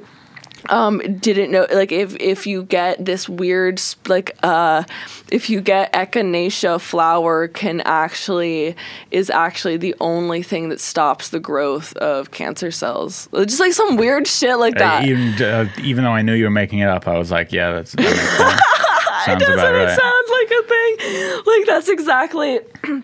um 0.69 0.97
didn't 1.19 1.51
know 1.51 1.67
like 1.71 1.91
if 1.91 2.15
if 2.19 2.47
you 2.47 2.63
get 2.63 3.03
this 3.05 3.29
weird 3.29 3.79
like 4.07 4.35
uh 4.41 4.83
if 5.31 5.47
you 5.47 5.61
get 5.61 5.93
echinacea 5.93 6.81
flower 6.81 7.47
can 7.47 7.81
actually 7.81 8.75
is 9.11 9.29
actually 9.29 9.77
the 9.77 9.93
only 9.99 10.41
thing 10.41 10.69
that 10.69 10.79
stops 10.79 11.29
the 11.29 11.39
growth 11.39 11.95
of 11.97 12.31
cancer 12.31 12.71
cells 12.71 13.29
just 13.33 13.59
like 13.59 13.73
some 13.73 13.95
weird 13.95 14.25
shit 14.25 14.57
like 14.57 14.75
Uh, 14.77 14.79
that 14.79 15.05
even 15.05 15.43
uh, 15.43 15.69
even 15.83 16.03
though 16.03 16.11
I 16.11 16.23
knew 16.23 16.33
you 16.33 16.45
were 16.45 16.49
making 16.49 16.79
it 16.79 16.89
up, 16.89 17.07
I 17.07 17.15
was 17.15 17.29
like, 17.29 17.51
yeah, 17.51 17.71
that's 17.71 17.91
that. 17.91 18.01
Sounds 19.25 19.39
doesn't 19.41 19.57
right. 19.57 19.97
sound 19.97 20.25
like 20.29 20.51
a 20.51 20.63
thing 20.67 21.43
like 21.45 21.65
that's 21.67 21.89
exactly 21.89 22.59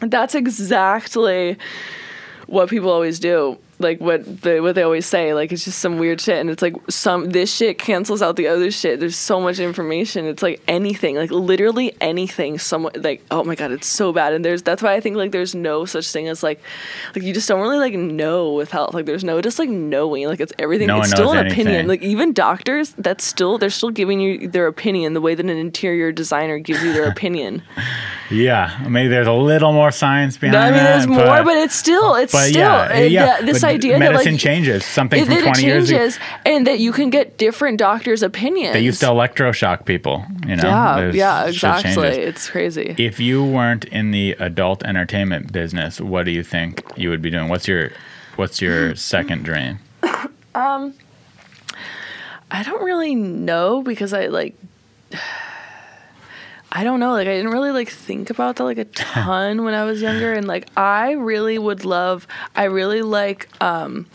that's 0.00 0.34
exactly 0.34 1.56
what 2.46 2.68
people 2.68 2.90
always 2.90 3.18
do 3.18 3.58
like 3.78 4.00
what 4.00 4.42
they 4.42 4.60
what 4.60 4.74
they 4.74 4.82
always 4.82 5.06
say 5.06 5.34
like 5.34 5.52
it's 5.52 5.64
just 5.64 5.78
some 5.78 5.98
weird 5.98 6.20
shit 6.20 6.38
and 6.38 6.48
it's 6.48 6.62
like 6.62 6.74
some 6.88 7.30
this 7.30 7.54
shit 7.54 7.78
cancels 7.78 8.22
out 8.22 8.36
the 8.36 8.48
other 8.48 8.70
shit. 8.70 9.00
There's 9.00 9.16
so 9.16 9.40
much 9.40 9.58
information. 9.58 10.26
It's 10.26 10.42
like 10.42 10.62
anything 10.66 11.16
like 11.16 11.30
literally 11.30 11.94
anything 12.00 12.58
someone 12.58 12.92
like 12.96 13.22
oh 13.30 13.44
my 13.44 13.54
god 13.54 13.72
it's 13.72 13.86
so 13.86 14.12
bad. 14.12 14.32
And 14.32 14.44
there's 14.44 14.62
that's 14.62 14.82
why 14.82 14.94
i 14.94 15.00
think 15.00 15.16
like 15.16 15.32
there's 15.32 15.54
no 15.54 15.84
such 15.84 16.10
thing 16.10 16.28
as 16.28 16.42
like 16.42 16.60
like 17.14 17.24
you 17.24 17.32
just 17.32 17.48
don't 17.48 17.60
really 17.60 17.78
like 17.78 17.94
know 17.94 18.52
with 18.52 18.70
health. 18.70 18.94
Like 18.94 19.06
there's 19.06 19.24
no 19.24 19.40
just 19.40 19.58
like 19.58 19.68
knowing 19.68 20.26
like 20.26 20.40
it's 20.40 20.52
everything. 20.58 20.86
No 20.86 21.00
it's 21.00 21.10
still 21.10 21.32
an 21.32 21.46
opinion. 21.46 21.86
like 21.86 22.02
even 22.02 22.32
doctors 22.32 22.94
that's 22.98 23.24
still 23.24 23.58
they're 23.58 23.70
still 23.70 23.90
giving 23.90 24.20
you 24.20 24.48
their 24.48 24.66
opinion 24.66 25.14
the 25.14 25.20
way 25.20 25.34
that 25.34 25.44
an 25.44 25.50
interior 25.50 26.12
designer 26.12 26.58
gives 26.58 26.82
you 26.82 26.92
their 26.92 27.08
opinion. 27.16 27.62
Yeah, 28.30 28.86
maybe 28.88 29.08
there's 29.08 29.26
a 29.26 29.32
little 29.32 29.72
more 29.72 29.90
science 29.90 30.36
behind 30.36 30.54
No, 30.54 30.60
I 30.60 30.70
mean, 30.70 30.74
that. 30.82 30.96
there's 30.96 31.06
more, 31.06 31.44
but 31.44 31.56
it's 31.56 31.74
still, 31.74 32.14
it's 32.16 32.32
still, 32.32 32.52
yeah, 32.52 32.98
yeah. 32.98 33.40
this 33.40 33.62
idea 33.66 33.92
that 33.94 33.98
medicine 33.98 34.32
like 34.32 34.40
changes 34.40 34.84
something 34.84 35.24
from 35.24 35.34
that 35.34 35.40
it 35.40 35.44
20 35.44 35.62
years 35.64 35.90
ago. 35.90 36.10
and 36.44 36.66
that 36.66 36.78
you 36.80 36.92
can 36.92 37.10
get 37.10 37.36
different 37.38 37.78
doctors' 37.78 38.22
opinions. 38.22 38.72
They 38.72 38.80
used 38.80 39.00
to 39.00 39.06
electroshock 39.06 39.84
people. 39.84 40.24
You 40.46 40.56
know, 40.56 40.62
yeah, 40.64 40.96
There's- 40.96 41.14
yeah, 41.14 41.46
exactly. 41.46 42.06
It's 42.08 42.48
crazy. 42.48 42.94
If 42.98 43.20
you 43.20 43.44
weren't 43.44 43.84
in 43.86 44.10
the 44.10 44.32
adult 44.38 44.82
entertainment 44.84 45.52
business, 45.52 46.00
what 46.00 46.24
do 46.24 46.30
you 46.30 46.42
think 46.42 46.82
you 46.96 47.10
would 47.10 47.22
be 47.22 47.30
doing? 47.30 47.48
What's 47.48 47.66
your 47.68 47.90
What's 48.36 48.60
your 48.60 48.94
second 49.14 49.44
dream? 49.44 49.78
um 50.54 50.94
I 52.50 52.62
don't 52.62 52.82
really 52.84 53.14
know 53.14 53.82
because 53.82 54.12
I 54.12 54.26
like. 54.26 54.54
I 56.72 56.84
don't 56.84 57.00
know. 57.00 57.12
Like 57.12 57.28
I 57.28 57.32
didn't 57.36 57.52
really 57.52 57.70
like 57.70 57.88
think 57.88 58.28
about 58.28 58.56
that 58.56 58.64
like 58.64 58.78
a 58.78 58.84
ton 59.12 59.64
when 59.64 59.72
I 59.74 59.84
was 59.84 60.02
younger, 60.02 60.32
and 60.32 60.46
like 60.46 60.68
I 60.76 61.12
really 61.12 61.58
would 61.58 61.84
love. 61.84 62.26
I 62.54 62.64
really 62.64 63.02
like 63.02 63.48
um, 63.62 64.06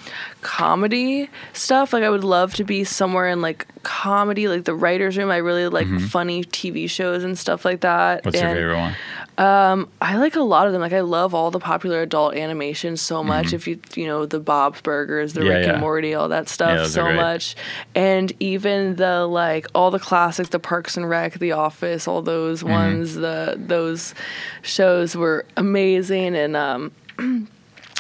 comedy 0.41 1.29
stuff. 1.53 1.93
Like 1.93 2.03
I 2.03 2.09
would 2.09 2.23
love 2.23 2.53
to 2.55 2.63
be 2.63 2.83
somewhere 2.83 3.27
in 3.29 3.41
like 3.41 3.65
comedy, 3.83 4.47
like 4.47 4.65
the 4.65 4.75
writers' 4.75 5.17
room. 5.17 5.31
I 5.31 5.37
really 5.37 5.67
like 5.67 5.87
funny 6.09 6.43
TV 6.43 6.89
shows 6.89 7.23
and 7.23 7.37
stuff 7.37 7.63
like 7.65 7.81
that. 7.81 8.19
Mm-hmm. 8.19 8.27
What's 8.27 8.39
your 8.39 8.49
And- 8.49 8.57
favorite 8.57 8.77
one? 8.77 8.95
I 9.37 10.17
like 10.17 10.35
a 10.35 10.41
lot 10.41 10.67
of 10.67 10.73
them. 10.73 10.81
Like 10.81 10.93
I 10.93 11.01
love 11.01 11.33
all 11.33 11.51
the 11.51 11.59
popular 11.59 12.01
adult 12.01 12.35
animation 12.35 12.95
so 12.97 13.23
much. 13.23 13.53
If 13.53 13.67
you 13.67 13.79
you 13.95 14.05
know 14.05 14.25
the 14.25 14.39
Bob's 14.39 14.81
Burgers, 14.81 15.33
the 15.33 15.41
Mm-hmm. 15.41 15.49
Yeah, 15.49 15.55
Rick 15.55 15.65
yeah. 15.65 15.71
and 15.73 15.79
Morty, 15.81 16.13
all 16.13 16.27
that 16.29 16.47
stuff 16.49 16.79
are 16.79 16.85
so 16.85 17.11
much, 17.13 17.55
and 17.95 18.31
even 18.39 18.95
the 18.97 19.25
like 19.25 19.67
all 19.73 19.89
the 19.91 19.99
classics, 19.99 20.49
the 20.49 20.59
Parks 20.59 20.97
and 20.97 21.09
Rec, 21.09 21.33
The 21.39 21.53
Office, 21.53 22.07
all 22.07 22.21
those 22.21 22.61
Mm-hmm. 22.61 22.71
ones. 22.71 23.15
The 23.15 23.55
those 23.57 24.13
shows 24.61 25.15
were 25.15 25.45
amazing 25.57 26.35
and 26.35 26.55
um. 26.55 26.91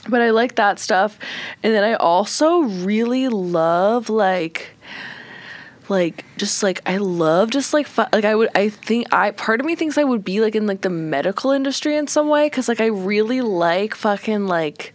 But 0.09 0.23
I 0.23 0.31
like 0.31 0.55
that 0.55 0.79
stuff, 0.79 1.19
and 1.61 1.75
then 1.75 1.83
I 1.83 1.93
also 1.93 2.61
really 2.61 3.27
love 3.27 4.09
like 4.09 4.69
like 5.91 6.23
just 6.37 6.63
like 6.63 6.81
I 6.85 6.97
love 6.97 7.51
just 7.51 7.73
like 7.73 7.85
like 7.97 8.25
I 8.25 8.33
would 8.33 8.49
I 8.55 8.69
think 8.69 9.13
I 9.13 9.31
part 9.31 9.59
of 9.59 9.65
me 9.65 9.75
thinks 9.75 9.97
I 9.97 10.05
would 10.05 10.23
be 10.23 10.39
like 10.39 10.55
in 10.55 10.65
like 10.65 10.81
the 10.81 10.89
medical 10.89 11.51
industry 11.51 11.97
in 11.97 12.07
some 12.07 12.29
way 12.29 12.49
cuz 12.49 12.67
like 12.69 12.81
I 12.81 12.87
really 12.87 13.41
like 13.41 13.93
fucking 13.93 14.47
like 14.47 14.93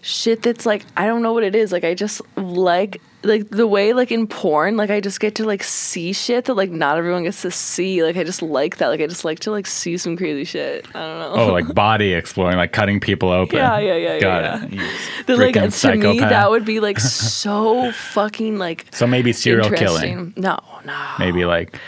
shit 0.00 0.42
that's 0.42 0.64
like 0.64 0.84
I 0.96 1.06
don't 1.06 1.22
know 1.22 1.34
what 1.34 1.44
it 1.44 1.54
is. 1.54 1.72
Like 1.72 1.84
I 1.84 1.94
just 1.94 2.22
like 2.36 3.02
like 3.22 3.50
the 3.50 3.66
way 3.66 3.92
like 3.92 4.10
in 4.10 4.26
porn 4.26 4.76
like 4.78 4.88
I 4.88 5.00
just 5.00 5.20
get 5.20 5.34
to 5.34 5.44
like 5.44 5.62
see 5.62 6.12
shit 6.12 6.46
that 6.46 6.54
like 6.54 6.70
not 6.70 6.96
everyone 6.96 7.24
gets 7.24 7.42
to 7.42 7.50
see 7.50 8.02
like 8.02 8.16
I 8.16 8.24
just 8.24 8.40
like 8.40 8.78
that 8.78 8.88
like 8.88 9.00
I 9.00 9.06
just 9.06 9.24
like 9.24 9.40
to 9.40 9.50
like 9.50 9.66
see 9.66 9.98
some 9.98 10.16
crazy 10.16 10.44
shit 10.44 10.86
I 10.94 11.00
don't 11.00 11.18
know 11.18 11.32
Oh, 11.42 11.52
like 11.52 11.74
body 11.74 12.14
exploring, 12.14 12.56
like 12.56 12.72
cutting 12.72 12.98
people 12.98 13.28
open. 13.30 13.58
Yeah, 13.58 13.78
yeah, 13.78 13.96
yeah, 13.96 14.14
yeah, 14.14 14.20
Got 14.20 14.42
yeah. 14.72 14.82
it. 14.84 15.26
The, 15.26 15.36
like 15.36 15.54
to 15.54 15.62
me 15.62 15.70
psychopath. 15.70 16.30
that 16.30 16.50
would 16.50 16.64
be 16.64 16.80
like 16.80 16.98
so 17.00 17.92
fucking 17.92 18.58
like 18.58 18.86
So 18.90 19.06
maybe 19.06 19.32
serial 19.32 19.70
killing. 19.70 20.32
No, 20.36 20.58
no. 20.84 21.14
Maybe 21.18 21.44
like, 21.44 21.78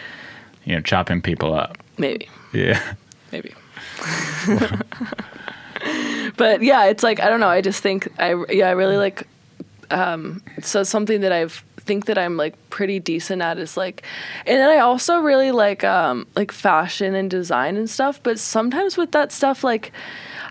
you 0.64 0.74
know, 0.74 0.82
chopping 0.82 1.22
people 1.22 1.54
up. 1.54 1.78
Maybe. 1.98 2.28
Yeah. 2.52 2.80
maybe. 3.32 3.54
but 6.36 6.62
yeah, 6.62 6.84
it's 6.86 7.02
like 7.02 7.20
I 7.20 7.28
don't 7.28 7.40
know. 7.40 7.48
I 7.48 7.60
just 7.60 7.82
think 7.82 8.08
I 8.18 8.34
yeah 8.50 8.68
I 8.68 8.72
really 8.72 8.96
like. 8.96 9.26
Um, 9.92 10.42
so 10.62 10.82
something 10.82 11.20
that 11.20 11.32
I've 11.32 11.64
think 11.78 12.06
that 12.06 12.16
I'm 12.16 12.36
like 12.36 12.54
pretty 12.70 13.00
decent 13.00 13.42
at 13.42 13.58
is 13.58 13.76
like, 13.76 14.04
and 14.46 14.56
then 14.56 14.68
I 14.70 14.78
also 14.78 15.18
really 15.18 15.50
like 15.50 15.84
um 15.84 16.26
like 16.36 16.52
fashion 16.52 17.14
and 17.14 17.30
design 17.30 17.76
and 17.76 17.88
stuff. 17.88 18.22
But 18.22 18.38
sometimes 18.38 18.96
with 18.96 19.12
that 19.12 19.32
stuff 19.32 19.64
like. 19.64 19.92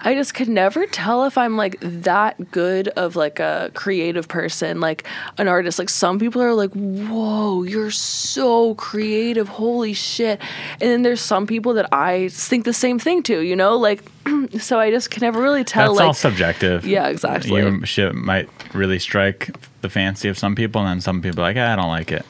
I 0.04 0.16
just 0.16 0.34
could 0.34 0.49
never 0.49 0.86
tell 0.88 1.26
if 1.26 1.38
I'm 1.38 1.58
like 1.58 1.78
that 1.82 2.52
good 2.52 2.88
of 2.89 3.16
like 3.16 3.39
a 3.39 3.72
creative 3.74 4.28
person, 4.28 4.80
like 4.80 5.06
an 5.38 5.47
artist. 5.47 5.78
Like 5.80 5.89
some 5.89 6.18
people 6.20 6.41
are 6.41 6.54
like, 6.54 6.72
"Whoa, 6.72 7.64
you're 7.64 7.91
so 7.91 8.76
creative! 8.76 9.47
Holy 9.47 9.93
shit!" 9.93 10.39
And 10.74 10.89
then 10.89 11.02
there's 11.04 11.22
some 11.22 11.45
people 11.45 11.74
that 11.76 11.88
I 11.93 12.30
think 12.30 12.66
the 12.66 12.74
same 12.74 12.97
thing 12.99 13.22
to, 13.24 13.41
you 13.41 13.56
know. 13.56 13.78
Like, 13.78 14.04
so 14.60 14.80
I 14.80 14.89
just 14.89 15.12
can 15.12 15.22
never 15.22 15.41
really 15.41 15.64
tell. 15.64 15.89
That's 15.89 15.99
like, 15.99 16.08
all 16.08 16.14
subjective. 16.14 16.86
Yeah, 16.86 17.08
exactly. 17.08 17.62
Your 17.62 17.86
shit 17.86 18.16
might 18.16 18.49
really 18.74 18.99
strike 18.99 19.52
the 19.82 19.89
fancy 19.89 20.30
of 20.30 20.38
some 20.38 20.56
people, 20.56 20.82
and 20.82 20.89
then 20.89 21.02
some 21.02 21.22
people 21.22 21.41
are 21.41 21.47
like, 21.47 21.58
"Ah, 21.58 21.74
I 21.74 21.76
don't 21.76 21.89
like 21.89 22.12
it. 22.12 22.26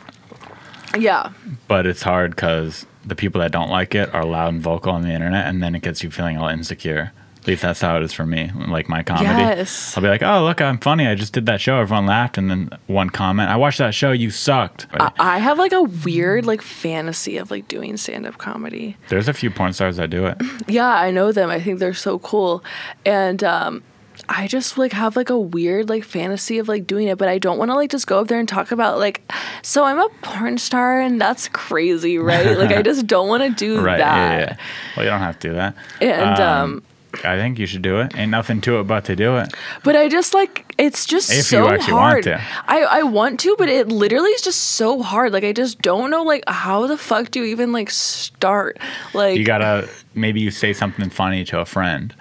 yeah, 0.98 1.32
But 1.68 1.86
it's 1.86 2.02
hard 2.02 2.32
because 2.36 2.86
the 3.06 3.16
people 3.16 3.40
that 3.42 3.52
don't 3.52 3.70
like 3.70 3.96
it 3.96 4.14
are 4.14 4.26
loud 4.26 4.54
and 4.54 4.62
vocal 4.62 4.92
on 4.92 5.04
the 5.04 5.10
internet, 5.12 5.48
and 5.48 5.64
then 5.64 5.74
it 5.74 5.82
gets 5.82 6.04
you 6.04 6.12
feeling 6.12 6.38
all 6.38 6.50
insecure. 6.50 7.14
At 7.42 7.48
least 7.48 7.64
that's 7.64 7.82
how 7.82 7.98
it 7.98 8.04
is 8.04 8.14
for 8.14 8.26
me. 8.26 8.52
Like 8.68 8.88
my 8.88 9.02
comedy, 9.02 9.28
Yes. 9.30 9.98
I'll 9.98 10.04
be 10.04 10.10
like, 10.10 10.22
"Oh, 10.22 10.44
look, 10.44 10.62
I'm 10.62 10.78
funny. 10.78 11.08
I 11.08 11.16
just 11.16 11.34
did 11.34 11.48
that 11.48 11.60
show. 11.60 11.78
Everyone 11.80 12.06
laughed." 12.06 12.38
And 12.38 12.52
then 12.52 12.70
one 12.86 13.10
comment, 13.10 13.50
"I 13.50 13.56
watched 13.56 13.80
that 13.80 13.96
show. 13.96 14.12
You 14.12 14.30
sucked." 14.30 14.86
I 15.20 15.40
have 15.40 15.58
like 15.58 15.72
a 15.72 15.82
weird 15.82 16.46
like 16.46 16.62
fantasy 16.62 17.38
of 17.38 17.50
like 17.50 17.68
doing 17.68 17.98
stand 17.98 18.28
up 18.28 18.38
comedy. 18.38 18.96
There's 19.10 19.28
a 19.28 19.34
few 19.34 19.50
porn 19.50 19.74
stars 19.74 19.98
that 19.98 20.10
do 20.12 20.26
it. 20.28 20.38
Yeah, 20.68 20.88
I 20.88 21.10
know 21.12 21.32
them. 21.32 21.50
I 21.50 21.60
think 21.60 21.80
they're 21.80 21.94
so 21.96 22.20
cool. 22.20 22.64
And 23.06 23.44
um 23.44 23.82
I 24.30 24.48
just 24.48 24.78
like 24.78 24.94
have 24.94 25.16
like 25.16 25.32
a 25.32 25.38
weird 25.38 25.90
like 25.90 26.04
fantasy 26.04 26.60
of 26.60 26.68
like 26.68 26.86
doing 26.86 27.08
it, 27.08 27.18
but 27.18 27.28
I 27.28 27.40
don't 27.40 27.58
want 27.58 27.72
to 27.72 27.76
like 27.76 27.90
just 27.90 28.06
go 28.06 28.20
up 28.20 28.28
there 28.28 28.40
and 28.40 28.48
talk 28.48 28.72
about 28.72 29.00
like 29.00 29.22
so 29.64 29.84
I'm 29.84 29.98
a 30.00 30.10
porn 30.22 30.60
star 30.60 31.02
and 31.02 31.20
that's 31.20 31.48
crazy, 31.50 32.20
right? 32.20 32.56
like 32.56 32.72
I 32.72 32.82
just 32.92 33.08
don't 33.08 33.28
want 33.28 33.42
to 33.44 33.50
do 33.50 33.82
Right? 33.82 33.98
that. 33.98 34.32
Yeah, 34.32 34.40
yeah. 34.40 34.58
Well, 34.96 35.06
you 35.06 35.10
don't 35.12 35.22
have 35.22 35.40
to 35.40 35.48
do 35.50 35.56
that. 35.56 35.76
And 36.00 36.40
um 36.40 36.84
I 37.24 37.36
think 37.38 37.60
you 37.60 37.66
should 37.66 37.82
do 37.82 38.00
it. 38.00 38.16
Ain't 38.18 38.32
nothing 38.32 38.62
to 38.62 38.80
it 38.80 38.84
but 38.86 39.06
to 39.06 39.16
do 39.16 39.38
it. 39.38 39.54
But 39.84 39.96
I 39.96 40.08
just 40.10 40.34
like 40.34 40.66
it's 40.78 41.06
just 41.06 41.30
If 41.30 41.38
you 41.38 41.42
so 41.44 41.68
actually 41.70 41.94
want 41.94 42.12
hard. 42.12 42.24
to. 42.24 42.42
I 42.68 42.82
I 42.82 43.04
want 43.04 43.40
to, 43.42 43.56
but 43.58 43.70
it 43.70 43.88
literally 43.90 44.32
is 44.32 44.42
just 44.42 44.62
so 44.62 45.02
hard. 45.02 45.34
Like 45.34 45.44
I 45.44 45.52
just 45.54 45.82
don't 45.82 46.10
know 46.10 46.24
like 46.24 46.44
how 46.48 46.88
the 46.88 46.98
fuck 46.98 47.32
do 47.32 47.40
you 47.40 47.46
even 47.48 47.72
like 47.72 47.90
start? 47.90 48.78
Like 49.14 49.38
You 49.38 49.46
gotta 49.46 49.90
maybe 50.16 50.40
you 50.42 50.52
say 50.52 50.74
something 50.74 51.10
funny 51.10 51.44
to 51.46 51.60
a 51.60 51.66
friend, 51.66 52.14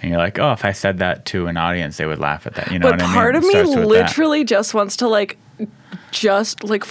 and 0.00 0.10
you're 0.10 0.18
like, 0.18 0.38
"Oh, 0.38 0.52
if 0.52 0.64
I 0.64 0.72
said 0.72 0.98
that 0.98 1.24
to 1.26 1.46
an 1.46 1.56
audience, 1.56 1.96
they 1.98 2.06
would 2.06 2.18
laugh 2.18 2.46
at 2.46 2.54
that." 2.54 2.72
You 2.72 2.78
know 2.78 2.90
but 2.90 2.94
what 3.00 3.02
I 3.02 3.06
mean? 3.06 3.14
part 3.14 3.34
of 3.36 3.42
me 3.44 3.54
with 3.62 3.72
that. 3.74 3.86
literally 3.86 4.44
just 4.44 4.72
wants 4.74 4.96
to 4.98 5.08
like 5.08 5.36
just 6.10 6.64
like 6.64 6.84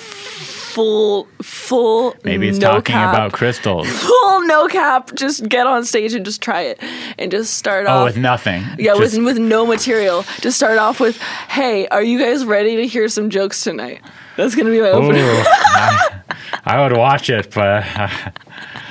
full 0.68 1.28
full 1.42 2.16
maybe 2.24 2.48
it's 2.48 2.60
no 2.60 2.74
talking 2.74 2.94
cap, 2.94 3.14
about 3.14 3.32
crystals. 3.32 3.88
full 4.02 4.48
no 4.48 4.68
cap. 4.68 5.12
Just 5.16 5.48
get 5.48 5.66
on 5.66 5.86
stage 5.86 6.14
and 6.14 6.26
just 6.26 6.42
try 6.42 6.62
it 6.62 6.80
and 7.18 7.32
just 7.32 7.56
start 7.56 7.86
oh, 7.88 7.92
off 7.92 8.06
with 8.06 8.18
nothing. 8.18 8.64
yeah 8.78 8.96
Just- 8.98 9.18
with 9.18 9.26
with 9.26 9.38
no 9.40 9.66
material. 9.66 10.24
Just 10.42 10.58
start 10.58 10.78
off 10.78 11.00
with 11.00 11.18
hey 11.50 11.88
are 11.88 12.04
you 12.04 12.20
guys 12.20 12.46
ready 12.46 12.76
to 12.78 12.88
hear 12.88 13.08
some 13.08 13.30
jokes 13.30 13.64
tonight? 13.64 14.02
That's 14.36 14.56
gonna 14.56 14.70
be 14.72 14.82
my 14.82 14.90
Ooh, 14.90 15.04
opening 15.04 15.24
I, 15.24 16.22
I 16.66 16.82
would 16.84 16.96
watch 16.96 17.30
it, 17.30 17.52
but 17.54 17.84
uh, 17.84 18.10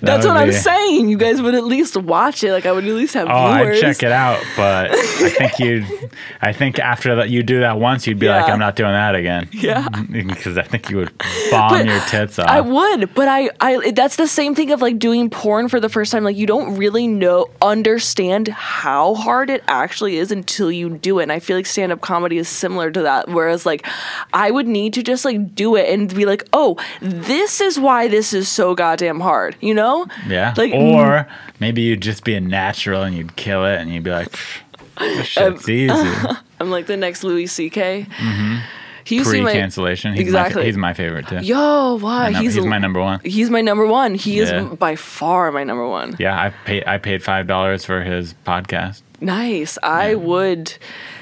That's 0.00 0.26
what 0.26 0.36
I'm 0.36 0.52
saying. 0.52 1.08
You 1.08 1.16
guys 1.16 1.40
would 1.40 1.54
at 1.54 1.64
least 1.64 1.96
watch 1.96 2.44
it. 2.44 2.52
Like 2.52 2.66
I 2.66 2.72
would 2.72 2.84
at 2.84 2.94
least 2.94 3.14
have 3.14 3.28
oh, 3.30 3.54
viewers. 3.54 3.78
I'd 3.78 3.80
check 3.80 4.02
it 4.02 4.12
out. 4.12 4.42
But 4.56 4.90
I 4.92 5.02
think 5.30 5.58
you'd, 5.58 6.10
I 6.40 6.52
think 6.52 6.78
after 6.78 7.16
that 7.16 7.30
you 7.30 7.42
do 7.42 7.60
that 7.60 7.78
once, 7.78 8.06
you'd 8.06 8.18
be 8.18 8.28
like, 8.28 8.48
I'm 8.48 8.58
not 8.58 8.76
doing 8.76 8.92
that 8.92 9.14
again. 9.14 9.48
Yeah. 9.62 9.86
because 10.10 10.58
I 10.58 10.62
think 10.62 10.90
you 10.90 10.96
would 10.96 11.16
bomb 11.52 11.70
But 11.70 11.86
your 11.86 12.00
tits 12.06 12.36
off. 12.38 12.48
I 12.48 12.60
would, 12.60 13.14
but 13.14 13.28
I, 13.28 13.50
I 13.60 13.92
that's 13.92 14.16
the 14.16 14.26
same 14.26 14.56
thing 14.56 14.72
of 14.72 14.82
like 14.82 14.98
doing 14.98 15.30
porn 15.30 15.68
for 15.68 15.78
the 15.78 15.88
first 15.88 16.10
time. 16.10 16.24
Like 16.24 16.36
you 16.36 16.48
don't 16.48 16.76
really 16.76 17.06
know 17.06 17.48
understand 17.60 18.48
how 18.48 19.14
hard 19.14 19.50
it 19.50 19.62
actually 19.68 20.16
is 20.16 20.32
until 20.32 20.72
you 20.72 20.90
do 20.90 21.20
it. 21.20 21.24
And 21.24 21.32
I 21.32 21.38
feel 21.38 21.56
like 21.56 21.66
stand 21.66 21.92
up 21.92 22.00
comedy 22.00 22.38
is 22.38 22.48
similar 22.48 22.90
to 22.90 23.02
that. 23.02 23.28
Whereas 23.28 23.64
like 23.64 23.86
I 24.32 24.50
would 24.50 24.66
need 24.66 24.94
to 24.94 25.02
just 25.02 25.24
like 25.24 25.54
do 25.54 25.76
it 25.76 25.88
and 25.88 26.12
be 26.12 26.26
like, 26.26 26.48
oh, 26.52 26.76
this 27.00 27.60
is 27.60 27.78
why 27.78 28.08
this 28.08 28.32
is 28.32 28.48
so 28.48 28.74
goddamn 28.74 29.20
hard. 29.20 29.56
You 29.62 29.74
know? 29.74 30.06
Yeah. 30.28 30.52
Like 30.56 30.72
or 30.74 31.26
maybe 31.60 31.80
you'd 31.82 32.02
just 32.02 32.24
be 32.24 32.34
a 32.34 32.40
natural 32.40 33.02
and 33.02 33.16
you'd 33.16 33.36
kill 33.36 33.64
it 33.64 33.76
and 33.80 33.88
you'd 33.90 34.02
be 34.04 34.10
like, 34.10 34.28
"Pff, 34.30 34.60
this 34.98 35.36
Um, 35.38 35.54
shit's 35.54 35.68
easy. 35.68 35.92
I'm 36.60 36.70
like 36.70 36.86
the 36.86 36.96
next 36.96 37.24
Louis 37.24 37.46
C.K. 37.46 38.06
Mm-hmm. 38.10 38.56
He 39.04 39.16
used 39.16 39.30
to 39.30 39.36
be 39.36 39.40
my- 39.40 39.50
pre-cancellation. 39.50 40.12
He's 40.12 40.20
Exactly. 40.22 40.62
My, 40.62 40.66
he's 40.66 40.76
my 40.76 40.92
favorite 40.94 41.26
too. 41.26 41.38
Yo, 41.38 41.98
why? 42.00 42.24
My 42.24 42.30
num- 42.30 42.42
he's 42.42 42.54
he's 42.54 42.64
my 42.66 42.78
number 42.78 43.00
one. 43.00 43.20
He's 43.24 43.50
my 43.50 43.60
number 43.60 43.86
one. 43.86 44.14
He 44.14 44.38
Yeah. 44.38 44.68
is 44.70 44.78
by 44.78 44.94
far 44.96 45.50
my 45.50 45.64
number 45.64 45.88
one. 45.88 46.14
Yeah, 46.18 46.40
I 46.40 46.50
paid. 46.64 46.84
I 46.86 46.98
paid 46.98 47.22
five 47.22 47.46
dollars 47.48 47.84
for 47.84 48.02
his 48.02 48.34
podcast. 48.46 49.02
Nice. 49.20 49.78
I 49.82 50.14
would. 50.16 50.74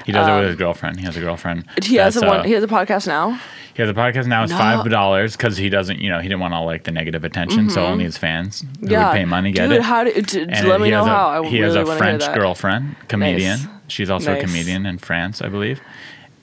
He 0.05 0.11
does 0.11 0.27
it 0.27 0.35
with 0.39 0.47
his 0.49 0.55
girlfriend. 0.55 0.99
He 0.99 1.05
has 1.05 1.15
a 1.17 1.19
girlfriend. 1.19 1.65
Um, 1.67 1.75
He 1.83 1.95
has 1.95 2.15
a 2.17 2.25
one. 2.25 2.39
uh, 2.41 2.43
He 2.43 2.51
has 2.53 2.63
a 2.63 2.67
podcast 2.67 3.07
now. 3.07 3.39
He 3.73 3.81
has 3.81 3.89
a 3.89 3.93
podcast 3.93 4.27
now. 4.27 4.43
It's 4.43 4.51
No. 4.51 4.57
five 4.57 4.89
dollars 4.89 5.35
because 5.37 5.55
he 5.57 5.69
doesn't. 5.69 5.99
You 5.99 6.09
know, 6.09 6.19
he 6.19 6.27
didn't 6.27 6.41
want 6.41 6.53
all 6.53 6.65
like 6.65 6.83
the 6.83 6.91
negative 6.91 7.23
attention. 7.23 7.69
So 7.69 7.85
only 7.85 8.03
his 8.03 8.17
fans 8.17 8.61
who 8.61 8.67
Mm-hmm. 8.67 8.91
Yeah. 8.91 9.07
would 9.09 9.15
pay 9.17 9.25
money 9.25 9.51
get 9.51 9.69
Dude, 9.69 9.77
it. 9.77 9.83
how 9.83 10.03
do? 10.03 10.21
d- 10.21 10.45
And 10.49 10.67
let 10.67 10.81
me 10.81 10.89
know 10.91 11.03
a- 11.03 11.07
how. 11.07 11.29
I 11.43 11.47
he 11.47 11.61
really 11.61 11.63
has 11.63 11.75
a 11.75 11.77
want 11.85 11.87
to 11.99 12.05
hear 12.05 12.19
French 12.19 12.35
girlfriend, 12.35 12.95
comedian. 13.07 13.59
Nice. 13.59 13.67
She's 13.87 14.09
also 14.09 14.33
Nice. 14.33 14.43
a 14.43 14.45
comedian 14.45 14.85
in 14.85 14.97
France, 14.97 15.41
I 15.41 15.47
believe. 15.47 15.79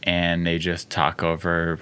And 0.05 0.47
they 0.47 0.59
just 0.59 0.89
talk 0.91 1.23
over 1.23 1.79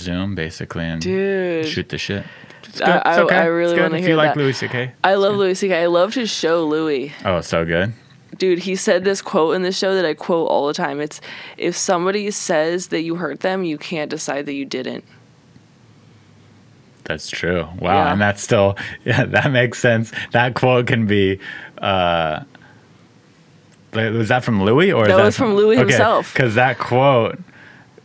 Zoom 0.00 0.34
basically 0.34 0.84
and 0.84 1.00
Dude. 1.00 1.66
shoot 1.66 1.88
the 1.88 1.98
shit. 1.98 2.24
It's 2.64 2.80
I-. 2.80 2.96
It's 2.96 3.06
I- 3.06 3.20
okay. 3.22 3.36
I 3.36 3.44
really 3.46 3.72
It's 3.72 3.78
good 3.78 3.82
wanna 3.84 3.94
if 3.96 4.00
hear 4.02 4.10
you 4.10 4.16
like 4.16 4.34
that. 4.34 4.40
Louis 4.40 4.52
C.K. 4.56 4.92
I 5.04 5.14
love 5.14 5.36
Louis 5.36 5.54
C.K. 5.54 5.82
I 5.82 5.86
loved 5.86 6.14
his 6.14 6.30
show, 6.30 6.64
Louis. 6.66 7.12
Oh, 7.24 7.40
so 7.40 7.64
good. 7.64 7.92
Dude, 8.38 8.60
he 8.60 8.76
said 8.76 9.04
this 9.04 9.20
quote 9.20 9.56
in 9.56 9.62
this 9.62 9.76
show 9.76 9.94
that 9.94 10.04
I 10.04 10.14
quote 10.14 10.48
all 10.48 10.66
the 10.68 10.74
time. 10.74 11.00
It's 11.00 11.20
if 11.56 11.76
somebody 11.76 12.30
says 12.30 12.88
that 12.88 13.02
you 13.02 13.16
hurt 13.16 13.40
them, 13.40 13.64
you 13.64 13.76
can't 13.78 14.10
decide 14.10 14.46
that 14.46 14.54
you 14.54 14.64
didn't. 14.64 15.04
That's 17.04 17.28
true. 17.30 17.66
Wow, 17.80 18.04
Yeah. 18.04 18.12
and 18.12 18.20
that's 18.20 18.42
still 18.42 18.76
yeah, 19.04 19.24
that 19.24 19.50
makes 19.50 19.78
sense. 19.78 20.12
That 20.32 20.54
quote 20.54 20.86
can 20.86 21.06
be. 21.06 21.40
uh 21.78 22.40
was 23.94 24.28
that 24.28 24.44
from 24.44 24.62
Louis 24.62 24.92
or 24.92 25.02
is 25.02 25.08
That 25.08 25.16
that 25.16 25.24
was 25.24 25.36
from 25.36 25.54
Louis 25.54 25.78
himself. 25.78 26.32
Because 26.34 26.54
that 26.56 26.78
quote 26.78 27.38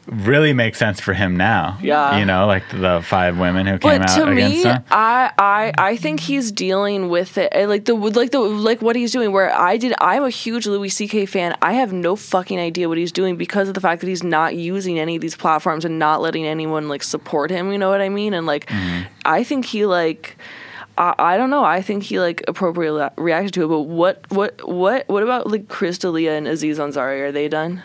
really 0.07 0.53
makes 0.53 0.77
sense 0.77 0.99
for 0.99 1.13
him 1.13 1.38
now. 1.38 1.77
Yeah. 1.81 2.17
you 2.17 2.25
know, 2.25 2.45
like 2.47 2.63
the 2.71 3.01
five 3.03 3.38
women 3.39 3.65
who 3.67 3.77
came 3.80 3.99
But 4.01 4.09
out 4.09 4.15
to 4.17 4.27
against 4.27 4.55
me, 4.57 4.63
him. 4.63 4.84
I, 4.91 5.31
I 5.38 5.73
I 5.77 5.97
think 5.97 6.19
he's 6.19 6.51
dealing 6.51 7.09
with 7.09 7.38
it 7.38 7.49
eh, 7.53 7.65
like 7.65 7.85
the 7.85 7.93
like 7.93 8.31
the 8.31 8.39
like 8.39 8.81
what 8.81 8.95
he's 8.95 9.11
doing. 9.11 9.31
Where 9.31 9.53
I 9.53 9.77
did, 9.77 9.93
I'm 10.01 10.23
a 10.23 10.30
huge 10.30 10.67
Louis 10.67 10.89
C.K. 10.89 11.25
fan. 11.25 11.55
I 11.61 11.73
have 11.73 11.93
no 11.93 12.15
fucking 12.15 12.59
idea 12.59 12.89
what 12.89 12.97
he's 12.97 13.11
doing 13.11 13.38
because 13.38 13.67
of 13.67 13.73
the 13.73 13.81
fact 13.81 14.01
that 14.01 14.07
he's 14.07 14.23
not 14.23 14.55
using 14.55 14.99
any 14.99 15.15
of 15.15 15.21
these 15.21 15.35
platforms 15.35 15.85
and 15.85 15.97
not 15.99 16.21
letting 16.21 16.45
anyone 16.45 16.89
like 16.89 17.03
support 17.03 17.49
him. 17.51 17.71
You 17.71 17.77
know 17.77 17.89
what 17.89 18.01
I 18.01 18.09
mean? 18.09 18.34
And 18.34 18.45
like, 18.45 18.65
Mm-hmm. 18.67 19.03
I 19.25 19.43
think 19.43 19.65
he 19.65 19.85
like. 19.85 20.38
I, 20.95 21.15
I 21.17 21.38
don't 21.38 21.49
know. 21.49 21.63
I 21.63 21.81
think 21.81 22.03
he 22.03 22.19
like 22.19 22.43
appropriately 22.47 23.07
reacted 23.17 23.53
to 23.55 23.63
it. 23.63 23.67
But 23.67 23.81
what 23.81 24.25
what 24.30 24.67
what 24.67 25.07
what 25.09 25.23
about 25.23 25.47
like 25.49 25.67
Chris 25.67 25.97
D'Elia 25.97 26.34
and 26.34 26.47
Aziz 26.47 26.77
Ansari? 26.77 27.21
Are 27.21 27.31
they 27.31 27.47
done? 27.47 27.81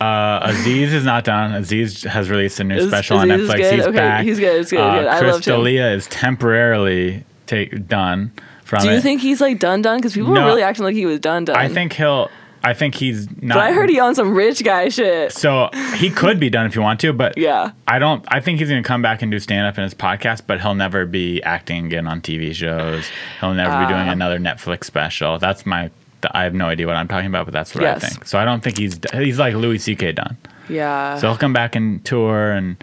Uh, 0.00 0.40
Aziz 0.44 0.92
is 0.92 1.04
not 1.04 1.24
done. 1.24 1.52
Aziz 1.54 2.02
has 2.04 2.28
released 2.30 2.60
a 2.60 2.64
new 2.64 2.76
Is- 2.76 2.88
special 2.88 3.18
on 3.18 3.30
Aziz 3.30 3.44
is 3.44 3.50
Netflix. 3.50 3.56
good? 3.58 3.74
He's 3.74 3.86
Okay, 3.86 3.96
back. 3.96 4.24
he's 4.24 4.38
good, 4.40 4.56
he's 4.58 4.70
good, 4.70 4.80
Uh, 4.80 4.98
good. 4.98 5.06
I 5.08 5.18
Chris. 5.18 5.40
D'Elia 5.40 5.90
is 5.92 6.06
temporarily 6.08 7.24
take 7.46 7.88
done 7.88 8.32
from 8.64 8.82
Do 8.82 8.88
you 8.90 8.96
it. 8.96 9.02
think 9.02 9.20
he's 9.22 9.40
like 9.40 9.58
done 9.58 9.82
done? 9.82 9.98
Because 9.98 10.12
people 10.14 10.32
No. 10.34 10.42
were 10.42 10.46
really 10.48 10.62
acting 10.62 10.84
like 10.84 10.94
he 10.94 11.06
was 11.06 11.20
done 11.20 11.44
done. 11.46 11.56
I 11.56 11.68
think 11.68 11.94
he'll. 11.94 12.30
I 12.64 12.74
think 12.74 12.96
he's 12.96 13.28
not. 13.40 13.54
But 13.54 13.64
I 13.64 13.72
heard 13.72 13.88
he 13.88 14.00
on 14.00 14.16
some 14.16 14.34
rich 14.34 14.64
guy 14.64 14.88
shit. 14.88 15.30
So 15.32 15.70
he 15.98 16.10
could 16.10 16.40
be 16.40 16.50
done 16.50 16.66
if 16.66 16.74
you 16.74 16.82
want 16.82 16.98
to, 17.00 17.12
but 17.12 17.38
Yeah. 17.38 17.70
I 17.86 18.00
don't. 18.00 18.24
I 18.26 18.40
think 18.40 18.58
he's 18.58 18.68
going 18.68 18.82
to 18.82 18.86
come 18.86 19.02
back 19.02 19.22
and 19.22 19.30
do 19.30 19.38
stand 19.38 19.68
up 19.68 19.78
in 19.78 19.84
his 19.84 19.94
podcast, 19.94 20.42
but 20.48 20.60
he'll 20.60 20.74
never 20.74 21.06
be 21.06 21.40
acting 21.44 21.86
again 21.86 22.08
on 22.08 22.20
TV 22.20 22.52
shows. 22.52 23.08
He'll 23.40 23.54
never 23.54 23.70
be 23.70 23.84
Ah. 23.84 23.88
doing 23.88 24.08
another 24.08 24.38
Netflix 24.40 24.84
special. 24.84 25.38
That's 25.38 25.64
my. 25.64 25.90
I 26.30 26.44
have 26.44 26.54
no 26.54 26.66
idea 26.66 26.86
what 26.86 26.96
I'm 26.96 27.08
talking 27.08 27.26
about, 27.28 27.44
but 27.46 27.52
that's 27.52 27.74
what 27.74 27.82
Yes. 27.82 28.02
I 28.04 28.08
think. 28.08 28.26
So 28.26 28.38
I 28.38 28.44
don't 28.44 28.62
think 28.62 28.78
he's 28.78 28.98
he's 29.12 29.38
like 29.38 29.54
Louis 29.54 29.78
C.K. 29.78 30.12
done. 30.12 30.36
Yeah. 30.68 31.18
So 31.18 31.28
he'll 31.28 31.36
come 31.38 31.52
back 31.52 31.76
and 31.76 32.04
tour 32.04 32.50
and 32.52 32.76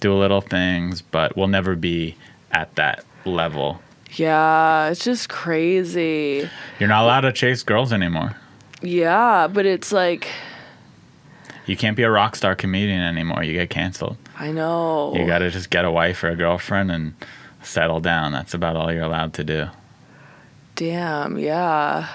do 0.00 0.12
a 0.12 0.18
little 0.18 0.40
things, 0.40 1.02
but 1.02 1.36
we'll 1.36 1.46
never 1.48 1.76
be 1.76 2.16
at 2.52 2.74
that 2.76 3.04
level. 3.24 3.80
yeah, 4.14 4.88
it's 4.90 5.04
just 5.04 5.28
crazy. 5.28 6.48
You're 6.80 6.88
not 6.88 7.04
allowed 7.04 7.20
to 7.20 7.32
chase 7.32 7.62
girls 7.62 7.92
anymore. 7.92 8.34
Yeah, 8.82 9.46
but 9.46 9.66
it's 9.66 9.92
like 9.92 10.26
You 11.66 11.76
can't 11.76 11.96
be 11.96 12.02
a 12.02 12.10
rock 12.10 12.34
star 12.34 12.56
comedian 12.56 13.02
anymore. 13.02 13.44
You 13.44 13.52
get 13.52 13.70
canceled. 13.70 14.16
I 14.36 14.50
know. 14.52 15.12
You 15.14 15.26
got 15.26 15.38
to 15.40 15.50
just 15.50 15.68
get 15.70 15.84
a 15.84 15.90
wife 15.92 16.24
or 16.24 16.28
a 16.30 16.34
girlfriend 16.36 16.90
and 16.90 17.14
settle 17.62 18.00
down. 18.00 18.32
That's 18.32 18.54
about 18.54 18.74
all 18.74 18.90
you're 18.92 19.04
allowed 19.04 19.34
to 19.34 19.44
do. 19.44 19.66
Damn, 20.76 21.38
yeah. 21.38 22.08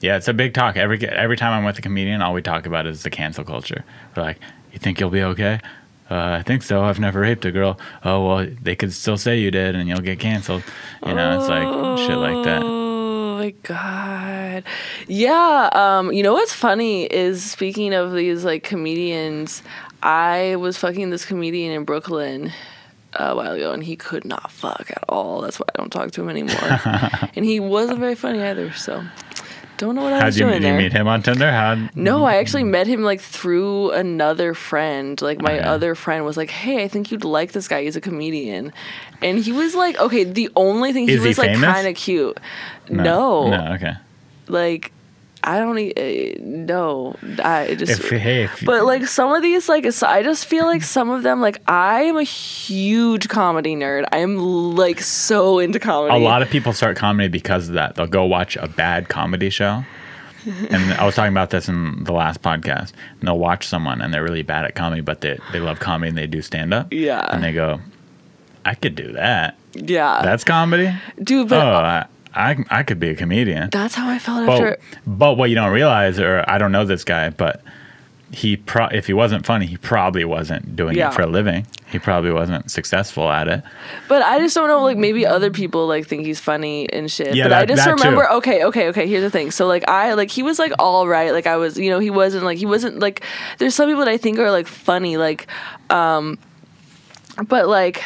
Yeah, 0.00 0.16
it's 0.16 0.28
a 0.28 0.34
big 0.34 0.54
talk. 0.54 0.76
Every 0.76 0.98
every 1.08 1.36
time 1.36 1.52
I'm 1.52 1.64
with 1.64 1.78
a 1.78 1.82
comedian, 1.82 2.22
all 2.22 2.32
we 2.32 2.42
talk 2.42 2.66
about 2.66 2.86
is 2.86 3.02
the 3.02 3.10
cancel 3.10 3.44
culture. 3.44 3.84
We're 4.16 4.22
like, 4.22 4.38
"You 4.72 4.78
think 4.78 4.98
you'll 4.98 5.10
be 5.10 5.22
okay?" 5.22 5.60
Uh, 6.10 6.38
I 6.40 6.42
think 6.42 6.62
so. 6.62 6.82
I've 6.82 6.98
never 6.98 7.20
raped 7.20 7.44
a 7.44 7.52
girl. 7.52 7.78
Oh 8.04 8.26
well, 8.26 8.46
they 8.62 8.74
could 8.74 8.92
still 8.92 9.18
say 9.18 9.38
you 9.38 9.50
did, 9.50 9.76
and 9.76 9.88
you'll 9.88 10.00
get 10.00 10.18
canceled. 10.18 10.64
You 11.06 11.14
know, 11.14 11.38
it's 11.38 11.48
like 11.48 11.98
shit 11.98 12.16
like 12.16 12.44
that. 12.44 12.62
Oh 12.62 13.36
my 13.38 13.50
god. 13.62 14.64
Yeah, 15.06 15.68
um, 15.72 16.12
you 16.12 16.22
know 16.22 16.32
what's 16.32 16.54
funny 16.54 17.04
is 17.04 17.48
speaking 17.48 17.92
of 17.92 18.12
these 18.12 18.44
like 18.44 18.64
comedians, 18.64 19.62
I 20.02 20.56
was 20.56 20.78
fucking 20.78 21.10
this 21.10 21.26
comedian 21.26 21.72
in 21.72 21.84
Brooklyn 21.84 22.52
a 23.14 23.34
while 23.34 23.52
ago 23.52 23.72
and 23.72 23.82
he 23.82 23.96
could 23.96 24.24
not 24.24 24.50
fuck 24.52 24.90
at 24.90 25.04
all. 25.08 25.40
That's 25.40 25.58
why 25.58 25.66
I 25.74 25.78
don't 25.78 25.90
talk 25.90 26.12
to 26.12 26.22
him 26.22 26.28
anymore. 26.28 26.80
and 27.34 27.44
he 27.44 27.60
wasn't 27.60 27.98
very 27.98 28.14
funny 28.14 28.40
either, 28.40 28.72
so 28.72 29.04
don't 29.80 29.94
know 29.96 30.02
what 30.02 30.12
I 30.12 30.18
How'd 30.18 30.26
was 30.26 30.38
you, 30.38 30.44
doing 30.46 30.60
did 30.60 30.66
you 30.66 30.72
there. 30.72 30.78
meet 30.78 30.92
him 30.92 31.08
on 31.08 31.22
Tinder? 31.22 31.50
How? 31.50 31.88
No, 31.94 32.24
I 32.24 32.36
actually 32.36 32.64
met 32.64 32.86
him 32.86 33.02
like 33.02 33.20
through 33.20 33.90
another 33.92 34.52
friend. 34.54 35.20
Like 35.20 35.40
my 35.40 35.54
oh, 35.54 35.60
Okay. 35.60 35.68
other 35.68 35.94
friend 35.94 36.24
was 36.24 36.36
like, 36.36 36.50
"Hey, 36.50 36.84
I 36.84 36.88
think 36.88 37.10
you'd 37.10 37.24
like 37.24 37.52
this 37.52 37.66
guy. 37.66 37.82
He's 37.84 37.96
a 37.96 38.00
comedian." 38.00 38.72
And 39.22 39.38
he 39.38 39.52
was 39.52 39.74
like, 39.74 39.98
"Okay, 39.98 40.24
the 40.24 40.50
only 40.54 40.92
thing 40.92 41.08
he 41.08 41.14
Is 41.14 41.22
he 41.22 41.28
was 41.28 41.38
like 41.38 41.54
kind 41.58 41.88
of 41.88 41.94
cute." 41.96 42.38
No. 42.90 43.48
No. 43.50 43.72
Okay. 43.74 43.94
Like 44.48 44.92
I 45.42 45.58
don't 45.58 45.78
e- 45.78 46.34
uh, 46.36 46.38
no. 46.42 47.16
I 47.42 47.74
just 47.74 47.92
If 48.02 48.10
hey, 48.10 48.44
if, 48.44 48.64
but 48.64 48.84
like 48.84 49.06
some 49.06 49.32
of 49.34 49.42
these 49.42 49.68
like 49.68 49.86
I 50.02 50.22
just 50.22 50.46
feel 50.46 50.64
like 50.66 50.82
some 50.82 51.08
of 51.10 51.22
them 51.22 51.40
like 51.40 51.60
I 51.66 52.02
am 52.02 52.16
a 52.16 52.22
huge 52.22 53.28
comedy 53.28 53.74
nerd. 53.74 54.04
I 54.12 54.18
am 54.18 54.36
like 54.76 55.00
so 55.00 55.58
into 55.58 55.78
comedy. 55.78 56.14
a 56.14 56.18
lot 56.18 56.42
of 56.42 56.50
people 56.50 56.72
start 56.72 56.96
comedy 56.96 57.28
because 57.28 57.68
of 57.68 57.74
that. 57.74 57.94
They'll 57.94 58.06
go 58.06 58.24
watch 58.24 58.56
a 58.56 58.68
bad 58.68 59.08
comedy 59.08 59.50
show. 59.50 59.84
and 60.70 60.92
I 60.94 61.04
was 61.04 61.14
talking 61.14 61.32
about 61.32 61.50
this 61.50 61.68
in 61.68 62.04
the 62.04 62.12
last 62.12 62.40
podcast. 62.42 62.92
And 63.18 63.28
they'll 63.28 63.38
watch 63.38 63.66
someone 63.66 64.00
and 64.00 64.12
they're 64.12 64.22
really 64.24 64.42
bad 64.42 64.64
at 64.64 64.74
comedy, 64.74 65.02
but 65.02 65.20
they, 65.20 65.38
they 65.52 65.60
love 65.60 65.80
comedy 65.80 66.08
and 66.08 66.16
they 66.16 66.26
do 66.26 66.40
stand 66.40 66.72
up. 66.72 66.90
Yeah. 66.92 67.28
And 67.30 67.44
they 67.44 67.52
go, 67.52 67.78
I 68.64 68.74
could 68.74 68.94
do 68.94 69.12
that. 69.12 69.58
yeah. 69.74 70.20
That's 70.22 70.42
comedy? 70.44 70.94
Dude, 71.22 71.46
Oh, 71.46 71.48
but 71.48 71.84
I, 71.84 72.06
I, 72.34 72.64
I 72.70 72.82
could 72.82 73.00
be 73.00 73.08
a 73.10 73.14
comedian. 73.14 73.70
that's 73.70 73.94
how 73.94 74.08
I 74.08 74.18
felt 74.18 74.46
But, 74.46 74.52
after 74.62 74.78
but 75.06 75.34
what 75.36 75.50
you 75.50 75.56
don't 75.56 75.72
realize, 75.72 76.18
or 76.18 76.44
I 76.46 76.58
don't 76.58 76.72
know 76.72 76.84
this 76.84 77.04
guy, 77.04 77.30
but 77.30 77.62
he 78.32 78.56
pro- 78.56 78.86
if 78.86 79.08
he 79.08 79.12
wasn't 79.12 79.44
funny, 79.44 79.66
he 79.66 79.76
probably 79.76 80.24
wasn't 80.24 80.76
doing 80.76 80.96
Yeah. 80.96 81.08
it 81.08 81.14
for 81.14 81.22
a 81.22 81.26
living. 81.26 81.66
He 81.90 81.98
probably 81.98 82.30
wasn't 82.30 82.70
successful 82.70 83.28
at 83.28 83.48
it. 83.48 83.64
But 84.06 84.22
I 84.22 84.38
just 84.38 84.54
don't 84.54 84.68
know. 84.68 84.84
Like 84.84 84.96
maybe 84.96 85.26
other 85.26 85.50
people 85.50 85.88
like 85.88 86.06
think 86.06 86.24
he's 86.24 86.38
funny 86.38 86.88
and 86.92 87.10
shit. 87.10 87.34
Yeah, 87.34 87.48
but 87.48 87.52
I 87.54 87.66
just 87.66 87.84
that 87.84 87.96
too. 87.98 88.04
remember. 88.04 88.30
Okay, 88.34 88.62
okay, 88.66 88.86
okay. 88.90 89.08
Here's 89.08 89.22
the 89.24 89.30
thing. 89.30 89.50
So 89.50 89.66
like 89.66 89.88
I 89.88 90.12
like 90.12 90.30
he 90.30 90.44
was 90.44 90.60
like 90.60 90.70
all 90.78 91.08
right. 91.08 91.32
Like 91.32 91.48
I 91.48 91.56
was, 91.56 91.76
you 91.76 91.90
know, 91.90 91.98
he 91.98 92.10
wasn't 92.10 92.44
like 92.44 92.58
he 92.58 92.66
wasn't 92.66 93.00
like. 93.00 93.24
There's 93.58 93.74
some 93.74 93.88
people 93.88 94.04
that 94.04 94.10
I 94.12 94.18
think 94.18 94.38
are 94.38 94.52
like 94.52 94.68
funny. 94.68 95.16
Like, 95.16 95.48
um, 95.90 96.38
but 97.48 97.66
like 97.66 98.04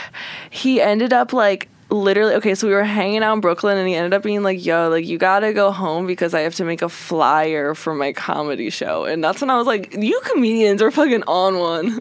he 0.49 0.81
ended 0.81 1.13
up 1.13 1.35
like 1.35 1.69
literally 1.95 2.35
okay 2.35 2.55
so 2.55 2.67
we 2.67 2.75
were 2.75 2.85
hanging 2.85 3.23
out 3.23 3.35
in 3.35 3.41
brooklyn 3.41 3.79
and 3.79 3.89
he 3.89 3.95
ended 3.95 4.13
up 4.13 4.23
being 4.23 4.43
like 4.43 4.65
yo 4.65 4.89
like 4.89 5.07
you 5.07 5.17
gotta 5.19 5.53
go 5.53 5.71
home 5.71 6.07
because 6.07 6.35
i 6.35 6.41
have 6.41 6.55
to 6.55 6.65
make 6.65 6.83
a 6.83 6.89
flyer 6.89 7.75
for 7.75 7.95
my 7.95 8.13
comedy 8.13 8.71
show 8.71 9.05
and 9.05 9.23
that's 9.23 9.41
when 9.41 9.51
i 9.51 9.57
was 9.57 9.67
like 9.67 9.95
you 9.95 10.21
comedians 10.25 10.83
are 10.83 10.91
fucking 10.91 11.23
on 11.27 11.59
one 11.59 12.01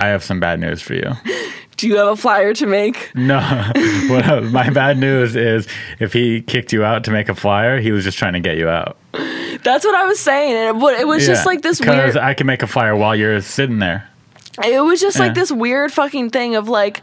I 0.00 0.08
have 0.08 0.22
some 0.22 0.38
bad 0.38 0.60
news 0.60 0.80
for 0.80 0.94
you. 0.94 1.10
do 1.76 1.88
you 1.88 1.96
have 1.96 2.08
a 2.08 2.16
flyer 2.16 2.52
to 2.54 2.66
make 2.66 3.10
No, 3.14 3.40
what, 4.08 4.44
my 4.44 4.68
bad 4.70 4.98
news 4.98 5.34
is 5.34 5.66
if 5.98 6.12
he 6.12 6.42
kicked 6.42 6.72
you 6.72 6.84
out 6.84 7.04
to 7.04 7.10
make 7.10 7.28
a 7.28 7.34
flyer, 7.34 7.80
he 7.80 7.92
was 7.92 8.04
just 8.04 8.18
trying 8.18 8.34
to 8.34 8.40
get 8.40 8.58
you 8.58 8.68
out. 8.68 8.96
That's 9.62 9.84
what 9.84 9.94
I 9.94 10.06
was 10.06 10.20
saying, 10.20 10.54
and 10.54 10.82
it, 10.82 11.00
it 11.00 11.06
was 11.06 11.26
just 11.26 11.46
like 11.46 11.62
this 11.62 11.80
weird 11.80 11.96
Because 11.96 12.14
weird. 12.14 12.24
I 12.24 12.34
can 12.34 12.46
make 12.46 12.62
a 12.62 12.66
flyer 12.66 12.94
while 12.94 13.16
you're 13.16 13.40
sitting 13.40 13.78
there. 13.78 14.08
It 14.64 14.80
was 14.80 15.00
just 15.00 15.18
like 15.18 15.34
this 15.34 15.52
weird 15.52 15.92
fucking 15.92 16.30
thing 16.30 16.56
of 16.56 16.68
like, 16.68 17.00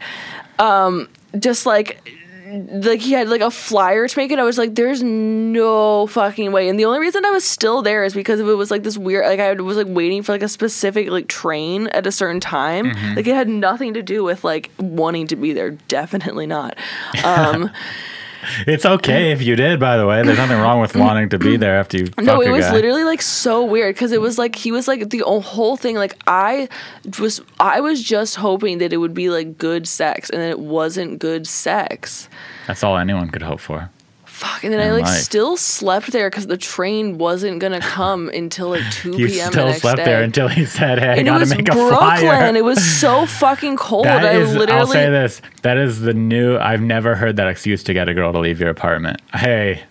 um, 0.58 1.08
just 1.38 1.66
like, 1.66 2.00
like 2.46 3.00
he 3.00 3.12
had 3.12 3.28
like 3.28 3.40
a 3.40 3.50
flyer 3.50 4.06
to 4.06 4.18
make 4.18 4.30
it. 4.30 4.38
I 4.38 4.44
was 4.44 4.58
like, 4.58 4.74
there's 4.74 5.02
no 5.02 6.06
fucking 6.06 6.52
way. 6.52 6.68
And 6.68 6.78
the 6.78 6.84
only 6.84 7.00
reason 7.00 7.24
I 7.24 7.30
was 7.30 7.44
still 7.44 7.82
there 7.82 8.04
is 8.04 8.14
because 8.14 8.40
of 8.40 8.48
it 8.48 8.54
was 8.54 8.70
like 8.70 8.82
this 8.82 8.96
weird. 8.96 9.26
Like 9.26 9.40
I 9.40 9.52
was 9.54 9.76
like 9.76 9.88
waiting 9.88 10.22
for 10.22 10.32
like 10.32 10.42
a 10.42 10.48
specific 10.48 11.10
like 11.10 11.28
train 11.28 11.88
at 11.88 12.06
a 12.06 12.12
certain 12.12 12.40
time. 12.40 12.86
Mm-hmm. 12.86 13.16
Like 13.16 13.26
it 13.26 13.34
had 13.34 13.48
nothing 13.48 13.94
to 13.94 14.02
do 14.02 14.22
with 14.22 14.44
like 14.44 14.70
wanting 14.78 15.26
to 15.28 15.36
be 15.36 15.52
there. 15.52 15.72
Definitely 15.72 16.46
not. 16.46 16.76
Um. 17.24 17.70
It's 18.66 18.86
okay 18.86 19.32
if 19.32 19.42
you 19.42 19.56
did, 19.56 19.80
by 19.80 19.96
the 19.96 20.06
way. 20.06 20.22
There's 20.22 20.38
nothing 20.38 20.58
wrong 20.58 20.80
with 20.80 20.96
wanting 20.96 21.28
to 21.30 21.38
be 21.38 21.56
there 21.56 21.78
after 21.78 21.98
you. 21.98 22.08
No, 22.18 22.40
it 22.40 22.50
was 22.50 22.66
guy. 22.66 22.72
literally 22.72 23.04
like 23.04 23.22
so 23.22 23.64
weird 23.64 23.94
because 23.94 24.12
it 24.12 24.20
was 24.20 24.38
like 24.38 24.56
he 24.56 24.72
was 24.72 24.88
like 24.88 25.10
the 25.10 25.22
whole 25.26 25.76
thing. 25.76 25.96
Like 25.96 26.16
I 26.26 26.68
was, 27.18 27.40
I 27.60 27.80
was 27.80 28.02
just 28.02 28.36
hoping 28.36 28.78
that 28.78 28.92
it 28.92 28.98
would 28.98 29.14
be 29.14 29.30
like 29.30 29.58
good 29.58 29.86
sex, 29.88 30.30
and 30.30 30.40
then 30.40 30.50
it 30.50 30.60
wasn't 30.60 31.18
good 31.18 31.46
sex. 31.46 32.28
That's 32.66 32.82
all 32.82 32.96
anyone 32.96 33.30
could 33.30 33.42
hope 33.42 33.60
for. 33.60 33.90
Fuck, 34.36 34.64
and 34.64 34.72
then 34.74 34.86
I 34.86 34.90
like 34.92 35.06
still 35.06 35.56
slept 35.56 36.12
there 36.12 36.28
because 36.28 36.46
the 36.46 36.58
train 36.58 37.16
wasn't 37.16 37.58
gonna 37.58 37.80
come 37.80 38.28
until 38.28 38.68
like 38.68 38.82
two 38.92 39.12
You 39.12 39.28
p.m. 39.28 39.46
the 39.46 39.50
still 39.52 39.66
next 39.68 39.80
slept 39.80 39.96
day. 39.96 40.04
there 40.04 40.22
until 40.22 40.48
he 40.48 40.66
said, 40.66 40.98
"Hey, 40.98 41.08
I 41.08 41.14
and 41.14 41.26
gotta 41.26 41.46
make 41.46 41.60
a 41.68 41.72
Brooklyn. 41.72 41.98
flyer." 42.18 42.54
It 42.54 42.62
was 42.62 42.84
so 42.84 43.24
fucking 43.40 43.76
cold. 43.78 44.04
That 44.04 44.26
I 44.26 44.32
is, 44.36 44.54
literally. 44.54 44.78
I'll 44.80 44.86
say 44.86 45.08
this. 45.08 45.40
That 45.62 45.78
is 45.78 46.00
the 46.02 46.12
new. 46.12 46.58
I've 46.58 46.82
never 46.82 47.14
heard 47.14 47.36
that 47.36 47.48
excuse 47.48 47.82
to 47.84 47.94
get 47.94 48.10
a 48.10 48.14
girl 48.14 48.30
to 48.32 48.38
leave 48.38 48.60
your 48.60 48.68
apartment. 48.68 49.22
Hey, 49.32 49.84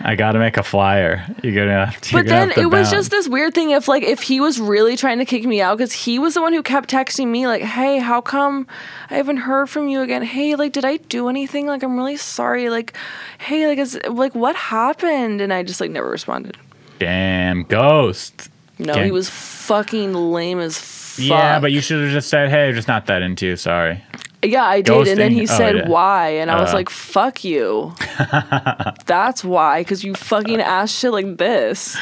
I 0.00 0.16
got 0.16 0.32
to 0.32 0.38
make 0.38 0.56
a 0.56 0.62
flyer. 0.62 1.24
You're 1.42 1.54
gonna. 1.54 1.86
Have 1.86 2.00
to, 2.00 2.12
But 2.14 2.26
then 2.26 2.50
to 2.50 2.60
it 2.60 2.66
was 2.66 2.90
just 2.90 3.10
this 3.10 3.28
weird 3.28 3.54
thing 3.54 3.70
if 3.70 3.86
like 3.88 4.02
if 4.02 4.22
he 4.22 4.40
was 4.40 4.60
really 4.60 4.96
trying 4.96 5.18
to 5.18 5.24
kick 5.24 5.44
me 5.44 5.60
out 5.60 5.78
because 5.78 5.92
he 5.92 6.18
was 6.18 6.34
the 6.34 6.42
one 6.42 6.52
who 6.52 6.62
kept 6.62 6.90
texting 6.90 7.28
me 7.28 7.46
like, 7.46 7.62
"Hey, 7.62 7.98
how 7.98 8.20
come 8.20 8.66
I 9.10 9.14
haven't 9.14 9.38
heard 9.38 9.70
from 9.70 9.88
you 9.88 10.00
again? 10.02 10.22
Hey, 10.22 10.56
like 10.56 10.72
did 10.72 10.84
I 10.84 10.96
do 10.96 11.28
anything? 11.28 11.66
Like 11.66 11.82
I'm 11.82 11.96
really 11.96 12.16
sorry. 12.16 12.70
Like, 12.70 12.96
hey, 13.38 13.66
like 13.68 13.78
is 13.78 13.98
like 14.08 14.34
what 14.34 14.56
happened?" 14.56 15.40
And 15.40 15.52
I 15.52 15.62
just 15.62 15.80
like 15.80 15.90
never 15.90 16.10
responded. 16.10 16.56
damn 16.98 17.62
ghost. 17.64 18.50
No, 18.78 18.92
Okay. 18.92 19.04
he 19.04 19.10
was 19.12 19.30
fucking 19.30 20.12
lame 20.14 20.58
as 20.58 20.76
fuck. 20.78 21.24
Yeah, 21.24 21.60
but 21.60 21.70
you 21.70 21.80
should 21.80 22.02
have 22.02 22.12
just 22.12 22.28
said, 22.28 22.50
"Hey, 22.50 22.72
just 22.72 22.88
not 22.88 23.06
that 23.06 23.22
into 23.22 23.46
you. 23.46 23.56
Sorry." 23.56 24.02
Yeah, 24.50 24.64
I 24.64 24.80
did, 24.80 25.08
and 25.08 25.18
then 25.18 25.32
he 25.32 25.42
Oh, 25.42 25.46
said 25.46 25.76
yeah. 25.76 25.88
why, 25.88 26.28
and 26.30 26.50
I 26.50 26.60
was 26.60 26.70
Uh. 26.70 26.74
like, 26.74 26.90
"Fuck 26.90 27.44
you." 27.44 27.94
That's 29.06 29.44
why, 29.44 29.80
because 29.80 30.04
you 30.04 30.14
fucking 30.14 30.60
ass 30.60 30.90
shit 30.92 31.12
like 31.12 31.36
this. 31.36 31.96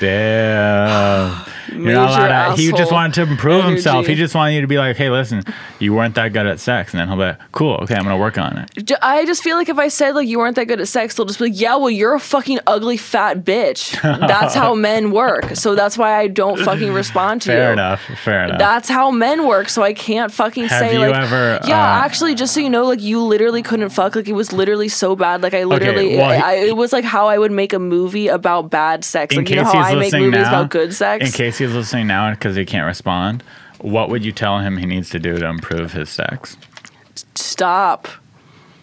Damn. 0.00 1.44
You're 1.72 1.92
not 1.92 2.10
allowed 2.18 2.56
to, 2.56 2.62
he 2.62 2.72
just 2.72 2.90
wanted 2.90 3.14
to 3.14 3.30
improve 3.30 3.62
himself. 3.64 4.06
He 4.06 4.14
just 4.14 4.34
wanted 4.34 4.54
you 4.54 4.62
to 4.62 4.66
be 4.66 4.78
like, 4.78 4.96
hey, 4.96 5.10
listen, 5.10 5.44
you 5.78 5.92
weren't 5.94 6.14
that 6.14 6.32
good 6.32 6.46
at 6.46 6.60
sex. 6.60 6.92
And 6.92 7.00
then 7.00 7.08
he'll 7.08 7.16
be 7.18 7.24
like, 7.24 7.38
cool, 7.52 7.74
okay, 7.82 7.94
I'm 7.94 8.04
going 8.04 8.16
to 8.16 8.20
work 8.20 8.38
on 8.38 8.56
it. 8.56 8.92
I 9.02 9.26
just 9.26 9.42
feel 9.42 9.56
like 9.56 9.68
if 9.68 9.78
I 9.78 9.88
said 9.88 10.14
like 10.14 10.26
you 10.26 10.38
weren't 10.38 10.56
that 10.56 10.64
good 10.66 10.80
at 10.80 10.88
sex, 10.88 11.14
they'll 11.14 11.26
just 11.26 11.38
be 11.38 11.50
like, 11.50 11.60
"Yeah, 11.60 11.76
well, 11.76 11.90
you're 11.90 12.14
a 12.14 12.20
fucking 12.20 12.60
ugly 12.66 12.96
fat 12.96 13.44
bitch." 13.44 14.00
That's 14.02 14.54
how 14.54 14.74
men 14.88 15.10
work. 15.10 15.56
So 15.56 15.74
that's 15.74 15.98
why 15.98 16.16
I 16.18 16.26
don't 16.28 16.58
fucking 16.58 16.90
respond 16.92 17.42
to 17.42 17.50
you. 17.52 17.58
Fair 17.58 17.72
enough. 17.74 18.00
Fair 18.24 18.44
enough. 18.44 18.58
That's 18.58 18.88
how 18.88 19.10
men 19.10 19.46
work. 19.46 19.68
So 19.68 19.82
I 19.82 19.92
can't 19.92 20.32
fucking 20.32 20.64
Have 20.68 20.78
say 20.80 20.94
you 20.94 21.00
like, 21.00 21.14
ever, 21.14 21.60
yeah. 21.66 21.77
Uh, 21.78 22.04
actually, 22.04 22.34
just 22.34 22.54
so 22.54 22.60
you 22.60 22.70
know, 22.70 22.84
like 22.84 23.00
you 23.00 23.22
literally 23.22 23.62
couldn't 23.62 23.90
fuck. 23.90 24.14
Like 24.16 24.28
it 24.28 24.32
was 24.32 24.52
literally 24.52 24.88
so 24.88 25.16
bad. 25.16 25.42
Like 25.42 25.54
I 25.54 25.64
literally, 25.64 26.16
well, 26.16 26.30
he- 26.30 26.36
I, 26.42 26.54
it 26.54 26.76
was 26.76 26.92
like 26.92 27.04
how 27.04 27.28
I 27.28 27.38
would 27.38 27.52
make 27.52 27.72
a 27.72 27.78
movie 27.78 28.28
about 28.28 28.70
bad 28.70 29.04
sex. 29.04 29.34
in 29.34 29.42
Like 29.42 29.50
you 29.50 29.56
know 29.56 29.64
how 29.64 29.72
he's 29.72 29.86
I 29.86 29.94
make 29.94 30.12
movies 30.12 30.32
now, 30.42 30.48
about 30.60 30.70
good 30.70 30.94
sex. 30.94 31.24
in 31.24 31.32
case 31.32 31.58
he's 31.58 31.72
listening 31.72 32.06
now 32.06 32.30
because 32.32 32.56
he 32.56 32.64
can't 32.64 32.86
respond, 32.86 33.42
what 33.80 34.08
would 34.10 34.24
you 34.24 34.32
tell 34.32 34.58
him 34.60 34.76
he 34.76 34.86
needs 34.86 35.10
to 35.10 35.18
do 35.18 35.36
to 35.38 35.46
improve 35.46 35.92
his 35.92 36.08
sex? 36.10 36.56
Stop. 37.34 38.08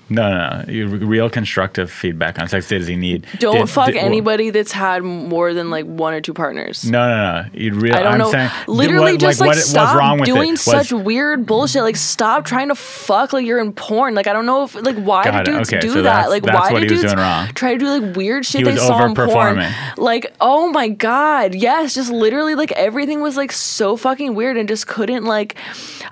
No, 0.10 0.30
no, 0.30 0.64
no. 0.68 0.98
Real 1.06 1.30
constructive 1.30 1.90
feedback 1.92 2.38
on 2.40 2.48
sex. 2.48 2.68
Does 2.70 2.86
he 2.88 2.96
need? 2.96 3.26
Don't 3.40 3.56
did- 3.62 3.70
fuck 3.70 3.88
did- 3.88 3.96
anybody 3.98 4.52
that's 4.52 4.72
had 4.72 5.04
more 5.04 5.54
than 5.54 5.70
like 5.72 5.86
one 5.86 6.14
or 6.14 6.22
two 6.22 6.34
partners. 6.34 6.86
No, 6.90 7.08
no, 7.10 7.42
no. 7.42 7.46
You 7.54 7.74
really? 7.74 7.92
I 7.96 8.04
don't 8.04 8.14
I'm 8.14 8.18
know. 8.20 8.32
saying, 8.32 8.52
Literally, 8.68 9.14
what, 9.14 9.20
just 9.22 9.40
like, 9.40 9.48
what, 9.50 9.58
stop 9.58 9.98
wrong 9.98 10.20
with 10.20 10.28
doing 10.28 10.56
such 10.58 10.92
weird 10.92 11.46
bullshit. 11.46 11.82
Like, 11.82 11.96
stop 11.96 12.46
trying 12.46 12.68
to 12.70 12.76
fuck 12.76 13.34
like 13.34 13.46
you're 13.46 13.60
in 13.60 13.74
porn. 13.74 14.14
Like, 14.14 14.28
I 14.28 14.34
don't 14.34 14.46
know 14.46 14.64
if 14.64 14.76
like 14.76 14.98
why 14.98 15.24
do 15.44 15.52
dudes 15.54 15.70
Okay, 15.74 15.80
do 15.82 15.90
so 15.90 15.96
that? 15.96 16.04
that's- 16.04 16.30
Like, 16.30 16.44
that's 16.44 16.72
why 16.72 16.80
do 16.80 16.88
dudes 16.88 17.14
try 17.56 17.74
to 17.74 17.78
do 17.80 17.88
like 18.00 18.16
weird 18.16 18.46
shit 18.46 18.66
He 18.66 18.72
they 18.72 18.78
saw 18.78 19.06
in 19.06 19.16
porn? 19.16 19.64
Like, 19.98 20.34
oh 20.40 20.70
my 20.72 20.88
god, 20.90 21.56
yes, 21.56 21.96
just 21.96 22.12
literally 22.12 22.54
like 22.54 22.72
everything 22.74 23.22
was 23.22 23.38
like 23.38 23.52
so 23.52 23.98
fucking 23.98 24.36
weird 24.36 24.58
and 24.58 24.68
just 24.70 24.86
couldn't 24.88 25.24
like. 25.26 25.56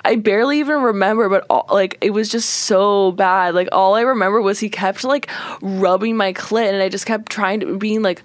I 0.05 0.15
barely 0.15 0.59
even 0.59 0.81
remember, 0.81 1.29
but 1.29 1.45
all, 1.49 1.67
like 1.71 1.97
it 2.01 2.09
was 2.09 2.27
just 2.29 2.49
so 2.49 3.11
bad. 3.11 3.53
Like 3.53 3.69
all 3.71 3.82
I 3.91 4.01
remember 4.01 4.41
was 4.41 4.59
he 4.59 4.69
kept 4.69 5.03
like 5.03 5.29
rubbing 5.61 6.15
my 6.15 6.31
clit, 6.31 6.71
and 6.71 6.81
I 6.81 6.87
just 6.87 7.05
kept 7.05 7.29
trying 7.29 7.59
to 7.59 7.77
being 7.77 8.01
like. 8.01 8.23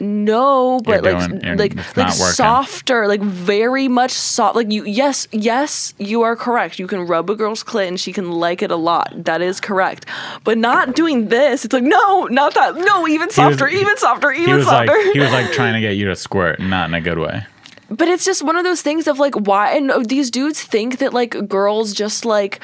No, 0.00 0.80
but 0.80 1.04
You're 1.04 1.12
like 1.14 1.28
doing- 1.30 1.56
like 1.58 1.76
like 1.76 2.08
working. 2.08 2.12
softer, 2.34 3.06
like 3.06 3.20
very 3.20 3.86
much 3.86 4.10
soft. 4.10 4.56
Like 4.56 4.72
you, 4.72 4.82
yes, 4.84 5.28
yes, 5.30 5.94
you 5.96 6.22
are 6.22 6.34
correct. 6.34 6.80
You 6.80 6.88
can 6.88 7.06
rub 7.06 7.30
a 7.30 7.36
girl's 7.36 7.62
clit 7.62 7.86
and 7.86 8.00
she 8.00 8.12
can 8.12 8.32
like 8.32 8.62
it 8.62 8.72
a 8.72 8.76
lot. 8.76 9.12
That 9.14 9.40
is 9.42 9.60
correct. 9.60 10.06
But 10.42 10.58
not 10.58 10.96
doing 10.96 11.28
this. 11.28 11.64
It's 11.64 11.72
like 11.72 11.84
no, 11.84 12.24
not 12.24 12.52
that. 12.54 12.74
No, 12.74 13.06
even 13.06 13.20
He 13.20 13.26
was- 13.26 13.34
softer, 13.36 13.68
even 13.68 13.96
softer, 13.96 14.32
even 14.32 14.56
was 14.56 14.64
softer. 14.64 14.92
like 14.92 15.12
he 15.12 15.20
was 15.20 15.30
like 15.30 15.52
trying 15.58 15.74
to 15.74 15.80
get 15.80 15.92
you 15.94 16.06
to 16.06 16.16
squirt, 16.16 16.58
not 16.58 16.88
in 16.88 16.94
a 16.94 17.00
good 17.00 17.18
way. 17.20 17.46
But 17.88 18.08
it's 18.08 18.24
just 18.24 18.42
one 18.42 18.56
of 18.56 18.64
those 18.64 18.82
things 18.82 19.06
of 19.06 19.20
like 19.20 19.34
why 19.36 19.72
and 19.76 19.90
uh, 19.92 20.00
these 20.00 20.32
dudes 20.32 20.60
think 20.62 20.98
that 20.98 21.12
like 21.12 21.46
girls 21.46 21.92
just 21.92 22.24
like 22.24 22.58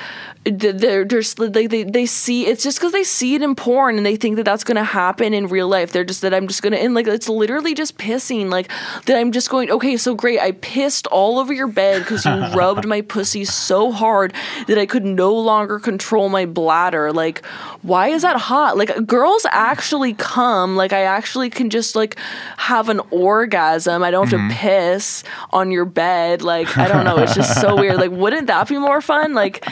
they're 0.45 1.05
just 1.05 1.39
like 1.39 1.69
they, 1.69 1.83
they 1.83 2.07
see 2.07 2.47
it's 2.47 2.63
just 2.63 2.79
because 2.79 2.93
they 2.93 3.05
see 3.05 3.35
it 3.35 3.43
in 3.43 3.55
porn 3.55 3.97
and 3.99 4.07
they 4.07 4.17
think 4.17 4.37
that 4.37 4.45
that's 4.45 4.65
gonna 4.65 4.83
happen 4.85 5.35
in 5.35 5.47
real 5.49 5.69
life. 5.69 5.93
They're 5.93 6.05
just 6.05 6.23
that 6.23 6.33
I'm 6.33 6.49
just 6.49 6.63
gonna 6.63 6.77
and 6.77 6.95
like 6.95 7.07
it's 7.07 7.29
literally 7.29 7.75
just 7.75 7.99
pissing 7.99 8.49
like 8.51 8.71
that 9.05 9.17
I'm 9.19 9.31
just 9.33 9.51
going 9.51 9.71
okay 9.71 9.97
so 9.99 10.15
great 10.15 10.41
I 10.41 10.53
pissed 10.53 11.07
all 11.09 11.39
over 11.39 11.53
your 11.53 11.67
bed 11.67 11.99
because 12.03 12.25
you 12.25 12.33
rubbed 12.57 12.87
my 12.87 13.03
pussy 13.03 13.45
so 13.45 13.93
hard 13.93 14.33
that 14.69 14.79
I 14.79 14.87
could 14.87 15.05
no 15.05 15.35
longer 15.35 15.79
control 15.79 16.29
my 16.31 16.47
bladder. 16.47 17.13
Like 17.13 17.45
why 17.83 18.09
is 18.09 18.23
that 18.23 18.39
hot? 18.39 18.79
Like 18.79 19.07
girls 19.07 19.45
actually 19.51 20.15
come 20.15 20.77
like 20.77 20.93
I 20.95 21.03
actually 21.03 21.51
can 21.51 21.69
just 21.69 21.95
like 21.95 22.17
have 22.57 22.89
an 22.89 23.01
orgasm. 23.11 24.03
I 24.03 24.11
don't 24.11 24.31
have 24.31 24.39
Mm-hmm. 24.39 24.51
to 24.51 24.55
piss 24.57 25.25
on 25.51 25.71
your 25.73 25.85
bed. 25.85 26.43
Like 26.43 26.79
I 26.79 26.87
don't 26.89 27.05
know. 27.05 27.17
It's 27.19 27.35
just 27.35 27.61
so 27.61 27.75
weird. 27.77 27.97
Like 27.97 28.13
wouldn't 28.13 28.47
that 28.47 28.69
be 28.69 28.79
more 28.79 29.01
fun? 29.03 29.35
Like 29.35 29.67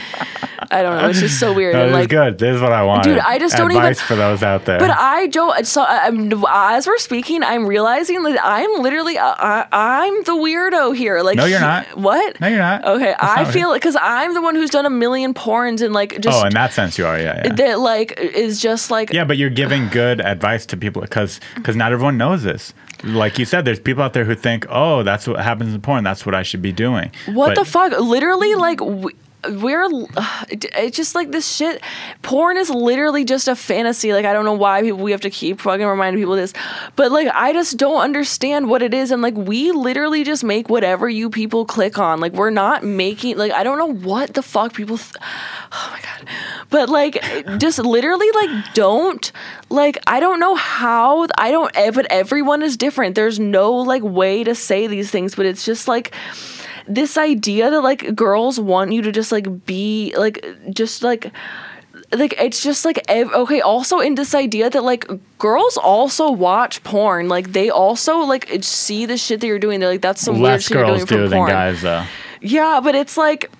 I 0.71 0.81
don't 0.81 1.01
know. 1.01 1.09
It's 1.09 1.19
just 1.19 1.39
so 1.39 1.53
weird. 1.53 1.67
No, 1.77 1.83
and 1.83 1.91
like 1.91 2.09
good. 2.09 2.37
This 2.39 2.55
is 2.55 2.61
what 2.61 2.71
I 2.71 2.83
want. 2.83 3.03
Dude, 3.03 3.19
I 3.19 3.37
just 3.39 3.55
don't 3.55 3.71
even- 3.71 3.83
Advice 3.83 4.01
for 4.01 4.15
those 4.15 4.41
out 4.41 4.65
there. 4.65 4.79
but 4.79 4.89
I 4.89 5.27
don't. 5.27 5.67
So 5.67 5.83
I'm, 5.83 6.31
as 6.49 6.87
we're 6.87 6.97
speaking, 6.97 7.43
I'm 7.43 7.65
realizing 7.67 8.23
that 8.23 8.39
I'm 8.43 8.81
literally 8.81 9.17
uh, 9.17 9.35
I, 9.37 9.67
I'm 9.71 10.23
the 10.23 10.31
weirdo 10.31 10.95
here. 10.95 11.21
Like 11.21 11.37
No, 11.37 11.45
you're 11.45 11.59
not. 11.59 11.85
What? 11.97 12.39
No, 12.39 12.47
you're 12.47 12.57
not. 12.57 12.85
Okay, 12.85 13.15
That's 13.19 13.23
I 13.23 13.43
not 13.43 13.53
feel 13.53 13.73
because 13.73 13.97
I'm 13.99 14.33
the 14.33 14.41
one 14.41 14.55
who's 14.55 14.69
done 14.69 14.85
a 14.85 14.89
million 14.89 15.33
porns 15.33 15.81
and 15.81 15.93
like 15.93 16.19
just 16.21 16.41
oh, 16.41 16.47
in 16.47 16.53
that 16.53 16.73
sense, 16.73 16.97
you 16.97 17.05
are. 17.05 17.19
Yeah, 17.19 17.41
yeah. 17.45 17.53
that 17.53 17.79
like 17.79 18.17
is 18.19 18.59
just 18.61 18.89
like 18.89 19.11
Yeah, 19.13 19.25
but 19.25 19.37
you're 19.37 19.49
giving 19.49 19.87
good 19.91 20.21
advice 20.21 20.65
to 20.67 20.77
people 20.77 21.01
because 21.01 21.39
because 21.55 21.75
not 21.75 21.91
everyone 21.91 22.17
knows 22.17 22.43
this. 22.43 22.73
Like 23.03 23.37
you 23.37 23.45
said, 23.45 23.63
there's 23.65 23.79
people 23.79 24.01
out 24.01 24.13
there 24.13 24.25
who 24.25 24.33
think, 24.33 24.65
oh, 24.69 25.03
that's 25.03 25.27
what 25.27 25.39
happens 25.39 25.73
in 25.75 25.81
porn. 25.81 26.03
That's 26.03 26.25
what 26.25 26.33
I 26.33 26.41
should 26.41 26.63
be 26.63 26.71
doing. 26.71 27.11
What 27.27 27.49
But 27.49 27.55
the 27.63 27.65
fuck? 27.65 27.99
Literally, 27.99 28.55
like. 28.55 28.81
We, 28.81 29.13
we're 29.45 29.87
it's 30.49 30.97
just 30.97 31.15
like 31.15 31.31
this 31.31 31.47
shit 31.47 31.81
porn 32.21 32.57
is 32.57 32.69
literally 32.69 33.23
just 33.23 33.47
a 33.47 33.55
fantasy. 33.55 34.13
Like 34.13 34.25
i 34.25 34.33
don't 34.33 34.45
know 34.45 34.53
why 34.53 34.81
people, 34.81 34.99
we 34.99 35.11
have 35.11 35.21
to 35.21 35.29
keep 35.29 35.61
fucking 35.61 35.85
reminding 35.85 36.21
people 36.21 36.35
this 36.35 36.53
but 36.95 37.11
like 37.11 37.27
i 37.33 37.53
just 37.53 37.77
don't 37.77 38.01
understand 38.01 38.69
what 38.69 38.81
it 38.81 38.93
is. 38.93 39.11
And 39.11 39.21
like 39.21 39.35
we 39.35 39.71
literally 39.71 40.23
just 40.23 40.43
make 40.43 40.69
whatever 40.69 41.09
you 41.09 41.29
people 41.29 41.65
click 41.65 41.97
on. 41.97 42.19
Like 42.19 42.33
we're 42.33 42.49
not 42.49 42.83
making 42.83 43.37
like 43.37 43.51
i 43.51 43.63
don't 43.63 43.77
know 43.77 43.93
what 43.93 44.33
the 44.33 44.41
fuck 44.41 44.73
people 44.73 44.97
th- 44.97 45.15
oh 45.71 45.89
my 45.93 46.01
god. 46.01 46.27
But 46.69 46.89
like 46.89 47.21
just 47.59 47.79
literally 47.79 48.29
like 48.31 48.73
don't 48.73 49.31
like 49.69 49.97
i 50.07 50.19
don't 50.19 50.39
know 50.39 50.55
how 50.55 51.27
i 51.37 51.51
don't 51.51 51.71
eh, 51.75 51.91
but 51.91 52.07
everyone 52.09 52.63
is 52.63 52.77
different. 52.77 53.15
There's 53.15 53.39
no 53.39 53.73
like 53.73 54.03
way 54.03 54.43
to 54.43 54.55
say 54.55 54.87
these 54.87 55.11
things 55.11 55.35
but 55.35 55.45
it's 55.45 55.65
just 55.65 55.87
like 55.87 56.13
this 56.87 57.17
idea 57.17 57.69
that 57.69 57.81
like 57.81 58.15
girls 58.15 58.59
want 58.59 58.91
you 58.91 59.01
to 59.01 59.11
just 59.11 59.31
like 59.31 59.65
be 59.65 60.13
like 60.17 60.45
just 60.71 61.03
like 61.03 61.31
like 62.13 62.33
it's 62.39 62.63
just 62.63 62.85
like 62.85 62.99
ev- 63.09 63.31
okay 63.33 63.59
also 63.59 63.99
in 63.99 64.15
this 64.15 64.33
idea 64.33 64.69
that 64.69 64.83
like 64.83 65.05
girls 65.37 65.77
also 65.77 66.31
watch 66.31 66.81
porn 66.83 67.27
like 67.27 67.51
they 67.51 67.69
also 67.69 68.19
like 68.19 68.49
see 68.61 69.05
the 69.05 69.17
shit 69.17 69.41
that 69.41 69.47
you're 69.47 69.59
doing 69.59 69.79
they're 69.79 69.89
like 69.89 70.01
that's 70.01 70.21
some 70.21 70.35
weird 70.35 70.43
less 70.43 70.63
shit 70.63 70.77
you're 70.77 70.85
girls 70.85 71.03
doing 71.03 71.07
do 71.07 71.15
from 71.15 71.29
than 71.29 71.37
porn 71.37 71.49
guys, 71.49 71.81
though. 71.81 72.03
yeah 72.41 72.79
but 72.81 72.95
it's 72.95 73.17
like 73.17 73.51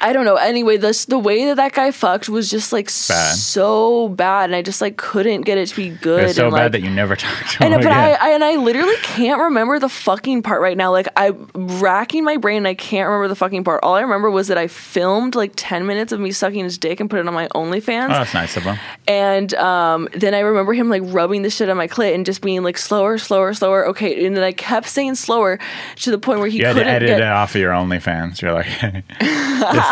I 0.00 0.12
don't 0.12 0.24
know. 0.24 0.36
Anyway, 0.36 0.76
this 0.76 1.04
the 1.06 1.18
way 1.18 1.46
that 1.46 1.56
that 1.56 1.72
guy 1.72 1.90
fucked 1.90 2.28
was 2.28 2.50
just 2.50 2.72
like 2.72 2.86
Bad. 2.86 3.34
so 3.36 4.08
bad, 4.10 4.44
and 4.50 4.54
I 4.56 4.62
just 4.62 4.80
like 4.80 4.96
couldn't 4.96 5.42
get 5.42 5.58
it 5.58 5.68
to 5.68 5.76
be 5.76 5.88
good. 5.90 6.24
It's 6.24 6.36
so 6.36 6.44
and, 6.44 6.52
like, 6.52 6.62
bad 6.64 6.72
that 6.72 6.82
you 6.82 6.90
never 6.90 7.16
talked 7.16 7.52
to 7.52 7.64
know, 7.64 7.70
them 7.70 7.80
but 7.82 7.92
I. 7.92 8.12
I 8.12 8.30
and 8.30 8.44
I 8.44 8.56
literally 8.56 8.96
can't 9.02 9.40
remember 9.40 9.78
the 9.78 9.88
fucking 9.88 10.42
part 10.42 10.60
right 10.60 10.76
now. 10.76 10.90
Like 10.92 11.08
I'm 11.16 11.48
racking 11.54 12.24
my 12.24 12.36
brain 12.36 12.58
and 12.58 12.68
I 12.68 12.74
can't 12.74 13.06
remember 13.06 13.28
the 13.28 13.36
fucking 13.36 13.64
part. 13.64 13.80
All 13.82 13.94
I 13.94 14.00
remember 14.02 14.30
was 14.30 14.48
that 14.48 14.58
I 14.58 14.66
filmed 14.68 15.34
like 15.34 15.52
ten 15.56 15.86
minutes 15.86 16.12
of 16.12 16.20
me 16.20 16.32
sucking 16.32 16.64
his 16.64 16.76
dick 16.78 17.00
and 17.00 17.08
put 17.08 17.18
it 17.20 17.26
on 17.26 17.34
my 17.34 17.48
OnlyFans. 17.48 18.06
oh, 18.06 18.08
that's 18.08 18.34
nice 18.34 18.56
of 18.56 18.64
them. 18.64 18.78
And 19.08 19.52
um, 19.54 20.08
then 20.12 20.34
I 20.34 20.40
remember 20.40 20.72
him 20.74 20.88
like 20.90 21.02
rubbing 21.04 21.42
the 21.42 21.50
shit 21.50 21.68
on 21.68 21.76
my 21.76 21.88
clit 21.88 22.14
and 22.14 22.26
just 22.26 22.42
being 22.42 22.62
like 22.62 22.76
slower, 22.78 23.18
slower, 23.18 23.54
slower. 23.54 23.86
Okay, 23.88 24.26
and 24.26 24.36
then 24.36 24.44
I 24.44 24.52
kept 24.52 24.88
saying 24.88 25.14
slower 25.14 25.58
to 25.96 26.10
the 26.10 26.18
point 26.18 26.40
where 26.40 26.48
he 26.48 26.58
You 26.58 26.66
had 26.66 26.72
to 26.74 26.80
couldn't 26.80 26.92
edit 26.94 27.08
get. 27.08 27.20
it 27.20 27.26
off 27.26 27.54
of 27.54 27.60
your 27.60 27.72
OnlyFans. 27.72 28.42
You're 28.42 28.52
like, 28.52 28.66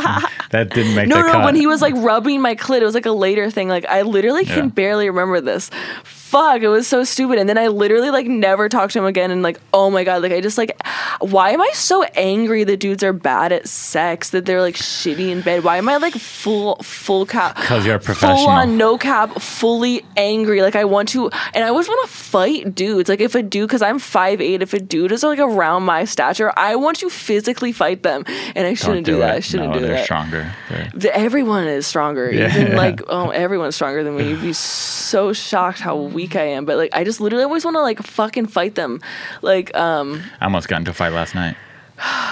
that 0.50 0.70
didn't 0.70 0.94
make 0.94 1.08
No, 1.08 1.20
no, 1.22 1.32
cut. 1.32 1.44
when 1.44 1.54
he 1.54 1.66
was 1.66 1.80
like 1.82 1.94
rubbing 1.96 2.40
my 2.40 2.54
clit, 2.54 2.80
it 2.80 2.84
was 2.84 2.94
like 2.94 3.06
a 3.06 3.12
later 3.12 3.50
thing. 3.50 3.68
Like 3.68 3.84
I 3.86 4.02
literally 4.02 4.44
Yeah. 4.44 4.54
can 4.54 4.68
barely 4.68 5.08
remember 5.08 5.40
this. 5.40 5.70
Fuck, 6.34 6.62
it 6.62 6.68
was 6.68 6.88
so 6.88 7.04
stupid. 7.04 7.38
And 7.38 7.48
then 7.48 7.56
I 7.56 7.68
literally 7.68 8.10
like 8.10 8.26
never 8.26 8.68
talked 8.68 8.92
to 8.94 8.98
him 8.98 9.04
again. 9.04 9.30
And 9.30 9.42
like, 9.42 9.60
oh 9.72 9.88
my 9.88 10.02
god, 10.02 10.20
like 10.20 10.32
I 10.32 10.40
just 10.40 10.58
like, 10.58 10.76
why 11.20 11.50
am 11.50 11.60
I 11.60 11.70
so 11.74 12.02
angry 12.02 12.64
that 12.64 12.78
dudes 12.80 13.04
are 13.04 13.12
bad 13.12 13.52
at 13.52 13.68
sex? 13.68 14.30
That 14.30 14.44
they're 14.44 14.60
like 14.60 14.74
shitty 14.74 15.30
in 15.30 15.42
bed? 15.42 15.62
Why 15.62 15.76
am 15.76 15.88
I 15.88 15.98
like 15.98 16.14
full 16.14 16.74
full 16.82 17.24
cap? 17.24 17.54
Because 17.54 17.86
you're 17.86 17.94
a 17.94 18.00
professional 18.00 18.38
Full 18.38 18.48
on 18.48 18.76
no 18.76 18.98
cap, 18.98 19.40
fully 19.40 20.04
angry. 20.16 20.60
Like 20.60 20.74
I 20.74 20.84
want 20.84 21.08
to, 21.10 21.30
and 21.54 21.62
I 21.64 21.68
always 21.68 21.86
want 21.86 22.08
to 22.10 22.12
fight 22.16 22.74
dudes. 22.74 23.08
Like 23.08 23.20
if 23.20 23.36
a 23.36 23.42
dude, 23.42 23.68
because 23.68 23.82
I'm 23.82 24.00
5'8", 24.00 24.60
if 24.60 24.74
a 24.74 24.80
dude 24.80 25.12
is 25.12 25.22
like 25.22 25.38
around 25.38 25.84
my 25.84 26.04
stature, 26.04 26.52
I 26.56 26.74
want 26.74 26.98
to 26.98 27.10
physically 27.10 27.70
fight 27.70 28.02
them. 28.02 28.24
And 28.56 28.66
I 28.66 28.74
shouldn't 28.74 29.06
do, 29.06 29.18
that. 29.18 29.34
it. 29.34 29.36
I 29.36 29.40
shouldn't 29.40 29.68
no, 29.70 29.78
do 29.78 29.86
they're 29.86 29.96
that. 29.98 30.04
stronger. 30.04 30.52
They're- 30.68 30.90
The- 30.94 31.16
everyone 31.16 31.68
is 31.68 31.86
stronger. 31.86 32.28
Yeah. 32.32 32.58
Even 32.58 32.76
like 32.76 33.02
oh, 33.06 33.30
everyone's 33.30 33.76
stronger 33.76 34.02
than 34.02 34.16
me. 34.16 34.30
You'd 34.30 34.40
be 34.42 34.52
so 34.52 35.32
shocked 35.32 35.78
how 35.78 35.96
weak 36.14 36.23
I 36.34 36.44
am. 36.56 36.64
But 36.64 36.76
like, 36.76 36.94
I 36.94 37.04
just 37.04 37.20
literally 37.20 37.44
always 37.44 37.64
want 37.64 37.76
to 37.76 37.82
like 37.82 38.02
fucking 38.02 38.46
fight 38.46 38.74
them, 38.74 39.00
like 39.42 39.74
um 39.76 40.22
I 40.40 40.44
almost 40.46 40.68
got 40.68 40.78
into 40.78 40.90
a 40.90 40.94
fight 40.94 41.12
last 41.12 41.34
night, 41.34 41.56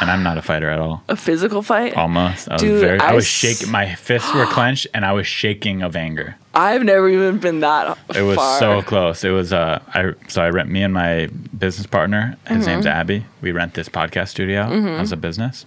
and 0.01 0.10
I'm 0.10 0.23
not 0.23 0.39
a 0.39 0.43
fighter 0.43 0.70
at 0.70 0.78
all. 0.81 1.02
a 1.09 1.16
physical 1.16 1.62
fight. 1.62 1.94
Almost. 1.97 2.48
I 2.48 2.55
was 2.55 2.62
very. 2.62 2.98
I, 2.98 3.10
I 3.10 3.14
was 3.14 3.27
shaking. 3.27 3.70
My 3.70 3.94
fists 3.94 4.32
were 4.35 4.47
clenched, 4.47 4.86
and 4.94 5.05
I 5.05 5.12
was 5.12 5.27
shaking 5.27 5.82
of 5.82 5.94
anger. 5.97 6.36
I've 6.55 6.82
never 6.85 7.09
even 7.09 7.39
been 7.39 7.60
that. 7.60 7.97
It 8.14 8.23
was 8.23 8.36
far. 8.36 8.59
so 8.59 8.82
close. 8.82 9.24
It 9.24 9.31
was. 9.31 9.52
Uh, 9.52 9.81
I 9.89 10.12
so 10.28 10.43
I 10.43 10.51
rent 10.51 10.69
me 10.69 10.82
and 10.82 10.93
my 10.93 11.28
business 11.59 11.86
partner. 11.86 12.36
His 12.47 12.59
Mm-hmm. 12.59 12.66
name's 12.66 12.86
Abby. 12.86 13.24
We 13.40 13.52
rent 13.52 13.74
this 13.74 13.89
podcast 13.89 14.28
studio 14.28 14.62
as 15.01 15.12
a 15.12 15.16
business, 15.16 15.64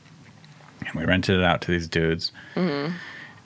and 0.86 0.94
we 0.94 1.06
rented 1.06 1.40
it 1.40 1.44
out 1.44 1.62
to 1.62 1.72
these 1.72 1.88
dudes. 1.88 2.32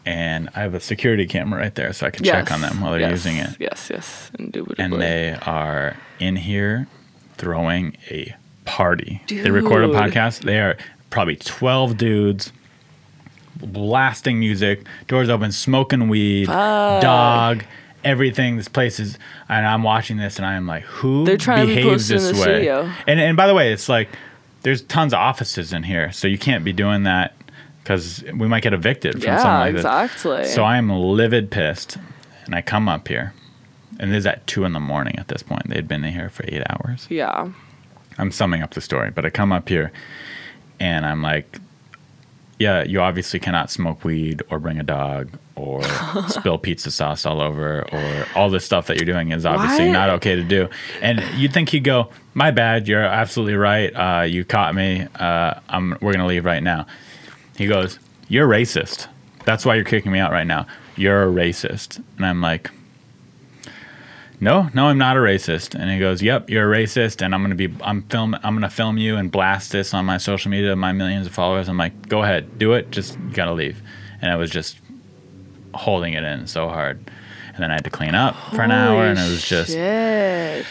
And 0.09 0.49
I 0.55 0.61
have 0.61 0.73
a 0.73 0.79
security 0.79 1.27
camera 1.27 1.59
right 1.59 1.75
there, 1.75 1.93
so 1.93 2.07
I 2.07 2.09
can 2.09 2.25
check 2.25 2.51
on 2.51 2.61
them 2.61 2.81
while 2.81 2.91
they're 2.91 3.01
yes, 3.01 3.11
using 3.11 3.37
it. 3.37 3.55
Yes, 3.59 3.89
yes, 3.91 4.31
indubitably. 4.39 4.83
and 4.83 5.01
they 5.01 5.37
are 5.45 5.97
in 6.19 6.35
here 6.35 6.87
throwing 7.37 7.95
a 8.09 8.35
party. 8.65 9.21
They 9.27 9.51
record 9.51 9.83
a 9.83 9.89
podcast. 9.89 10.41
They 10.41 10.59
are 10.59 10.77
probably 11.11 11.35
12 11.35 11.97
dudes 11.97 12.51
blasting 13.61 14.39
music, 14.39 14.85
doors 15.07 15.29
open, 15.29 15.51
smoking 15.51 16.09
weed, 16.09 16.47
dog, 16.47 17.63
everything. 18.03 18.57
This 18.57 18.67
place 18.67 18.99
is, 18.99 19.17
and 19.47 19.65
I'm 19.65 19.83
watching 19.83 20.17
this 20.17 20.37
and 20.37 20.45
I 20.45 20.55
am 20.55 20.65
like, 20.65 20.83
who 20.83 21.25
They're 21.25 21.37
trying 21.37 21.67
to 21.67 21.75
be 21.75 21.81
behaves 21.83 22.09
in 22.09 22.17
this 22.17 22.31
the 22.31 22.33
way? 22.33 22.41
studio. 22.41 22.91
And, 23.07 23.19
and 23.19 23.37
by 23.37 23.47
the 23.47 23.53
way, 23.53 23.73
it's 23.73 23.89
like, 23.89 24.09
there's 24.61 24.81
tons 24.81 25.13
of 25.13 25.19
offices 25.19 25.71
in 25.71 25.83
here, 25.83 26.11
so 26.11 26.27
you 26.27 26.37
can't 26.37 26.65
be 26.65 26.73
doing 26.73 27.03
that 27.03 27.33
because 27.89 28.23
we 28.35 28.47
might 28.47 28.61
get 28.61 28.71
evicted 28.71 29.13
from 29.13 29.21
Yeah, 29.23 29.37
something 29.39 29.59
like 29.73 29.75
exactly. 29.75 30.37
this. 30.37 30.53
So 30.53 30.63
I 30.63 30.77
am 30.77 30.91
livid 30.91 31.49
pissed, 31.49 31.97
and 32.45 32.53
I 32.53 32.61
come 32.61 32.87
up 32.87 33.07
here, 33.07 33.33
and 33.99 34.13
it 34.13 34.15
is 34.15 34.27
at 34.27 34.45
two 34.45 34.63
in 34.63 34.73
the 34.73 34.79
morning 34.79 35.17
at 35.17 35.27
this 35.27 35.41
point. 35.41 35.67
They'd 35.69 35.87
been 35.87 36.03
in 36.05 36.13
here 36.13 36.29
for 36.29 36.45
eight 36.47 36.61
hours. 36.69 37.07
yeah. 37.09 37.49
I'm 38.19 38.31
summing 38.31 38.61
up 38.61 38.73
the 38.75 38.81
story, 38.81 39.09
but 39.11 39.25
I 39.25 39.29
come 39.31 39.51
up 39.53 39.69
here, 39.69 39.91
and 40.79 41.03
I'm 41.05 41.23
like, 41.23 41.57
"Yeah, 42.59 42.83
you 42.83 42.99
obviously 43.01 43.39
cannot 43.39 43.71
smoke 43.71 44.03
weed 44.03 44.43
or 44.51 44.59
bring 44.59 44.77
a 44.77 44.83
dog 44.83 45.29
or 45.55 45.81
spill 46.27 46.57
pizza 46.59 46.91
sauce 46.91 47.25
all 47.25 47.39
over 47.41 47.87
or 47.91 48.25
all 48.35 48.49
this 48.49 48.65
stuff 48.65 48.87
that 48.87 48.97
you're 48.97 49.05
doing 49.11 49.31
is 49.31 49.45
obviously 49.45 49.85
Why- 49.87 49.93
not 49.93 50.09
okay 50.09 50.35
to 50.35 50.43
do." 50.43 50.67
And 51.01 51.23
you'd 51.39 51.53
think 51.53 51.69
he'd 51.69 51.85
go, 51.85 52.09
"My 52.35 52.51
bad. 52.51 52.87
You're 52.89 53.01
absolutely 53.03 53.55
right. 53.55 53.89
Uh, 53.95 54.23
you 54.23 54.43
caught 54.45 54.75
me. 54.75 55.07
Uh, 55.15 55.53
I'm. 55.69 55.97
We're 56.01 56.11
gonna 56.13 56.27
leave 56.27 56.45
right 56.45 56.61
now." 56.61 56.85
He 57.59 57.67
goes, 57.67 57.99
"You're 58.29 58.47
racist. 58.47 59.07
That's 59.43 59.65
why 59.65 59.75
you're 59.75 59.83
kicking 59.83 60.13
me 60.13 60.19
out 60.19 60.31
right 60.31 60.47
now. 60.47 60.65
You're 60.95 61.23
a 61.23 61.27
racist." 61.27 62.01
And 62.15 62.25
I'm 62.25 62.41
like, 62.41 62.71
"No, 64.39 64.69
no, 64.73 64.85
I'm 64.87 64.97
not 64.97 65.17
a 65.17 65.19
racist." 65.19 65.75
And 65.75 65.91
he 65.91 65.99
goes, 65.99 66.21
"Yep, 66.21 66.49
you're 66.49 66.73
a 66.73 66.77
racist, 66.77 67.21
and 67.21 67.35
I'm 67.35 67.41
gonna 67.41 67.55
be, 67.55 67.69
I'm 67.81 68.03
film, 68.03 68.33
I'm 68.43 68.53
gonna 68.55 68.69
film 68.69 68.97
you 68.97 69.17
and 69.17 69.29
blast 69.29 69.73
this 69.73 69.93
on 69.93 70.05
my 70.05 70.17
social 70.17 70.49
media, 70.49 70.73
my 70.77 70.93
millions 70.93 71.27
of 71.27 71.33
followers." 71.33 71.67
I'm 71.67 71.77
like, 71.77 72.07
"Go 72.07 72.23
ahead, 72.23 72.57
do 72.57 72.71
it. 72.71 72.91
Just 72.91 73.15
you 73.15 73.33
gotta 73.33 73.53
leave." 73.53 73.81
And 74.21 74.31
I 74.31 74.37
was 74.37 74.49
just 74.49 74.77
holding 75.73 76.13
it 76.13 76.23
in 76.23 76.47
so 76.47 76.69
hard, 76.69 76.97
and 77.53 77.61
then 77.61 77.71
I 77.71 77.73
had 77.73 77.83
to 77.83 77.89
clean 77.89 78.15
up 78.15 78.37
for 78.53 78.61
an 78.61 78.71
hour, 78.71 79.03
and 79.03 79.19
it 79.19 79.29
was 79.29 79.45
just, 79.45 79.71
Shit. 79.71 80.65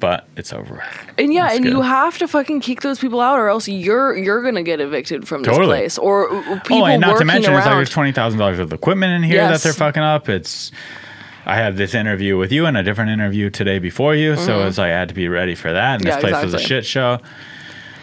But 0.00 0.26
it's 0.36 0.52
over. 0.52 0.82
And 1.18 1.32
yeah, 1.32 1.46
It's 1.48 1.56
and 1.56 1.64
you 1.66 1.82
have 1.82 2.18
to 2.18 2.28
fucking 2.28 2.60
kick 2.60 2.82
those 2.82 2.98
people 2.98 3.20
out, 3.20 3.38
or 3.38 3.48
else 3.48 3.66
you're 3.68 4.16
you're 4.16 4.42
gonna 4.42 4.62
get 4.62 4.80
evicted 4.80 5.26
from 5.26 5.42
this 5.42 5.52
Totally. 5.52 5.76
place, 5.78 5.98
or 5.98 6.30
uh, 6.34 6.60
people 6.60 6.82
oh, 6.82 6.86
and 6.86 7.00
not 7.00 7.06
to 7.08 7.12
working 7.14 7.26
mention, 7.28 7.52
it's 7.52 7.58
like 7.60 7.66
around. 7.66 7.76
there's 7.78 7.90
twenty 7.90 8.12
thousand 8.12 8.38
dollars 8.38 8.58
worth 8.58 8.66
of 8.66 8.72
equipment 8.72 9.12
in 9.12 9.22
here 9.22 9.38
that 9.48 9.60
they're 9.62 9.72
fucking 9.72 10.02
up. 10.02 10.28
It's 10.28 10.70
I 11.46 11.54
had 11.56 11.76
this 11.76 11.94
interview 11.94 12.36
with 12.36 12.50
you 12.52 12.66
and 12.66 12.76
a 12.76 12.82
different 12.82 13.10
interview 13.10 13.50
today 13.50 13.78
before 13.78 14.14
you, 14.14 14.36
so 14.36 14.66
it's 14.66 14.78
like 14.78 14.86
I 14.90 14.98
had 14.98 15.08
to 15.08 15.14
be 15.14 15.28
ready 15.28 15.54
for 15.54 15.72
that. 15.72 15.94
And 15.96 16.04
this 16.04 16.14
Mm-hmm. 16.16 16.26
Yeah, 16.26 16.32
place 16.32 16.44
was 16.44 16.54
a 16.54 16.58
shit 16.58 16.84
show. 16.84 17.18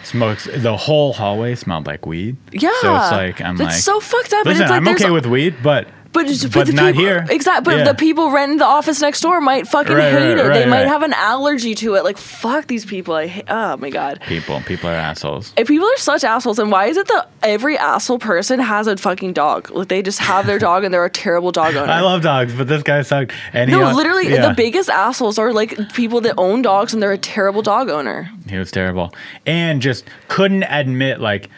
Smokes 0.04 0.50
the 0.54 0.76
whole 0.76 1.14
hallway 1.14 1.56
smelled 1.56 1.88
like 1.88 2.06
weed. 2.06 2.36
yeah, 2.52 2.70
so 2.82 2.94
it's 2.96 3.12
like 3.12 3.42
I'm 3.42 3.56
that's 3.56 3.76
like, 3.76 3.82
so 3.82 4.00
fucked 4.02 4.34
up. 4.34 4.40
and 4.46 4.48
listen, 4.48 4.64
it's 4.64 4.70
like 4.70 4.82
I'm 4.82 4.88
okay 4.90 5.12
with 5.12 5.26
weed, 5.26 5.56
but 5.64 5.88
But, 6.14 6.28
just, 6.28 6.52
but 6.54 6.68
the 6.68 6.74
not 6.74 6.94
people, 6.94 7.02
here. 7.06 7.26
Exactly. 7.30 7.74
But 7.74 7.78
Yeah. 7.80 7.84
the 7.86 7.96
people 7.96 8.30
renting 8.30 8.60
the 8.60 8.66
office 8.66 9.02
next 9.02 9.22
door 9.22 9.42
might 9.42 9.68
fucking 9.68 9.96
Right, 9.96 10.12
hate 10.12 10.16
right, 10.36 10.38
it. 10.38 10.54
they 10.54 10.60
right, 10.60 10.70
might 10.70 10.88
have 10.88 11.02
an 11.02 11.14
allergy 11.14 11.74
to 11.76 11.96
it. 11.96 12.04
Like 12.04 12.18
fuck 12.18 12.68
these 12.68 12.86
people. 12.86 13.16
I 13.16 13.28
hate, 13.28 13.46
oh 13.50 13.78
my 13.78 13.90
god. 13.90 14.22
people 14.28 14.62
people 14.66 14.90
are 14.90 14.94
assholes. 14.94 15.54
If 15.58 15.68
people 15.68 15.88
are 15.88 15.98
such 15.98 16.24
assholes. 16.24 16.60
And 16.60 16.72
why 16.72 16.86
is 16.86 16.98
it 16.98 17.08
that 17.08 17.30
every 17.42 17.78
asshole 17.78 18.20
person 18.20 18.60
has 18.60 18.86
a 18.88 18.96
fucking 18.96 19.34
dog? 19.34 19.72
Like 19.72 19.88
they 19.88 20.02
just 20.04 20.20
have 20.20 20.46
their 20.46 20.60
dog 20.60 20.84
and 20.84 20.94
they're 20.94 21.04
a 21.04 21.10
terrible 21.10 21.52
dog 21.52 21.76
owner. 21.80 21.92
I 21.92 22.02
love 22.02 22.22
dogs, 22.22 22.54
but 22.54 22.68
this 22.68 22.84
guy 22.84 23.02
sucked. 23.02 23.34
And 23.52 23.72
no, 23.72 23.92
literally, 23.92 24.30
yeah. 24.32 24.48
the 24.50 24.54
biggest 24.54 24.90
assholes 24.90 25.40
are 25.40 25.52
like 25.52 25.94
people 25.94 26.22
that 26.22 26.36
own 26.38 26.62
dogs 26.62 26.94
and 26.94 27.02
they're 27.02 27.12
a 27.12 27.18
terrible 27.18 27.62
dog 27.64 27.90
owner. 27.90 28.30
He 28.48 28.58
was 28.58 28.70
terrible, 28.72 29.14
and 29.48 29.82
just 29.82 30.06
couldn't 30.28 30.64
admit 30.64 31.20
like. 31.20 31.50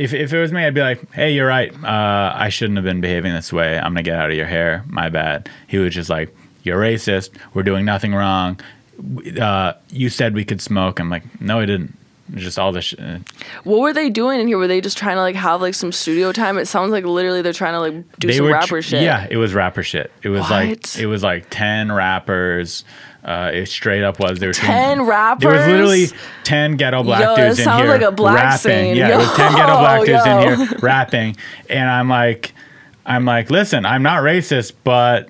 If, 0.00 0.14
if 0.14 0.32
it 0.32 0.40
was 0.40 0.50
me, 0.50 0.64
I'd 0.64 0.74
be 0.74 0.80
like, 0.80 1.12
"Hey, 1.12 1.32
you're 1.34 1.46
right. 1.46 1.72
Uh, 1.84 2.32
I 2.34 2.48
shouldn't 2.48 2.76
have 2.78 2.84
been 2.84 3.00
behaving 3.00 3.34
this 3.34 3.52
way. 3.52 3.76
I'm 3.76 3.92
gonna 3.92 4.02
get 4.02 4.16
out 4.18 4.30
of 4.30 4.36
your 4.36 4.46
hair. 4.46 4.82
My 4.88 5.08
bad." 5.10 5.48
He 5.66 5.76
was 5.78 5.94
just 5.94 6.08
like, 6.08 6.34
"You're 6.62 6.80
racist. 6.80 7.30
We're 7.54 7.62
doing 7.64 7.84
nothing 7.84 8.14
wrong. 8.14 8.58
Uh, 9.40 9.74
you 9.90 10.08
said 10.08 10.34
we 10.34 10.44
could 10.44 10.60
smoke." 10.60 10.98
I'm 11.00 11.10
like, 11.10 11.40
"No, 11.40 11.60
I 11.60 11.66
didn't. 11.66 11.96
Just 12.34 12.58
all 12.58 12.72
this." 12.72 12.84
Sh- 12.86 12.94
uh, 12.98 13.18
What 13.64 13.80
were 13.80 13.92
they 13.92 14.08
doing 14.08 14.40
in 14.40 14.48
here? 14.48 14.56
Were 14.56 14.68
they 14.68 14.80
just 14.80 14.96
trying 14.96 15.16
to 15.16 15.20
like 15.20 15.34
have 15.36 15.60
like 15.60 15.74
some 15.74 15.92
studio 15.92 16.32
time? 16.32 16.56
It 16.58 16.66
sounds 16.66 16.92
like 16.92 17.04
literally 17.04 17.42
they're 17.42 17.52
trying 17.52 17.74
to 17.74 17.80
like 17.80 18.18
do 18.18 18.32
some 18.32 18.46
rapper 18.46 18.66
tr- 18.80 18.80
shit. 18.82 19.02
Yeah, 19.02 19.26
it 19.30 19.36
was 19.36 19.52
rapper 19.52 19.82
shit. 19.82 20.10
It 20.22 20.28
was 20.30 20.48
like 20.48 20.96
it 20.98 21.06
was 21.06 21.22
like 21.22 21.46
ten 21.50 21.92
rappers. 21.92 22.84
Uh, 23.22 23.50
it 23.52 23.66
straight 23.66 24.02
up 24.02 24.18
was 24.18 24.38
there 24.38 24.48
were 24.48 24.54
10 24.54 25.02
rappers. 25.02 25.42
There 25.42 25.52
was 25.52 25.66
literally 25.66 26.06
ten 26.42 26.76
ghetto 26.76 27.02
black 27.02 27.20
Yo, 27.22 27.36
dudes 27.36 27.58
in 27.58 27.64
sounds 27.66 27.82
here 27.82 27.90
like 27.90 28.00
a 28.00 28.10
black 28.10 28.34
rapping. 28.34 28.58
scene. 28.58 28.96
Yeah, 28.96 29.14
it 29.14 29.16
was 29.18 29.30
ten 29.34 29.52
ghetto 29.54 29.78
black 29.78 30.04
dudes 30.06 30.24
yo. 30.24 30.38
in 30.38 30.58
here 30.68 30.78
rapping, 30.82 31.36
and 31.68 31.90
I'm 31.90 32.08
like, 32.08 32.52
I'm 33.04 33.26
like, 33.26 33.50
listen, 33.50 33.84
I'm 33.84 34.02
not 34.02 34.22
racist, 34.22 34.72
but 34.84 35.28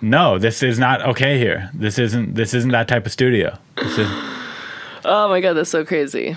no, 0.00 0.38
this 0.38 0.62
is 0.62 0.78
not 0.78 1.02
okay 1.02 1.38
here. 1.38 1.70
This 1.74 1.98
isn't 1.98 2.34
this 2.34 2.54
isn't 2.54 2.70
that 2.70 2.86
type 2.88 3.04
of 3.06 3.12
studio. 3.12 3.58
This 3.76 3.98
is, 3.98 4.08
Oh 5.04 5.28
my 5.28 5.40
god, 5.40 5.54
that's 5.54 5.70
so 5.70 5.84
crazy. 5.84 6.36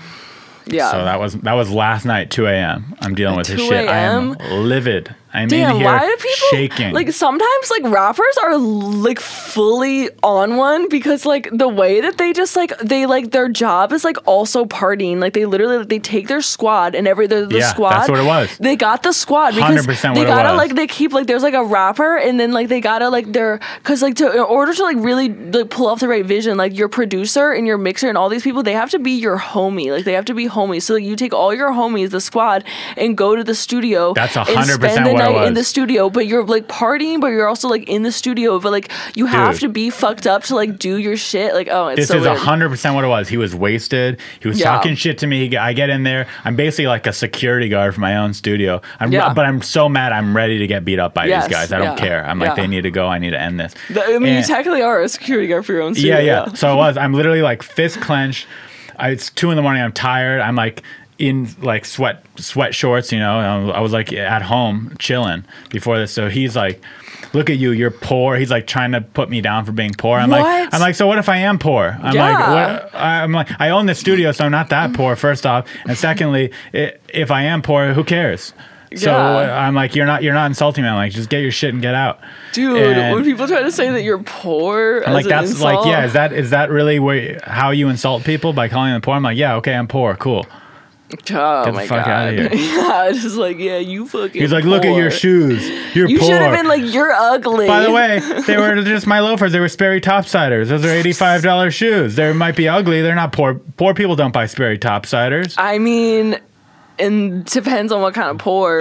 Yeah. 0.66 0.90
so 0.90 1.04
that 1.04 1.20
was 1.20 1.34
that 1.34 1.52
was 1.52 1.70
last 1.70 2.04
night, 2.04 2.30
2 2.30 2.46
a.m. 2.46 2.96
I'm 3.00 3.14
dealing 3.14 3.36
with 3.36 3.46
this 3.46 3.60
shit. 3.60 3.88
I 3.88 3.98
a.m.? 3.98 4.32
livid. 4.50 5.14
I'm 5.36 5.48
Damn, 5.48 5.70
in 5.72 5.76
here 5.76 5.84
why 5.86 6.06
do 6.06 6.16
people 6.16 6.48
shaking. 6.50 6.92
like 6.94 7.12
sometimes 7.12 7.70
like 7.70 7.82
rappers 7.92 8.36
are 8.42 8.56
like 8.56 9.20
fully 9.20 10.08
on 10.22 10.56
one 10.56 10.88
because 10.88 11.26
like 11.26 11.48
the 11.52 11.68
way 11.68 12.00
that 12.00 12.16
they 12.16 12.32
just 12.32 12.56
like 12.56 12.76
they 12.78 13.04
like 13.04 13.32
their 13.32 13.48
job 13.50 13.92
is 13.92 14.02
like 14.02 14.16
also 14.26 14.64
partying 14.64 15.18
like 15.18 15.34
they 15.34 15.44
literally 15.44 15.78
like, 15.78 15.88
they 15.88 15.98
take 15.98 16.26
their 16.28 16.40
squad 16.40 16.94
and 16.94 17.06
every 17.06 17.26
the, 17.26 17.44
the 17.46 17.58
Yeah, 17.58 17.68
squad 17.70 17.90
that's 17.90 18.08
what 18.08 18.18
it 18.18 18.24
was. 18.24 18.56
they 18.58 18.76
got 18.76 19.02
the 19.02 19.12
squad 19.12 19.54
because 19.54 19.86
100% 19.86 20.14
they 20.14 20.24
gotta 20.24 20.54
like 20.54 20.74
they 20.74 20.86
keep 20.86 21.12
like 21.12 21.26
there's 21.26 21.42
like 21.42 21.54
a 21.54 21.64
rapper 21.64 22.16
and 22.16 22.40
then 22.40 22.52
like 22.52 22.68
they 22.68 22.80
gotta 22.80 23.10
like 23.10 23.30
their 23.32 23.60
because 23.82 24.00
like 24.00 24.14
to 24.16 24.32
in 24.32 24.40
order 24.40 24.72
to 24.72 24.82
like 24.82 24.96
really 24.98 25.28
like 25.28 25.68
pull 25.68 25.86
off 25.86 26.00
the 26.00 26.08
right 26.08 26.24
vision 26.24 26.56
like 26.56 26.74
your 26.76 26.88
producer 26.88 27.52
and 27.52 27.66
your 27.66 27.76
mixer 27.76 28.08
and 28.08 28.16
all 28.16 28.30
these 28.30 28.42
people 28.42 28.62
they 28.62 28.72
have 28.72 28.90
to 28.90 28.98
be 28.98 29.12
your 29.12 29.38
homie 29.38 29.90
like 29.90 30.04
they 30.04 30.14
have 30.14 30.24
to 30.24 30.34
be 30.34 30.48
homies 30.48 30.82
so 30.82 30.94
like, 30.94 31.04
you 31.04 31.14
take 31.14 31.34
all 31.34 31.54
your 31.54 31.70
homies 31.72 32.08
the 32.10 32.20
squad 32.22 32.64
and 32.96 33.18
go 33.18 33.36
to 33.36 33.44
the 33.44 33.54
studio 33.54 34.14
That's 34.14 34.34
100% 34.34 34.74
spend 34.74 35.04
the 35.06 35.12
what 35.12 35.25
night 35.32 35.46
in 35.48 35.54
the 35.54 35.64
studio, 35.64 36.10
but 36.10 36.26
you're 36.26 36.44
like 36.44 36.66
partying, 36.68 37.20
but 37.20 37.28
you're 37.28 37.46
also 37.48 37.68
like 37.68 37.88
in 37.88 38.02
the 38.02 38.12
studio, 38.12 38.58
but 38.58 38.72
like 38.72 38.90
you 39.14 39.26
have 39.26 39.52
Dude. 39.54 39.60
to 39.62 39.68
be 39.68 39.90
fucked 39.90 40.26
up 40.26 40.44
to 40.44 40.54
like 40.54 40.78
do 40.78 40.96
your 40.96 41.16
shit. 41.16 41.54
Like, 41.54 41.68
oh, 41.70 41.88
it's 41.88 41.96
This 42.00 42.08
so 42.08 42.18
is 42.32 42.40
hundred 42.40 42.68
percent 42.68 42.94
what 42.94 43.04
it 43.04 43.08
was. 43.08 43.28
He 43.28 43.36
was 43.36 43.54
wasted. 43.54 44.20
He 44.40 44.48
was 44.48 44.58
Yeah. 44.58 44.66
talking 44.72 44.94
shit 44.94 45.18
to 45.18 45.26
me. 45.26 45.56
I 45.56 45.72
get 45.72 45.90
in 45.90 46.02
there. 46.02 46.26
I'm 46.44 46.56
basically 46.56 46.86
like 46.86 47.06
a 47.06 47.12
security 47.12 47.68
guard 47.68 47.94
for 47.94 48.00
my 48.00 48.16
own 48.16 48.34
studio. 48.34 48.80
I'm, 49.00 49.12
Yeah. 49.12 49.32
but 49.34 49.44
I'm 49.44 49.62
so 49.62 49.88
mad. 49.88 50.12
I'm 50.12 50.36
ready 50.36 50.58
to 50.58 50.66
get 50.66 50.84
beat 50.84 50.98
up 50.98 51.14
by 51.14 51.26
Yes, 51.26 51.44
these 51.46 51.52
guys. 51.52 51.72
I 51.72 51.78
don't 51.78 51.96
yeah, 51.98 52.04
care. 52.06 52.24
I'm 52.26 52.38
like, 52.38 52.56
they 52.56 52.66
need 52.66 52.82
to 52.82 52.90
go. 52.90 53.06
I 53.06 53.18
need 53.18 53.30
to 53.30 53.40
end 53.40 53.58
this. 53.60 53.74
The- 53.90 54.04
I 54.04 54.18
mean, 54.18 54.36
you 54.36 54.42
technically 54.44 54.82
are 54.82 55.00
a 55.00 55.08
security 55.08 55.46
guard 55.48 55.66
for 55.66 55.72
your 55.72 55.82
own 55.82 55.94
studio. 55.94 56.18
yeah, 56.18 56.44
yeah. 56.46 56.52
So 56.54 56.68
I 56.68 56.74
was. 56.74 56.96
I'm 56.96 57.12
literally 57.12 57.42
like 57.42 57.62
fist 57.62 58.00
clenched. 58.00 58.46
I, 58.98 59.10
it's 59.10 59.30
two 59.30 59.50
in 59.50 59.56
the 59.56 59.62
morning. 59.62 59.82
I'm 59.82 59.92
tired. 59.92 60.40
I'm 60.40 60.56
like 60.56 60.82
in 61.18 61.48
like 61.62 61.84
sweat 61.84 62.24
sweat 62.36 62.74
shorts, 62.74 63.12
you 63.12 63.18
know. 63.18 63.40
and 63.40 63.72
I 63.72 63.80
was 63.80 63.92
like 63.92 64.12
at 64.12 64.42
home 64.42 64.94
chilling 64.98 65.44
before 65.70 65.98
this. 65.98 66.12
So 66.12 66.28
he's 66.28 66.54
like, 66.54 66.80
"Look 67.32 67.48
at 67.50 67.56
you, 67.56 67.70
you're 67.72 67.90
poor." 67.90 68.36
He's 68.36 68.50
like 68.50 68.66
trying 68.66 68.92
to 68.92 69.00
put 69.00 69.30
me 69.30 69.40
down 69.40 69.64
for 69.64 69.72
being 69.72 69.92
poor. 69.96 70.18
I'm 70.18 70.30
like, 70.30 70.68
I'm 70.74 70.80
like, 70.80 70.94
so 70.94 71.06
what 71.06 71.18
if 71.18 71.28
I 71.28 71.38
am 71.38 71.58
poor? 71.58 71.96
I'm 72.02 72.14
Yeah. 72.14 72.32
like, 72.32 72.82
what? 72.82 72.94
I'm 72.94 73.32
like, 73.32 73.48
I 73.58 73.70
own 73.70 73.86
the 73.86 73.94
studio, 73.94 74.32
so 74.32 74.44
I'm 74.44 74.50
not 74.52 74.68
that 74.70 74.92
poor. 74.94 75.16
First 75.16 75.46
off, 75.46 75.66
and 75.86 75.96
secondly, 75.96 76.52
i 76.74 76.92
if 77.08 77.30
I 77.30 77.42
am 77.44 77.62
poor, 77.62 77.92
who 77.94 78.04
cares? 78.04 78.52
So 78.94 79.10
Yeah. 79.10 79.66
I'm 79.66 79.74
like, 79.74 79.96
you're 79.96 80.06
not 80.06 80.22
you're 80.22 80.32
not 80.34 80.46
insulting 80.46 80.84
me. 80.84 80.88
I'm 80.90 80.96
like, 80.96 81.12
just 81.12 81.28
get 81.28 81.40
your 81.40 81.50
shit 81.50 81.72
and 81.72 81.82
get 81.82 81.94
out. 81.94 82.20
Dude, 82.52 82.76
And- 82.96 83.14
when 83.14 83.24
people 83.24 83.48
try 83.48 83.62
to 83.62 83.72
say 83.72 83.90
that 83.90 84.02
you're 84.02 84.22
poor, 84.22 85.02
I'm 85.06 85.12
like 85.14 85.26
that's 85.26 85.60
like 85.60 85.84
yeah 85.86 86.04
is 86.04 86.12
that 86.12 86.32
is 86.32 86.50
that 86.50 86.70
really 86.70 86.98
where 86.98 87.40
how 87.44 87.70
you 87.70 87.88
insult 87.88 88.24
people 88.24 88.52
by 88.52 88.68
calling 88.68 88.92
them 88.92 89.00
poor? 89.00 89.14
I'm 89.14 89.22
like 89.22 89.38
yeah 89.38 89.56
okay 89.56 89.74
I'm 89.74 89.88
poor 89.88 90.14
cool. 90.16 90.46
Oh 91.30 91.64
Get 91.64 91.66
the 91.66 91.72
my 91.72 91.86
fuck 91.86 92.04
god. 92.04 92.08
outta 92.08 92.32
here. 92.32 92.48
yeah, 92.54 93.08
it's 93.08 93.22
just 93.22 93.36
like 93.36 93.58
yeah, 93.58 93.78
you 93.78 94.06
fucking. 94.08 94.40
He's 94.40 94.52
like 94.52 94.64
look 94.64 94.84
at 94.84 94.96
your 94.96 95.10
shoes 95.10 95.64
you're 95.94 96.08
poor. 96.08 96.16
You 96.16 96.18
should 96.20 96.42
have 96.42 96.52
been 96.52 96.66
like 96.66 96.82
you're 96.92 97.12
ugly. 97.12 97.68
By 97.68 97.82
the 97.82 97.92
way, 97.92 98.18
they 98.46 98.56
were 98.58 98.82
just 98.82 99.06
my 99.06 99.20
loafers. 99.20 99.52
They 99.52 99.60
were 99.60 99.68
Sperry 99.68 100.00
topsiders. 100.00 100.66
Those 100.68 100.84
are 100.84 100.90
eighty-five 100.90 101.42
dollars 101.42 101.74
shoes. 101.74 102.16
They 102.16 102.32
might 102.32 102.56
be 102.56 102.68
ugly. 102.68 103.02
They're 103.02 103.14
not 103.14 103.32
poor. 103.32 103.54
Poor 103.76 103.94
people 103.94 104.16
don't 104.16 104.32
buy 104.32 104.46
Sperry 104.46 104.78
topsiders. 104.78 105.54
I 105.56 105.78
mean, 105.78 106.38
and 106.98 107.44
depends 107.44 107.92
on 107.92 108.02
what 108.02 108.12
kind 108.14 108.28
of 108.30 108.38
poor. 108.38 108.80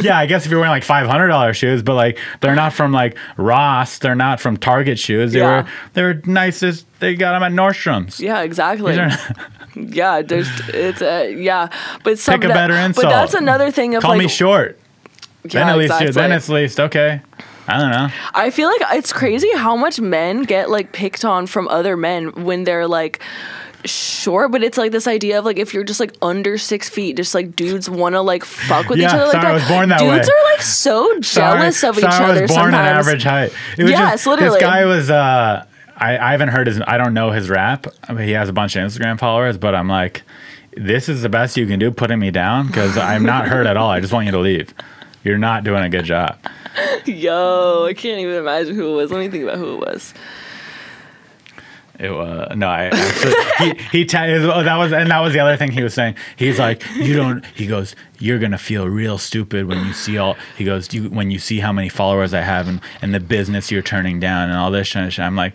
yeah, 0.00 0.16
I 0.18 0.24
guess 0.26 0.46
if 0.46 0.50
you're 0.50 0.60
wearing 0.60 0.70
like 0.72 0.84
five 0.84 1.06
hundred 1.06 1.28
dollars 1.28 1.56
shoes, 1.58 1.82
but 1.82 1.94
like 1.96 2.18
they're 2.40 2.54
not 2.56 2.72
from 2.72 2.92
like 2.92 3.18
Ross. 3.36 3.98
They're 3.98 4.14
not 4.14 4.40
from 4.40 4.56
Target 4.56 4.98
shoes. 4.98 5.32
They 5.32 5.40
Yeah. 5.40 5.62
were 5.64 5.68
they 5.92 6.02
were 6.02 6.22
nicest. 6.24 6.86
They 7.00 7.14
got 7.14 7.32
them 7.32 7.42
at 7.42 7.52
Nordstrom's. 7.52 8.20
yeah, 8.20 8.40
exactly. 8.40 8.98
Yeah, 9.74 10.22
there's 10.22 10.48
it's 10.68 11.00
uh, 11.02 11.32
yeah, 11.36 11.68
but 12.04 12.18
some 12.18 12.34
Pick 12.34 12.44
a 12.44 12.48
that- 12.48 12.54
better 12.54 12.74
insult. 12.74 13.04
But 13.04 13.10
that's 13.10 13.34
another 13.34 13.70
thing 13.70 13.94
of 13.94 14.02
Call 14.02 14.12
like 14.12 14.18
me 14.20 14.28
short. 14.28 14.78
yeah, 15.44 15.50
then 15.60 15.68
at 15.68 15.78
least 15.78 15.90
exactly. 15.92 16.06
you 16.06 16.12
then 16.12 16.32
it's 16.32 16.48
least 16.48 16.80
okay. 16.80 17.20
I 17.68 17.78
don't 17.78 17.90
know. 17.90 18.08
I 18.34 18.50
feel 18.50 18.68
like 18.68 18.80
it's 18.96 19.12
crazy 19.12 19.48
how 19.54 19.76
much 19.76 20.00
men 20.00 20.42
get 20.42 20.70
like 20.70 20.92
picked 20.92 21.24
on 21.24 21.46
from 21.46 21.68
other 21.68 21.96
men 21.96 22.44
when 22.44 22.64
they're 22.64 22.88
like 22.88 23.22
short, 23.84 24.50
but 24.50 24.62
it's 24.62 24.76
like 24.76 24.90
this 24.92 25.06
idea 25.06 25.38
of 25.38 25.44
like 25.44 25.56
if 25.56 25.72
you're 25.72 25.84
just 25.84 26.00
like 26.00 26.12
under 26.20 26.58
six 26.58 26.88
feet, 26.88 27.16
just 27.16 27.32
like 27.34 27.54
dudes 27.54 27.88
want 27.88 28.14
to 28.14 28.20
like 28.22 28.44
fuck 28.44 28.88
with 28.88 28.98
each 28.98 29.02
Yeah, 29.04 29.14
other 29.14 29.24
like 29.26 29.32
sorry, 29.32 29.44
that. 29.44 29.50
I 29.50 29.54
was 29.54 29.68
born 29.68 29.88
that 29.90 30.00
dudes 30.00 30.28
way. 30.28 30.34
are 30.34 30.52
like 30.52 30.62
so 30.62 31.20
jealous 31.20 31.78
sorry, 31.80 31.90
of 31.90 31.98
each 31.98 32.02
sorry, 32.10 32.24
other 32.30 32.38
I 32.38 32.42
was 32.42 32.50
born 32.50 32.60
sometimes. 32.72 32.74
at 32.74 32.96
average 32.96 33.22
height. 33.22 33.52
It 33.78 33.82
was 33.84 33.90
Yes, 33.92 34.10
just, 34.12 34.26
literally. 34.26 34.58
This 34.58 34.62
guy 34.62 34.84
was. 34.84 35.10
uh 35.10 35.64
I, 36.00 36.18
I 36.18 36.30
haven't 36.32 36.48
heard 36.48 36.66
his. 36.66 36.80
I 36.86 36.96
don't 36.96 37.14
know 37.14 37.30
his 37.30 37.48
rap. 37.50 37.86
I 38.08 38.12
mean, 38.14 38.26
he 38.26 38.32
has 38.32 38.48
a 38.48 38.52
bunch 38.52 38.74
of 38.74 38.82
Instagram 38.82 39.18
followers, 39.18 39.58
but 39.58 39.74
I'm 39.74 39.88
like, 39.88 40.22
this 40.76 41.08
is 41.08 41.22
the 41.22 41.28
best 41.28 41.56
you 41.56 41.66
can 41.66 41.78
do, 41.78 41.90
putting 41.90 42.18
me 42.18 42.30
down 42.30 42.66
because 42.66 42.96
I'm 42.96 43.22
not 43.22 43.46
hurt 43.48 43.66
at 43.66 43.76
all. 43.76 43.90
I 43.90 44.00
just 44.00 44.12
want 44.12 44.26
you 44.26 44.32
to 44.32 44.38
leave. 44.38 44.72
You're 45.22 45.38
not 45.38 45.64
doing 45.64 45.84
a 45.84 45.90
good 45.90 46.04
job. 46.04 46.38
Yo, 47.04 47.84
I 47.86 47.94
can't 47.94 48.20
even 48.20 48.36
imagine 48.36 48.74
who 48.74 48.92
it 48.92 48.96
was. 48.96 49.10
Let 49.10 49.20
me 49.20 49.28
think 49.28 49.44
about 49.44 49.58
who 49.58 49.74
it 49.74 49.80
was. 49.80 50.14
It 51.98 52.10
was 52.10 52.56
no, 52.56 52.66
I 52.66 52.84
actually 52.84 53.34
he 53.58 53.98
he 53.98 54.04
ta- 54.06 54.24
oh, 54.24 54.62
that 54.62 54.76
was 54.76 54.90
and 54.90 55.10
that 55.10 55.20
was 55.20 55.34
the 55.34 55.40
other 55.40 55.58
thing 55.58 55.70
he 55.70 55.82
was 55.82 55.92
saying. 55.92 56.14
He's 56.36 56.58
like, 56.58 56.82
you 56.96 57.14
don't. 57.14 57.44
He 57.54 57.66
goes, 57.66 57.94
you're 58.18 58.38
gonna 58.38 58.56
feel 58.56 58.88
real 58.88 59.18
stupid 59.18 59.66
when 59.66 59.84
you 59.84 59.92
see 59.92 60.16
all. 60.16 60.36
He 60.56 60.64
goes, 60.64 60.94
you 60.94 61.10
when 61.10 61.30
you 61.30 61.38
see 61.38 61.60
how 61.60 61.74
many 61.74 61.90
followers 61.90 62.32
I 62.32 62.40
have 62.40 62.68
and 62.68 62.80
and 63.02 63.12
the 63.12 63.20
business 63.20 63.70
you're 63.70 63.82
turning 63.82 64.18
down 64.18 64.48
and 64.48 64.56
all 64.56 64.70
this 64.70 64.86
shit. 64.86 65.18
I'm 65.18 65.36
like, 65.36 65.52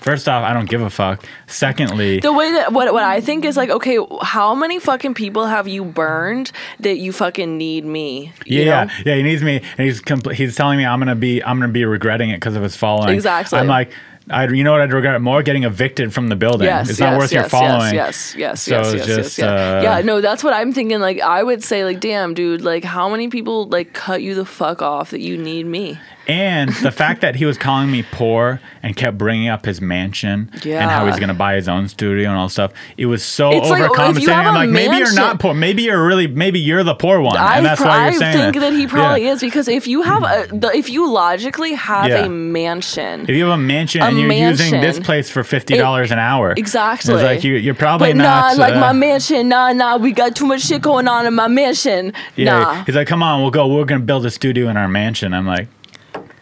first 0.00 0.28
off, 0.28 0.44
I 0.44 0.52
don't 0.52 0.68
give 0.68 0.80
a 0.80 0.90
fuck. 0.90 1.24
Secondly, 1.46 2.20
The 2.20 2.32
way 2.32 2.52
that 2.52 2.72
what 2.72 2.92
what 2.92 3.02
I 3.04 3.20
think 3.20 3.44
is 3.44 3.56
like, 3.56 3.70
okay, 3.70 3.98
how 4.22 4.54
many 4.54 4.78
fucking 4.78 5.14
people 5.14 5.46
have 5.46 5.68
you 5.68 5.84
burned 5.84 6.52
that 6.80 6.98
you 6.98 7.12
fucking 7.12 7.56
need 7.56 7.84
me? 7.84 8.32
Yeah, 8.46 8.84
know? 8.84 8.92
yeah, 9.06 9.16
he 9.16 9.22
needs 9.22 9.42
me, 9.42 9.56
and 9.76 9.86
he's 9.86 10.00
compl- 10.00 10.32
he's 10.32 10.56
telling 10.56 10.78
me 10.78 10.86
I'm 10.86 10.98
gonna 10.98 11.14
be 11.14 11.42
I'm 11.42 11.58
gonna 11.58 11.72
be 11.72 11.84
regretting 11.84 12.30
it 12.30 12.36
because 12.36 12.56
of 12.56 12.62
his 12.62 12.76
following. 12.76 13.14
Exactly. 13.14 13.58
I'm 13.58 13.66
like. 13.66 13.90
I'd, 14.30 14.50
you 14.50 14.62
know 14.62 14.72
what 14.72 14.82
I'd 14.82 14.92
regret 14.92 15.22
more? 15.22 15.42
Getting 15.42 15.64
evicted 15.64 16.12
from 16.12 16.28
the 16.28 16.36
building. 16.36 16.66
Yes, 16.66 16.90
it's 16.90 17.00
not 17.00 17.12
yes, 17.12 17.18
worth 17.18 17.32
yes, 17.32 17.40
your 17.40 17.48
following. 17.48 17.94
Yes, 17.94 18.34
yes, 18.36 18.62
So 18.62 18.76
yes, 18.76 18.92
it's 18.92 18.94
yes, 18.94 19.06
just, 19.06 19.38
yes, 19.38 19.38
yes. 19.38 19.48
uh, 19.48 19.80
yeah, 19.82 20.00
no, 20.02 20.20
that's 20.20 20.44
what 20.44 20.52
I'm 20.52 20.74
thinking. 20.74 21.00
Like, 21.00 21.22
I 21.22 21.42
would 21.42 21.64
say, 21.64 21.82
like, 21.82 21.98
damn, 22.00 22.34
dude, 22.34 22.60
like, 22.60 22.84
how 22.84 23.08
many 23.08 23.28
people 23.28 23.68
like 23.68 23.94
cut 23.94 24.22
you 24.22 24.34
the 24.34 24.44
fuck 24.44 24.82
off 24.82 25.12
that 25.12 25.20
you 25.20 25.38
need 25.38 25.64
me? 25.64 25.98
And 26.28 26.68
the 26.82 26.90
fact 26.90 27.22
that 27.22 27.36
he 27.36 27.46
was 27.46 27.56
calling 27.56 27.90
me 27.90 28.02
poor 28.12 28.60
and 28.82 28.94
kept 28.94 29.16
bringing 29.16 29.48
up 29.48 29.64
his 29.64 29.80
mansion 29.80 30.50
and 30.62 30.90
how 30.90 31.06
he's 31.06 31.14
Yeah. 31.14 31.20
going 31.20 31.28
to 31.28 31.34
buy 31.34 31.54
his 31.54 31.68
own 31.68 31.88
studio 31.88 32.28
and 32.28 32.38
all 32.38 32.50
stuff, 32.50 32.72
it 32.98 33.06
was 33.06 33.22
so 33.24 33.50
It's 33.50 33.70
like, 33.70 33.80
you 33.80 33.88
overcompensating. 33.88 34.28
have 34.34 34.46
I'm 34.48 34.54
like, 34.54 34.68
maybe 34.68 34.96
you're 34.98 35.14
not 35.14 35.40
poor. 35.40 35.54
Maybe 35.54 35.84
you're 35.84 36.04
really, 36.06 36.26
maybe 36.26 36.60
you're 36.60 36.84
the 36.84 36.94
poor 36.94 37.20
one, 37.20 37.38
I, 37.38 37.56
and 37.56 37.64
that's 37.66 37.80
pro- 37.80 37.88
why 37.90 38.10
you're 38.10 38.18
saying 38.18 38.36
I 38.36 38.40
think 38.42 38.54
that. 38.56 38.60
that 38.60 38.72
he 38.74 38.86
probably 38.86 39.24
Yeah. 39.24 39.32
is 39.32 39.40
because 39.40 39.68
if 39.68 39.86
you 39.86 40.02
have 40.02 40.22
a, 40.22 40.46
the, 40.54 40.70
if 40.76 40.90
you 40.90 41.10
logically 41.10 41.72
have 41.72 42.08
Yeah. 42.08 42.24
a 42.26 42.28
mansion, 42.28 43.22
If 43.22 43.30
you 43.30 43.44
have 43.44 43.54
a 43.54 43.62
mansion 43.62 44.02
A 44.02 44.06
and 44.06 44.18
you're 44.18 44.30
using 44.32 44.80
this 44.82 44.98
place 44.98 45.30
for 45.30 45.42
fifty 45.42 45.78
dollars 45.78 46.10
an 46.10 46.18
hour, 46.18 46.52
Exactly. 46.56 47.14
it's 47.14 47.22
like 47.22 47.42
you, 47.42 47.54
you're 47.54 47.74
probably 47.74 48.10
but 48.10 48.16
not. 48.18 48.56
nah, 48.58 48.62
like 48.62 48.74
uh, 48.74 48.80
my 48.80 48.92
mansion, 48.92 49.48
nah, 49.48 49.72
nah, 49.72 49.96
we 49.96 50.12
got 50.12 50.36
too 50.36 50.46
much 50.46 50.60
shit 50.62 50.82
going 50.82 51.08
on 51.08 51.24
in 51.24 51.32
my 51.34 51.48
mansion. 51.48 52.12
yeah, 52.36 52.44
nah. 52.58 52.84
he's 52.84 52.94
like, 52.96 53.08
come 53.08 53.22
on, 53.22 53.40
we'll 53.40 53.50
go. 53.50 53.66
We're 53.66 53.86
going 53.86 54.00
to 54.02 54.06
build 54.06 54.26
a 54.26 54.30
studio 54.30 54.68
in 54.68 54.76
our 54.76 54.88
mansion. 54.88 55.32
I'm 55.32 55.46
like, 55.46 55.68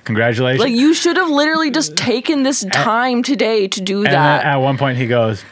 congratulations. 0.06 0.60
Like 0.60 0.72
you 0.72 0.94
should 0.94 1.16
have 1.18 1.28
literally 1.28 1.70
just 1.70 1.94
taken 1.96 2.42
this 2.42 2.64
time 2.72 3.22
today 3.22 3.68
to 3.68 3.80
do 3.82 3.98
And 4.04 4.14
that. 4.14 4.44
at 4.44 4.56
one 4.56 4.78
point 4.78 4.96
he 4.96 5.06
goes, 5.06 5.44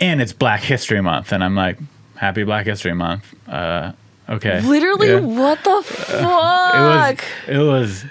and 0.00 0.22
it's 0.22 0.32
Black 0.32 0.60
History 0.60 1.02
Month, 1.02 1.32
and 1.32 1.44
I'm 1.44 1.54
like, 1.54 1.76
Happy 2.16 2.44
Black 2.44 2.64
History 2.66 2.94
Month. 2.94 3.24
Uh, 3.48 3.92
okay. 4.28 4.60
Literally, 4.62 5.08
Yeah. 5.10 5.20
what 5.20 5.62
the 5.64 5.82
fuck? 5.84 7.22
It 7.48 7.58
was. 7.58 7.58
It 7.58 7.58
was. 7.58 8.04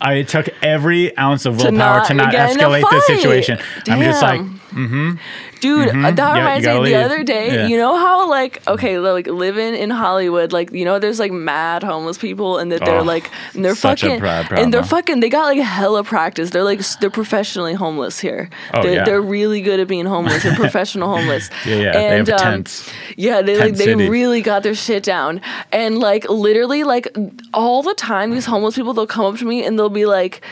I 0.00 0.22
took 0.22 0.48
every 0.62 1.16
ounce 1.16 1.46
of 1.46 1.56
To 1.58 1.64
willpower 1.70 1.98
not 1.98 2.06
to 2.08 2.14
not 2.14 2.34
in 2.34 2.40
a 2.40 2.44
escalate 2.44 2.80
the 2.82 2.86
fight. 2.86 3.02
situation. 3.04 3.58
I'm 3.88 4.00
just 4.02 4.22
like, 4.22 4.40
Damn. 4.74 5.18
Dude, 5.60 5.88
uh, 5.88 5.92
that 5.92 5.94
Mm-hmm. 5.94 6.18
Yeah, 6.18 6.38
reminds 6.38 6.66
me. 6.66 6.72
gotta 6.72 6.78
The 6.78 6.80
leave. 6.84 6.96
other 6.96 7.22
day, 7.22 7.54
Yeah. 7.54 7.66
you 7.68 7.76
know 7.76 7.96
how 7.96 8.28
like 8.28 8.60
okay, 8.68 8.98
like 8.98 9.26
living 9.26 9.74
in 9.74 9.90
Hollywood, 9.90 10.52
like 10.52 10.72
you 10.72 10.84
know, 10.84 10.98
there's 10.98 11.18
like 11.18 11.32
mad 11.32 11.82
homeless 11.82 12.18
people, 12.18 12.58
and 12.58 12.70
that 12.72 12.84
they're 12.84 12.98
Oh, 13.00 13.02
like, 13.02 13.30
and 13.54 13.64
they're 13.64 13.74
fucking, 13.74 14.22
and 14.24 14.72
they're 14.74 14.82
fucking, 14.84 15.20
they 15.20 15.28
got 15.28 15.44
like 15.44 15.58
hella 15.58 16.04
practice. 16.04 16.50
They're 16.50 16.64
like, 16.64 16.80
they're 17.00 17.10
professionally 17.10 17.74
homeless 17.74 18.18
here. 18.18 18.50
Oh, 18.72 18.82
they're, 18.82 18.92
yeah. 18.94 19.04
they're 19.04 19.22
really 19.22 19.60
good 19.62 19.80
at 19.80 19.88
being 19.88 20.06
homeless. 20.06 20.42
They're 20.42 20.54
professional 20.66 21.08
homeless. 21.16 21.50
Yeah, 21.66 21.76
yeah, 21.76 21.92
they 21.92 22.06
And, 22.18 22.28
have 22.28 22.40
um, 22.40 22.44
tents. 22.52 22.90
Yeah, 23.16 23.40
they 23.42 23.56
like 23.58 23.74
they 23.76 23.84
city. 23.84 24.08
really 24.08 24.42
got 24.42 24.62
their 24.62 24.74
shit 24.74 25.02
down, 25.02 25.40
and 25.72 25.98
like 25.98 26.28
literally, 26.28 26.84
like 26.84 27.08
all 27.54 27.82
the 27.82 27.94
time, 27.94 28.32
these 28.32 28.46
homeless 28.46 28.74
people 28.76 28.92
they'll 28.92 29.06
come 29.06 29.24
up 29.26 29.38
to 29.38 29.44
me 29.44 29.64
and 29.64 29.78
they'll 29.78 29.88
be 29.88 30.06
like. 30.06 30.42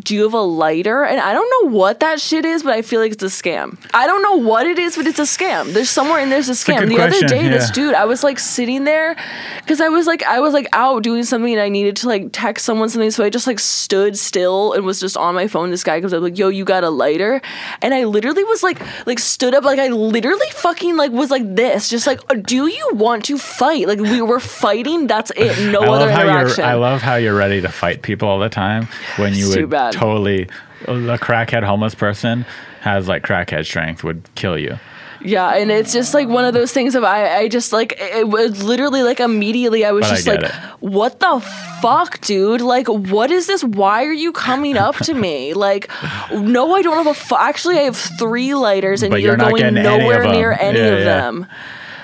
Do 0.00 0.14
you 0.14 0.22
have 0.24 0.34
a 0.34 0.40
lighter? 0.40 1.04
And 1.04 1.20
I 1.20 1.32
don't 1.32 1.50
know 1.64 1.76
what 1.76 2.00
that 2.00 2.20
shit 2.20 2.44
is, 2.44 2.62
but 2.62 2.72
I 2.72 2.82
feel 2.82 3.00
like 3.00 3.12
it's 3.12 3.22
a 3.22 3.26
scam. 3.26 3.78
I 3.94 4.06
don't 4.06 4.22
know 4.22 4.36
what 4.36 4.66
it 4.66 4.78
is, 4.78 4.96
but 4.96 5.06
it's 5.06 5.18
a 5.18 5.22
scam. 5.22 5.72
There's 5.72 5.90
somewhere 5.90 6.20
in 6.20 6.30
there's 6.30 6.48
a 6.48 6.52
a 6.52 6.54
scam. 6.54 6.80
good 6.80 6.88
the 6.90 6.94
question, 6.96 7.24
other 7.26 7.34
day, 7.34 7.48
this 7.48 7.70
dude, 7.70 7.94
I 7.94 8.04
was 8.04 8.24
like 8.24 8.38
sitting 8.38 8.84
there 8.84 9.16
because 9.58 9.80
I 9.80 9.88
was 9.88 10.06
like 10.06 10.22
I 10.24 10.40
was 10.40 10.52
like 10.54 10.68
out 10.72 11.02
doing 11.02 11.24
something 11.24 11.52
and 11.52 11.60
I 11.62 11.68
needed 11.68 11.96
to 11.96 12.08
like 12.08 12.28
text 12.32 12.64
someone 12.64 12.88
something, 12.88 13.10
so 13.10 13.24
I 13.24 13.30
just 13.30 13.46
like 13.46 13.58
stood 13.58 14.16
still 14.16 14.72
and 14.72 14.84
was 14.84 15.00
just 15.00 15.16
on 15.16 15.34
my 15.34 15.46
phone. 15.46 15.70
This 15.70 15.84
guy 15.84 16.00
comes 16.00 16.12
up 16.12 16.22
like, 16.22 16.38
"Yo, 16.38 16.48
you 16.48 16.64
got 16.64 16.84
a 16.84 16.90
lighter?" 16.90 17.40
And 17.82 17.94
I 17.94 18.04
literally 18.04 18.44
was 18.44 18.62
like 18.62 18.80
like 19.06 19.18
stood 19.18 19.54
up 19.54 19.64
like 19.64 19.78
I 19.78 19.88
literally 19.88 20.48
fucking 20.54 20.96
like 20.96 21.12
was 21.12 21.30
like 21.30 21.54
this, 21.54 21.88
just 21.88 22.06
like, 22.06 22.20
uh, 22.30 22.34
"Do 22.34 22.66
you 22.66 22.90
want 22.94 23.24
to 23.26 23.38
fight?" 23.38 23.86
Like 23.86 24.00
we 24.00 24.22
were 24.22 24.40
fighting. 24.40 25.06
That's 25.06 25.30
it. 25.36 25.70
No 25.70 25.80
I 25.80 25.86
other 25.86 26.06
love 26.06 26.10
how 26.10 26.20
interaction. 26.22 26.64
you're. 26.64 26.72
I 26.72 26.74
love 26.74 27.02
how 27.02 27.16
you're 27.16 27.36
ready 27.36 27.60
to 27.60 27.68
fight 27.68 28.02
people 28.02 28.28
all 28.28 28.38
the 28.38 28.48
time 28.48 28.88
when 29.16 29.34
you 29.34 29.46
It's 29.46 29.54
too 29.54 29.62
would 29.62 29.70
bad. 29.92 30.00
totally. 30.00 30.42
A 30.86 30.92
crackhead 31.18 31.62
homeless 31.62 31.94
person 31.94 32.44
has 32.80 33.06
like 33.08 33.22
crackhead 33.22 33.64
strength 33.66 34.02
would 34.04 34.28
kill 34.34 34.58
you. 34.58 34.78
Yeah, 35.22 35.50
and 35.54 35.70
it's 35.70 35.92
just 35.92 36.14
like 36.14 36.28
one 36.28 36.46
of 36.46 36.54
those 36.54 36.72
things 36.72 36.94
of 36.94 37.04
I, 37.04 37.40
I 37.40 37.48
just 37.48 37.74
like 37.74 37.92
it 37.98 38.26
was 38.26 38.62
literally 38.62 39.02
like 39.02 39.20
immediately 39.20 39.84
I 39.84 39.92
was 39.92 40.06
But 40.06 40.14
just 40.14 40.24
get 40.24 40.42
like, 40.42 40.50
it. 40.50 40.60
what 40.80 41.20
the 41.20 41.40
fuck, 41.82 42.22
dude? 42.22 42.62
Like, 42.62 42.86
what 42.88 43.30
is 43.30 43.46
this? 43.46 43.62
Why 43.62 44.06
are 44.06 44.14
you 44.14 44.32
coming 44.32 44.78
up 44.78 44.96
to 44.96 45.12
me? 45.12 45.52
Like, 45.60 45.90
no, 46.32 46.74
I 46.74 46.80
don't 46.80 46.96
have 46.96 47.06
a. 47.06 47.12
Fu- 47.12 47.36
Actually, 47.36 47.78
I 47.80 47.82
have 47.82 47.98
three 47.98 48.54
lighters, 48.54 49.02
and 49.02 49.10
But 49.10 49.20
you're, 49.20 49.32
you're 49.32 49.36
not 49.36 49.50
going 49.50 49.60
getting 49.74 49.76
any 49.78 49.98
nowhere 49.98 50.24
near 50.24 50.52
any 50.52 50.78
Yeah, 50.78 50.84
of 50.86 50.98
yeah. 51.00 51.04
them. 51.04 51.46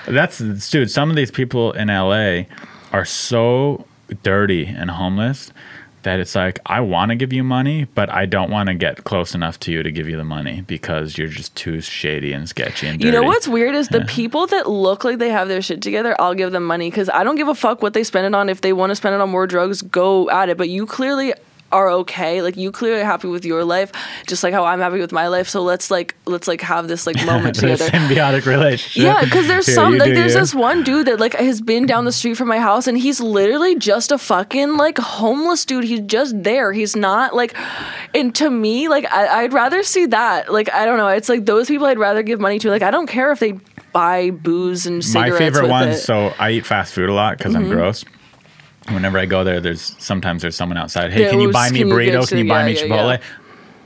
That's 0.05 0.37
dude. 0.69 0.91
Some 0.91 1.09
of 1.09 1.15
these 1.15 1.31
people 1.31 1.71
in 1.73 1.87
LA 1.87 2.43
are 2.93 3.03
so 3.05 3.85
dirty 4.21 4.65
and 4.67 4.91
homeless 4.91 5.51
that 6.03 6.19
it's 6.19 6.35
like 6.35 6.59
I 6.65 6.81
want 6.81 7.09
to 7.09 7.15
give 7.15 7.33
you 7.33 7.43
money, 7.43 7.85
but 7.85 8.09
I 8.09 8.25
don't 8.25 8.49
want 8.49 8.67
to 8.67 8.75
get 8.75 9.03
close 9.03 9.35
enough 9.35 9.59
to 9.61 9.71
you 9.71 9.83
to 9.83 9.91
give 9.91 10.07
you 10.07 10.17
the 10.17 10.23
money 10.23 10.61
because 10.61 11.17
you're 11.17 11.27
just 11.27 11.55
too 11.55 11.81
shady 11.81 12.33
and 12.33 12.47
sketchy 12.47 12.87
and 12.87 12.99
dirty. 12.99 13.07
You 13.07 13.11
know 13.11 13.23
what's 13.23 13.47
weird 13.47 13.75
is 13.75 13.89
the 13.89 14.05
people 14.05 14.47
that 14.47 14.69
look 14.69 15.03
like 15.03 15.17
they 15.17 15.29
have 15.29 15.47
their 15.47 15.61
shit 15.61 15.81
together, 15.81 16.15
I'll 16.19 16.35
give 16.35 16.51
them 16.51 16.65
money 16.65 16.89
because 16.89 17.09
I 17.09 17.23
don't 17.23 17.35
give 17.35 17.47
a 17.47 17.55
fuck 17.55 17.81
what 17.81 17.93
they 17.93 18.03
spend 18.03 18.25
it 18.25 18.35
on. 18.35 18.49
If 18.49 18.61
they 18.61 18.73
want 18.73 18.91
to 18.91 18.95
spend 18.95 19.15
it 19.15 19.21
on 19.21 19.29
more 19.29 19.47
drugs, 19.47 19.81
go 19.81 20.29
at 20.29 20.49
it. 20.49 20.57
But 20.57 20.69
you 20.69 20.85
clearly 20.85 21.33
are 21.71 21.89
okay. 21.89 22.41
Like 22.41 22.55
you 22.57 22.71
clearly 22.71 23.01
are 23.01 23.05
happy 23.05 23.27
with 23.27 23.45
your 23.45 23.63
life, 23.63 23.91
just 24.27 24.43
like 24.43 24.53
how 24.53 24.65
I'm 24.65 24.79
happy 24.79 24.99
with 24.99 25.11
my 25.11 25.27
life. 25.27 25.49
So 25.49 25.63
let's 25.63 25.91
like 25.91 26.15
let's 26.25 26.47
like 26.47 26.61
have 26.61 26.87
this 26.87 27.05
like 27.05 27.15
moment 27.25 27.55
together. 27.55 27.85
symbiotic 27.85 28.45
relationship. 28.45 29.03
Yeah, 29.03 29.23
because 29.23 29.47
there's 29.47 29.65
Here, 29.65 29.75
some 29.75 29.97
like 29.97 30.13
there's 30.13 30.33
you. 30.33 30.39
this 30.39 30.55
one 30.55 30.83
dude 30.83 31.07
that 31.07 31.19
like 31.19 31.33
has 31.35 31.61
been 31.61 31.85
down 31.85 32.05
the 32.05 32.11
street 32.11 32.35
from 32.35 32.47
my 32.47 32.59
house 32.59 32.87
and 32.87 32.97
he's 32.97 33.19
literally 33.19 33.75
just 33.75 34.11
a 34.11 34.17
fucking 34.17 34.77
like 34.77 34.97
homeless 34.97 35.65
dude. 35.65 35.83
He's 35.83 36.01
just 36.01 36.41
there. 36.43 36.71
He's 36.71 36.95
not 36.95 37.35
like, 37.35 37.55
and 38.13 38.33
to 38.35 38.49
me 38.49 38.87
like 38.87 39.05
I, 39.11 39.43
I'd 39.43 39.53
rather 39.53 39.83
see 39.83 40.05
that. 40.07 40.51
Like 40.51 40.71
I 40.73 40.85
don't 40.85 40.97
know. 40.97 41.07
It's 41.07 41.29
like 41.29 41.45
those 41.45 41.67
people 41.67 41.87
I'd 41.87 41.99
rather 41.99 42.23
give 42.23 42.39
money 42.39 42.59
to. 42.59 42.69
Like 42.69 42.83
I 42.83 42.91
don't 42.91 43.07
care 43.07 43.31
if 43.31 43.39
they 43.39 43.59
buy 43.93 44.29
booze 44.29 44.85
and 44.85 45.03
cigarettes 45.03 45.31
my 45.31 45.37
favorite 45.37 45.69
ones. 45.69 45.85
it. 45.87 45.89
Mm-hmm. 46.11 46.29
So 46.29 46.35
I 46.39 46.51
eat 46.51 46.65
fast 46.65 46.93
food 46.93 47.09
a 47.09 47.13
lot 47.13 47.37
because 47.37 47.55
I'm 47.55 47.67
gross. 47.67 48.05
Whenever 48.89 49.17
I 49.17 49.25
go 49.25 49.43
there, 49.43 49.59
there's 49.59 49.95
sometimes 49.99 50.41
there's 50.41 50.55
someone 50.55 50.77
outside. 50.77 51.11
Hey, 51.11 51.23
Yeah, 51.23 51.29
can 51.31 51.41
you 51.41 51.51
buy 51.51 51.69
me 51.69 51.79
a 51.79 51.83
can 51.83 51.87
you 51.89 51.93
burrito? 51.93 52.27
Can 52.27 52.37
you 52.37 52.47
buy 52.47 52.61
yeah, 52.61 52.65
me 52.65 52.75
Chipotle? 52.89 53.17
yeah. 53.17 53.23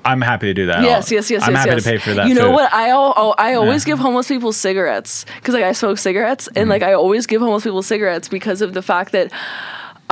I'm 0.03 0.21
happy 0.21 0.47
to 0.47 0.53
do 0.55 0.65
that. 0.65 0.81
Yes, 0.81 1.11
yes, 1.11 1.29
yes, 1.29 1.43
I'm 1.43 1.51
yes. 1.53 1.59
happy 1.59 1.75
yes. 1.75 1.83
to 1.83 1.89
pay 1.91 1.97
for 1.99 2.13
that. 2.15 2.27
You 2.27 2.33
know 2.33 2.45
food. 2.45 2.53
what? 2.53 2.73
I 2.73 2.89
al- 2.89 3.13
oh, 3.15 3.35
I 3.37 3.53
always 3.53 3.83
Yeah. 3.85 3.91
give 3.93 3.99
homeless 3.99 4.27
people 4.27 4.51
cigarettes 4.51 5.25
because 5.35 5.53
like 5.53 5.63
I 5.63 5.73
smoke 5.73 5.99
cigarettes 5.99 6.47
and 6.47 6.55
Mm-hmm. 6.57 6.69
like 6.71 6.81
I 6.83 6.93
always 6.93 7.27
give 7.27 7.39
homeless 7.41 7.63
people 7.63 7.83
cigarettes 7.83 8.27
because 8.27 8.61
of 8.61 8.73
the 8.73 8.81
fact 8.81 9.11
that. 9.11 9.31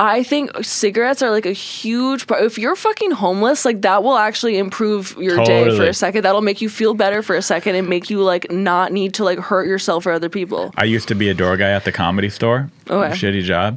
I 0.02 0.22
think 0.22 0.64
cigarettes 0.64 1.20
are 1.20 1.30
like 1.30 1.44
a 1.44 1.52
huge 1.52 2.26
part. 2.26 2.42
If 2.42 2.56
you're 2.56 2.74
fucking 2.74 3.10
homeless, 3.10 3.66
like 3.66 3.82
that 3.82 4.02
will 4.02 4.16
actually 4.16 4.56
improve 4.56 5.14
your 5.18 5.44
day 5.44 5.76
for 5.76 5.82
a 5.84 5.92
second. 5.92 6.22
That'll 6.24 6.40
make 6.40 6.62
you 6.62 6.70
feel 6.70 6.94
better 6.94 7.20
for 7.22 7.36
a 7.36 7.42
second 7.42 7.74
and 7.74 7.86
make 7.86 8.08
you 8.08 8.22
like 8.22 8.50
not 8.50 8.92
need 8.92 9.12
to 9.14 9.24
like 9.24 9.38
hurt 9.38 9.66
yourself 9.66 10.06
or 10.06 10.12
other 10.12 10.30
people. 10.30 10.72
I 10.78 10.84
used 10.84 11.06
to 11.08 11.14
be 11.14 11.28
a 11.28 11.34
door 11.34 11.54
guy 11.58 11.68
at 11.72 11.84
the 11.84 11.92
comedy 11.92 12.30
store. 12.30 12.70
Okay. 12.88 13.14
Shitty 13.14 13.42
job. 13.42 13.76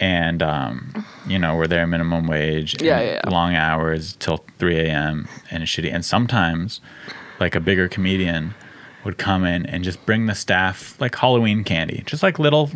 And, 0.00 0.42
um, 0.42 1.04
you 1.26 1.38
know, 1.38 1.54
we're 1.56 1.66
there 1.66 1.86
minimum 1.86 2.26
wage. 2.26 2.80
Yeah, 2.82 3.00
yeah, 3.00 3.20
yeah. 3.24 3.30
Long 3.30 3.54
hours 3.54 4.16
till 4.18 4.38
3 4.58 4.78
a.m. 4.78 5.28
and 5.50 5.62
it's 5.62 5.70
shitty. 5.70 5.92
And 5.92 6.04
sometimes, 6.04 6.80
like 7.38 7.54
a 7.54 7.60
bigger 7.60 7.86
comedian 7.86 8.54
would 9.04 9.18
come 9.18 9.44
in 9.44 9.66
and 9.66 9.84
just 9.84 10.04
bring 10.06 10.26
the 10.26 10.34
staff 10.34 10.98
like 11.00 11.14
Halloween 11.14 11.64
candy, 11.64 12.02
just 12.06 12.22
like 12.22 12.38
little 12.38 12.70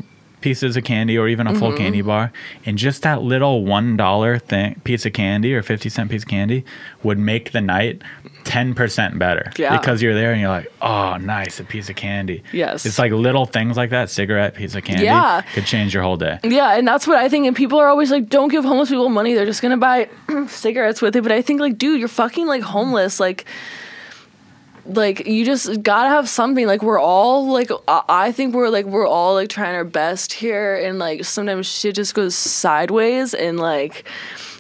pieces 0.45 0.77
of 0.77 0.85
candy 0.85 1.16
or 1.16 1.27
even 1.27 1.47
a 1.47 1.55
full 1.55 1.69
Mm-hmm. 1.71 1.79
candy 1.79 2.03
bar. 2.03 2.31
And 2.66 2.77
just 2.77 3.01
that 3.03 3.23
little 3.23 3.62
$1 3.65 4.43
thing, 4.43 4.79
piece 4.85 5.07
of 5.07 5.12
candy 5.15 5.55
or 5.55 5.62
50 5.62 5.89
cent 5.89 6.11
piece 6.11 6.23
of 6.23 6.29
candy 6.29 6.65
would 7.03 7.19
make 7.19 7.53
the 7.53 7.62
night 7.62 8.03
10% 8.45 9.19
better. 9.19 9.51
Yeah. 9.57 9.77
Because 9.79 10.03
you're 10.03 10.15
there 10.15 10.33
and 10.33 10.41
you're 10.43 10.51
like, 10.51 10.71
oh, 10.83 11.16
nice, 11.16 11.61
a 11.61 11.65
piece 11.65 11.89
of 11.89 11.97
candy. 11.97 12.43
Yes. 12.53 12.85
It's 12.85 12.99
like 12.99 13.11
little 13.12 13.47
things 13.47 13.77
like 13.79 13.89
that, 13.91 14.11
cigarette, 14.11 14.55
piece 14.55 14.75
of 14.75 14.85
candy, 14.85 15.05
Yeah. 15.05 15.41
could 15.55 15.65
change 15.65 15.95
your 15.95 16.03
whole 16.03 16.19
day. 16.19 16.39
Yeah, 16.45 16.77
and 16.77 16.87
that's 16.87 17.07
what 17.07 17.16
I 17.16 17.29
think. 17.31 17.47
And 17.47 17.57
people 17.57 17.79
are 17.81 17.89
always 17.89 18.11
like, 18.11 18.29
"Don't 18.29 18.49
give 18.51 18.65
homeless 18.65 18.91
people 18.91 19.09
money; 19.09 19.33
they're 19.35 19.47
just 19.47 19.62
gonna 19.62 19.79
buy 19.79 20.09
cigarettes 20.49 21.01
with 21.01 21.16
it." 21.16 21.23
But 21.23 21.33
I 21.33 21.41
think, 21.41 21.61
like, 21.61 21.79
dude, 21.79 21.99
you're 21.99 22.09
fucking 22.09 22.47
like 22.47 22.62
homeless. 22.62 23.19
Like, 23.19 23.47
like 24.86 25.27
you 25.27 25.44
just 25.44 25.82
gotta 25.82 26.09
have 26.09 26.28
something. 26.28 26.66
Like, 26.66 26.82
we're 26.82 27.01
all 27.01 27.51
like, 27.51 27.70
I, 27.89 28.32
think 28.32 28.55
we're 28.55 28.69
like, 28.69 28.86
we're 28.86 29.06
all 29.06 29.35
like 29.35 29.48
trying 29.48 29.74
our 29.74 29.85
best 29.85 30.32
here, 30.32 30.77
and 30.77 30.98
like 30.98 31.24
sometimes 31.24 31.66
shit 31.66 31.94
just 31.94 32.15
goes 32.15 32.35
sideways, 32.35 33.35
and 33.35 33.59
like. 33.59 34.05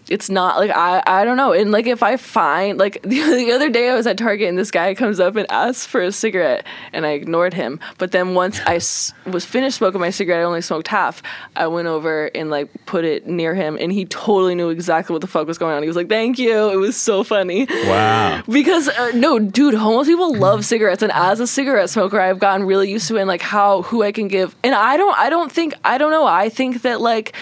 It's 0.08 0.28
not 0.28 0.58
like 0.58 0.70
I 0.70 1.02
I 1.06 1.24
don't 1.24 1.36
know. 1.38 1.52
And 1.52 1.72
like 1.72 1.86
if 1.86 2.02
I 2.02 2.16
find 2.18 2.78
like 2.78 3.00
the, 3.04 3.20
the 3.22 3.52
other 3.52 3.70
day 3.70 3.88
I 3.88 3.94
was 3.94 4.06
at 4.06 4.18
Target 4.18 4.48
and 4.48 4.58
this 4.58 4.70
guy 4.70 4.94
comes 4.94 5.18
up 5.18 5.36
and 5.36 5.50
asks 5.50 5.86
for 5.86 6.02
a 6.02 6.12
cigarette 6.12 6.66
and 6.92 7.06
I 7.06 7.10
ignored 7.12 7.54
him. 7.54 7.80
But 7.96 8.10
then 8.12 8.34
once 8.34 8.60
I 8.66 8.76
s- 8.76 9.14
was 9.24 9.44
finished 9.46 9.78
smoking 9.78 10.00
my 10.00 10.10
cigarette 10.10 10.40
I 10.40 10.44
only 10.44 10.60
smoked 10.60 10.88
half 10.88 11.22
I 11.56 11.66
went 11.68 11.88
over 11.88 12.26
and 12.34 12.50
like 12.50 12.68
put 12.84 13.04
it 13.06 13.26
near 13.26 13.54
him 13.54 13.78
and 13.80 13.90
he 13.92 14.04
totally 14.04 14.54
knew 14.54 14.68
exactly 14.68 15.14
what 15.14 15.22
the 15.22 15.26
fuck 15.26 15.46
was 15.46 15.56
going 15.56 15.74
on. 15.74 15.82
He 15.82 15.88
was 15.88 15.96
like 15.96 16.08
thank 16.10 16.38
you. 16.38 16.68
It 16.70 16.76
was 16.76 16.96
so 16.96 17.24
funny. 17.24 17.66
Wow. 17.70 18.42
because 18.48 18.88
uh, 18.88 19.12
no 19.14 19.38
dude 19.38 19.74
homeless 19.74 20.06
people 20.08 20.34
love 20.34 20.66
cigarettes. 20.66 21.02
And 21.02 21.12
as 21.12 21.40
a 21.40 21.46
cigarette 21.46 21.88
smoker 21.88 22.20
I've 22.20 22.38
gotten 22.38 22.66
really 22.66 22.90
used 22.90 23.08
to 23.08 23.16
it 23.16 23.20
and 23.20 23.28
like 23.28 23.40
how 23.42 23.82
who 23.82 24.02
I 24.02 24.12
can 24.12 24.28
give. 24.28 24.54
And 24.62 24.74
I 24.74 24.98
don't 24.98 25.16
I 25.18 25.30
don't 25.30 25.50
think 25.50 25.72
I 25.82 25.96
don't 25.96 26.10
know. 26.10 26.26
I 26.26 26.50
think 26.50 26.82
that 26.82 27.00
like 27.00 27.34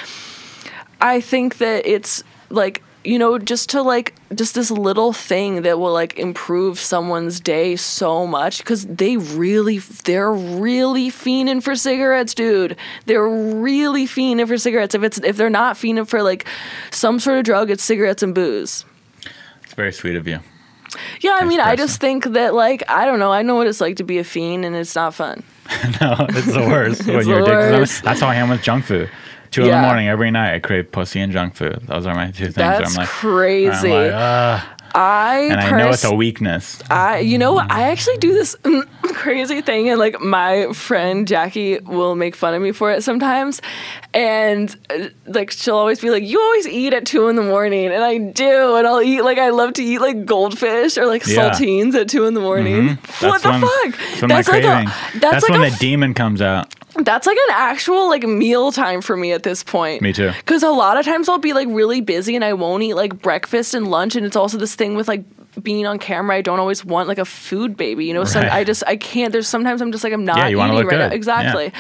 I 1.01 1.21
think 1.21 1.59
that 1.59 1.85
it's 1.87 2.23
like 2.53 2.83
you 3.05 3.19
know 3.19 3.37
just 3.39 3.69
to 3.71 3.83
like 3.83 4.15
just 4.35 4.55
this 4.55 4.71
little 4.71 5.13
thing 5.13 5.63
that 5.63 5.79
will 5.81 5.93
like 5.93 6.17
improve 6.19 6.79
someone's 6.79 7.41
day 7.41 7.75
so 7.75 8.27
much 8.29 8.59
because 8.59 8.87
they 8.87 9.17
really 9.17 9.79
they're 10.05 10.33
really 10.33 11.11
fiending 11.11 11.61
for 11.61 11.75
cigarettes 11.75 12.33
dude 12.35 12.77
they're 13.07 13.29
really 13.29 14.07
fiending 14.07 14.47
for 14.47 14.57
cigarettes 14.57 14.95
if 14.95 15.03
it's 15.03 15.19
if 15.19 15.37
they're 15.37 15.51
not 15.51 15.75
fiending 15.77 16.07
for 16.07 16.23
like 16.23 16.47
some 16.93 17.19
sort 17.19 17.39
of 17.39 17.45
drug 17.45 17.71
it's 17.71 17.83
cigarettes 17.83 18.23
and 18.23 18.35
booze 18.37 18.85
It's 19.65 19.75
very 19.75 19.93
sweet 19.93 20.15
of 20.15 20.29
you. 20.29 20.39
yeah 21.23 21.39
i 21.41 21.45
mean 21.45 21.59
i 21.61 21.75
just 21.75 22.01
think 22.01 22.25
that 22.35 22.55
like 22.55 22.85
i 22.89 23.05
don't 23.05 23.19
know 23.19 23.33
i 23.33 23.43
know 23.43 23.57
what 23.57 23.67
it's 23.67 23.81
like 23.81 23.97
to 23.97 24.05
be 24.05 24.19
a 24.19 24.25
fiend 24.25 24.65
and 24.65 24.77
it's 24.77 24.95
not 24.95 25.13
fun 25.15 25.43
no, 26.01 26.27
it's 26.29 26.53
the 26.53 26.67
worst. 26.69 27.07
when 27.07 27.17
It's 27.19 27.27
you're 27.27 27.39
addicted 27.41 27.71
to 27.73 27.79
worst. 27.79 27.93
something. 27.95 28.05
That's 28.11 28.21
how 28.21 28.29
I 28.29 28.35
am 28.35 28.49
with 28.51 28.63
junk 28.63 28.85
food. 28.85 29.09
Two 29.53 29.63
in 29.65 29.71
the 29.71 29.81
morning 29.81 30.09
every 30.09 30.31
night, 30.31 30.55
I 30.55 30.59
crave 30.59 30.91
pussy 30.91 31.21
and 31.21 31.33
junk 31.33 31.55
food. 31.55 31.81
Those 31.87 32.07
are 32.07 32.15
my 32.15 32.31
two 32.31 32.45
things. 32.47 32.55
That's 32.57 32.91
I'm 32.97 33.03
like, 33.03 33.09
crazy. 33.09 33.91
Like, 33.91 34.13
i 34.95 35.39
and 35.51 35.59
I 35.61 35.71
know 35.79 35.89
it's 35.91 36.05
a 36.05 36.15
weakness. 36.15 36.79
I, 36.91 37.21
you 37.21 37.39
know, 37.39 37.55
what? 37.55 37.71
I 37.71 37.91
actually 37.91 38.19
do 38.19 38.35
this 38.35 38.55
crazy 39.15 39.63
thing, 39.63 39.89
and 39.89 39.99
like 39.99 40.21
my 40.21 40.73
friend 40.73 41.27
Jackie 41.27 41.79
will 41.81 42.15
make 42.15 42.37
fun 42.37 42.53
of 42.55 42.61
me 42.61 42.73
for 42.73 42.91
it 42.93 43.03
sometimes, 43.03 43.63
and 44.13 44.75
uh, 44.91 45.09
like 45.27 45.51
she'll 45.51 45.77
always 45.77 46.01
be 46.01 46.11
like, 46.11 46.25
"You 46.25 46.41
always 46.41 46.67
eat 46.67 46.93
at 46.93 47.07
two 47.07 47.29
in 47.29 47.37
the 47.37 47.43
morning," 47.43 47.87
and 47.87 48.05
I 48.05 48.19
do, 48.19 48.77
and 48.77 48.87
I'll 48.87 49.01
eat 49.01 49.23
like 49.23 49.39
I 49.39 49.49
love 49.51 49.73
to 49.75 49.83
eat 49.83 50.01
like 50.01 50.27
goldfish 50.27 50.99
or 50.99 51.07
like 51.07 51.27
Yeah. 51.27 51.51
saltines 51.51 51.95
at 51.95 52.09
two 52.11 52.27
in 52.27 52.35
the 52.35 52.41
morning. 52.41 52.89
What 53.21 53.43
That's 53.43 53.43
the 53.45 53.51
when- 53.51 53.61
fuck? 53.63 54.29
That's 54.29 54.49
like 54.49 54.63
a 54.65 54.67
that's, 54.67 55.21
That's, 55.21 55.43
like 55.49 55.53
when 55.59 55.65
a 55.67 55.71
the 55.71 55.77
demon 55.79 56.13
comes 56.15 56.43
out. 56.43 56.75
That's 56.97 57.27
like 57.27 57.37
an 57.49 57.55
actual 57.55 58.09
like 58.09 58.25
meal 58.25 58.73
time 58.73 59.01
for 59.01 59.17
me 59.17 59.33
at 59.33 59.43
this 59.43 59.63
point. 59.63 60.03
Me 60.03 60.13
too. 60.13 60.31
Because 60.39 60.63
a 60.63 60.71
lot 60.71 60.99
of 60.99 61.05
times 61.05 61.29
I'll 61.29 61.39
be 61.39 61.53
like 61.53 61.69
really 61.71 62.01
busy 62.01 62.37
and 62.37 62.45
I 62.45 62.53
won't 62.53 62.83
eat 62.83 62.95
like 62.95 63.21
breakfast 63.21 63.75
and 63.75 63.89
lunch, 63.89 64.17
and 64.17 64.27
it's 64.27 64.37
also 64.37 64.59
this 64.59 64.75
thing 64.75 64.95
with 64.95 65.09
like 65.09 65.25
being 65.61 65.87
on 65.87 65.99
camera. 65.99 66.37
I 66.37 66.41
don't 66.41 66.59
always 66.59 66.85
want 66.85 67.09
like 67.09 67.19
a 67.19 67.25
food 67.25 67.77
baby, 67.77 68.07
you 68.07 68.15
know. 68.15 68.25
So 68.25 68.41
Right. 68.41 68.51
I 68.53 68.65
just 68.65 68.83
I 68.87 68.97
can't. 68.97 69.33
There's 69.33 69.47
sometimes 69.49 69.83
I'm 69.83 69.93
just 69.93 70.03
like 70.05 70.13
I'm 70.13 70.25
not 70.25 70.39
Yeah, 70.39 70.49
eating 70.49 70.59
right 70.59 70.99
now. 70.99 71.09
good. 71.09 71.13
Exactly. 71.13 71.73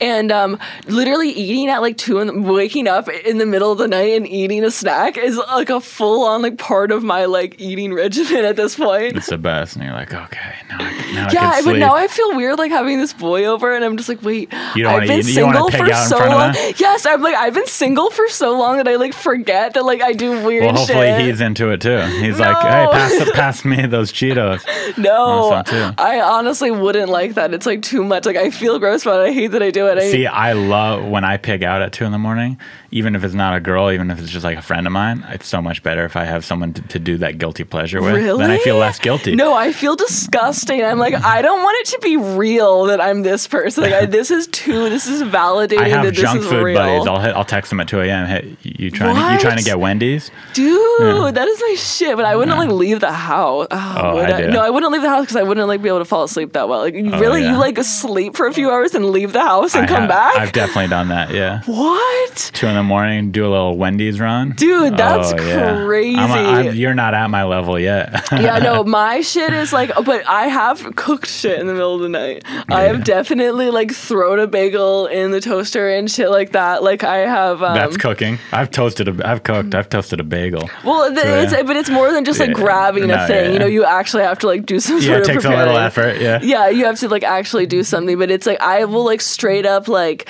And 0.00 0.32
um, 0.32 0.58
literally 0.86 1.30
eating 1.30 1.68
at 1.68 1.80
like 1.82 1.96
two 1.96 2.18
and 2.18 2.44
waking 2.44 2.88
up 2.88 3.08
in 3.08 3.38
the 3.38 3.46
middle 3.46 3.70
of 3.70 3.78
the 3.78 3.86
night 3.88 4.12
and 4.16 4.26
eating 4.26 4.64
a 4.64 4.70
snack 4.70 5.16
is 5.16 5.36
like 5.36 5.70
a 5.70 5.80
full 5.80 6.24
on 6.24 6.42
like 6.42 6.58
part 6.58 6.90
of 6.90 7.02
my 7.04 7.26
like 7.26 7.60
eating 7.60 7.92
regimen 7.94 8.44
at 8.44 8.56
this 8.56 8.74
point. 8.76 9.16
It's 9.16 9.28
the 9.28 9.38
best. 9.38 9.76
And 9.76 9.84
you're 9.84 9.94
like, 9.94 10.12
okay, 10.12 10.54
now 10.68 10.76
I, 10.80 10.92
can- 10.92 11.14
now 11.14 11.28
I 11.28 11.32
Yeah, 11.32 11.52
can 11.54 11.64
but 11.64 11.76
now 11.76 11.94
I 11.94 12.08
feel 12.08 12.34
weird 12.36 12.58
like 12.58 12.70
having 12.72 12.98
this 12.98 13.12
boy 13.12 13.44
over, 13.46 13.72
and 13.74 13.84
I'm 13.84 13.96
just 13.96 14.08
like, 14.08 14.22
wait, 14.22 14.52
You 14.74 14.82
don't 14.82 14.94
I've 15.02 15.06
been 15.08 15.20
eat- 15.20 15.26
you 15.28 15.34
don't 15.36 15.54
wanna 15.54 15.70
single 15.70 15.86
for 15.88 15.94
so 16.08 16.18
long. 16.18 16.54
Yes, 16.76 17.06
I'm 17.06 17.22
like, 17.22 17.36
I've 17.36 17.54
been 17.54 17.66
single 17.66 18.10
for 18.10 18.28
so 18.28 18.58
long 18.58 18.78
that 18.78 18.88
I 18.88 18.96
like 18.96 19.14
forget 19.14 19.74
that 19.74 19.84
like 19.84 20.02
I 20.02 20.12
do 20.12 20.44
weird 20.44 20.64
well, 20.64 20.74
hopefully 20.76 21.06
shit. 21.08 21.20
he's 21.20 21.40
into 21.40 21.70
it 21.70 21.80
too. 21.80 22.00
He's 22.20 22.38
like, 22.40 22.56
hey, 22.62 22.84
No. 22.84 22.90
Pass, 23.18 23.30
pass 23.32 23.64
me 23.64 23.86
those 23.86 24.12
Cheetos. 24.12 24.62
no, 24.98 25.62
I 25.98 26.20
honestly 26.20 26.70
wouldn't 26.70 27.08
like 27.08 27.34
that. 27.34 27.54
It's 27.54 27.66
like 27.66 27.82
too 27.82 28.04
much. 28.04 28.26
Like 28.26 28.36
I 28.36 28.50
feel 28.50 28.78
gross 28.78 29.02
about 29.02 29.20
it. 29.20 29.30
I 29.30 29.32
hate 29.32 29.48
that 29.48 29.62
I 29.62 29.70
do 29.70 29.86
it. 29.88 29.98
I, 29.98 30.10
See, 30.10 30.26
I 30.26 30.52
love 30.52 31.04
when 31.04 31.24
I 31.24 31.36
pig 31.36 31.62
out 31.62 31.82
at 31.82 31.92
two 31.92 32.04
in 32.04 32.12
the 32.12 32.18
morning, 32.18 32.58
even 32.92 33.16
if 33.16 33.24
it's 33.24 33.34
not 33.34 33.56
a 33.56 33.60
girl, 33.60 33.90
even 33.90 34.10
if 34.10 34.20
it's 34.20 34.30
just 34.30 34.44
like 34.44 34.56
a 34.58 34.62
friend 34.62 34.86
of 34.86 34.92
mine. 34.92 35.24
It's 35.30 35.48
so 35.48 35.60
much 35.60 35.82
better 35.82 36.04
if 36.04 36.14
I 36.14 36.24
have 36.24 36.44
someone 36.44 36.72
to, 36.74 36.82
to 36.82 36.98
do 36.98 37.16
that 37.18 37.38
guilty 37.38 37.64
pleasure 37.64 38.00
with. 38.02 38.14
really? 38.14 38.42
Then 38.42 38.50
I 38.50 38.58
feel 38.58 38.76
less 38.76 38.98
guilty. 38.98 39.34
No, 39.34 39.54
I 39.54 39.72
feel 39.72 39.96
disgusting. 39.96 40.84
I'm 40.84 40.98
like, 40.98 41.14
I 41.14 41.42
don't 41.42 41.62
want 41.62 41.76
it 41.80 41.86
to 41.92 41.98
be 42.00 42.16
real 42.16 42.84
that 42.84 43.00
I'm 43.00 43.22
this 43.22 43.46
person. 43.48 43.82
Like, 43.84 43.92
I, 43.94 44.06
this 44.06 44.30
is 44.30 44.46
too. 44.48 44.90
This 44.90 45.06
is 45.06 45.22
validating 45.22 45.78
I 45.78 45.88
have 45.88 46.04
that 46.04 46.10
this 46.14 46.20
junk 46.22 46.40
is 46.40 46.46
food 46.48 46.62
real. 46.62 46.74
buddies. 46.78 47.06
I'll 47.08 47.20
hit, 47.20 47.34
I'll 47.34 47.44
text 47.44 47.70
them 47.70 47.80
at 47.80 47.88
2 47.88 48.00
a.m. 48.02 48.26
Hey, 48.26 48.56
you 48.62 48.90
trying 48.90 49.16
to, 49.16 49.32
you 49.34 49.38
trying 49.40 49.58
to 49.58 49.64
get 49.64 49.80
Wendy's? 49.80 50.30
Dude, 50.52 51.34
that 51.34 51.48
is 51.48 51.60
my 51.60 51.74
shit. 51.78 52.16
But 52.16 52.24
I 52.26 52.36
wouldn't 52.36 52.56
like 52.58 52.68
leave 52.70 53.00
the 53.00 53.12
house. 53.12 53.66
Oh, 53.70 53.92
Oh, 54.02 54.14
would 54.16 54.30
I 54.30 54.42
do. 54.42 54.50
No, 54.50 54.60
I 54.60 54.70
wouldn't 54.70 54.92
leave 54.92 55.02
the 55.02 55.08
house 55.08 55.22
because 55.22 55.36
I 55.36 55.42
wouldn't 55.42 55.66
like 55.68 55.80
be 55.82 55.88
able 55.88 55.98
to 56.00 56.04
fall 56.04 56.24
asleep 56.24 56.52
that 56.52 56.68
well. 56.68 56.80
Like, 56.80 56.94
you 56.94 57.10
Oh, 57.12 57.18
really, 57.20 57.42
yeah. 57.42 57.52
you 57.52 57.58
like 57.58 57.78
sleep 57.82 58.36
for 58.36 58.46
a 58.46 58.52
few 58.52 58.70
hours 58.70 58.94
and 58.94 59.06
leave 59.10 59.32
the 59.32 59.40
house 59.40 59.74
and 59.74 59.84
I 59.84 59.88
come 59.88 60.00
have- 60.02 60.08
back? 60.08 60.36
I've 60.36 60.52
definitely 60.52 60.88
done 60.88 61.08
that. 61.08 61.30
Yeah. 61.32 61.62
what? 61.66 62.50
Two 62.52 62.66
in 62.66 62.74
the 62.74 62.81
morning, 62.82 63.30
do 63.32 63.46
a 63.46 63.50
little 63.50 63.76
Wendy's 63.76 64.18
run. 64.20 64.50
Dude, 64.52 64.96
that's 64.96 65.32
Oh, 65.32 65.36
yeah. 65.42 65.84
crazy. 65.84 66.16
I'm 66.18 66.30
a, 66.30 66.68
I'm, 66.70 66.74
you're 66.76 66.94
not 66.94 67.14
at 67.14 67.28
my 67.30 67.44
level 67.44 67.78
yet. 67.78 68.26
yeah, 68.32 68.58
no, 68.58 68.84
my 69.00 69.20
shit 69.20 69.52
is 69.52 69.72
like, 69.72 69.90
but 70.04 70.26
I 70.28 70.48
have 70.48 70.94
cooked 70.96 71.28
shit 71.28 71.58
in 71.60 71.66
the 71.66 71.72
middle 71.74 71.94
of 71.94 72.00
the 72.00 72.08
night. 72.08 72.44
I 72.68 72.82
have 72.82 73.04
definitely 73.04 73.70
like 73.70 73.92
thrown 73.92 74.38
a 74.40 74.46
bagel 74.46 75.06
in 75.06 75.30
the 75.30 75.40
toaster 75.40 75.88
and 75.88 76.10
shit 76.10 76.30
like 76.30 76.52
that. 76.52 76.82
Like 76.82 77.04
I 77.04 77.18
have. 77.18 77.62
Um, 77.62 77.74
That's 77.74 77.96
cooking. 77.96 78.38
I've 78.52 78.70
toasted 78.70 79.08
a. 79.08 79.28
I've 79.28 79.42
cooked. 79.42 79.74
I've 79.74 79.88
toasted 79.88 80.20
a 80.20 80.24
bagel. 80.24 80.68
well, 80.84 81.12
the, 81.12 81.20
So, 81.20 81.40
it's, 81.40 81.52
yeah. 81.52 81.62
but 81.62 81.76
it's 81.76 81.90
more 81.90 82.12
than 82.12 82.24
just 82.24 82.40
like 82.40 82.48
Yeah. 82.50 82.54
grabbing 82.54 83.06
No, 83.06 83.24
a 83.24 83.26
thing. 83.26 83.46
yeah. 83.46 83.52
You 83.52 83.58
know, 83.58 83.66
you 83.66 83.84
actually 83.84 84.22
have 84.24 84.38
to 84.40 84.46
like 84.46 84.66
do 84.66 84.80
some 84.80 84.96
Yeah, 84.98 85.02
sort 85.06 85.16
it 85.18 85.20
of 85.22 85.26
takes 85.28 85.44
a 85.44 85.48
little 85.50 85.76
effort. 85.76 86.20
Yeah. 86.20 86.40
yeah 86.42 86.68
you 86.68 86.84
have 86.86 86.98
to 87.00 87.08
like 87.08 87.22
actually 87.24 87.66
do 87.66 87.82
something 87.82 88.18
but 88.18 88.30
it's 88.30 88.46
like 88.46 88.60
i 88.60 88.84
will 88.84 89.04
like 89.04 89.20
straight 89.20 89.66
up 89.66 89.88
like 89.88 90.28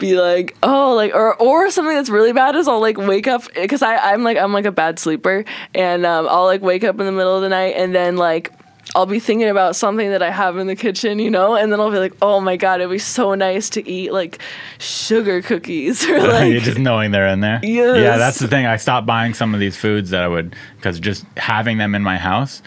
be 0.00 0.18
like, 0.20 0.56
oh, 0.62 0.94
like, 0.94 1.14
or 1.14 1.36
or 1.36 1.70
something 1.70 1.94
that's 1.94 2.10
really 2.10 2.32
bad 2.32 2.56
is 2.56 2.66
I'll 2.66 2.80
like 2.80 2.98
wake 2.98 3.28
up 3.28 3.42
because 3.54 3.82
I 3.82 3.96
I'm 3.96 4.24
like 4.24 4.36
I'm 4.36 4.52
like 4.52 4.64
a 4.64 4.72
bad 4.72 4.98
sleeper, 4.98 5.44
and 5.74 6.04
um, 6.04 6.26
I'll 6.28 6.46
like 6.46 6.62
wake 6.62 6.82
up 6.82 6.98
in 6.98 7.06
the 7.06 7.12
middle 7.12 7.36
of 7.36 7.42
the 7.42 7.48
night 7.48 7.74
and 7.76 7.94
then 7.94 8.16
like. 8.16 8.52
I'll 8.92 9.06
be 9.06 9.20
thinking 9.20 9.48
about 9.48 9.76
something 9.76 10.10
that 10.10 10.20
I 10.20 10.32
have 10.32 10.56
in 10.56 10.66
the 10.66 10.74
kitchen, 10.74 11.20
you 11.20 11.30
know, 11.30 11.54
and 11.54 11.70
then 11.70 11.78
I'll 11.78 11.92
be 11.92 11.98
like, 11.98 12.14
"Oh 12.20 12.40
my 12.40 12.56
god, 12.56 12.80
it'd 12.80 12.90
be 12.90 12.98
so 12.98 13.36
nice 13.36 13.70
to 13.70 13.88
eat 13.88 14.12
like 14.12 14.40
sugar 14.78 15.42
cookies 15.42 16.04
or 16.08 16.18
like 16.26 16.50
You're 16.50 16.60
just 16.60 16.78
knowing 16.78 17.12
they're 17.12 17.28
in 17.28 17.38
there. 17.38 17.60
Yes. 17.62 17.98
Yeah, 17.98 18.16
that's 18.16 18.40
the 18.40 18.48
thing. 18.48 18.66
I 18.66 18.78
stopped 18.78 19.06
buying 19.06 19.32
some 19.32 19.54
of 19.54 19.60
these 19.60 19.76
foods 19.76 20.10
that 20.10 20.24
I 20.24 20.28
would 20.28 20.56
because 20.74 20.98
just 20.98 21.24
having 21.36 21.78
them 21.78 21.94
in 21.94 22.02
my 22.02 22.16
house, 22.16 22.62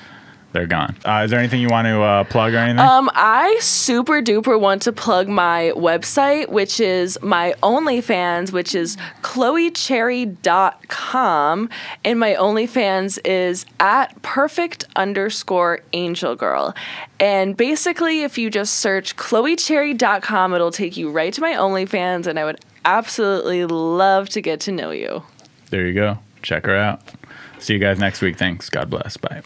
they're 0.54 0.68
gone. 0.68 0.96
Uh, 1.04 1.24
is 1.26 1.32
there 1.32 1.40
anything 1.40 1.62
you 1.62 1.68
want 1.68 1.88
to 1.88 2.02
uh, 2.02 2.24
plug 2.26 2.54
or 2.54 2.58
anything? 2.58 2.80
Um, 2.80 3.10
I 3.14 3.58
super 3.60 4.22
duper 4.22 4.60
want 4.60 4.84
to 4.84 4.94
plug 4.94 5.28
my 5.28 5.74
website, 5.76 6.50
which 6.50 6.80
is 6.80 7.18
my 7.22 7.56
OnlyFans, 7.64 8.52
which 8.52 8.76
is 8.76 8.98
chloecherry.com. 9.24 11.70
And 12.06 12.20
my 12.20 12.36
OnlyFans 12.36 13.18
is 13.26 13.66
at 13.80 14.22
perfect 14.22 14.86
underscore 14.96 15.80
angel 15.94 16.36
girl. 16.36 16.76
And 17.20 17.58
basically, 17.58 18.22
if 18.22 18.38
you 18.38 18.52
just 18.52 18.76
search 18.76 19.16
chloecherry.com, 19.16 20.54
it'll 20.54 20.72
take 20.72 20.96
you 20.96 21.10
right 21.10 21.34
to 21.34 21.42
my 21.42 21.54
OnlyFans. 21.54 22.28
And 22.28 22.38
I 22.38 22.46
would 22.46 22.64
absolutely 22.86 23.66
love 23.66 24.30
to 24.30 24.42
get 24.42 24.60
to 24.62 24.72
know 24.72 24.92
you. 24.92 25.24
there 25.72 25.88
you 25.88 25.94
go. 25.94 26.20
Check 26.44 26.66
her 26.66 26.76
out. 26.76 27.02
See 27.58 27.74
you 27.74 27.80
guys 27.80 27.98
next 27.98 28.22
week. 28.22 28.38
Thanks. 28.38 28.70
God 28.70 28.90
bless. 28.90 29.18
Bye. 29.18 29.42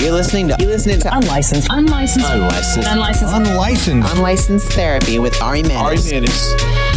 You're 0.00 0.14
listening 0.14 0.48
to 0.48 0.56
you're 0.60 0.70
listening 0.70 1.00
to 1.00 1.16
Unlicensed. 1.16 1.66
Unlicensed. 1.70 2.28
Unlicensed. 2.28 2.88
Unlicensed. 2.88 3.34
Unlicensed. 3.34 4.14
Unlicensed 4.14 4.72
Therapy 4.72 5.18
with 5.18 5.40
Ari 5.42 5.62
Ari 5.62 5.96
Manis. 5.96 6.12
Manis. 6.12 6.95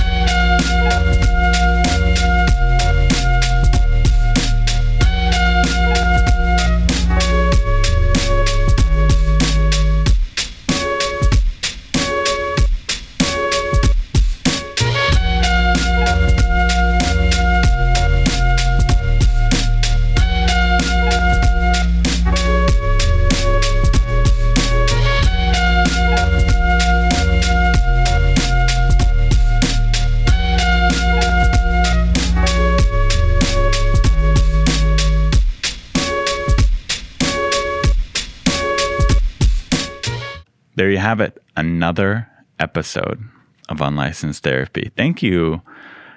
There 40.79 40.89
you 40.89 40.99
have 40.99 41.19
it. 41.19 41.43
Another 41.57 42.29
episode 42.57 43.21
of 43.67 43.81
Unlicensed 43.81 44.41
Therapy. 44.43 44.93
Thank 44.95 45.21
you 45.21 45.61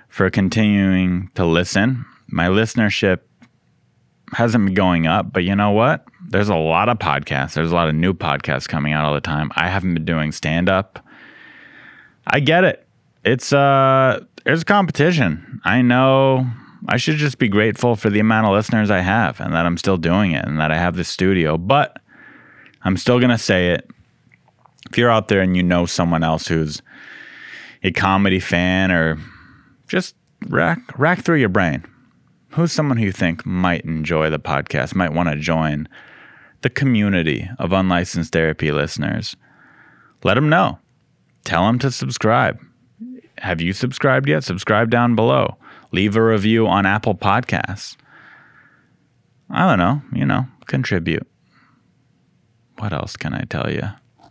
for 0.08 0.30
continuing 0.30 1.30
to 1.34 1.44
listen. 1.44 2.04
My 2.28 2.46
listenership 2.46 3.22
hasn't 4.32 4.64
been 4.64 4.74
going 4.74 5.08
up, 5.08 5.32
but 5.32 5.42
you 5.42 5.56
know 5.56 5.72
what? 5.72 6.04
There's 6.28 6.48
a 6.48 6.54
lot 6.54 6.88
of 6.88 7.00
podcasts. 7.00 7.54
There's 7.54 7.72
a 7.72 7.74
lot 7.74 7.88
of 7.88 7.96
new 7.96 8.14
podcasts 8.14 8.68
coming 8.68 8.92
out 8.92 9.04
all 9.04 9.14
the 9.14 9.20
time. 9.20 9.50
I 9.56 9.68
haven't 9.68 9.94
been 9.94 10.04
doing 10.04 10.30
stand 10.30 10.68
up. 10.68 11.04
I 12.28 12.38
get 12.38 12.62
it. 12.62 12.86
It's 13.24 13.52
uh 13.52 14.24
there's 14.44 14.62
competition. 14.62 15.60
I 15.64 15.82
know 15.82 16.46
I 16.86 16.98
should 16.98 17.16
just 17.16 17.38
be 17.38 17.48
grateful 17.48 17.96
for 17.96 18.10
the 18.10 18.20
amount 18.20 18.46
of 18.46 18.52
listeners 18.52 18.92
I 18.92 19.00
have 19.00 19.40
and 19.40 19.54
that 19.54 19.66
I'm 19.66 19.76
still 19.76 19.96
doing 19.96 20.30
it 20.30 20.44
and 20.44 20.60
that 20.60 20.70
I 20.70 20.76
have 20.76 20.94
this 20.94 21.08
studio, 21.08 21.58
but 21.58 21.98
I'm 22.84 22.96
still 22.96 23.18
going 23.18 23.30
to 23.30 23.38
say 23.38 23.70
it 23.70 23.90
if 24.90 24.98
you're 24.98 25.10
out 25.10 25.28
there 25.28 25.40
and 25.40 25.56
you 25.56 25.62
know 25.62 25.86
someone 25.86 26.22
else 26.22 26.46
who's 26.46 26.82
a 27.82 27.90
comedy 27.90 28.40
fan 28.40 28.90
or 28.90 29.18
just 29.88 30.14
rack 30.48 30.78
rack 30.98 31.22
through 31.22 31.36
your 31.36 31.48
brain 31.48 31.84
who's 32.50 32.72
someone 32.72 32.96
who 32.96 33.04
you 33.04 33.12
think 33.12 33.46
might 33.46 33.84
enjoy 33.84 34.28
the 34.28 34.38
podcast 34.38 34.94
might 34.94 35.12
want 35.12 35.28
to 35.28 35.36
join 35.36 35.88
the 36.62 36.70
community 36.70 37.48
of 37.58 37.72
unlicensed 37.72 38.32
therapy 38.32 38.70
listeners 38.72 39.36
let 40.24 40.34
them 40.34 40.48
know. 40.48 40.78
Tell 41.44 41.66
them 41.66 41.78
to 41.80 41.90
subscribe. 41.90 42.60
Have 43.38 43.60
you 43.60 43.72
subscribed 43.72 44.28
yet? 44.28 44.44
Subscribe 44.44 44.90
down 44.90 45.16
below. 45.16 45.56
Leave 45.90 46.16
a 46.16 46.22
review 46.22 46.66
on 46.66 46.86
apple 46.86 47.14
podcasts. 47.14 47.96
I 49.50 49.68
don't 49.68 49.78
know 49.78 50.00
you 50.18 50.24
know 50.24 50.46
contribute. 50.66 51.26
What 52.78 52.92
else 52.92 53.16
can 53.16 53.34
i 53.34 53.42
tell 53.42 53.70
you 53.70 53.82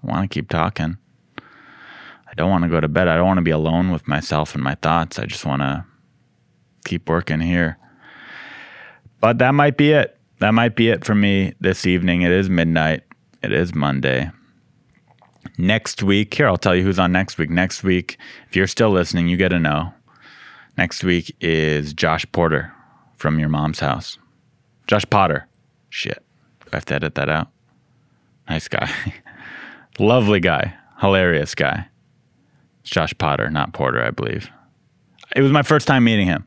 want 0.03 0.29
to 0.29 0.33
keep 0.33 0.49
talking. 0.49 0.97
I 1.37 2.33
don't 2.35 2.49
want 2.49 2.63
to 2.63 2.69
go 2.69 2.79
to 2.79 2.87
bed. 2.87 3.07
I 3.07 3.15
don't 3.17 3.27
want 3.27 3.39
to 3.39 3.43
be 3.43 3.51
alone 3.51 3.91
with 3.91 4.07
myself 4.07 4.55
and 4.55 4.63
my 4.63 4.75
thoughts. 4.75 5.19
I 5.19 5.25
just 5.25 5.45
want 5.45 5.61
to 5.61 5.85
keep 6.85 7.09
working 7.09 7.41
here. 7.41 7.77
But 9.19 9.37
that 9.39 9.53
might 9.53 9.77
be 9.77 9.91
it. 9.91 10.17
That 10.39 10.53
might 10.53 10.75
be 10.75 10.89
it 10.89 11.05
for 11.05 11.13
me 11.13 11.53
this 11.59 11.85
evening. 11.85 12.21
It 12.23 12.31
is 12.31 12.49
midnight. 12.49 13.03
It 13.43 13.51
is 13.51 13.75
Monday. 13.75 14.31
Next 15.57 16.01
week, 16.01 16.33
here, 16.33 16.47
I'll 16.47 16.57
tell 16.57 16.75
you 16.75 16.83
who's 16.83 16.99
on 16.99 17.11
next 17.11 17.37
week. 17.37 17.49
Next 17.49 17.83
week, 17.83 18.17
if 18.47 18.55
you're 18.55 18.67
still 18.67 18.89
listening, 18.89 19.27
you 19.27 19.37
get 19.37 19.49
to 19.49 19.59
know. 19.59 19.93
Next 20.77 21.03
week 21.03 21.35
is 21.41 21.93
Josh 21.93 22.25
Porter 22.31 22.73
from 23.17 23.39
your 23.39 23.49
mom's 23.49 23.79
house. 23.79 24.17
Josh 24.87 25.05
Potter. 25.09 25.47
Shit. 25.89 26.23
Do 26.61 26.69
I 26.73 26.77
have 26.77 26.85
to 26.85 26.95
edit 26.95 27.15
that 27.15 27.29
out? 27.29 27.49
Nice 28.49 28.67
guy. 28.67 28.89
Lovely 29.99 30.39
guy, 30.39 30.73
hilarious 30.99 31.53
guy. 31.55 31.87
It's 32.81 32.89
Josh 32.89 33.13
Potter, 33.17 33.49
not 33.49 33.73
Porter, 33.73 34.03
I 34.03 34.11
believe. 34.11 34.49
It 35.35 35.41
was 35.41 35.51
my 35.51 35.63
first 35.63 35.87
time 35.87 36.03
meeting 36.03 36.27
him. 36.27 36.45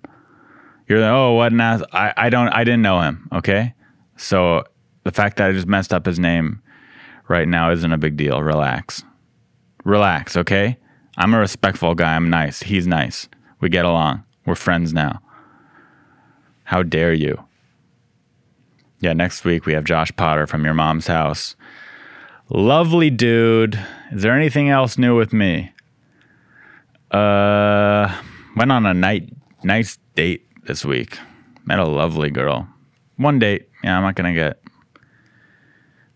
You're 0.89 1.01
like, 1.01 1.11
oh, 1.11 1.35
what 1.35 1.53
an 1.53 1.61
ass. 1.61 1.83
I, 1.93 2.13
I 2.17 2.31
don't, 2.31 2.49
I 2.49 2.65
didn't 2.65 2.83
know 2.83 3.01
him. 3.01 3.29
Okay, 3.33 3.75
so 4.17 4.65
the 5.05 5.13
fact 5.13 5.37
that 5.37 5.49
I 5.49 5.53
just 5.53 5.67
messed 5.67 5.93
up 5.93 6.07
his 6.07 6.19
name 6.19 6.61
right 7.29 7.49
now 7.49 7.71
isn't 7.71 7.93
a 7.93 7.99
big 7.99 8.17
deal. 8.17 8.43
Relax, 8.43 9.03
relax. 9.85 10.37
Okay, 10.37 10.79
I'm 11.17 11.33
a 11.35 11.39
respectful 11.39 11.95
guy. 11.95 12.15
I'm 12.17 12.29
nice. 12.29 12.63
He's 12.63 12.87
nice. 12.87 13.29
We 13.61 13.69
get 13.69 13.85
along. 13.85 14.25
We're 14.45 14.57
friends 14.57 14.93
now. 14.93 15.21
How 16.65 16.83
dare 16.83 17.13
you? 17.13 17.45
Yeah, 19.01 19.13
next 19.13 19.45
week 19.45 19.67
we 19.67 19.75
have 19.75 19.85
Josh 19.85 20.11
Potter 20.17 20.47
from 20.47 20.65
your 20.65 20.75
mom's 20.75 21.07
house. 21.07 21.57
Lovely 22.51 23.09
dude. 23.09 23.79
Is 24.13 24.23
there 24.23 24.37
anything 24.37 24.69
else 24.69 24.99
new 24.99 25.17
with 25.17 25.33
me? 25.33 25.73
Uh, 27.11 28.15
went 28.55 28.71
on 28.71 28.85
a 28.85 28.93
night 28.93 29.33
nice 29.63 29.99
date 30.15 30.47
this 30.67 30.85
week. 30.85 31.19
Met 31.65 31.79
a 31.79 31.87
lovely 31.87 32.31
girl. 32.31 32.69
One 33.17 33.39
date. 33.39 33.69
Yeah, 33.83 33.97
I'm 33.97 34.03
not 34.03 34.15
gonna 34.15 34.35
get 34.35 34.61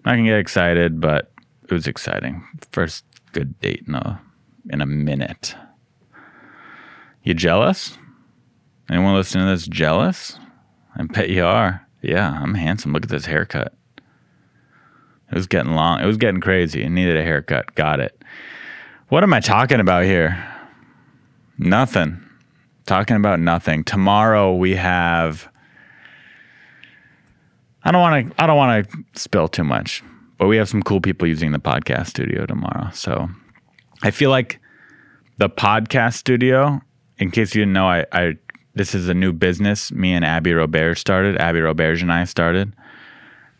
not 0.04 0.12
gonna 0.12 0.24
get 0.24 0.38
excited, 0.38 1.00
but 1.00 1.32
it 1.62 1.72
was 1.72 1.86
exciting. 1.86 2.44
First 2.72 3.04
good 3.32 3.58
date 3.60 3.84
in 3.88 3.94
a 3.94 4.20
in 4.68 4.82
a 4.82 4.86
minute. 4.86 5.54
You 7.22 7.32
jealous? 7.32 7.96
Anyone 8.90 9.14
listening 9.14 9.46
to 9.46 9.50
this 9.50 9.66
jealous? 9.66 10.38
I 10.94 11.04
bet 11.04 11.30
you 11.30 11.44
are. 11.44 11.86
Yeah, 12.02 12.30
I'm 12.30 12.54
handsome. 12.54 12.92
Look 12.92 13.04
at 13.04 13.08
this 13.08 13.26
haircut. 13.26 13.77
It 15.30 15.34
was 15.34 15.46
getting 15.46 15.72
long. 15.72 16.00
It 16.00 16.06
was 16.06 16.16
getting 16.16 16.40
crazy. 16.40 16.84
I 16.84 16.88
needed 16.88 17.16
a 17.16 17.22
haircut. 17.22 17.74
Got 17.74 18.00
it. 18.00 18.22
What 19.08 19.22
am 19.22 19.32
I 19.32 19.40
talking 19.40 19.80
about 19.80 20.04
here? 20.04 20.44
Nothing. 21.58 22.24
Talking 22.86 23.16
about 23.16 23.40
nothing. 23.40 23.84
Tomorrow 23.84 24.54
we 24.54 24.74
have 24.76 25.48
I 27.82 27.90
don't 27.90 28.00
want 28.00 28.28
to 28.36 28.42
I 28.42 28.46
don't 28.46 28.56
want 28.56 28.90
to 28.90 29.04
spill 29.14 29.48
too 29.48 29.64
much, 29.64 30.02
but 30.36 30.46
we 30.46 30.56
have 30.56 30.68
some 30.68 30.82
cool 30.82 31.00
people 31.00 31.28
using 31.28 31.52
the 31.52 31.58
podcast 31.58 32.08
studio 32.08 32.46
tomorrow. 32.46 32.90
So 32.92 33.28
I 34.02 34.10
feel 34.10 34.30
like 34.30 34.60
the 35.38 35.48
podcast 35.48 36.14
studio, 36.14 36.80
in 37.18 37.30
case 37.30 37.54
you 37.54 37.62
didn't 37.62 37.74
know, 37.74 37.88
I, 37.88 38.04
I 38.12 38.34
this 38.74 38.94
is 38.94 39.08
a 39.08 39.14
new 39.14 39.32
business 39.32 39.90
me 39.92 40.12
and 40.12 40.24
Abby 40.24 40.52
Robert 40.52 40.96
started. 40.96 41.36
Abby 41.38 41.60
Robert 41.60 42.00
and 42.00 42.12
I 42.12 42.24
started 42.24 42.74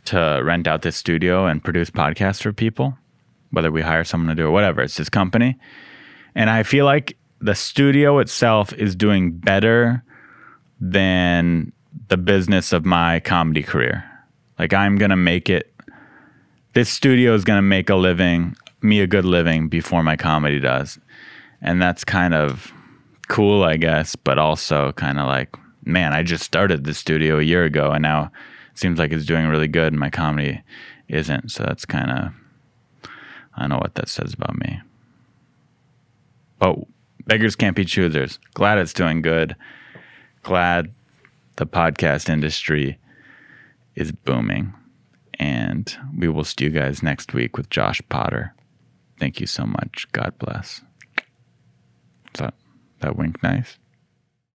to 0.09 0.41
rent 0.45 0.67
out 0.67 0.83
this 0.83 0.97
studio 0.97 1.47
and 1.47 1.63
produce 1.63 1.91
podcasts 1.91 2.43
for 2.43 2.53
people, 2.53 2.97
whether 3.51 3.71
we 3.71 3.83
hire 3.83 4.05
someone 4.05 4.29
to 4.29 4.35
do 4.35 4.49
it, 4.49 4.51
whatever. 4.51 4.83
It's 4.83 4.97
his 4.97 5.09
company. 5.09 5.57
And 6.35 6.51
I 6.51 6.63
feel 6.63 6.85
like 6.85 7.17
the 7.41 7.55
studio 7.55 8.19
itself 8.19 8.73
is 8.73 8.95
doing 8.95 9.33
better 9.33 10.03
than 10.81 11.73
the 12.09 12.17
business 12.17 12.73
of 12.73 12.85
my 12.85 13.21
comedy 13.21 13.63
career. 13.63 14.05
Like 14.59 14.73
I'm 14.73 14.97
going 14.97 15.11
to 15.11 15.17
make 15.17 15.49
it 15.49 15.73
this 16.75 16.89
studio 16.89 17.35
is 17.35 17.45
going 17.45 17.59
to 17.59 17.63
make 17.63 17.91
a 17.91 17.97
living 17.97 18.57
me 18.83 19.01
a 19.01 19.07
good 19.07 19.25
living 19.25 19.69
before 19.69 20.03
my 20.03 20.17
comedy 20.17 20.61
does. 20.61 20.99
And 21.61 21.83
that's 21.83 22.05
kind 22.05 22.35
of 22.35 22.73
cool, 23.29 23.65
I 23.65 23.77
guess, 23.77 24.15
but 24.15 24.39
also 24.39 24.93
kind 24.93 25.19
of 25.19 25.27
like, 25.27 25.55
man, 25.85 26.13
I 26.13 26.23
just 26.23 26.45
started 26.45 26.85
the 26.85 26.95
studio 26.95 27.39
a 27.39 27.43
year 27.43 27.65
ago 27.65 27.91
and 27.91 28.03
now 28.03 28.31
seems 28.79 28.99
like 28.99 29.13
it's 29.13 29.27
doing 29.27 29.47
really 29.47 29.69
good 29.69 29.93
and 29.93 30.01
my 30.01 30.11
comedy 30.11 30.63
isn't. 31.09 31.51
So 31.51 31.65
that's 31.65 31.85
kind 31.85 32.11
of, 32.11 33.11
I 33.57 33.61
don't 33.61 33.71
know 33.71 33.79
what 33.79 33.95
that 33.97 34.09
says 34.09 34.35
about 34.35 34.59
me. 34.59 34.81
But 36.59 36.79
beggars 37.27 37.57
can't 37.57 37.77
be 37.77 37.85
choosers. 37.85 38.39
Glad 38.55 38.79
it's 38.79 38.93
doing 38.93 39.23
good. 39.23 39.57
Glad 40.43 40.93
the 41.57 41.67
podcast 41.67 42.29
industry 42.29 42.99
is 43.95 44.13
booming. 44.13 44.73
And 45.41 45.97
we 46.17 46.29
will 46.29 46.45
see 46.45 46.65
you 46.65 46.71
guys 46.71 47.03
next 47.03 47.33
week 47.33 47.57
with 47.57 47.71
Josh 47.71 48.01
Potter. 48.09 48.55
Thank 49.21 49.41
you 49.41 49.47
so 49.47 49.67
much. 49.67 50.07
God 50.13 50.35
bless. 50.39 50.83
Is 52.35 52.41
that, 52.41 52.55
that 53.01 53.17
wink 53.17 53.43
nice? 53.43 53.79